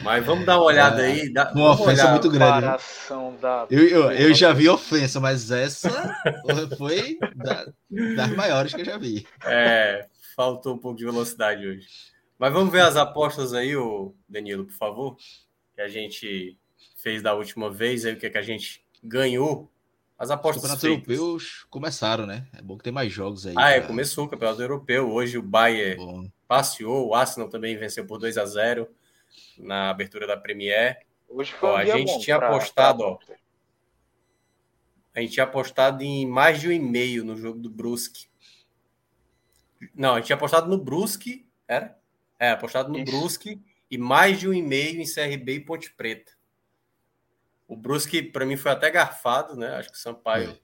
Mas 0.05 0.25
vamos 0.25 0.47
dar 0.47 0.57
uma 0.57 0.67
olhada 0.67 1.03
é, 1.03 1.07
aí. 1.07 1.33
Dá, 1.33 1.51
uma 1.53 1.73
ofensa 1.73 2.09
muito 2.11 2.31
grande. 2.31 2.67
Né? 2.67 2.77
Da... 3.41 3.67
Eu, 3.69 3.89
eu, 3.89 4.13
eu, 4.13 4.35
já 4.35 4.53
vi 4.53 4.69
ofensa, 4.69 5.19
mas 5.19 5.51
essa 5.51 5.91
foi 6.79 7.19
da, 7.35 7.67
das 8.15 8.31
maiores 8.37 8.73
que 8.73 8.83
eu 8.83 8.85
já 8.85 8.99
vi. 8.99 9.27
É, 9.45 10.07
faltou 10.37 10.75
um 10.75 10.79
pouco 10.79 10.97
de 10.97 11.05
velocidade 11.05 11.67
hoje. 11.67 11.89
Mas 12.39 12.53
vamos 12.53 12.71
ver 12.73 12.83
as 12.83 12.97
apostas 12.97 13.53
aí, 13.53 13.75
o 13.77 14.15
Danilo, 14.29 14.65
por 14.65 14.75
favor, 14.75 15.17
que 15.75 15.81
a 15.81 15.89
gente 15.89 16.57
fez 16.97 17.23
da 17.23 17.35
última 17.35 17.71
vez, 17.71 18.05
aí 18.05 18.13
o 18.13 18.17
que, 18.17 18.27
é 18.27 18.31
que 18.31 18.39
a 18.39 18.43
gente 18.43 18.80
ganhou. 19.03 19.71
As 20.19 20.31
apostas 20.31 20.63
Os 20.63 20.71
campeonatos 20.71 20.85
europeus 20.85 21.67
começaram, 21.71 22.27
né? 22.27 22.47
É 22.53 22.61
bom 22.61 22.77
que 22.77 22.85
tem 22.85 22.93
mais 22.93 23.11
jogos 23.11 23.47
aí. 23.47 23.55
Ah, 23.55 23.63
pra... 23.63 23.71
é, 23.71 23.81
começou 23.81 24.27
o 24.27 24.29
campeonato 24.29 24.61
europeu. 24.61 25.11
Hoje 25.11 25.39
o 25.39 25.43
Bayern 25.43 25.97
bom. 25.97 26.31
passeou, 26.47 27.09
o 27.09 27.15
Arsenal 27.15 27.49
também 27.49 27.77
venceu 27.79 28.07
por 28.07 28.19
2 28.19 28.37
a 28.37 28.45
0 28.45 28.87
na 29.57 29.89
abertura 29.89 30.27
da 30.27 30.37
Premier. 30.37 30.99
Hoje 31.27 31.53
foi 31.53 31.69
ó, 31.69 31.73
um 31.73 31.77
a 31.77 31.85
gente 31.85 32.21
tinha 32.21 32.39
pra, 32.39 32.49
apostado, 32.49 32.99
pra... 32.99 33.07
ó. 33.07 33.19
A 35.15 35.21
gente 35.21 35.33
tinha 35.33 35.45
apostado 35.45 36.03
em 36.03 36.27
mais 36.27 36.61
de 36.61 36.69
um 36.69 36.73
e 36.73 36.79
meio 36.79 37.25
no 37.25 37.37
jogo 37.37 37.59
do 37.59 37.71
Brusque. 37.71 38.27
Não, 39.95 40.15
a 40.15 40.17
gente 40.17 40.27
tinha 40.27 40.37
apostado 40.37 40.69
no 40.69 40.77
Brusque, 40.77 41.47
era? 41.67 41.99
É, 42.39 42.51
apostado 42.51 42.91
no 42.91 42.99
Isso. 42.99 43.11
Brusque 43.11 43.61
e 43.91 43.99
mais 43.99 44.39
de 44.39 44.49
um 44.49 44.53
e 44.53 44.63
meio 44.63 45.01
em 45.01 45.05
CRB 45.05 45.55
e 45.55 45.61
Ponte 45.61 45.93
Preta. 45.95 46.33
O 47.71 47.77
Brusque, 47.77 48.21
para 48.21 48.45
mim, 48.45 48.57
foi 48.57 48.73
até 48.73 48.91
garfado, 48.91 49.55
né? 49.55 49.77
Acho 49.77 49.93
que 49.93 49.97
o 49.97 50.01
Sampaio. 50.01 50.51
É. 50.51 50.59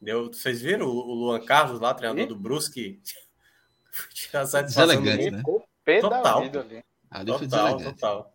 Deu, 0.00 0.32
vocês 0.32 0.62
viram 0.62 0.86
o 0.86 1.12
Luan 1.12 1.44
Carlos 1.44 1.78
lá, 1.78 1.92
treinador 1.92 2.24
e? 2.24 2.26
do 2.26 2.34
Brusque? 2.34 3.02
Tinha 4.14 4.46
satisfação 4.46 5.02
Deselegante, 5.02 5.30
né? 5.30 5.42
Total. 6.00 6.38
Ali. 6.38 6.84
Ali 7.10 7.26
total, 7.26 7.76
total. 7.78 8.34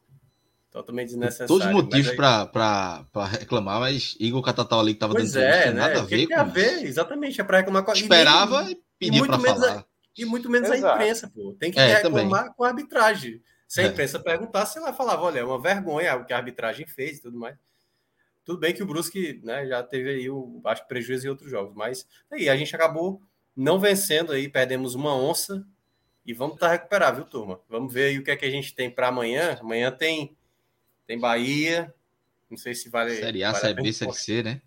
Totalmente 0.70 1.08
desnecessário. 1.08 1.48
Todos 1.48 1.66
os 1.66 1.74
motivos 1.74 2.10
aí... 2.10 2.16
para 2.16 3.26
reclamar, 3.32 3.80
mas 3.80 4.16
Igor 4.20 4.44
Catatal 4.44 4.82
ali 4.82 4.94
que 4.94 4.98
estava 4.98 5.16
dando 5.16 5.40
é, 5.40 5.66
né? 5.66 5.72
nada 5.72 6.02
a 6.02 6.04
ver. 6.04 6.28
Que 6.28 6.34
a 6.36 6.44
ver, 6.44 6.86
exatamente, 6.86 7.42
é 7.42 7.44
para 7.44 7.58
reclamar 7.58 7.84
com 7.84 7.90
a 7.90 7.94
Esperava 7.96 8.70
e, 8.70 8.74
e 8.74 8.82
pedia 9.00 9.26
para 9.26 9.40
falar. 9.40 9.78
A... 9.80 9.86
E 10.16 10.24
muito 10.24 10.52
menos 10.52 10.70
Exato. 10.70 10.86
a 10.86 10.96
imprensa, 10.96 11.32
pô. 11.34 11.56
Tem 11.60 11.72
que 11.72 11.80
é, 11.80 11.96
reclamar 11.96 12.42
também. 12.42 12.54
com 12.54 12.64
a 12.64 12.68
arbitragem. 12.68 13.42
Se 13.72 13.80
a 13.80 13.88
imprensa 13.88 14.18
é. 14.18 14.22
perguntasse, 14.22 14.78
ela 14.78 14.92
falava, 14.92 15.22
olha, 15.22 15.40
é 15.40 15.44
uma 15.46 15.58
vergonha 15.58 16.14
o 16.18 16.26
que 16.26 16.34
a 16.34 16.38
arbitragem 16.38 16.86
fez 16.86 17.20
e 17.20 17.22
tudo 17.22 17.40
mais. 17.40 17.58
Tudo 18.44 18.60
bem 18.60 18.74
que 18.74 18.84
o 18.84 18.86
Brusque 18.86 19.40
né, 19.46 19.66
já 19.66 19.82
teve 19.82 20.10
aí, 20.10 20.30
o, 20.30 20.60
acho, 20.66 20.86
prejuízo 20.90 21.26
em 21.26 21.30
outros 21.30 21.50
jogos, 21.50 21.74
mas 21.74 22.06
aí 22.30 22.50
a 22.50 22.58
gente 22.58 22.76
acabou 22.76 23.22
não 23.56 23.80
vencendo 23.80 24.34
aí, 24.34 24.50
perdemos 24.50 24.94
uma 24.94 25.16
onça 25.16 25.66
e 26.26 26.34
vamos 26.34 26.56
estar 26.56 26.68
tá 26.68 26.74
recuperar, 26.74 27.16
viu, 27.16 27.24
turma? 27.24 27.62
Vamos 27.70 27.94
ver 27.94 28.10
aí 28.10 28.20
o 28.20 28.26
que 28.26 28.32
é 28.32 28.36
que 28.36 28.44
a 28.44 28.50
gente 28.50 28.76
tem 28.76 28.92
para 28.92 29.08
amanhã. 29.08 29.58
Amanhã 29.62 29.90
tem 29.90 30.36
tem 31.08 31.18
Bahia, 31.18 31.96
não 32.50 32.58
sei 32.58 32.76
se 32.76 32.90
vale. 32.90 33.16
Série 33.16 33.42
A, 33.42 33.54
vale 33.54 33.62
Série 33.62 33.82
B, 33.82 33.94
Série 33.94 34.14
C, 34.14 34.44
né? 34.44 34.62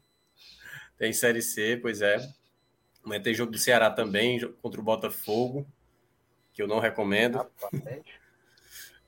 Tem 0.97 1.13
Série 1.13 1.43
C, 1.43 1.79
pois 1.83 2.01
é. 2.01 2.27
Amanhã 3.05 3.21
tem 3.21 3.35
jogo 3.35 3.53
do 3.53 3.59
Ceará 3.59 3.91
também, 3.91 4.41
contra 4.63 4.81
o 4.81 4.85
Botafogo, 4.85 5.67
que 6.55 6.63
eu 6.63 6.67
não 6.67 6.79
recomendo. 6.79 7.37
Rapaz. 7.37 8.24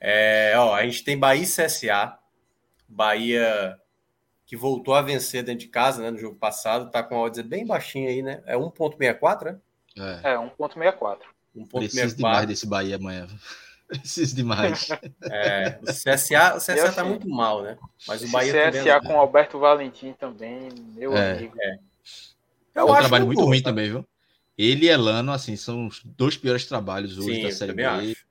É, 0.01 0.53
ó, 0.57 0.75
a 0.75 0.85
gente 0.85 1.03
tem 1.05 1.19
Bahia 1.19 1.43
e 1.43 1.47
CSA. 1.47 2.19
Bahia 2.89 3.79
que 4.47 4.57
voltou 4.57 4.95
a 4.95 5.03
vencer 5.03 5.43
dentro 5.43 5.61
de 5.61 5.69
casa, 5.69 6.01
né, 6.01 6.11
no 6.11 6.19
jogo 6.19 6.37
passado, 6.37 6.89
tá 6.91 7.03
com 7.03 7.17
a 7.17 7.23
odds 7.23 7.43
bem 7.45 7.67
baixinha 7.67 8.09
aí, 8.11 8.23
né? 8.23 8.43
É 8.47 8.57
1.64, 8.57 9.45
né? 9.45 9.59
É, 10.23 10.33
é 10.35 10.37
1.64. 10.39 11.19
1.64. 11.57 11.79
Preciso 11.79 12.17
demais 12.17 12.47
desse 12.47 12.67
Bahia 12.67 12.95
amanhã. 12.97 13.27
Preciso 13.89 14.37
demais. 14.37 14.89
É, 15.31 15.79
o 15.83 15.87
CSA, 15.87 16.55
o 16.57 16.59
CSA 16.59 16.93
tá 16.93 17.05
muito 17.05 17.29
mal, 17.29 17.63
né? 17.63 17.77
Mas 18.07 18.23
o 18.23 18.29
Bahia 18.31 18.53
também 18.53 18.83
CSA 18.83 18.91
é- 18.97 19.01
com 19.01 19.19
Alberto 19.19 19.59
Valentim 19.59 20.13
também, 20.13 20.69
meu 20.95 21.17
É. 21.17 21.33
amigo. 21.33 21.57
É 21.63 21.79
Eu 22.77 22.87
um 22.87 22.93
acho 22.93 23.01
trabalho 23.01 23.27
muito 23.27 23.41
ruim 23.45 23.59
sabe? 23.59 23.65
também, 23.65 23.91
viu? 23.91 24.07
Ele 24.59 24.87
e 24.87 24.89
Elano, 24.89 25.33
assim, 25.33 25.57
são 25.57 25.87
os 25.87 26.03
dois 26.05 26.37
piores 26.37 26.67
trabalhos 26.67 27.19
hoje 27.19 27.37
Sim, 27.37 27.43
da 27.43 27.51
Série 27.53 27.73
B. 27.73 27.83
também 27.85 28.11
acho. 28.11 28.26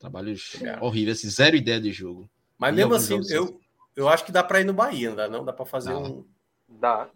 Trabalhos 0.00 0.52
Também 0.52 0.70
acho. 0.70 0.84
horríveis, 0.84 1.18
assim, 1.18 1.28
zero 1.28 1.54
ideia 1.54 1.78
de 1.78 1.92
jogo. 1.92 2.28
Mas 2.58 2.74
mesmo 2.74 2.94
assim, 2.94 3.10
jogos, 3.10 3.30
eu, 3.30 3.60
eu 3.94 4.08
acho 4.08 4.24
que 4.24 4.32
dá 4.32 4.42
pra 4.42 4.60
ir 4.60 4.64
no 4.64 4.72
Bahia, 4.72 5.10
não 5.10 5.16
dá? 5.16 5.28
Não? 5.28 5.44
Dá 5.44 5.52
pra 5.52 5.66
fazer 5.66 5.92
Dá. 5.92 5.98
um. 5.98 6.26
Dá. 6.66 7.10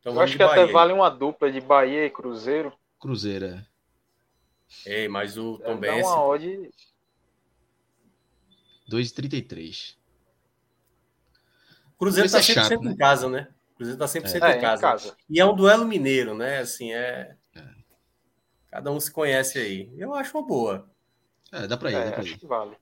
Então 0.00 0.14
Eu 0.14 0.20
acho 0.20 0.36
que 0.36 0.42
até 0.42 0.60
Bahia 0.60 0.72
vale 0.72 0.92
uma 0.92 1.10
dupla 1.10 1.50
de 1.50 1.60
Bahia 1.60 2.06
e 2.06 2.10
Cruzeiro. 2.10 2.72
Cruzeiro, 3.00 3.44
é. 3.46 3.66
Ei, 4.86 5.08
mas 5.08 5.36
o 5.36 5.58
Dá 5.58 5.64
Tom 5.64 5.72
uma 5.72 5.80
Benz. 5.80 6.06
odd 6.06 6.70
2,33. 8.88 9.96
O 11.94 11.98
Cruzeiro 11.98 12.30
tá 12.30 12.38
Isso 12.38 12.52
é 12.52 12.54
100% 12.54 12.68
chato, 12.68 12.80
né? 12.82 12.92
em 12.92 12.96
casa, 12.96 13.28
né? 13.28 13.48
O 13.72 13.76
Cruzeiro 13.76 13.98
tá 13.98 14.06
100% 14.06 14.42
é, 14.42 14.56
em, 14.56 14.60
casa. 14.60 14.78
em 14.78 14.80
casa. 14.80 15.16
E 15.28 15.40
é 15.40 15.44
um 15.44 15.56
duelo 15.56 15.84
mineiro, 15.84 16.34
né? 16.34 16.58
Assim, 16.58 16.92
é... 16.92 17.36
É. 17.56 17.64
Cada 18.70 18.92
um 18.92 19.00
se 19.00 19.10
conhece 19.10 19.58
aí. 19.58 19.92
Eu 19.96 20.14
acho 20.14 20.36
uma 20.38 20.46
boa. 20.46 20.88
É, 21.52 21.66
dá 21.66 21.76
pra 21.76 21.90
ir, 21.90 21.94
dá 21.94 22.00
É, 22.00 22.10
pra 22.10 22.20
acho 22.20 22.34
ir. 22.34 22.38
que 22.38 22.46
vale. 22.46 22.76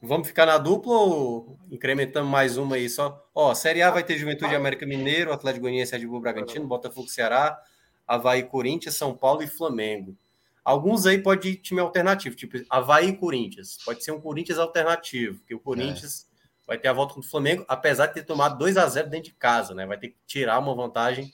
Vamos 0.00 0.28
ficar 0.28 0.44
na 0.46 0.58
dupla 0.58 0.92
ou 0.92 1.58
incrementamos 1.70 2.30
mais 2.30 2.58
uma 2.58 2.76
aí 2.76 2.90
só? 2.90 3.26
Ó, 3.34 3.54
Série 3.54 3.80
A 3.82 3.90
vai 3.90 4.04
ter 4.04 4.18
Juventude 4.18 4.54
América 4.54 4.84
Mineiro, 4.84 5.32
Atlético 5.32 5.62
Goianiense, 5.62 5.96
Red 5.96 6.06
Bull 6.06 6.20
Bragantino, 6.20 6.66
Botafogo 6.66 7.08
Ceará, 7.08 7.58
Havaí 8.06 8.42
Corinthians, 8.42 8.96
São 8.96 9.16
Paulo 9.16 9.42
e 9.42 9.46
Flamengo. 9.46 10.14
Alguns 10.62 11.06
aí 11.06 11.18
pode 11.22 11.48
ir 11.48 11.56
time 11.56 11.80
alternativo, 11.80 12.36
tipo 12.36 12.58
Havaí 12.68 13.08
e 13.10 13.16
Corinthians. 13.16 13.78
Pode 13.84 14.04
ser 14.04 14.12
um 14.12 14.20
Corinthians 14.20 14.58
alternativo, 14.58 15.38
porque 15.38 15.54
o 15.54 15.60
Corinthians 15.60 16.26
vai 16.66 16.76
ter 16.78 16.88
a 16.88 16.92
volta 16.92 17.14
contra 17.14 17.26
o 17.26 17.30
Flamengo, 17.30 17.64
apesar 17.68 18.06
de 18.06 18.14
ter 18.14 18.24
tomado 18.24 18.58
2 18.58 18.76
a 18.76 18.86
0 18.86 19.08
dentro 19.08 19.30
de 19.30 19.34
casa, 19.36 19.74
né? 19.74 19.86
Vai 19.86 19.98
ter 19.98 20.08
que 20.08 20.16
tirar 20.26 20.58
uma 20.58 20.74
vantagem 20.74 21.32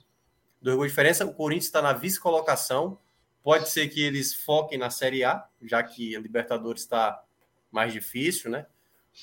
do 0.63 0.73
gol 0.77 0.85
de 0.85 0.91
diferença. 0.91 1.25
O 1.27 1.35
Corinthians 1.35 1.67
está 1.67 1.83
na 1.83 1.93
vice-colocação. 1.93 2.99
Pode 3.43 3.69
ser 3.71 3.89
que 3.89 4.03
eles 4.03 4.35
foquem 4.35 4.79
na 4.79 4.91
Série 4.91 5.25
A, 5.25 5.47
já 5.63 5.83
que 5.83 6.15
a 6.15 6.21
Libertadores 6.21 6.83
está 6.83 7.23
mais 7.71 7.93
difícil, 7.93 8.51
né? 8.51 8.67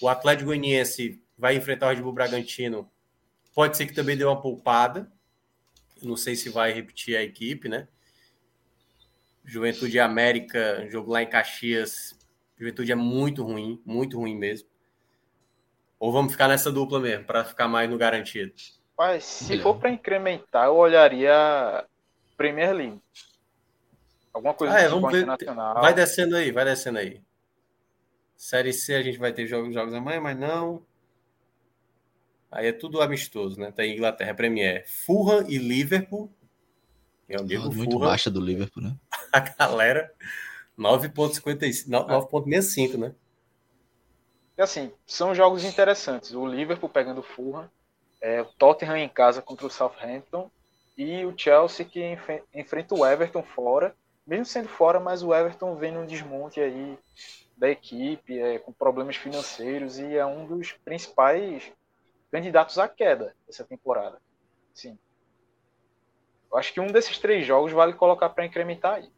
O 0.01 0.07
Atlético 0.07 0.47
Goianiense 0.47 1.21
vai 1.37 1.55
enfrentar 1.55 1.87
o 1.87 1.89
Red 1.89 2.01
Bull 2.01 2.13
Bragantino. 2.13 2.89
Pode 3.53 3.77
ser 3.77 3.85
que 3.85 3.93
também 3.93 4.17
dê 4.17 4.23
uma 4.23 4.41
poupada. 4.41 5.11
Não 6.01 6.15
sei 6.15 6.35
se 6.35 6.49
vai 6.49 6.71
repetir 6.71 7.15
a 7.15 7.23
equipe, 7.23 7.69
né? 7.69 7.87
Juventude 9.45 9.97
e 9.97 9.99
América, 9.99 10.87
jogo 10.89 11.11
lá 11.11 11.21
em 11.21 11.29
Caxias. 11.29 12.17
Juventude 12.57 12.91
é 12.91 12.95
muito 12.95 13.43
ruim, 13.43 13.81
muito 13.85 14.17
ruim 14.17 14.35
mesmo. 14.35 14.67
Ou 15.99 16.11
vamos 16.11 16.31
ficar 16.31 16.47
nessa 16.47 16.71
dupla 16.71 16.99
mesmo, 16.99 17.25
para 17.25 17.45
ficar 17.45 17.67
mais 17.67 17.89
no 17.89 17.97
garantido? 17.97 18.53
Mas 18.97 19.23
se 19.23 19.59
for 19.59 19.79
para 19.79 19.91
incrementar, 19.91 20.65
eu 20.65 20.75
olharia 20.75 21.85
Premier 22.35 22.73
League. 22.73 23.01
Alguma 24.37 24.53
coisa 24.53 24.73
Ah, 24.75 24.79
é, 24.81 24.87
vamos 24.87 25.11
ver. 25.11 25.23
internacional. 25.23 25.81
Vai 25.81 25.93
descendo 25.93 26.35
aí, 26.35 26.51
vai 26.51 26.63
descendo 26.65 26.99
aí. 26.99 27.21
Série 28.35 28.71
C 28.71 28.93
a 28.95 29.01
gente 29.01 29.17
vai 29.17 29.33
ter 29.33 29.47
jogos, 29.47 29.73
jogos 29.73 29.93
amanhã, 29.93 30.21
mas 30.21 30.37
não. 30.37 30.85
Aí 32.51 32.67
é 32.67 32.71
tudo 32.71 33.01
amistoso, 33.01 33.59
né? 33.59 33.71
Tem 33.71 33.95
Inglaterra, 33.95 34.33
Premier. 34.33 34.85
Fulham 34.87 35.45
e 35.49 35.57
Liverpool. 35.57 36.31
Meu 37.27 37.41
amigo, 37.41 37.73
Muito 37.73 37.91
Fulham, 37.91 38.07
baixa 38.07 38.31
do 38.31 38.39
Liverpool, 38.39 38.83
né? 38.83 38.95
a 39.33 39.39
galera. 39.39 40.13
9,55, 40.77 41.89
9,65, 41.89 42.97
né? 42.97 43.15
E 44.57 44.61
assim, 44.61 44.91
são 45.05 45.33
jogos 45.35 45.63
interessantes. 45.63 46.31
O 46.33 46.45
Liverpool 46.45 46.89
pegando 46.89 47.19
o 47.19 47.23
Fulham, 47.23 47.69
é, 48.21 48.41
o 48.41 48.45
Tottenham 48.45 48.97
em 48.97 49.09
casa 49.09 49.41
contra 49.41 49.65
o 49.65 49.69
Southampton 49.69 50.49
e 50.97 51.25
o 51.25 51.33
Chelsea 51.37 51.85
que 51.85 52.03
enfe- 52.03 52.43
enfrenta 52.53 52.95
o 52.95 53.05
Everton 53.05 53.43
fora. 53.43 53.95
Mesmo 54.27 54.45
sendo 54.45 54.67
fora, 54.67 54.99
mas 54.99 55.23
o 55.23 55.33
Everton 55.33 55.75
vem 55.77 55.93
num 55.93 56.05
desmonte 56.05 56.59
aí 56.59 56.99
da 57.55 57.69
equipe, 57.69 58.37
é, 58.37 58.59
com 58.59 58.73
problemas 58.73 59.15
financeiros 59.15 59.97
e 59.97 60.17
é 60.17 60.25
um 60.25 60.45
dos 60.45 60.73
principais 60.73 61.71
candidatos 62.29 62.77
à 62.77 62.89
queda 62.89 63.33
dessa 63.47 63.63
temporada. 63.63 64.21
Sim. 64.73 64.99
Eu 66.51 66.57
acho 66.57 66.73
que 66.73 66.79
um 66.81 66.87
desses 66.87 67.17
três 67.17 67.45
jogos 67.45 67.71
vale 67.71 67.93
colocar 67.93 68.29
para 68.29 68.45
incrementar 68.45 68.95
aí. 68.95 69.09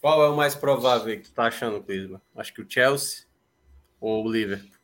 Qual 0.00 0.22
é 0.22 0.28
o 0.28 0.36
mais 0.36 0.54
provável 0.54 1.16
que 1.16 1.24
tu 1.24 1.32
tá 1.32 1.46
achando, 1.46 1.82
Clisma? 1.82 2.20
Acho 2.36 2.52
que 2.52 2.60
o 2.60 2.70
Chelsea 2.70 3.24
ou 3.98 4.24
o 4.24 4.30
Liverpool? 4.30 4.78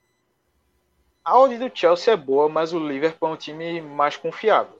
A 1.23 1.47
do 1.47 1.71
Chelsea 1.73 2.15
é 2.15 2.17
boa, 2.17 2.49
mas 2.49 2.73
o 2.73 2.79
Liverpool 2.79 3.29
é 3.29 3.33
um 3.33 3.37
time 3.37 3.83
mais 3.83 4.17
confiável. 4.17 4.80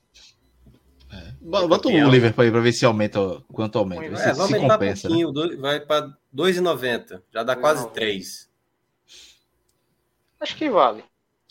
É. 1.13 1.33
Bo- 1.41 1.67
Bota 1.69 1.89
o 1.89 2.09
Liverpool 2.11 2.45
aí 2.45 2.51
pra 2.51 2.61
ver 2.61 2.73
se 2.73 2.85
aumenta, 2.85 3.19
quanto 3.53 3.79
aumenta. 3.79 4.05
É, 4.05 4.17
se, 4.17 4.23
É, 4.23 4.33
vai 4.33 4.35
se 4.35 4.55
aumentar 4.55 4.75
compensa, 4.79 5.09
um 5.09 5.11
né? 5.11 5.17
pouquinho, 5.25 5.33
dois- 5.33 5.59
vai 5.61 5.81
para 5.81 6.17
2,90. 6.33 7.23
Já 7.33 7.43
dá 7.43 7.57
quase 7.57 7.83
2,90. 7.85 7.95
3. 7.95 8.51
Acho 10.41 10.57
que 10.57 10.71
vale. 10.71 11.05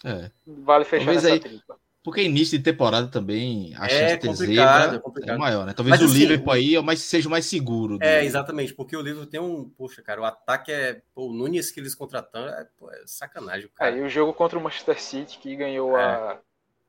É. 0.04 0.32
Vale 0.48 0.86
fechar 0.86 1.06
Talvez 1.06 1.24
nessa 1.24 1.34
aí- 1.36 1.40
tripla. 1.40 1.78
Porque 2.02 2.22
início 2.24 2.58
de 2.58 2.64
temporada 2.64 3.08
também 3.08 3.76
a 3.78 3.86
É 3.86 3.90
chance 3.90 4.14
de 4.16 4.20
ter 4.22 4.34
zebra 4.34 4.96
é 4.96 5.00
complicado. 5.00 5.36
é 5.36 5.38
maior, 5.38 5.66
né? 5.66 5.74
Talvez 5.74 6.00
Mas, 6.00 6.02
o 6.02 6.06
assim, 6.12 6.20
Liverpool 6.20 6.54
aí 6.54 6.74
é 6.76 6.80
o 6.80 6.84
mais, 6.84 7.02
seja 7.02 7.28
o 7.28 7.32
mais 7.32 7.46
seguro. 7.46 7.98
do- 8.00 8.04
É, 8.04 8.24
exatamente, 8.24 8.74
porque 8.74 8.96
o 8.96 9.02
livro 9.02 9.26
tem 9.26 9.40
um. 9.40 9.70
Poxa, 9.78 10.02
cara, 10.02 10.22
o 10.22 10.24
ataque 10.24 10.72
é. 10.72 11.02
Pô, 11.14 11.28
o 11.28 11.34
Nunes 11.34 11.70
que 11.70 11.80
eles 11.80 11.94
contratam 11.94 12.48
é, 12.48 12.66
pô, 12.78 12.90
é 12.90 13.04
sacanagem, 13.06 13.70
cara. 13.76 13.94
É, 13.94 14.00
e 14.00 14.02
o 14.02 14.10
jogo 14.10 14.34
contra 14.34 14.58
o 14.58 14.64
Manchester 14.64 15.00
City, 15.00 15.38
que 15.40 15.54
ganhou 15.58 15.96
a, 15.98 16.40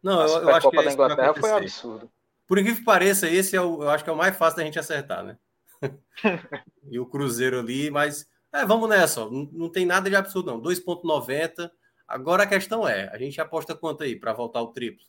Não, 0.00 0.20
a 0.20 0.24
eu, 0.26 0.28
eu 0.28 0.48
acho 0.50 0.70
que 0.70 0.76
Supercopa 0.76 0.80
é 0.80 0.84
da 0.84 0.92
Inglaterra, 0.92 1.34
foi 1.34 1.50
acontecer. 1.50 1.64
absurdo. 1.64 2.10
Por 2.50 2.58
incrível 2.58 2.80
que 2.80 2.84
pareça, 2.84 3.28
esse 3.28 3.54
é 3.54 3.60
o, 3.60 3.84
eu 3.84 3.90
acho 3.90 4.02
que 4.02 4.10
é 4.10 4.12
o 4.12 4.16
mais 4.16 4.36
fácil 4.36 4.56
da 4.56 4.64
gente 4.64 4.76
acertar, 4.76 5.22
né? 5.22 5.38
e 6.90 6.98
o 6.98 7.06
Cruzeiro 7.06 7.60
ali, 7.60 7.92
mas 7.92 8.28
é, 8.52 8.66
vamos 8.66 8.88
nessa, 8.88 9.22
ó. 9.22 9.30
Não, 9.30 9.48
não 9.52 9.70
tem 9.70 9.86
nada 9.86 10.10
de 10.10 10.16
absurdo, 10.16 10.50
não. 10.50 10.60
2,90. 10.60 11.70
Agora 12.08 12.42
a 12.42 12.46
questão 12.48 12.88
é: 12.88 13.08
a 13.12 13.18
gente 13.18 13.40
aposta 13.40 13.72
quanto 13.72 14.02
aí 14.02 14.16
para 14.16 14.32
voltar 14.32 14.60
o 14.62 14.72
triplo? 14.72 15.04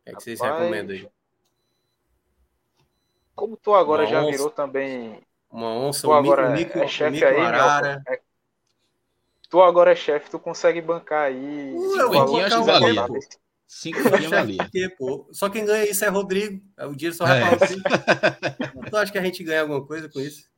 O 0.00 0.04
que, 0.04 0.10
é 0.10 0.14
que 0.14 0.22
vocês 0.22 0.38
Rapaz, 0.38 0.60
recomendam 0.60 0.94
aí? 0.94 1.08
Como 3.34 3.56
tu 3.56 3.72
agora 3.72 4.02
Uma 4.02 4.10
já 4.10 4.20
onça. 4.20 4.30
virou 4.32 4.50
também. 4.50 5.22
Uma 5.50 5.70
onça, 5.70 6.02
Tu 6.02 6.10
um 6.10 6.12
agora 6.12 6.50
mico, 6.50 6.78
é 6.78 6.86
chefe 6.86 7.24
aí, 7.24 7.40
arara. 7.40 7.88
Nelson. 7.88 8.02
É- 8.06 8.20
Tu 9.48 9.62
agora 9.62 9.92
é 9.92 9.96
chefe, 9.96 10.28
tu 10.28 10.38
consegue 10.38 10.82
bancar 10.82 11.28
aí. 11.28 11.72
Uh, 11.72 12.00
eu 12.00 12.10
vou 12.10 12.26
que 12.26 13.45
Cinco. 13.66 13.98
Porque, 14.58 14.88
pô, 14.96 15.28
só 15.32 15.48
quem 15.50 15.64
ganha 15.64 15.88
isso 15.90 16.04
é 16.04 16.08
Rodrigo. 16.08 16.62
O 16.78 16.94
dinheiro 16.94 17.16
só 17.16 17.24
vai 17.26 17.42
É. 17.42 17.56
para 17.56 17.66
você. 17.66 17.76
Tu 18.90 18.96
acha 18.96 19.12
que 19.12 19.18
a 19.18 19.22
gente 19.24 19.42
ganha 19.42 19.62
alguma 19.62 19.84
coisa 19.84 20.08
com 20.08 20.20
isso? 20.20 20.48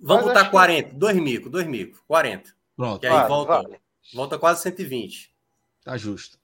Vamos 0.00 0.24
Mas 0.24 0.34
botar 0.34 0.40
acho 0.40 0.44
que- 0.46 0.50
40, 0.50 0.94
dois 0.94 1.16
micos, 1.16 1.50
dois 1.50 1.66
micos, 1.66 2.00
40. 2.06 2.50
Pronto, 2.76 3.00
Que 3.00 3.06
aí 3.06 3.12
Vale, 3.12 3.28
volta, 3.28 3.52
vale. 3.62 3.80
volta 4.12 4.38
quase 4.38 4.62
120. 4.62 5.32
tá 5.84 5.96
justo. 5.96 6.38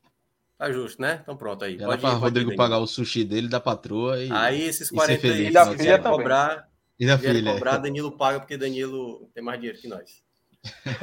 Tá 0.56 0.70
justo, 0.72 1.00
né? 1.00 1.20
Então 1.22 1.36
pronto 1.36 1.64
aí. 1.64 1.76
Era 1.76 1.86
Pode 1.86 2.00
pra 2.00 2.08
ir, 2.10 2.12
pode 2.14 2.24
Rodrigo 2.24 2.52
ir, 2.52 2.56
pagar 2.56 2.78
o 2.78 2.86
sushi 2.86 3.24
dele 3.24 3.48
da 3.48 3.60
patroa 3.60 4.22
e. 4.22 4.30
Aí 4.32 4.62
esses 4.62 4.88
ser 4.88 4.94
40 4.94 5.20
feliz 5.20 5.46
aí, 5.46 5.52
da 5.52 5.66
filha 5.76 5.98
também. 5.98 6.18
cobrar, 6.18 6.68
E 6.98 7.06
da 7.06 7.16
filha. 7.18 7.52
cobrar, 7.52 7.76
Danilo 7.78 8.10
paga, 8.16 8.40
porque 8.40 8.56
Danilo 8.56 9.28
tem 9.34 9.42
mais 9.42 9.60
dinheiro 9.60 9.78
que 9.80 9.86
nós. 9.88 10.22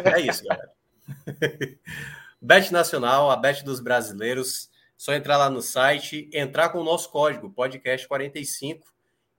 É 0.03 0.19
isso, 0.21 0.43
galera. 0.43 0.71
Bet 2.41 2.71
Nacional, 2.71 3.31
a 3.31 3.35
Bet 3.35 3.63
dos 3.63 3.79
brasileiros. 3.79 4.69
Só 4.97 5.13
entrar 5.13 5.37
lá 5.37 5.49
no 5.49 5.61
site, 5.61 6.29
entrar 6.31 6.69
com 6.69 6.79
o 6.79 6.83
nosso 6.83 7.09
código, 7.11 7.53
podcast45, 7.53 8.81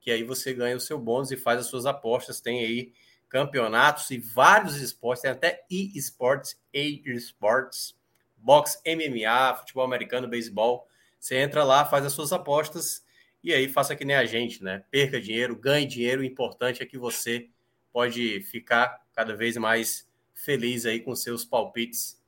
que 0.00 0.10
aí 0.10 0.22
você 0.22 0.52
ganha 0.52 0.76
o 0.76 0.80
seu 0.80 0.98
bônus 0.98 1.30
e 1.30 1.36
faz 1.36 1.60
as 1.60 1.66
suas 1.66 1.86
apostas. 1.86 2.40
Tem 2.40 2.60
aí 2.60 2.92
campeonatos 3.28 4.10
e 4.10 4.18
vários 4.18 4.76
esportes, 4.76 5.22
tem 5.22 5.30
até 5.30 5.64
e-sports, 5.70 6.60
e-sports, 6.72 7.96
boxe, 8.36 8.78
MMA, 8.86 9.54
futebol 9.56 9.84
americano, 9.84 10.28
beisebol. 10.28 10.86
Você 11.18 11.36
entra 11.36 11.64
lá, 11.64 11.84
faz 11.84 12.04
as 12.04 12.12
suas 12.12 12.32
apostas 12.32 13.04
e 13.42 13.52
aí 13.52 13.68
faça 13.68 13.96
que 13.96 14.04
nem 14.04 14.16
a 14.16 14.26
gente, 14.26 14.62
né? 14.62 14.84
Perca 14.90 15.20
dinheiro, 15.20 15.56
ganhe 15.56 15.86
dinheiro. 15.86 16.20
O 16.20 16.24
importante 16.24 16.82
é 16.82 16.86
que 16.86 16.98
você 16.98 17.48
pode 17.92 18.40
ficar 18.42 19.00
cada 19.14 19.34
vez 19.34 19.56
mais 19.56 20.06
feliz 20.34 20.84
aí 20.84 21.00
com 21.00 21.14
seus 21.16 21.44
palpites 21.44 22.20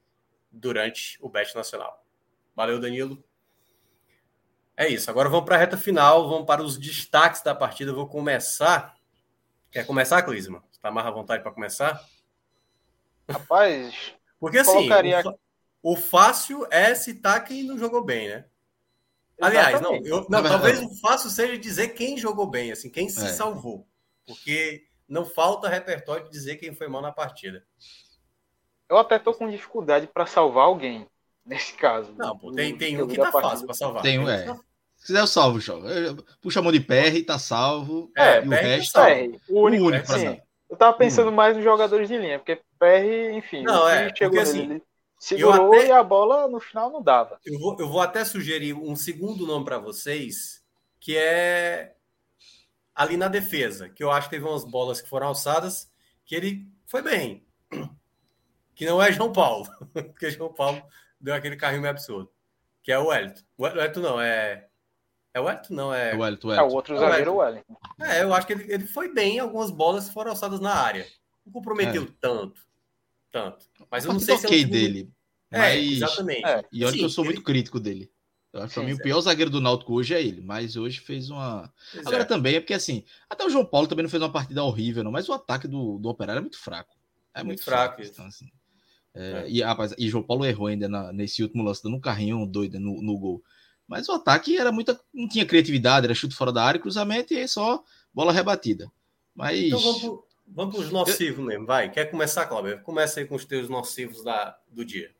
durante 0.50 1.18
o 1.20 1.28
Bet 1.28 1.54
Nacional. 1.54 2.04
Valeu, 2.54 2.80
Danilo. 2.80 3.22
É 4.76 4.88
isso. 4.88 5.10
Agora 5.10 5.28
vamos 5.28 5.44
para 5.44 5.56
a 5.56 5.58
reta 5.58 5.76
final, 5.76 6.28
vamos 6.28 6.46
para 6.46 6.62
os 6.62 6.78
destaques 6.78 7.42
da 7.42 7.54
partida. 7.54 7.90
Eu 7.90 7.94
vou 7.96 8.08
começar. 8.08 8.96
Quer 9.70 9.86
começar, 9.86 10.22
Clisma? 10.22 10.64
Está 10.70 10.90
mais 10.90 11.06
à 11.06 11.10
vontade 11.10 11.42
para 11.42 11.52
começar? 11.52 12.00
Rapaz, 13.28 14.14
Porque 14.40 14.58
assim, 14.58 14.72
Colocaria- 14.72 15.22
o, 15.82 15.92
o 15.92 15.96
fácil 15.96 16.66
é 16.70 16.94
citar 16.94 17.44
quem 17.44 17.64
não 17.64 17.76
jogou 17.78 18.02
bem, 18.04 18.28
né? 18.28 18.46
Aliás, 19.40 19.80
não, 19.80 19.94
eu, 20.04 20.26
não 20.28 20.42
talvez 20.42 20.80
o 20.82 20.94
fácil 21.00 21.30
seja 21.30 21.56
dizer 21.58 21.88
quem 21.90 22.16
jogou 22.18 22.48
bem, 22.48 22.72
assim, 22.72 22.90
quem 22.90 23.08
se 23.08 23.24
É. 23.24 23.28
salvou. 23.28 23.86
porque 24.26 24.86
não 25.08 25.24
falta 25.24 25.68
repertório 25.70 26.24
de 26.24 26.30
dizer 26.30 26.56
quem 26.56 26.74
foi 26.74 26.86
mal 26.88 27.00
na 27.00 27.10
partida. 27.12 27.64
Eu 28.88 28.98
até 28.98 29.18
tô 29.18 29.34
com 29.34 29.50
dificuldade 29.50 30.06
para 30.06 30.26
salvar 30.26 30.64
alguém 30.64 31.06
nesse 31.44 31.74
caso. 31.74 32.12
Não, 32.16 32.36
pô, 32.38 32.52
tem, 32.52 32.76
tem 32.76 33.02
um 33.02 33.06
que 33.06 33.16
tá 33.16 33.30
fácil 33.32 33.66
para 33.66 33.74
salvar. 33.74 34.02
Tem 34.02 34.18
um, 34.18 34.28
é. 34.28 34.44
Tá... 34.44 34.54
Se 34.96 35.06
quiser, 35.06 35.20
eu 35.20 35.26
salvo, 35.26 35.60
João. 35.60 35.82
Puxa 36.40 36.60
a 36.60 36.62
mão 36.62 36.72
de 36.72 36.80
PR 36.80 37.14
e 37.14 37.22
tá 37.22 37.38
salvo. 37.38 38.10
É, 38.16 38.44
e 38.44 38.48
o 38.48 38.50
resto. 38.50 38.92
Tá 38.92 39.08
o 39.48 39.62
único, 39.62 39.84
o 39.84 39.86
único 39.86 40.06
pra 40.06 40.18
mim. 40.18 40.40
Eu 40.68 40.76
tava 40.76 40.96
pensando 40.96 41.32
mais 41.32 41.56
nos 41.56 41.64
jogadores 41.64 42.08
de 42.08 42.18
linha, 42.18 42.38
porque 42.38 42.56
PR, 42.78 43.34
enfim, 43.34 43.62
não, 43.62 43.88
é, 43.88 44.14
chegou 44.14 44.42
nele, 44.42 44.74
assim, 44.74 44.82
segurou 45.18 45.72
até, 45.72 45.86
e 45.86 45.90
a 45.90 46.02
bola 46.02 46.46
no 46.46 46.60
final 46.60 46.90
não 46.90 47.02
dava. 47.02 47.40
Eu 47.42 47.58
vou, 47.58 47.76
eu 47.78 47.88
vou 47.88 48.02
até 48.02 48.22
sugerir 48.22 48.74
um 48.74 48.94
segundo 48.94 49.46
nome 49.46 49.64
para 49.64 49.78
vocês, 49.78 50.62
que 51.00 51.16
é 51.16 51.94
ali 52.94 53.16
na 53.16 53.28
defesa, 53.28 53.88
que 53.88 54.04
eu 54.04 54.10
acho 54.10 54.28
que 54.28 54.36
teve 54.36 54.46
umas 54.46 54.64
bolas 54.64 55.00
que 55.00 55.08
foram 55.08 55.28
alçadas, 55.28 55.90
que 56.26 56.34
ele 56.34 56.66
foi 56.86 57.00
bem. 57.00 57.46
Que 58.78 58.86
não 58.86 59.02
é 59.02 59.10
João 59.10 59.32
Paulo, 59.32 59.68
porque 59.92 60.30
João 60.30 60.54
Paulo 60.54 60.80
deu 61.20 61.34
aquele 61.34 61.56
carrinho 61.56 61.82
meio 61.82 61.90
absurdo, 61.90 62.30
que 62.80 62.92
é 62.92 62.98
o 62.98 63.08
Wellington. 63.08 63.42
O 63.56 63.64
Wellington 63.64 64.00
não, 64.00 64.20
é. 64.20 64.68
É 65.34 65.40
o 65.40 65.44
Wellington? 65.46 65.74
Não, 65.74 65.92
é. 65.92 66.14
O 66.14 66.20
Wellington, 66.20 66.52
É 66.52 66.62
o 66.62 66.68
outro 66.68 66.94
é 66.94 66.98
zagueiro, 67.00 67.32
o 67.32 67.36
Wellington. 67.38 67.76
É, 68.00 68.22
eu 68.22 68.32
acho 68.32 68.46
que 68.46 68.52
ele, 68.52 68.72
ele 68.72 68.86
foi 68.86 69.12
bem, 69.12 69.40
algumas 69.40 69.72
bolas 69.72 70.08
foram 70.08 70.30
alçadas 70.30 70.60
na 70.60 70.72
área. 70.72 71.04
Não 71.44 71.52
comprometeu 71.52 72.04
é. 72.04 72.08
tanto. 72.20 72.62
Tanto. 73.32 73.66
Mas 73.90 74.04
eu 74.04 74.12
não 74.12 74.20
sei 74.20 74.36
se 74.38 74.46
é 74.46 74.48
o 74.48 74.70
dele. 74.70 75.12
É, 75.50 75.58
mas... 75.58 75.92
exatamente. 75.94 76.46
É. 76.46 76.64
E 76.70 76.84
olha 76.84 76.92
Sim, 76.92 76.98
que 76.98 77.04
eu 77.04 77.10
sou 77.10 77.24
ele... 77.24 77.34
muito 77.34 77.44
crítico 77.44 77.80
dele. 77.80 78.12
Eu 78.52 78.62
acho 78.62 78.74
que 78.74 78.86
mim 78.86 78.92
o 78.92 79.02
pior 79.02 79.20
zagueiro 79.20 79.50
do 79.50 79.60
Náutico 79.60 79.92
hoje 79.92 80.14
é 80.14 80.22
ele, 80.22 80.40
mas 80.40 80.76
hoje 80.76 81.00
fez 81.00 81.30
uma. 81.30 81.72
Pois 81.92 82.06
Agora 82.06 82.22
é. 82.22 82.26
também 82.26 82.54
é 82.54 82.60
porque 82.60 82.74
assim, 82.74 83.04
até 83.28 83.44
o 83.44 83.50
João 83.50 83.64
Paulo 83.64 83.88
também 83.88 84.04
não 84.04 84.10
fez 84.10 84.22
uma 84.22 84.32
partida 84.32 84.62
horrível, 84.62 85.02
não, 85.02 85.10
mas 85.10 85.28
o 85.28 85.32
ataque 85.32 85.66
do, 85.66 85.98
do 85.98 86.08
Operário 86.08 86.38
é 86.38 86.42
muito 86.42 86.58
fraco. 86.58 86.96
É 87.34 87.42
muito, 87.42 87.58
muito 87.58 87.64
fraco. 87.64 87.96
fraco 87.96 88.10
então, 88.10 88.26
assim, 88.26 88.50
é, 89.18 89.42
é. 89.42 89.50
E, 89.50 89.60
rapaz, 89.62 89.92
e 89.98 90.08
João 90.08 90.22
Paulo 90.22 90.46
errou 90.46 90.68
ainda 90.68 90.88
na, 90.88 91.12
nesse 91.12 91.42
último 91.42 91.64
lance, 91.64 91.82
dando 91.82 91.96
um 91.96 92.00
carrinho 92.00 92.46
doido 92.46 92.78
no, 92.78 93.02
no 93.02 93.18
gol. 93.18 93.42
Mas 93.86 94.08
o 94.08 94.12
ataque 94.12 94.56
era 94.56 94.70
muita. 94.70 94.98
não 95.12 95.28
tinha 95.28 95.44
criatividade, 95.44 96.06
era 96.06 96.14
chute 96.14 96.36
fora 96.36 96.52
da 96.52 96.62
área, 96.62 96.80
cruzamento 96.80 97.34
e 97.34 97.48
só 97.48 97.82
bola 98.14 98.32
rebatida. 98.32 98.90
Mas. 99.34 99.58
Então 99.58 99.80
vamos, 99.80 100.20
vamos 100.46 100.74
para 100.76 100.84
os 100.84 100.92
nocivos 100.92 101.38
eu... 101.38 101.44
mesmo, 101.44 101.66
vai. 101.66 101.90
Quer 101.90 102.06
começar, 102.10 102.46
Cláudio? 102.46 102.80
Começa 102.82 103.18
aí 103.18 103.26
com 103.26 103.34
os 103.34 103.44
teus 103.44 103.68
nocivos 103.68 104.22
da, 104.22 104.56
do 104.70 104.84
dia. 104.84 105.10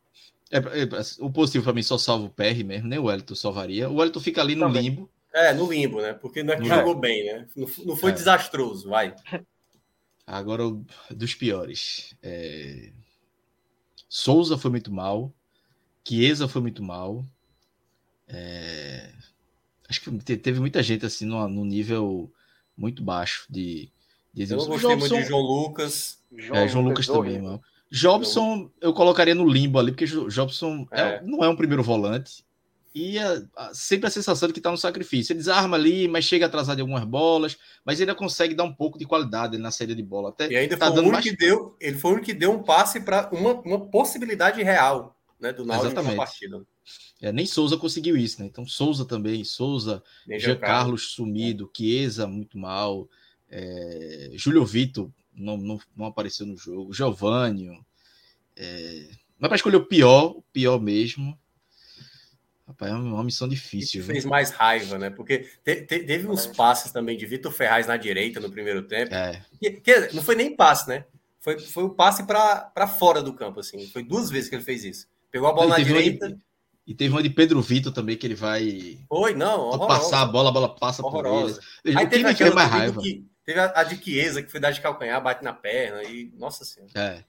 É, 0.51 0.59
é, 0.59 0.89
o 1.19 1.31
positivo 1.31 1.65
para 1.65 1.73
mim 1.73 1.83
só 1.83 1.99
salva 1.99 2.27
o 2.27 2.31
PR 2.31 2.65
mesmo, 2.65 2.89
nem 2.89 2.99
o 2.99 3.05
Wellington 3.05 3.35
salvaria. 3.35 3.89
O 3.89 3.97
Wellington 3.97 4.21
fica 4.21 4.41
ali 4.41 4.55
no 4.55 4.67
Também. 4.67 4.83
limbo. 4.83 5.11
É, 5.33 5.53
no 5.53 5.71
limbo, 5.71 6.01
né? 6.01 6.15
Porque 6.15 6.43
não 6.43 6.55
é 6.55 6.57
que 6.57 6.69
não 6.69 6.77
jogou 6.77 6.95
é. 6.95 7.01
bem, 7.01 7.25
né? 7.25 7.47
Não, 7.57 7.69
não 7.85 7.97
foi 7.97 8.13
é. 8.13 8.15
desastroso, 8.15 8.89
vai. 8.89 9.15
Agora, 10.27 10.63
dos 11.11 11.35
piores. 11.35 12.15
É... 12.23 12.93
Souza 14.09 14.57
foi 14.57 14.71
muito 14.71 14.93
mal. 14.93 15.33
Chiesa 16.07 16.49
foi 16.49 16.63
muito 16.63 16.83
mal. 16.83 17.25
É... 18.27 19.11
Acho 19.89 20.01
que 20.01 20.37
teve 20.37 20.61
muita 20.61 20.83
gente 20.83 21.05
assim 21.05 21.25
no, 21.25 21.47
no 21.49 21.65
nível 21.65 22.33
muito 22.77 23.03
baixo 23.03 23.47
de, 23.49 23.91
de 24.33 24.51
Eu 24.51 24.57
gostei 24.59 24.79
Jobson... 24.79 24.97
muito 24.97 25.17
de 25.17 25.25
João 25.25 25.43
Lucas. 25.43 26.19
João, 26.37 26.61
é, 26.61 26.69
João 26.69 26.85
Lucas, 26.85 27.09
Lucas 27.09 27.25
também, 27.25 27.43
mano. 27.43 27.63
Jobson 27.91 28.71
eu 28.81 28.93
colocaria 28.93 29.35
no 29.35 29.49
limbo 29.49 29.79
ali, 29.79 29.93
porque 29.93 30.05
Jobson 30.05 30.87
é. 30.91 31.01
É, 31.01 31.23
não 31.23 31.43
é 31.43 31.49
um 31.49 31.57
primeiro 31.57 31.83
volante. 31.83 32.45
E 32.95 33.19
é, 33.19 33.43
sempre 33.73 34.07
a 34.07 34.11
sensação 34.11 34.49
de 34.49 34.53
que 34.53 34.61
está 34.61 34.71
no 34.71 34.77
sacrifício. 34.77 35.33
Ele 35.33 35.39
desarma 35.39 35.77
ali, 35.77 36.09
mas 36.09 36.25
chega 36.25 36.47
atrasado 36.47 36.79
em 36.79 36.83
algumas 36.83 37.05
bolas, 37.05 37.57
mas 37.85 38.01
ele 38.01 38.11
ainda 38.11 38.19
consegue 38.19 38.55
dar 38.55 38.65
um 38.65 38.73
pouco 38.73 38.99
de 38.99 39.05
qualidade 39.05 39.59
na 39.59 39.71
saída 39.71 39.95
de 39.95 40.03
bola. 40.03 40.31
Até 40.31 40.49
e 40.51 40.57
ainda 40.57 40.77
tá 40.77 40.91
foi 40.91 41.03
o 41.03 41.07
único 41.07 41.23
que 41.23 41.37
deu, 41.37 41.77
ele 41.81 41.99
foi 41.99 42.11
o 42.11 42.15
único 42.15 42.27
que 42.27 42.35
deu 42.35 42.53
um 42.53 42.63
passe 42.63 43.01
para 43.01 43.29
uma, 43.33 43.53
uma 43.61 43.81
possibilidade 43.87 44.63
real 44.63 45.17
né, 45.39 45.53
do 45.53 45.65
Náutico 45.65 46.03
na 46.03 46.15
partida. 46.15 46.63
É, 47.21 47.33
nem 47.33 47.47
Souza 47.47 47.77
conseguiu 47.77 48.17
isso, 48.17 48.41
né? 48.41 48.47
Então 48.47 48.67
Souza 48.67 49.05
também, 49.05 49.45
Souza, 49.45 50.03
Jean 50.39 50.57
Carlos 50.57 51.13
sumido, 51.13 51.71
Chiesa 51.77 52.27
muito 52.27 52.57
mal, 52.57 53.09
é, 53.51 54.31
Júlio 54.35 54.65
Vitor 54.65 55.11
não, 55.39 55.57
não, 55.57 55.79
não 55.97 56.07
apareceu 56.07 56.45
no 56.47 56.57
jogo. 56.57 56.93
Giovanni. 56.93 57.69
É... 58.57 59.09
Mas 59.39 59.49
para 59.49 59.57
escolher 59.57 59.77
o 59.77 59.87
pior, 59.87 60.37
o 60.37 60.43
pior 60.53 60.81
mesmo. 60.81 61.39
Rapaz, 62.69 62.93
é 62.93 62.95
uma 62.95 63.25
missão 63.25 63.49
difícil. 63.49 64.05
fez 64.05 64.27
mais 64.27 64.51
raiva, 64.51 64.99
né? 64.99 65.09
Porque 65.09 65.49
te, 65.65 65.77
te, 65.77 66.01
teve 66.01 66.29
uns 66.29 66.47
passes 66.47 66.93
também 66.93 67.17
de 67.17 67.25
Vitor 67.25 67.51
Ferraz 67.51 67.87
na 67.87 67.97
direita 67.97 68.39
no 68.41 68.51
primeiro 68.51 68.83
tempo. 68.83 69.15
É. 69.15 69.43
Que, 69.59 69.71
que, 69.71 70.13
não 70.13 70.23
foi 70.23 70.37
nem 70.37 70.55
passe, 70.55 70.87
né? 70.89 71.05
Foi, 71.41 71.59
foi 71.59 71.85
o 71.85 71.91
passe 71.91 72.25
para 72.25 72.87
fora 72.87 73.23
do 73.23 73.33
campo, 73.33 73.61
assim. 73.61 73.87
Foi 73.89 74.03
duas 74.03 74.29
vezes 74.29 74.51
que 74.51 74.55
ele 74.55 74.63
fez 74.63 74.85
isso. 74.85 75.09
Pegou 75.31 75.49
a 75.49 75.53
bola 75.53 75.79
na 75.79 75.83
direita. 75.83 76.29
De, 76.29 76.39
e 76.87 76.95
teve 76.95 77.11
uma 77.11 77.23
de 77.23 77.31
Pedro 77.31 77.63
Vitor 77.63 77.93
também, 77.93 78.17
que 78.17 78.27
ele 78.27 78.35
vai. 78.35 78.99
Foi, 79.09 79.35
não. 79.35 79.79
Passar 79.87 80.23
a 80.23 80.27
bola, 80.27 80.51
a 80.51 80.53
bola 80.53 80.75
passa 80.75 81.03
horrorosa. 81.03 81.61
por 81.83 81.89
ele. 81.89 81.99
Aí 81.99 82.07
teve 82.07 82.29
aquela 82.29 82.55
mais 82.55 82.71
raiva. 82.71 83.01
Que, 83.01 83.27
Teve 83.49 83.61
a, 83.61 83.73
a 83.77 83.83
de 83.83 83.97
Chiesa, 83.97 84.43
que 84.43 84.51
foi 84.51 84.61
dar 84.61 84.73
de 84.73 84.81
calcanhar, 84.83 85.23
bate 85.23 85.43
na 85.43 85.55
perna 85.55 86.03
e. 86.03 86.31
Nossa 86.37 86.67
Senhora. 86.67 86.93
É. 86.95 87.25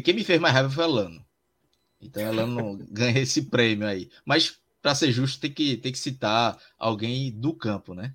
Quem 0.00 0.14
me 0.14 0.24
fez 0.24 0.40
mais 0.40 0.54
raiva 0.54 0.70
foi 0.70 0.84
a 0.84 0.86
Lano. 0.86 1.22
Então 2.00 2.26
a 2.26 2.30
Lano 2.30 2.78
ganha 2.90 3.18
esse 3.20 3.42
prêmio 3.42 3.86
aí. 3.86 4.08
Mas, 4.24 4.58
para 4.80 4.94
ser 4.94 5.12
justo, 5.12 5.40
tem 5.40 5.52
que, 5.52 5.76
tem 5.76 5.92
que 5.92 5.98
citar 5.98 6.58
alguém 6.78 7.30
do 7.30 7.54
campo, 7.54 7.94
né? 7.94 8.14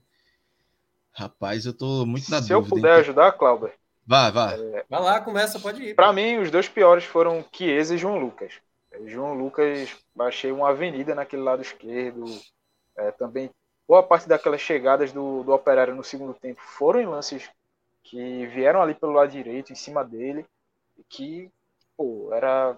Rapaz, 1.11 1.65
eu 1.65 1.73
tô 1.73 2.05
muito 2.05 2.29
na 2.29 2.41
Se 2.41 2.49
dúvida. 2.49 2.67
Se 2.67 2.73
eu 2.73 2.77
puder 2.77 2.93
ajudar, 2.99 3.31
Cláudio. 3.33 3.71
Vai, 4.05 4.31
vai. 4.31 4.59
É... 4.59 4.85
Vai 4.89 5.01
lá, 5.01 5.21
começa, 5.21 5.59
pode 5.59 5.81
ir. 5.81 5.95
Para 5.95 6.11
mim, 6.11 6.37
os 6.37 6.51
dois 6.51 6.67
piores 6.67 7.05
foram 7.05 7.45
Chiesa 7.51 7.95
e 7.95 7.97
João 7.97 8.17
Lucas. 8.17 8.53
João 9.05 9.33
Lucas, 9.33 9.89
achei 10.19 10.51
uma 10.51 10.69
avenida 10.69 11.15
naquele 11.15 11.41
lado 11.41 11.61
esquerdo. 11.61 12.25
É, 12.97 13.11
também 13.11 13.49
boa 13.87 14.01
parte 14.01 14.27
daquelas 14.27 14.61
chegadas 14.61 15.11
do, 15.11 15.43
do 15.43 15.53
Operário 15.53 15.95
no 15.95 16.03
segundo 16.03 16.33
tempo 16.33 16.61
foram 16.61 17.01
em 17.01 17.05
lances 17.05 17.49
que 18.03 18.45
vieram 18.47 18.81
ali 18.81 18.93
pelo 18.93 19.13
lado 19.13 19.31
direito, 19.31 19.71
em 19.71 19.75
cima 19.75 20.03
dele, 20.03 20.45
e 20.97 21.03
que, 21.03 21.51
pô, 21.97 22.29
era. 22.33 22.77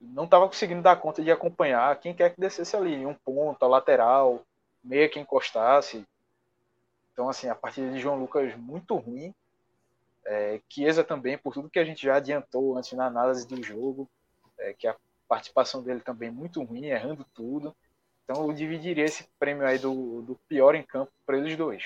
Não 0.00 0.24
estava 0.24 0.46
conseguindo 0.46 0.82
dar 0.82 0.96
conta 0.96 1.22
de 1.22 1.30
acompanhar 1.30 1.98
quem 1.98 2.14
quer 2.14 2.34
que 2.34 2.40
descesse 2.40 2.76
ali, 2.76 3.06
um 3.06 3.14
ponto, 3.14 3.62
a 3.64 3.68
lateral, 3.68 4.42
meia 4.82 5.08
que 5.08 5.18
encostasse. 5.18 6.04
Então, 7.12 7.28
assim, 7.28 7.48
a 7.48 7.54
partida 7.54 7.90
de 7.90 7.98
João 7.98 8.18
Lucas 8.18 8.54
muito 8.56 8.94
ruim. 8.96 9.34
É, 10.24 10.60
também, 11.06 11.38
por 11.38 11.54
tudo 11.54 11.70
que 11.70 11.78
a 11.78 11.84
gente 11.84 12.02
já 12.02 12.16
adiantou 12.16 12.76
antes 12.76 12.92
na 12.92 13.06
análise 13.06 13.46
do 13.46 13.62
jogo, 13.62 14.08
é, 14.58 14.72
que 14.72 14.86
a 14.86 14.96
participação 15.28 15.82
dele 15.82 16.00
também 16.00 16.30
muito 16.30 16.62
ruim, 16.62 16.86
errando 16.86 17.24
tudo. 17.34 17.74
Então 18.24 18.46
eu 18.46 18.52
dividiria 18.52 19.04
esse 19.04 19.24
prêmio 19.38 19.64
aí 19.64 19.78
do, 19.78 20.22
do 20.22 20.34
pior 20.48 20.74
em 20.74 20.82
campo 20.82 21.12
para 21.24 21.38
eles 21.38 21.56
dois. 21.56 21.84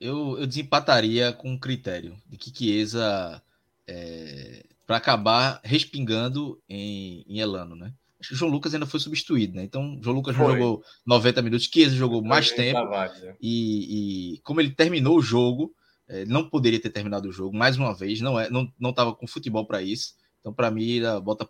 Eu, 0.00 0.38
eu 0.38 0.46
desempataria 0.46 1.32
com 1.32 1.54
o 1.54 1.60
critério 1.60 2.16
de 2.26 2.36
que 2.36 2.54
Chiesa 2.54 3.42
é, 3.86 4.64
para 4.88 4.96
acabar 4.96 5.60
respingando 5.62 6.58
em, 6.66 7.22
em 7.28 7.40
Elano, 7.40 7.76
né? 7.76 7.92
Acho 8.18 8.30
que 8.30 8.34
o 8.34 8.38
João 8.38 8.50
Lucas 8.50 8.72
ainda 8.72 8.86
foi 8.86 8.98
substituído, 8.98 9.54
né? 9.54 9.62
Então, 9.62 10.00
João 10.02 10.16
Lucas 10.16 10.34
foi. 10.34 10.46
jogou 10.46 10.82
90 11.04 11.42
minutos, 11.42 11.68
Chiesa 11.70 11.94
jogou 11.94 12.20
foi 12.20 12.28
mais 12.30 12.50
tempo. 12.50 12.82
Né? 12.88 13.36
e, 13.38 14.36
e, 14.36 14.38
como 14.38 14.62
ele 14.62 14.70
terminou 14.70 15.18
o 15.18 15.22
jogo, 15.22 15.74
é, 16.08 16.24
não 16.24 16.48
poderia 16.48 16.80
ter 16.80 16.88
terminado 16.88 17.28
o 17.28 17.32
jogo, 17.32 17.54
mais 17.54 17.76
uma 17.76 17.94
vez, 17.94 18.22
não 18.22 18.40
é, 18.40 18.48
não, 18.48 18.72
não 18.80 18.90
tava 18.90 19.14
com 19.14 19.26
futebol 19.26 19.66
para 19.66 19.82
isso. 19.82 20.14
Então, 20.40 20.54
para 20.54 20.70
mim, 20.70 21.02
bota 21.22 21.46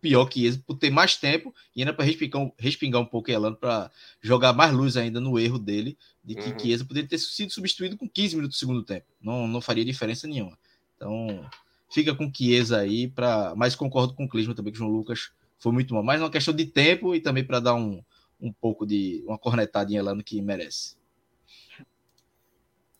pior 0.00 0.26
que 0.26 0.44
esse, 0.44 0.58
por 0.58 0.76
ter 0.76 0.90
mais 0.90 1.16
tempo 1.16 1.54
e 1.76 1.80
ainda 1.80 1.94
para 1.94 2.04
respingar, 2.04 2.50
respingar 2.58 3.00
um 3.00 3.06
pouco 3.06 3.30
Elano 3.30 3.54
para 3.54 3.88
jogar 4.20 4.52
mais 4.52 4.72
luz 4.72 4.96
ainda 4.96 5.20
no 5.20 5.38
erro 5.38 5.60
dele, 5.60 5.96
de 6.24 6.34
que 6.34 6.50
uhum. 6.50 6.58
Chiesa 6.58 6.84
poderia 6.84 7.08
ter 7.08 7.18
sido 7.18 7.52
substituído 7.52 7.96
com 7.96 8.08
15 8.08 8.34
minutos 8.34 8.56
do 8.56 8.58
segundo 8.58 8.82
tempo. 8.82 9.06
Não, 9.22 9.46
não 9.46 9.60
faria 9.60 9.84
diferença 9.84 10.26
nenhuma. 10.26 10.58
Então, 10.96 11.48
fica 11.94 12.12
com 12.12 12.30
Chiesa 12.34 12.80
aí, 12.80 13.06
pra, 13.06 13.54
mas 13.56 13.76
concordo 13.76 14.14
com 14.14 14.24
o 14.24 14.28
Clisma 14.28 14.52
também, 14.52 14.72
que 14.72 14.78
o 14.78 14.82
João 14.82 14.90
Lucas 14.90 15.30
foi 15.60 15.70
muito 15.70 15.94
mal. 15.94 16.02
Mas 16.02 16.20
uma 16.20 16.30
questão 16.30 16.52
de 16.52 16.66
tempo 16.66 17.14
e 17.14 17.20
também 17.20 17.44
para 17.44 17.60
dar 17.60 17.74
um, 17.74 18.02
um 18.40 18.52
pouco 18.52 18.84
de 18.84 19.22
uma 19.28 19.38
cornetada 19.38 19.92
em 19.92 19.94
Elano 19.94 20.24
que 20.24 20.42
merece. 20.42 20.96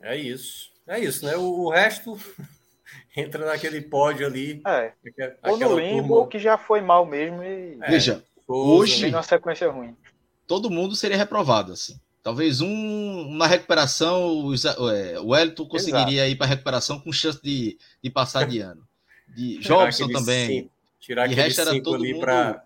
É 0.00 0.16
isso. 0.16 0.72
É 0.86 1.00
isso, 1.00 1.26
né? 1.26 1.36
O, 1.36 1.42
o 1.42 1.70
resto 1.70 2.16
entra 3.16 3.44
naquele 3.44 3.80
pódio 3.80 4.28
ali. 4.28 4.62
É. 4.64 4.92
Ou 5.42 5.58
no 5.58 5.76
limbo, 5.76 6.00
turma... 6.02 6.14
ou 6.14 6.26
que 6.28 6.38
já 6.38 6.56
foi 6.56 6.80
mal 6.80 7.04
mesmo. 7.04 7.42
E... 7.42 7.76
É, 7.82 7.90
Veja, 7.90 8.22
hoje. 8.46 9.08
Uma 9.08 9.24
sequência 9.24 9.68
ruim. 9.68 9.96
Todo 10.46 10.70
mundo 10.70 10.94
seria 10.94 11.16
reprovado, 11.16 11.72
assim. 11.72 11.98
Talvez 12.24 12.62
um 12.62 13.36
na 13.36 13.46
recuperação, 13.46 14.50
é, 14.90 15.20
o 15.20 15.26
Wellington 15.26 15.66
conseguiria 15.66 16.22
Exato. 16.22 16.30
ir 16.30 16.36
para 16.36 16.46
recuperação 16.46 16.98
com 16.98 17.12
chance 17.12 17.38
de, 17.42 17.76
de 18.02 18.08
passar 18.08 18.46
de 18.46 18.60
ano. 18.60 18.82
De 19.28 19.58
Jobson 19.62 20.08
também. 20.08 20.46
Cinco, 20.46 20.70
tirar 20.98 21.26
de 21.26 21.34
resto 21.34 21.60
era 21.60 21.82
todo 21.82 21.96
ali 21.96 22.14
mundo 22.14 22.22
para 22.22 22.64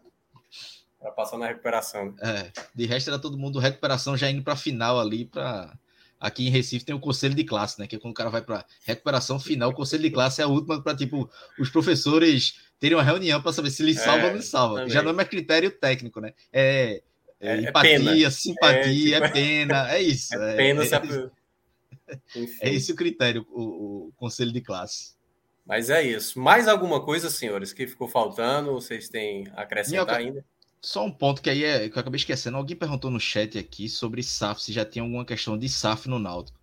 passar 1.17 1.39
na 1.39 1.49
recuperação. 1.49 2.15
É, 2.23 2.53
de 2.73 2.87
resto 2.87 3.11
era 3.11 3.19
todo 3.19 3.37
mundo 3.37 3.59
recuperação 3.59 4.17
já 4.17 4.31
indo 4.31 4.45
para 4.45 4.53
a 4.53 4.57
final 4.57 5.01
ali 5.01 5.25
para 5.25 5.77
aqui 6.21 6.47
em 6.47 6.51
Recife 6.51 6.85
tem 6.85 6.95
o 6.95 7.01
conselho 7.01 7.35
de 7.35 7.43
classe, 7.43 7.81
né? 7.81 7.89
Que 7.89 7.97
é 7.97 7.99
quando 7.99 8.13
o 8.13 8.15
cara 8.17 8.31
vai 8.31 8.43
para 8.43 8.65
recuperação 8.85 9.41
final, 9.41 9.71
o 9.71 9.75
conselho 9.75 10.05
de 10.05 10.11
classe 10.13 10.41
é 10.41 10.45
a 10.45 10.49
última 10.49 10.81
para 10.81 10.95
tipo 10.95 11.29
os 11.59 11.69
professores 11.69 12.61
terem 12.79 12.97
uma 12.97 13.03
reunião 13.03 13.43
para 13.43 13.53
saber 13.53 13.71
se 13.71 13.83
ele 13.83 13.95
salva 13.95 14.27
é, 14.27 14.29
ou 14.29 14.35
não 14.35 14.43
salva. 14.43 14.75
Também. 14.77 14.91
Já 14.91 15.03
não 15.03 15.11
é 15.11 15.15
mais 15.15 15.29
critério 15.29 15.73
técnico, 15.73 16.21
né? 16.21 16.33
É, 16.53 17.03
é, 17.41 17.57
é 17.57 17.61
empatia, 17.69 18.27
é 18.27 18.31
simpatia, 18.31 19.17
é, 19.17 19.21
tipo... 19.21 19.33
pena, 19.33 19.93
é 19.93 20.03
isso. 20.03 20.35
É, 20.35 20.57
pena 20.57 20.85
se 20.85 20.95
é 22.61 22.73
esse 22.73 22.93
o 22.93 22.97
critério, 22.97 23.47
o, 23.51 24.09
o 24.09 24.13
conselho 24.17 24.53
de 24.53 24.61
classe. 24.61 25.17
Mas 25.67 25.91
é 25.91 26.03
isso. 26.03 26.41
Mais 26.41 26.67
alguma 26.67 27.05
coisa, 27.05 27.29
senhores, 27.29 27.73
que 27.73 27.87
ficou 27.87 28.09
faltando? 28.09 28.73
Vocês 28.73 29.09
têm 29.09 29.47
a 29.55 29.63
acrescentar 29.63 30.19
Minha... 30.19 30.31
ainda? 30.31 30.45
Só 30.81 31.05
um 31.05 31.11
ponto 31.11 31.43
que 31.43 31.51
aí 31.51 31.65
é, 31.65 31.89
que 31.89 31.97
eu 31.97 32.01
acabei 32.01 32.17
esquecendo. 32.17 32.57
Alguém 32.57 32.77
perguntou 32.77 33.11
no 33.11 33.21
chat 33.21 33.59
aqui 33.59 33.89
sobre 33.89 34.23
SAF, 34.23 34.63
se 34.63 34.73
já 34.73 34.85
tinha 34.85 35.03
alguma 35.03 35.25
questão 35.25 35.59
de 35.59 35.69
SAF 35.69 36.09
no 36.09 36.19
Náutico. 36.19 36.59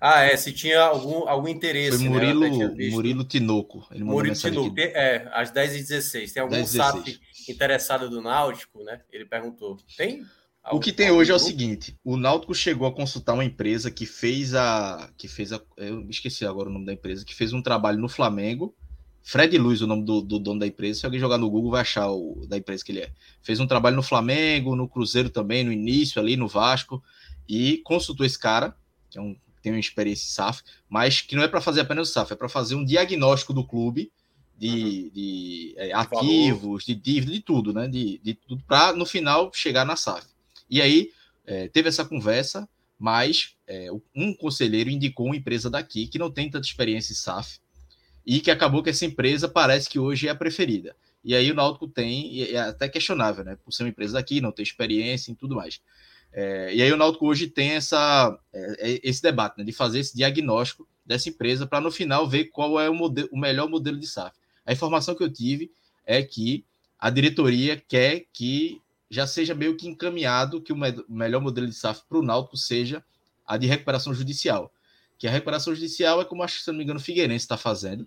Ah, 0.00 0.22
é, 0.22 0.36
se 0.36 0.52
tinha 0.52 0.80
algum, 0.80 1.28
algum 1.28 1.48
interesse. 1.48 1.98
Foi 1.98 2.08
Murilo, 2.08 2.40
né? 2.40 2.88
Murilo 2.90 3.24
Tinoco. 3.24 3.86
Murilo 3.92 4.36
Tinoco, 4.36 4.70
aqui. 4.70 4.92
é, 4.94 5.28
às 5.32 5.52
10h16. 5.52 6.32
Tem 6.32 6.40
algum 6.40 6.54
10, 6.54 6.68
SAF 6.70 7.20
interessado 7.52 8.08
do 8.08 8.20
Náutico, 8.20 8.82
né? 8.82 9.00
Ele 9.10 9.24
perguntou. 9.24 9.76
Tem? 9.96 10.24
O 10.70 10.80
que 10.80 10.92
tem 10.92 11.10
hoje 11.10 11.30
é 11.30 11.34
o 11.34 11.38
seguinte: 11.38 11.96
o 12.04 12.16
Náutico 12.16 12.54
chegou 12.54 12.86
a 12.86 12.92
consultar 12.92 13.34
uma 13.34 13.44
empresa 13.44 13.90
que 13.90 14.06
fez 14.06 14.54
a. 14.54 15.10
que 15.16 15.28
fez 15.28 15.52
a. 15.52 15.60
Eu 15.76 16.08
esqueci 16.08 16.44
agora 16.44 16.68
o 16.68 16.72
nome 16.72 16.86
da 16.86 16.92
empresa, 16.92 17.24
que 17.24 17.34
fez 17.34 17.52
um 17.52 17.62
trabalho 17.62 17.98
no 17.98 18.08
Flamengo 18.08 18.74
Fred 19.28 19.58
Luiz, 19.58 19.82
o 19.82 19.86
nome 19.86 20.04
do, 20.04 20.22
do, 20.22 20.38
dono 20.38 20.60
da 20.60 20.66
empresa. 20.66 21.00
Se 21.00 21.04
alguém 21.04 21.20
jogar 21.20 21.36
no 21.36 21.50
Google, 21.50 21.72
vai 21.72 21.82
achar 21.82 22.10
o 22.10 22.46
da 22.48 22.56
empresa 22.56 22.82
que 22.82 22.92
ele 22.92 23.00
é. 23.00 23.12
Fez 23.42 23.60
um 23.60 23.66
trabalho 23.66 23.94
no 23.94 24.02
Flamengo, 24.02 24.74
no 24.74 24.88
Cruzeiro 24.88 25.28
também, 25.28 25.62
no 25.62 25.70
início, 25.70 26.18
ali 26.18 26.34
no 26.34 26.48
Vasco, 26.48 27.04
e 27.46 27.82
consultou 27.84 28.24
esse 28.24 28.38
cara, 28.38 28.74
que 29.10 29.18
é 29.18 29.20
um, 29.20 29.36
tem 29.60 29.70
uma 29.70 29.78
experiência 29.78 30.32
SAF, 30.32 30.62
mas 30.88 31.20
que 31.20 31.36
não 31.36 31.42
é 31.42 31.48
para 31.48 31.60
fazer 31.60 31.82
apenas 31.82 32.08
o 32.08 32.12
SAF, 32.12 32.32
é 32.32 32.36
para 32.36 32.48
fazer 32.48 32.74
um 32.74 32.82
diagnóstico 32.82 33.52
do 33.52 33.66
clube, 33.66 34.10
de, 34.58 34.68
uhum. 34.68 35.10
de 35.14 35.74
é, 35.76 35.92
ativos, 35.92 36.84
de 36.84 36.94
dívida, 36.94 37.32
de 37.32 37.40
tudo, 37.40 37.72
né? 37.72 37.86
De, 37.86 38.18
de 38.18 38.34
tudo, 38.34 38.62
para 38.66 38.92
no 38.92 39.06
final 39.06 39.50
chegar 39.54 39.84
na 39.84 39.94
SAF. 39.94 40.26
E 40.68 40.82
aí 40.82 41.12
é, 41.46 41.68
teve 41.68 41.88
essa 41.88 42.04
conversa, 42.04 42.68
mas 42.98 43.54
é, 43.66 43.88
um 44.14 44.34
conselheiro 44.34 44.90
indicou 44.90 45.26
uma 45.26 45.36
empresa 45.36 45.70
daqui 45.70 46.08
que 46.08 46.18
não 46.18 46.30
tem 46.30 46.50
tanta 46.50 46.66
experiência 46.66 47.12
em 47.12 47.16
SAF 47.16 47.60
e 48.26 48.40
que 48.40 48.50
acabou 48.50 48.82
que 48.82 48.90
essa 48.90 49.06
empresa 49.06 49.48
parece 49.48 49.88
que 49.88 49.98
hoje 49.98 50.26
é 50.26 50.30
a 50.30 50.34
preferida. 50.34 50.94
E 51.24 51.34
aí 51.34 51.50
o 51.50 51.54
Náutico 51.54 51.86
tem, 51.88 52.32
e 52.32 52.54
é 52.54 52.58
até 52.58 52.88
questionável, 52.88 53.44
né? 53.44 53.56
Por 53.64 53.72
ser 53.72 53.84
uma 53.84 53.88
empresa 53.88 54.14
daqui, 54.14 54.40
não 54.40 54.52
ter 54.52 54.62
experiência 54.62 55.30
e 55.30 55.34
tudo 55.34 55.54
mais. 55.54 55.80
É, 56.32 56.74
e 56.74 56.82
aí 56.82 56.92
o 56.92 56.96
Náutico 56.96 57.26
hoje 57.26 57.48
tem 57.48 57.70
essa, 57.70 58.38
é, 58.52 58.90
é 58.92 59.00
esse 59.02 59.22
debate, 59.22 59.58
né? 59.58 59.64
De 59.64 59.72
fazer 59.72 60.00
esse 60.00 60.16
diagnóstico 60.16 60.86
dessa 61.06 61.28
empresa 61.28 61.66
para 61.66 61.80
no 61.80 61.90
final 61.90 62.28
ver 62.28 62.46
qual 62.46 62.78
é 62.78 62.90
o, 62.90 62.94
modelo, 62.94 63.28
o 63.32 63.38
melhor 63.38 63.68
modelo 63.68 63.98
de 63.98 64.06
SAF. 64.06 64.36
A 64.68 64.72
informação 64.74 65.14
que 65.14 65.22
eu 65.22 65.32
tive 65.32 65.72
é 66.04 66.22
que 66.22 66.62
a 66.98 67.08
diretoria 67.08 67.82
quer 67.88 68.26
que 68.34 68.82
já 69.10 69.26
seja 69.26 69.54
meio 69.54 69.74
que 69.74 69.88
encaminhado 69.88 70.60
que 70.60 70.74
o, 70.74 70.76
me 70.76 70.94
melhor 71.08 71.40
modelo 71.40 71.66
de 71.66 71.72
SAF 71.72 72.02
para 72.06 72.18
o 72.18 72.22
Náutico 72.22 72.54
seja 72.58 73.02
a 73.46 73.56
de 73.56 73.66
recuperação 73.66 74.12
judicial. 74.12 74.70
Que 75.16 75.26
a 75.26 75.30
recuperação 75.30 75.74
judicial 75.74 76.20
é 76.20 76.24
como 76.26 76.42
acho 76.42 76.58
que, 76.58 76.64
se 76.64 76.70
não 76.70 76.76
me 76.76 76.84
engano, 76.84 77.00
o 77.00 77.02
Figueirense 77.02 77.46
está 77.46 77.56
fazendo, 77.56 78.06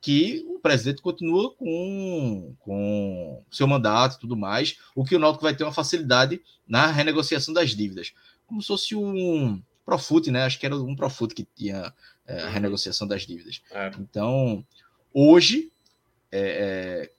que 0.00 0.44
o 0.48 0.58
presidente 0.58 1.00
continua 1.00 1.54
com, 1.54 2.56
com 2.58 3.44
seu 3.48 3.68
mandato 3.68 4.16
e 4.16 4.18
tudo 4.18 4.36
mais, 4.36 4.78
o 4.96 5.04
que 5.04 5.14
o 5.14 5.18
Náutico 5.20 5.44
vai 5.44 5.54
ter 5.54 5.62
uma 5.62 5.72
facilidade 5.72 6.42
na 6.66 6.88
renegociação 6.88 7.54
das 7.54 7.70
dívidas. 7.70 8.12
Como 8.48 8.60
se 8.60 8.66
fosse 8.66 8.96
um 8.96 9.62
Profut, 9.84 10.28
né? 10.28 10.42
Acho 10.42 10.58
que 10.58 10.66
era 10.66 10.76
um 10.76 10.96
Profut 10.96 11.32
que 11.36 11.46
tinha 11.54 11.94
é, 12.26 12.42
a 12.42 12.46
uhum. 12.46 12.52
renegociação 12.52 13.06
das 13.06 13.22
dívidas. 13.22 13.62
É. 13.70 13.92
Então, 13.96 14.66
hoje 15.14 15.70
é, 16.32 17.10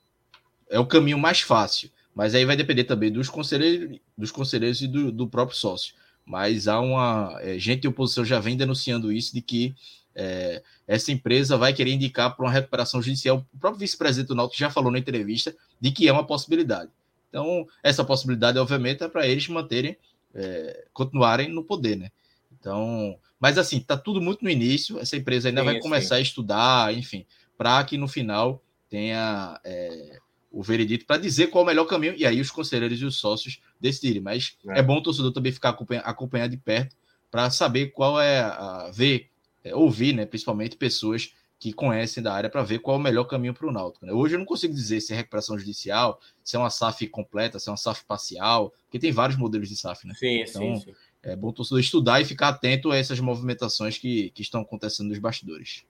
é, 0.70 0.76
é, 0.76 0.78
o 0.78 0.86
caminho 0.86 1.18
mais 1.18 1.40
fácil, 1.40 1.90
mas 2.14 2.34
aí 2.34 2.44
vai 2.44 2.56
depender 2.56 2.84
também 2.84 3.10
dos 3.10 3.28
conselheiros, 3.28 3.98
dos 4.16 4.30
conselheiros 4.30 4.80
e 4.80 4.88
do, 4.88 5.12
do 5.12 5.28
próprio 5.28 5.56
sócio. 5.56 5.94
Mas 6.24 6.68
há 6.68 6.80
uma. 6.80 7.38
É, 7.40 7.58
gente 7.58 7.82
de 7.82 7.88
oposição 7.88 8.24
já 8.24 8.38
vem 8.38 8.56
denunciando 8.56 9.12
isso 9.12 9.34
de 9.34 9.42
que 9.42 9.74
é, 10.14 10.62
essa 10.86 11.10
empresa 11.10 11.56
vai 11.56 11.72
querer 11.72 11.92
indicar 11.92 12.34
para 12.36 12.44
uma 12.44 12.52
recuperação 12.52 13.02
judicial. 13.02 13.46
O 13.52 13.58
próprio 13.58 13.80
vice-presidente 13.80 14.28
do 14.28 14.34
Náutico 14.34 14.58
já 14.58 14.70
falou 14.70 14.92
na 14.92 14.98
entrevista 14.98 15.54
de 15.80 15.90
que 15.90 16.06
é 16.06 16.12
uma 16.12 16.26
possibilidade. 16.26 16.90
Então, 17.28 17.66
essa 17.82 18.04
possibilidade, 18.04 18.58
obviamente, 18.58 19.02
é 19.02 19.08
para 19.08 19.26
eles 19.26 19.48
manterem, 19.48 19.96
é, 20.34 20.84
continuarem 20.92 21.48
no 21.48 21.64
poder, 21.64 21.96
né? 21.96 22.10
Então, 22.52 23.18
mas 23.40 23.58
assim, 23.58 23.80
tá 23.80 23.96
tudo 23.96 24.20
muito 24.20 24.44
no 24.44 24.50
início. 24.50 24.98
Essa 25.00 25.16
empresa 25.16 25.48
ainda 25.48 25.62
sim, 25.62 25.66
vai 25.66 25.80
começar 25.80 26.16
sim. 26.16 26.20
a 26.20 26.22
estudar, 26.22 26.94
enfim, 26.94 27.26
para 27.56 27.82
que 27.84 27.96
no 27.96 28.06
final 28.06 28.62
tenha 28.92 29.58
é, 29.64 30.18
o 30.50 30.62
veredito 30.62 31.06
para 31.06 31.16
dizer 31.16 31.46
qual 31.46 31.62
é 31.62 31.64
o 31.64 31.66
melhor 31.68 31.86
caminho 31.86 32.14
e 32.14 32.26
aí 32.26 32.42
os 32.42 32.50
conselheiros 32.50 33.00
e 33.00 33.06
os 33.06 33.16
sócios 33.16 33.62
decidirem. 33.80 34.20
Mas 34.20 34.58
é, 34.68 34.80
é 34.80 34.82
bom 34.82 34.98
o 34.98 35.02
torcedor 35.02 35.32
também 35.32 35.50
ficar 35.50 35.70
acompanhando, 35.70 36.04
acompanhar 36.04 36.46
de 36.46 36.58
perto 36.58 36.94
para 37.30 37.48
saber 37.48 37.86
qual 37.92 38.20
é 38.20 38.40
a 38.40 38.90
ver 38.92 39.30
é, 39.64 39.74
ouvir, 39.74 40.12
né, 40.12 40.26
principalmente 40.26 40.76
pessoas 40.76 41.32
que 41.58 41.72
conhecem 41.72 42.22
da 42.22 42.34
área 42.34 42.50
para 42.50 42.62
ver 42.62 42.80
qual 42.80 42.96
é 42.96 43.00
o 43.00 43.02
melhor 43.02 43.24
caminho 43.24 43.54
para 43.54 43.66
o 43.66 43.72
Náutico. 43.72 44.04
Né? 44.04 44.12
Hoje 44.12 44.34
eu 44.34 44.38
não 44.38 44.44
consigo 44.44 44.74
dizer 44.74 45.00
se 45.00 45.14
é 45.14 45.16
recuperação 45.16 45.58
judicial, 45.58 46.20
se 46.44 46.56
é 46.56 46.58
uma 46.58 46.68
SAF 46.68 47.06
completa, 47.06 47.58
se 47.58 47.70
é 47.70 47.72
uma 47.72 47.78
SAF 47.78 48.04
parcial, 48.04 48.74
porque 48.82 48.98
tem 48.98 49.12
vários 49.12 49.38
modelos 49.38 49.68
de 49.68 49.76
SAF, 49.76 50.06
né? 50.06 50.12
Sim, 50.14 50.42
então, 50.42 50.76
sim, 50.76 50.80
sim. 50.80 50.94
É 51.22 51.34
bom 51.34 51.48
o 51.48 51.52
torcedor 51.52 51.80
estudar 51.80 52.20
e 52.20 52.24
ficar 52.24 52.48
atento 52.48 52.90
a 52.90 52.96
essas 52.96 53.20
movimentações 53.20 53.96
que, 53.96 54.30
que 54.30 54.42
estão 54.42 54.60
acontecendo 54.60 55.08
nos 55.08 55.18
bastidores. 55.18 55.84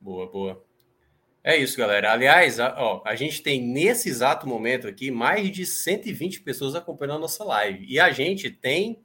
Boa, 0.00 0.26
boa. 0.26 0.69
É 1.42 1.56
isso, 1.56 1.76
galera. 1.78 2.12
Aliás, 2.12 2.60
a, 2.60 2.74
ó, 2.76 3.02
a 3.04 3.14
gente 3.14 3.42
tem 3.42 3.62
nesse 3.62 4.10
exato 4.10 4.46
momento 4.46 4.86
aqui 4.86 5.10
mais 5.10 5.50
de 5.50 5.64
120 5.64 6.42
pessoas 6.42 6.74
acompanhando 6.74 7.16
a 7.16 7.20
nossa 7.20 7.42
live. 7.44 7.86
E 7.88 7.98
a 7.98 8.10
gente 8.10 8.50
tem 8.50 9.02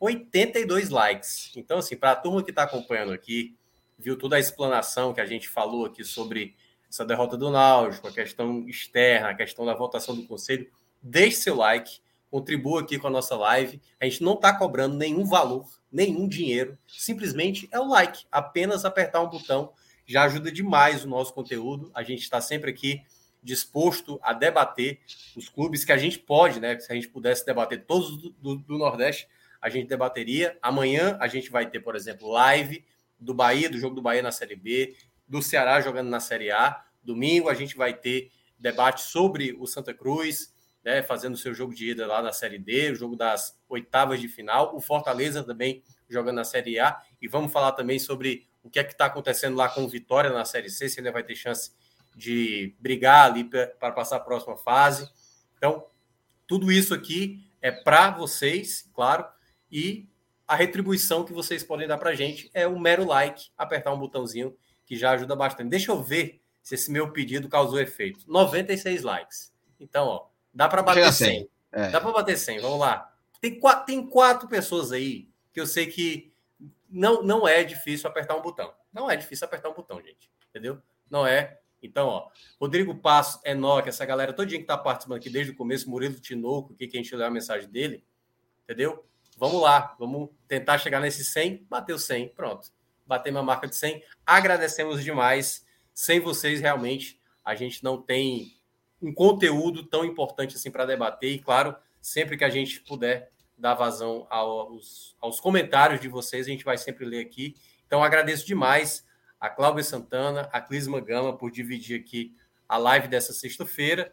82 0.00 0.88
likes. 0.88 1.52
Então, 1.56 1.78
assim, 1.78 1.96
para 1.96 2.12
a 2.12 2.16
turma 2.16 2.42
que 2.42 2.50
está 2.50 2.62
acompanhando 2.62 3.12
aqui, 3.12 3.54
viu 3.98 4.16
toda 4.16 4.36
a 4.36 4.40
explanação 4.40 5.12
que 5.12 5.20
a 5.20 5.26
gente 5.26 5.46
falou 5.46 5.84
aqui 5.84 6.02
sobre 6.04 6.56
essa 6.88 7.04
derrota 7.04 7.36
do 7.36 7.50
Náutico, 7.50 8.08
a 8.08 8.12
questão 8.12 8.66
externa, 8.66 9.30
a 9.30 9.34
questão 9.34 9.66
da 9.66 9.74
votação 9.74 10.16
do 10.16 10.26
conselho, 10.26 10.70
deixe 11.02 11.38
seu 11.38 11.56
like, 11.56 11.98
contribua 12.30 12.80
aqui 12.80 12.98
com 12.98 13.08
a 13.08 13.10
nossa 13.10 13.36
live. 13.36 13.80
A 14.00 14.04
gente 14.04 14.22
não 14.22 14.34
está 14.34 14.56
cobrando 14.56 14.96
nenhum 14.96 15.24
valor, 15.24 15.68
nenhum 15.92 16.26
dinheiro, 16.26 16.78
simplesmente 16.86 17.68
é 17.70 17.78
o 17.78 17.88
like. 17.88 18.24
Apenas 18.32 18.84
apertar 18.84 19.20
um 19.20 19.28
botão 19.28 19.72
já 20.06 20.24
ajuda 20.24 20.50
demais 20.50 21.04
o 21.04 21.08
nosso 21.08 21.32
conteúdo. 21.32 21.90
A 21.94 22.02
gente 22.02 22.22
está 22.22 22.40
sempre 22.40 22.70
aqui 22.70 23.02
disposto 23.42 24.18
a 24.22 24.32
debater 24.32 25.00
os 25.36 25.48
clubes 25.48 25.84
que 25.84 25.92
a 25.92 25.98
gente 25.98 26.18
pode, 26.18 26.60
né? 26.60 26.78
Se 26.78 26.90
a 26.90 26.94
gente 26.94 27.08
pudesse 27.08 27.44
debater 27.44 27.84
todos 27.84 28.16
do, 28.16 28.30
do, 28.30 28.56
do 28.56 28.78
Nordeste, 28.78 29.28
a 29.60 29.68
gente 29.68 29.86
debateria. 29.86 30.58
Amanhã 30.62 31.16
a 31.20 31.26
gente 31.26 31.50
vai 31.50 31.68
ter, 31.68 31.80
por 31.80 31.94
exemplo, 31.94 32.30
live 32.30 32.84
do 33.18 33.34
Bahia, 33.34 33.68
do 33.68 33.78
jogo 33.78 33.94
do 33.94 34.02
Bahia 34.02 34.22
na 34.22 34.32
Série 34.32 34.56
B, 34.56 34.96
do 35.28 35.42
Ceará 35.42 35.80
jogando 35.80 36.08
na 36.08 36.20
Série 36.20 36.50
A. 36.50 36.84
Domingo 37.02 37.48
a 37.48 37.54
gente 37.54 37.76
vai 37.76 37.92
ter 37.92 38.30
debate 38.58 39.02
sobre 39.02 39.54
o 39.58 39.66
Santa 39.66 39.92
Cruz, 39.92 40.54
né, 40.82 41.02
fazendo 41.02 41.36
seu 41.36 41.54
jogo 41.54 41.74
de 41.74 41.90
ida 41.90 42.06
lá 42.06 42.22
na 42.22 42.32
Série 42.32 42.58
D, 42.58 42.92
o 42.92 42.94
jogo 42.94 43.16
das 43.16 43.58
oitavas 43.68 44.20
de 44.20 44.28
final. 44.28 44.74
O 44.74 44.80
Fortaleza 44.80 45.42
também 45.42 45.82
jogando 46.08 46.36
na 46.36 46.44
Série 46.44 46.78
A. 46.78 47.00
E 47.20 47.28
vamos 47.28 47.52
falar 47.52 47.72
também 47.72 47.98
sobre 47.98 48.46
o 48.64 48.70
que 48.70 48.78
é 48.78 48.84
que 48.84 48.92
está 48.92 49.04
acontecendo 49.04 49.56
lá 49.56 49.68
com 49.68 49.84
o 49.84 49.88
Vitória 49.88 50.30
na 50.30 50.44
Série 50.44 50.70
C, 50.70 50.88
se 50.88 50.98
ele 50.98 51.12
vai 51.12 51.22
ter 51.22 51.36
chance 51.36 51.70
de 52.16 52.74
brigar 52.80 53.26
ali 53.26 53.44
para 53.44 53.92
passar 53.92 54.16
a 54.16 54.20
próxima 54.20 54.56
fase. 54.56 55.08
Então, 55.56 55.86
tudo 56.46 56.72
isso 56.72 56.94
aqui 56.94 57.46
é 57.60 57.70
para 57.70 58.10
vocês, 58.10 58.88
claro, 58.94 59.26
e 59.70 60.08
a 60.46 60.54
retribuição 60.54 61.24
que 61.24 61.32
vocês 61.32 61.62
podem 61.62 61.86
dar 61.86 61.98
para 61.98 62.10
a 62.10 62.14
gente 62.14 62.50
é 62.54 62.66
o 62.66 62.78
mero 62.78 63.04
like, 63.06 63.50
apertar 63.56 63.92
um 63.92 63.98
botãozinho 63.98 64.56
que 64.86 64.96
já 64.96 65.12
ajuda 65.12 65.36
bastante. 65.36 65.70
Deixa 65.70 65.92
eu 65.92 66.02
ver 66.02 66.40
se 66.62 66.74
esse 66.74 66.90
meu 66.90 67.12
pedido 67.12 67.48
causou 67.48 67.80
efeito. 67.80 68.20
96 68.26 69.02
likes. 69.02 69.52
Então, 69.78 70.06
ó, 70.06 70.26
dá 70.52 70.68
para 70.68 70.82
bater 70.82 71.12
100. 71.12 71.48
É. 71.72 71.90
Dá 71.90 72.00
para 72.00 72.12
bater 72.12 72.38
100. 72.38 72.60
Vamos 72.60 72.78
lá. 72.78 73.12
Tem 73.40 73.58
quatro, 73.58 73.86
tem 73.86 74.06
quatro 74.06 74.48
pessoas 74.48 74.92
aí 74.92 75.28
que 75.52 75.60
eu 75.60 75.66
sei 75.66 75.86
que 75.86 76.33
não, 76.88 77.22
não 77.22 77.48
é 77.48 77.64
difícil 77.64 78.08
apertar 78.08 78.36
um 78.36 78.42
botão. 78.42 78.72
Não 78.92 79.10
é 79.10 79.16
difícil 79.16 79.44
apertar 79.46 79.68
um 79.68 79.74
botão, 79.74 80.00
gente. 80.00 80.30
Entendeu? 80.50 80.80
Não 81.10 81.26
é. 81.26 81.58
Então, 81.82 82.08
ó, 82.08 82.30
Rodrigo 82.58 82.94
Passo, 82.94 83.40
Enoque, 83.44 83.90
essa 83.90 84.06
galera 84.06 84.32
todinha 84.32 84.58
que 84.58 84.64
está 84.64 84.78
participando 84.78 85.18
aqui 85.18 85.28
desde 85.28 85.52
o 85.52 85.56
começo, 85.56 85.90
Murilo 85.90 86.18
Tinoco, 86.18 86.74
que 86.74 86.84
a 86.84 86.88
gente 86.88 87.14
leu 87.14 87.26
a 87.26 87.30
mensagem 87.30 87.68
dele, 87.68 88.02
entendeu? 88.62 89.04
Vamos 89.36 89.60
lá, 89.60 89.94
vamos 89.98 90.30
tentar 90.48 90.78
chegar 90.78 91.00
nesse 91.00 91.24
100, 91.24 91.66
bateu 91.68 91.98
100, 91.98 92.28
pronto. 92.28 92.70
Batemos 93.06 93.40
a 93.40 93.44
marca 93.44 93.68
de 93.68 93.76
100. 93.76 94.02
Agradecemos 94.24 95.04
demais. 95.04 95.66
Sem 95.92 96.20
vocês, 96.20 96.60
realmente, 96.60 97.20
a 97.44 97.54
gente 97.54 97.84
não 97.84 98.00
tem 98.00 98.56
um 99.02 99.12
conteúdo 99.12 99.84
tão 99.84 100.04
importante 100.04 100.56
assim 100.56 100.70
para 100.70 100.86
debater. 100.86 101.32
E, 101.32 101.38
claro, 101.38 101.76
sempre 102.00 102.36
que 102.36 102.44
a 102.44 102.50
gente 102.50 102.80
puder 102.80 103.30
dar 103.56 103.74
vazão 103.74 104.26
aos, 104.30 105.16
aos 105.20 105.40
comentários 105.40 106.00
de 106.00 106.08
vocês, 106.08 106.46
a 106.46 106.50
gente 106.50 106.64
vai 106.64 106.76
sempre 106.76 107.04
ler 107.04 107.20
aqui. 107.20 107.54
Então, 107.86 108.02
agradeço 108.02 108.46
demais 108.46 109.04
a 109.40 109.48
Cláudia 109.48 109.82
Santana, 109.82 110.48
a 110.52 110.60
Clisma 110.60 111.00
Gama 111.00 111.36
por 111.36 111.50
dividir 111.50 112.00
aqui 112.00 112.34
a 112.68 112.76
live 112.78 113.08
dessa 113.08 113.32
sexta-feira 113.32 114.10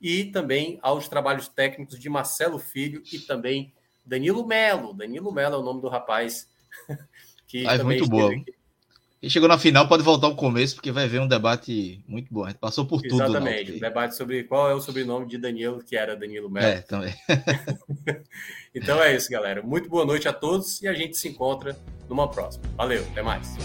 e 0.00 0.26
também 0.26 0.78
aos 0.82 1.08
trabalhos 1.08 1.48
técnicos 1.48 1.98
de 1.98 2.08
Marcelo 2.08 2.58
Filho 2.58 3.02
e 3.12 3.18
também 3.18 3.72
Danilo 4.04 4.46
Melo. 4.46 4.92
Danilo 4.92 5.32
Melo 5.32 5.54
é 5.54 5.58
o 5.58 5.62
nome 5.62 5.80
do 5.80 5.88
rapaz 5.88 6.48
que 7.46 7.62
live 7.62 7.82
também 7.82 7.98
muito 7.98 8.10
boa. 8.10 8.32
Aqui. 8.32 8.54
Quem 9.24 9.30
chegou 9.30 9.48
na 9.48 9.56
final 9.56 9.88
pode 9.88 10.02
voltar 10.02 10.26
ao 10.26 10.36
começo, 10.36 10.74
porque 10.74 10.92
vai 10.92 11.08
ver 11.08 11.18
um 11.18 11.26
debate 11.26 11.98
muito 12.06 12.28
bom. 12.30 12.44
A 12.44 12.48
gente 12.48 12.58
passou 12.58 12.84
por 12.84 13.00
tudo. 13.00 13.14
Exatamente. 13.14 13.72
Um 13.72 13.78
debate 13.78 14.14
sobre 14.14 14.44
qual 14.44 14.70
é 14.70 14.74
o 14.74 14.80
sobrenome 14.82 15.26
de 15.26 15.38
Danilo, 15.38 15.82
que 15.82 15.96
era 15.96 16.14
Danilo 16.14 16.50
Melo. 16.50 16.66
É, 16.66 16.82
também. 16.82 17.14
então 18.74 19.02
é 19.02 19.16
isso, 19.16 19.30
galera. 19.30 19.62
Muito 19.62 19.88
boa 19.88 20.04
noite 20.04 20.28
a 20.28 20.32
todos 20.34 20.82
e 20.82 20.86
a 20.86 20.92
gente 20.92 21.16
se 21.16 21.26
encontra 21.26 21.74
numa 22.06 22.30
próxima. 22.30 22.64
Valeu, 22.76 23.02
até 23.12 23.22
mais. 23.22 23.56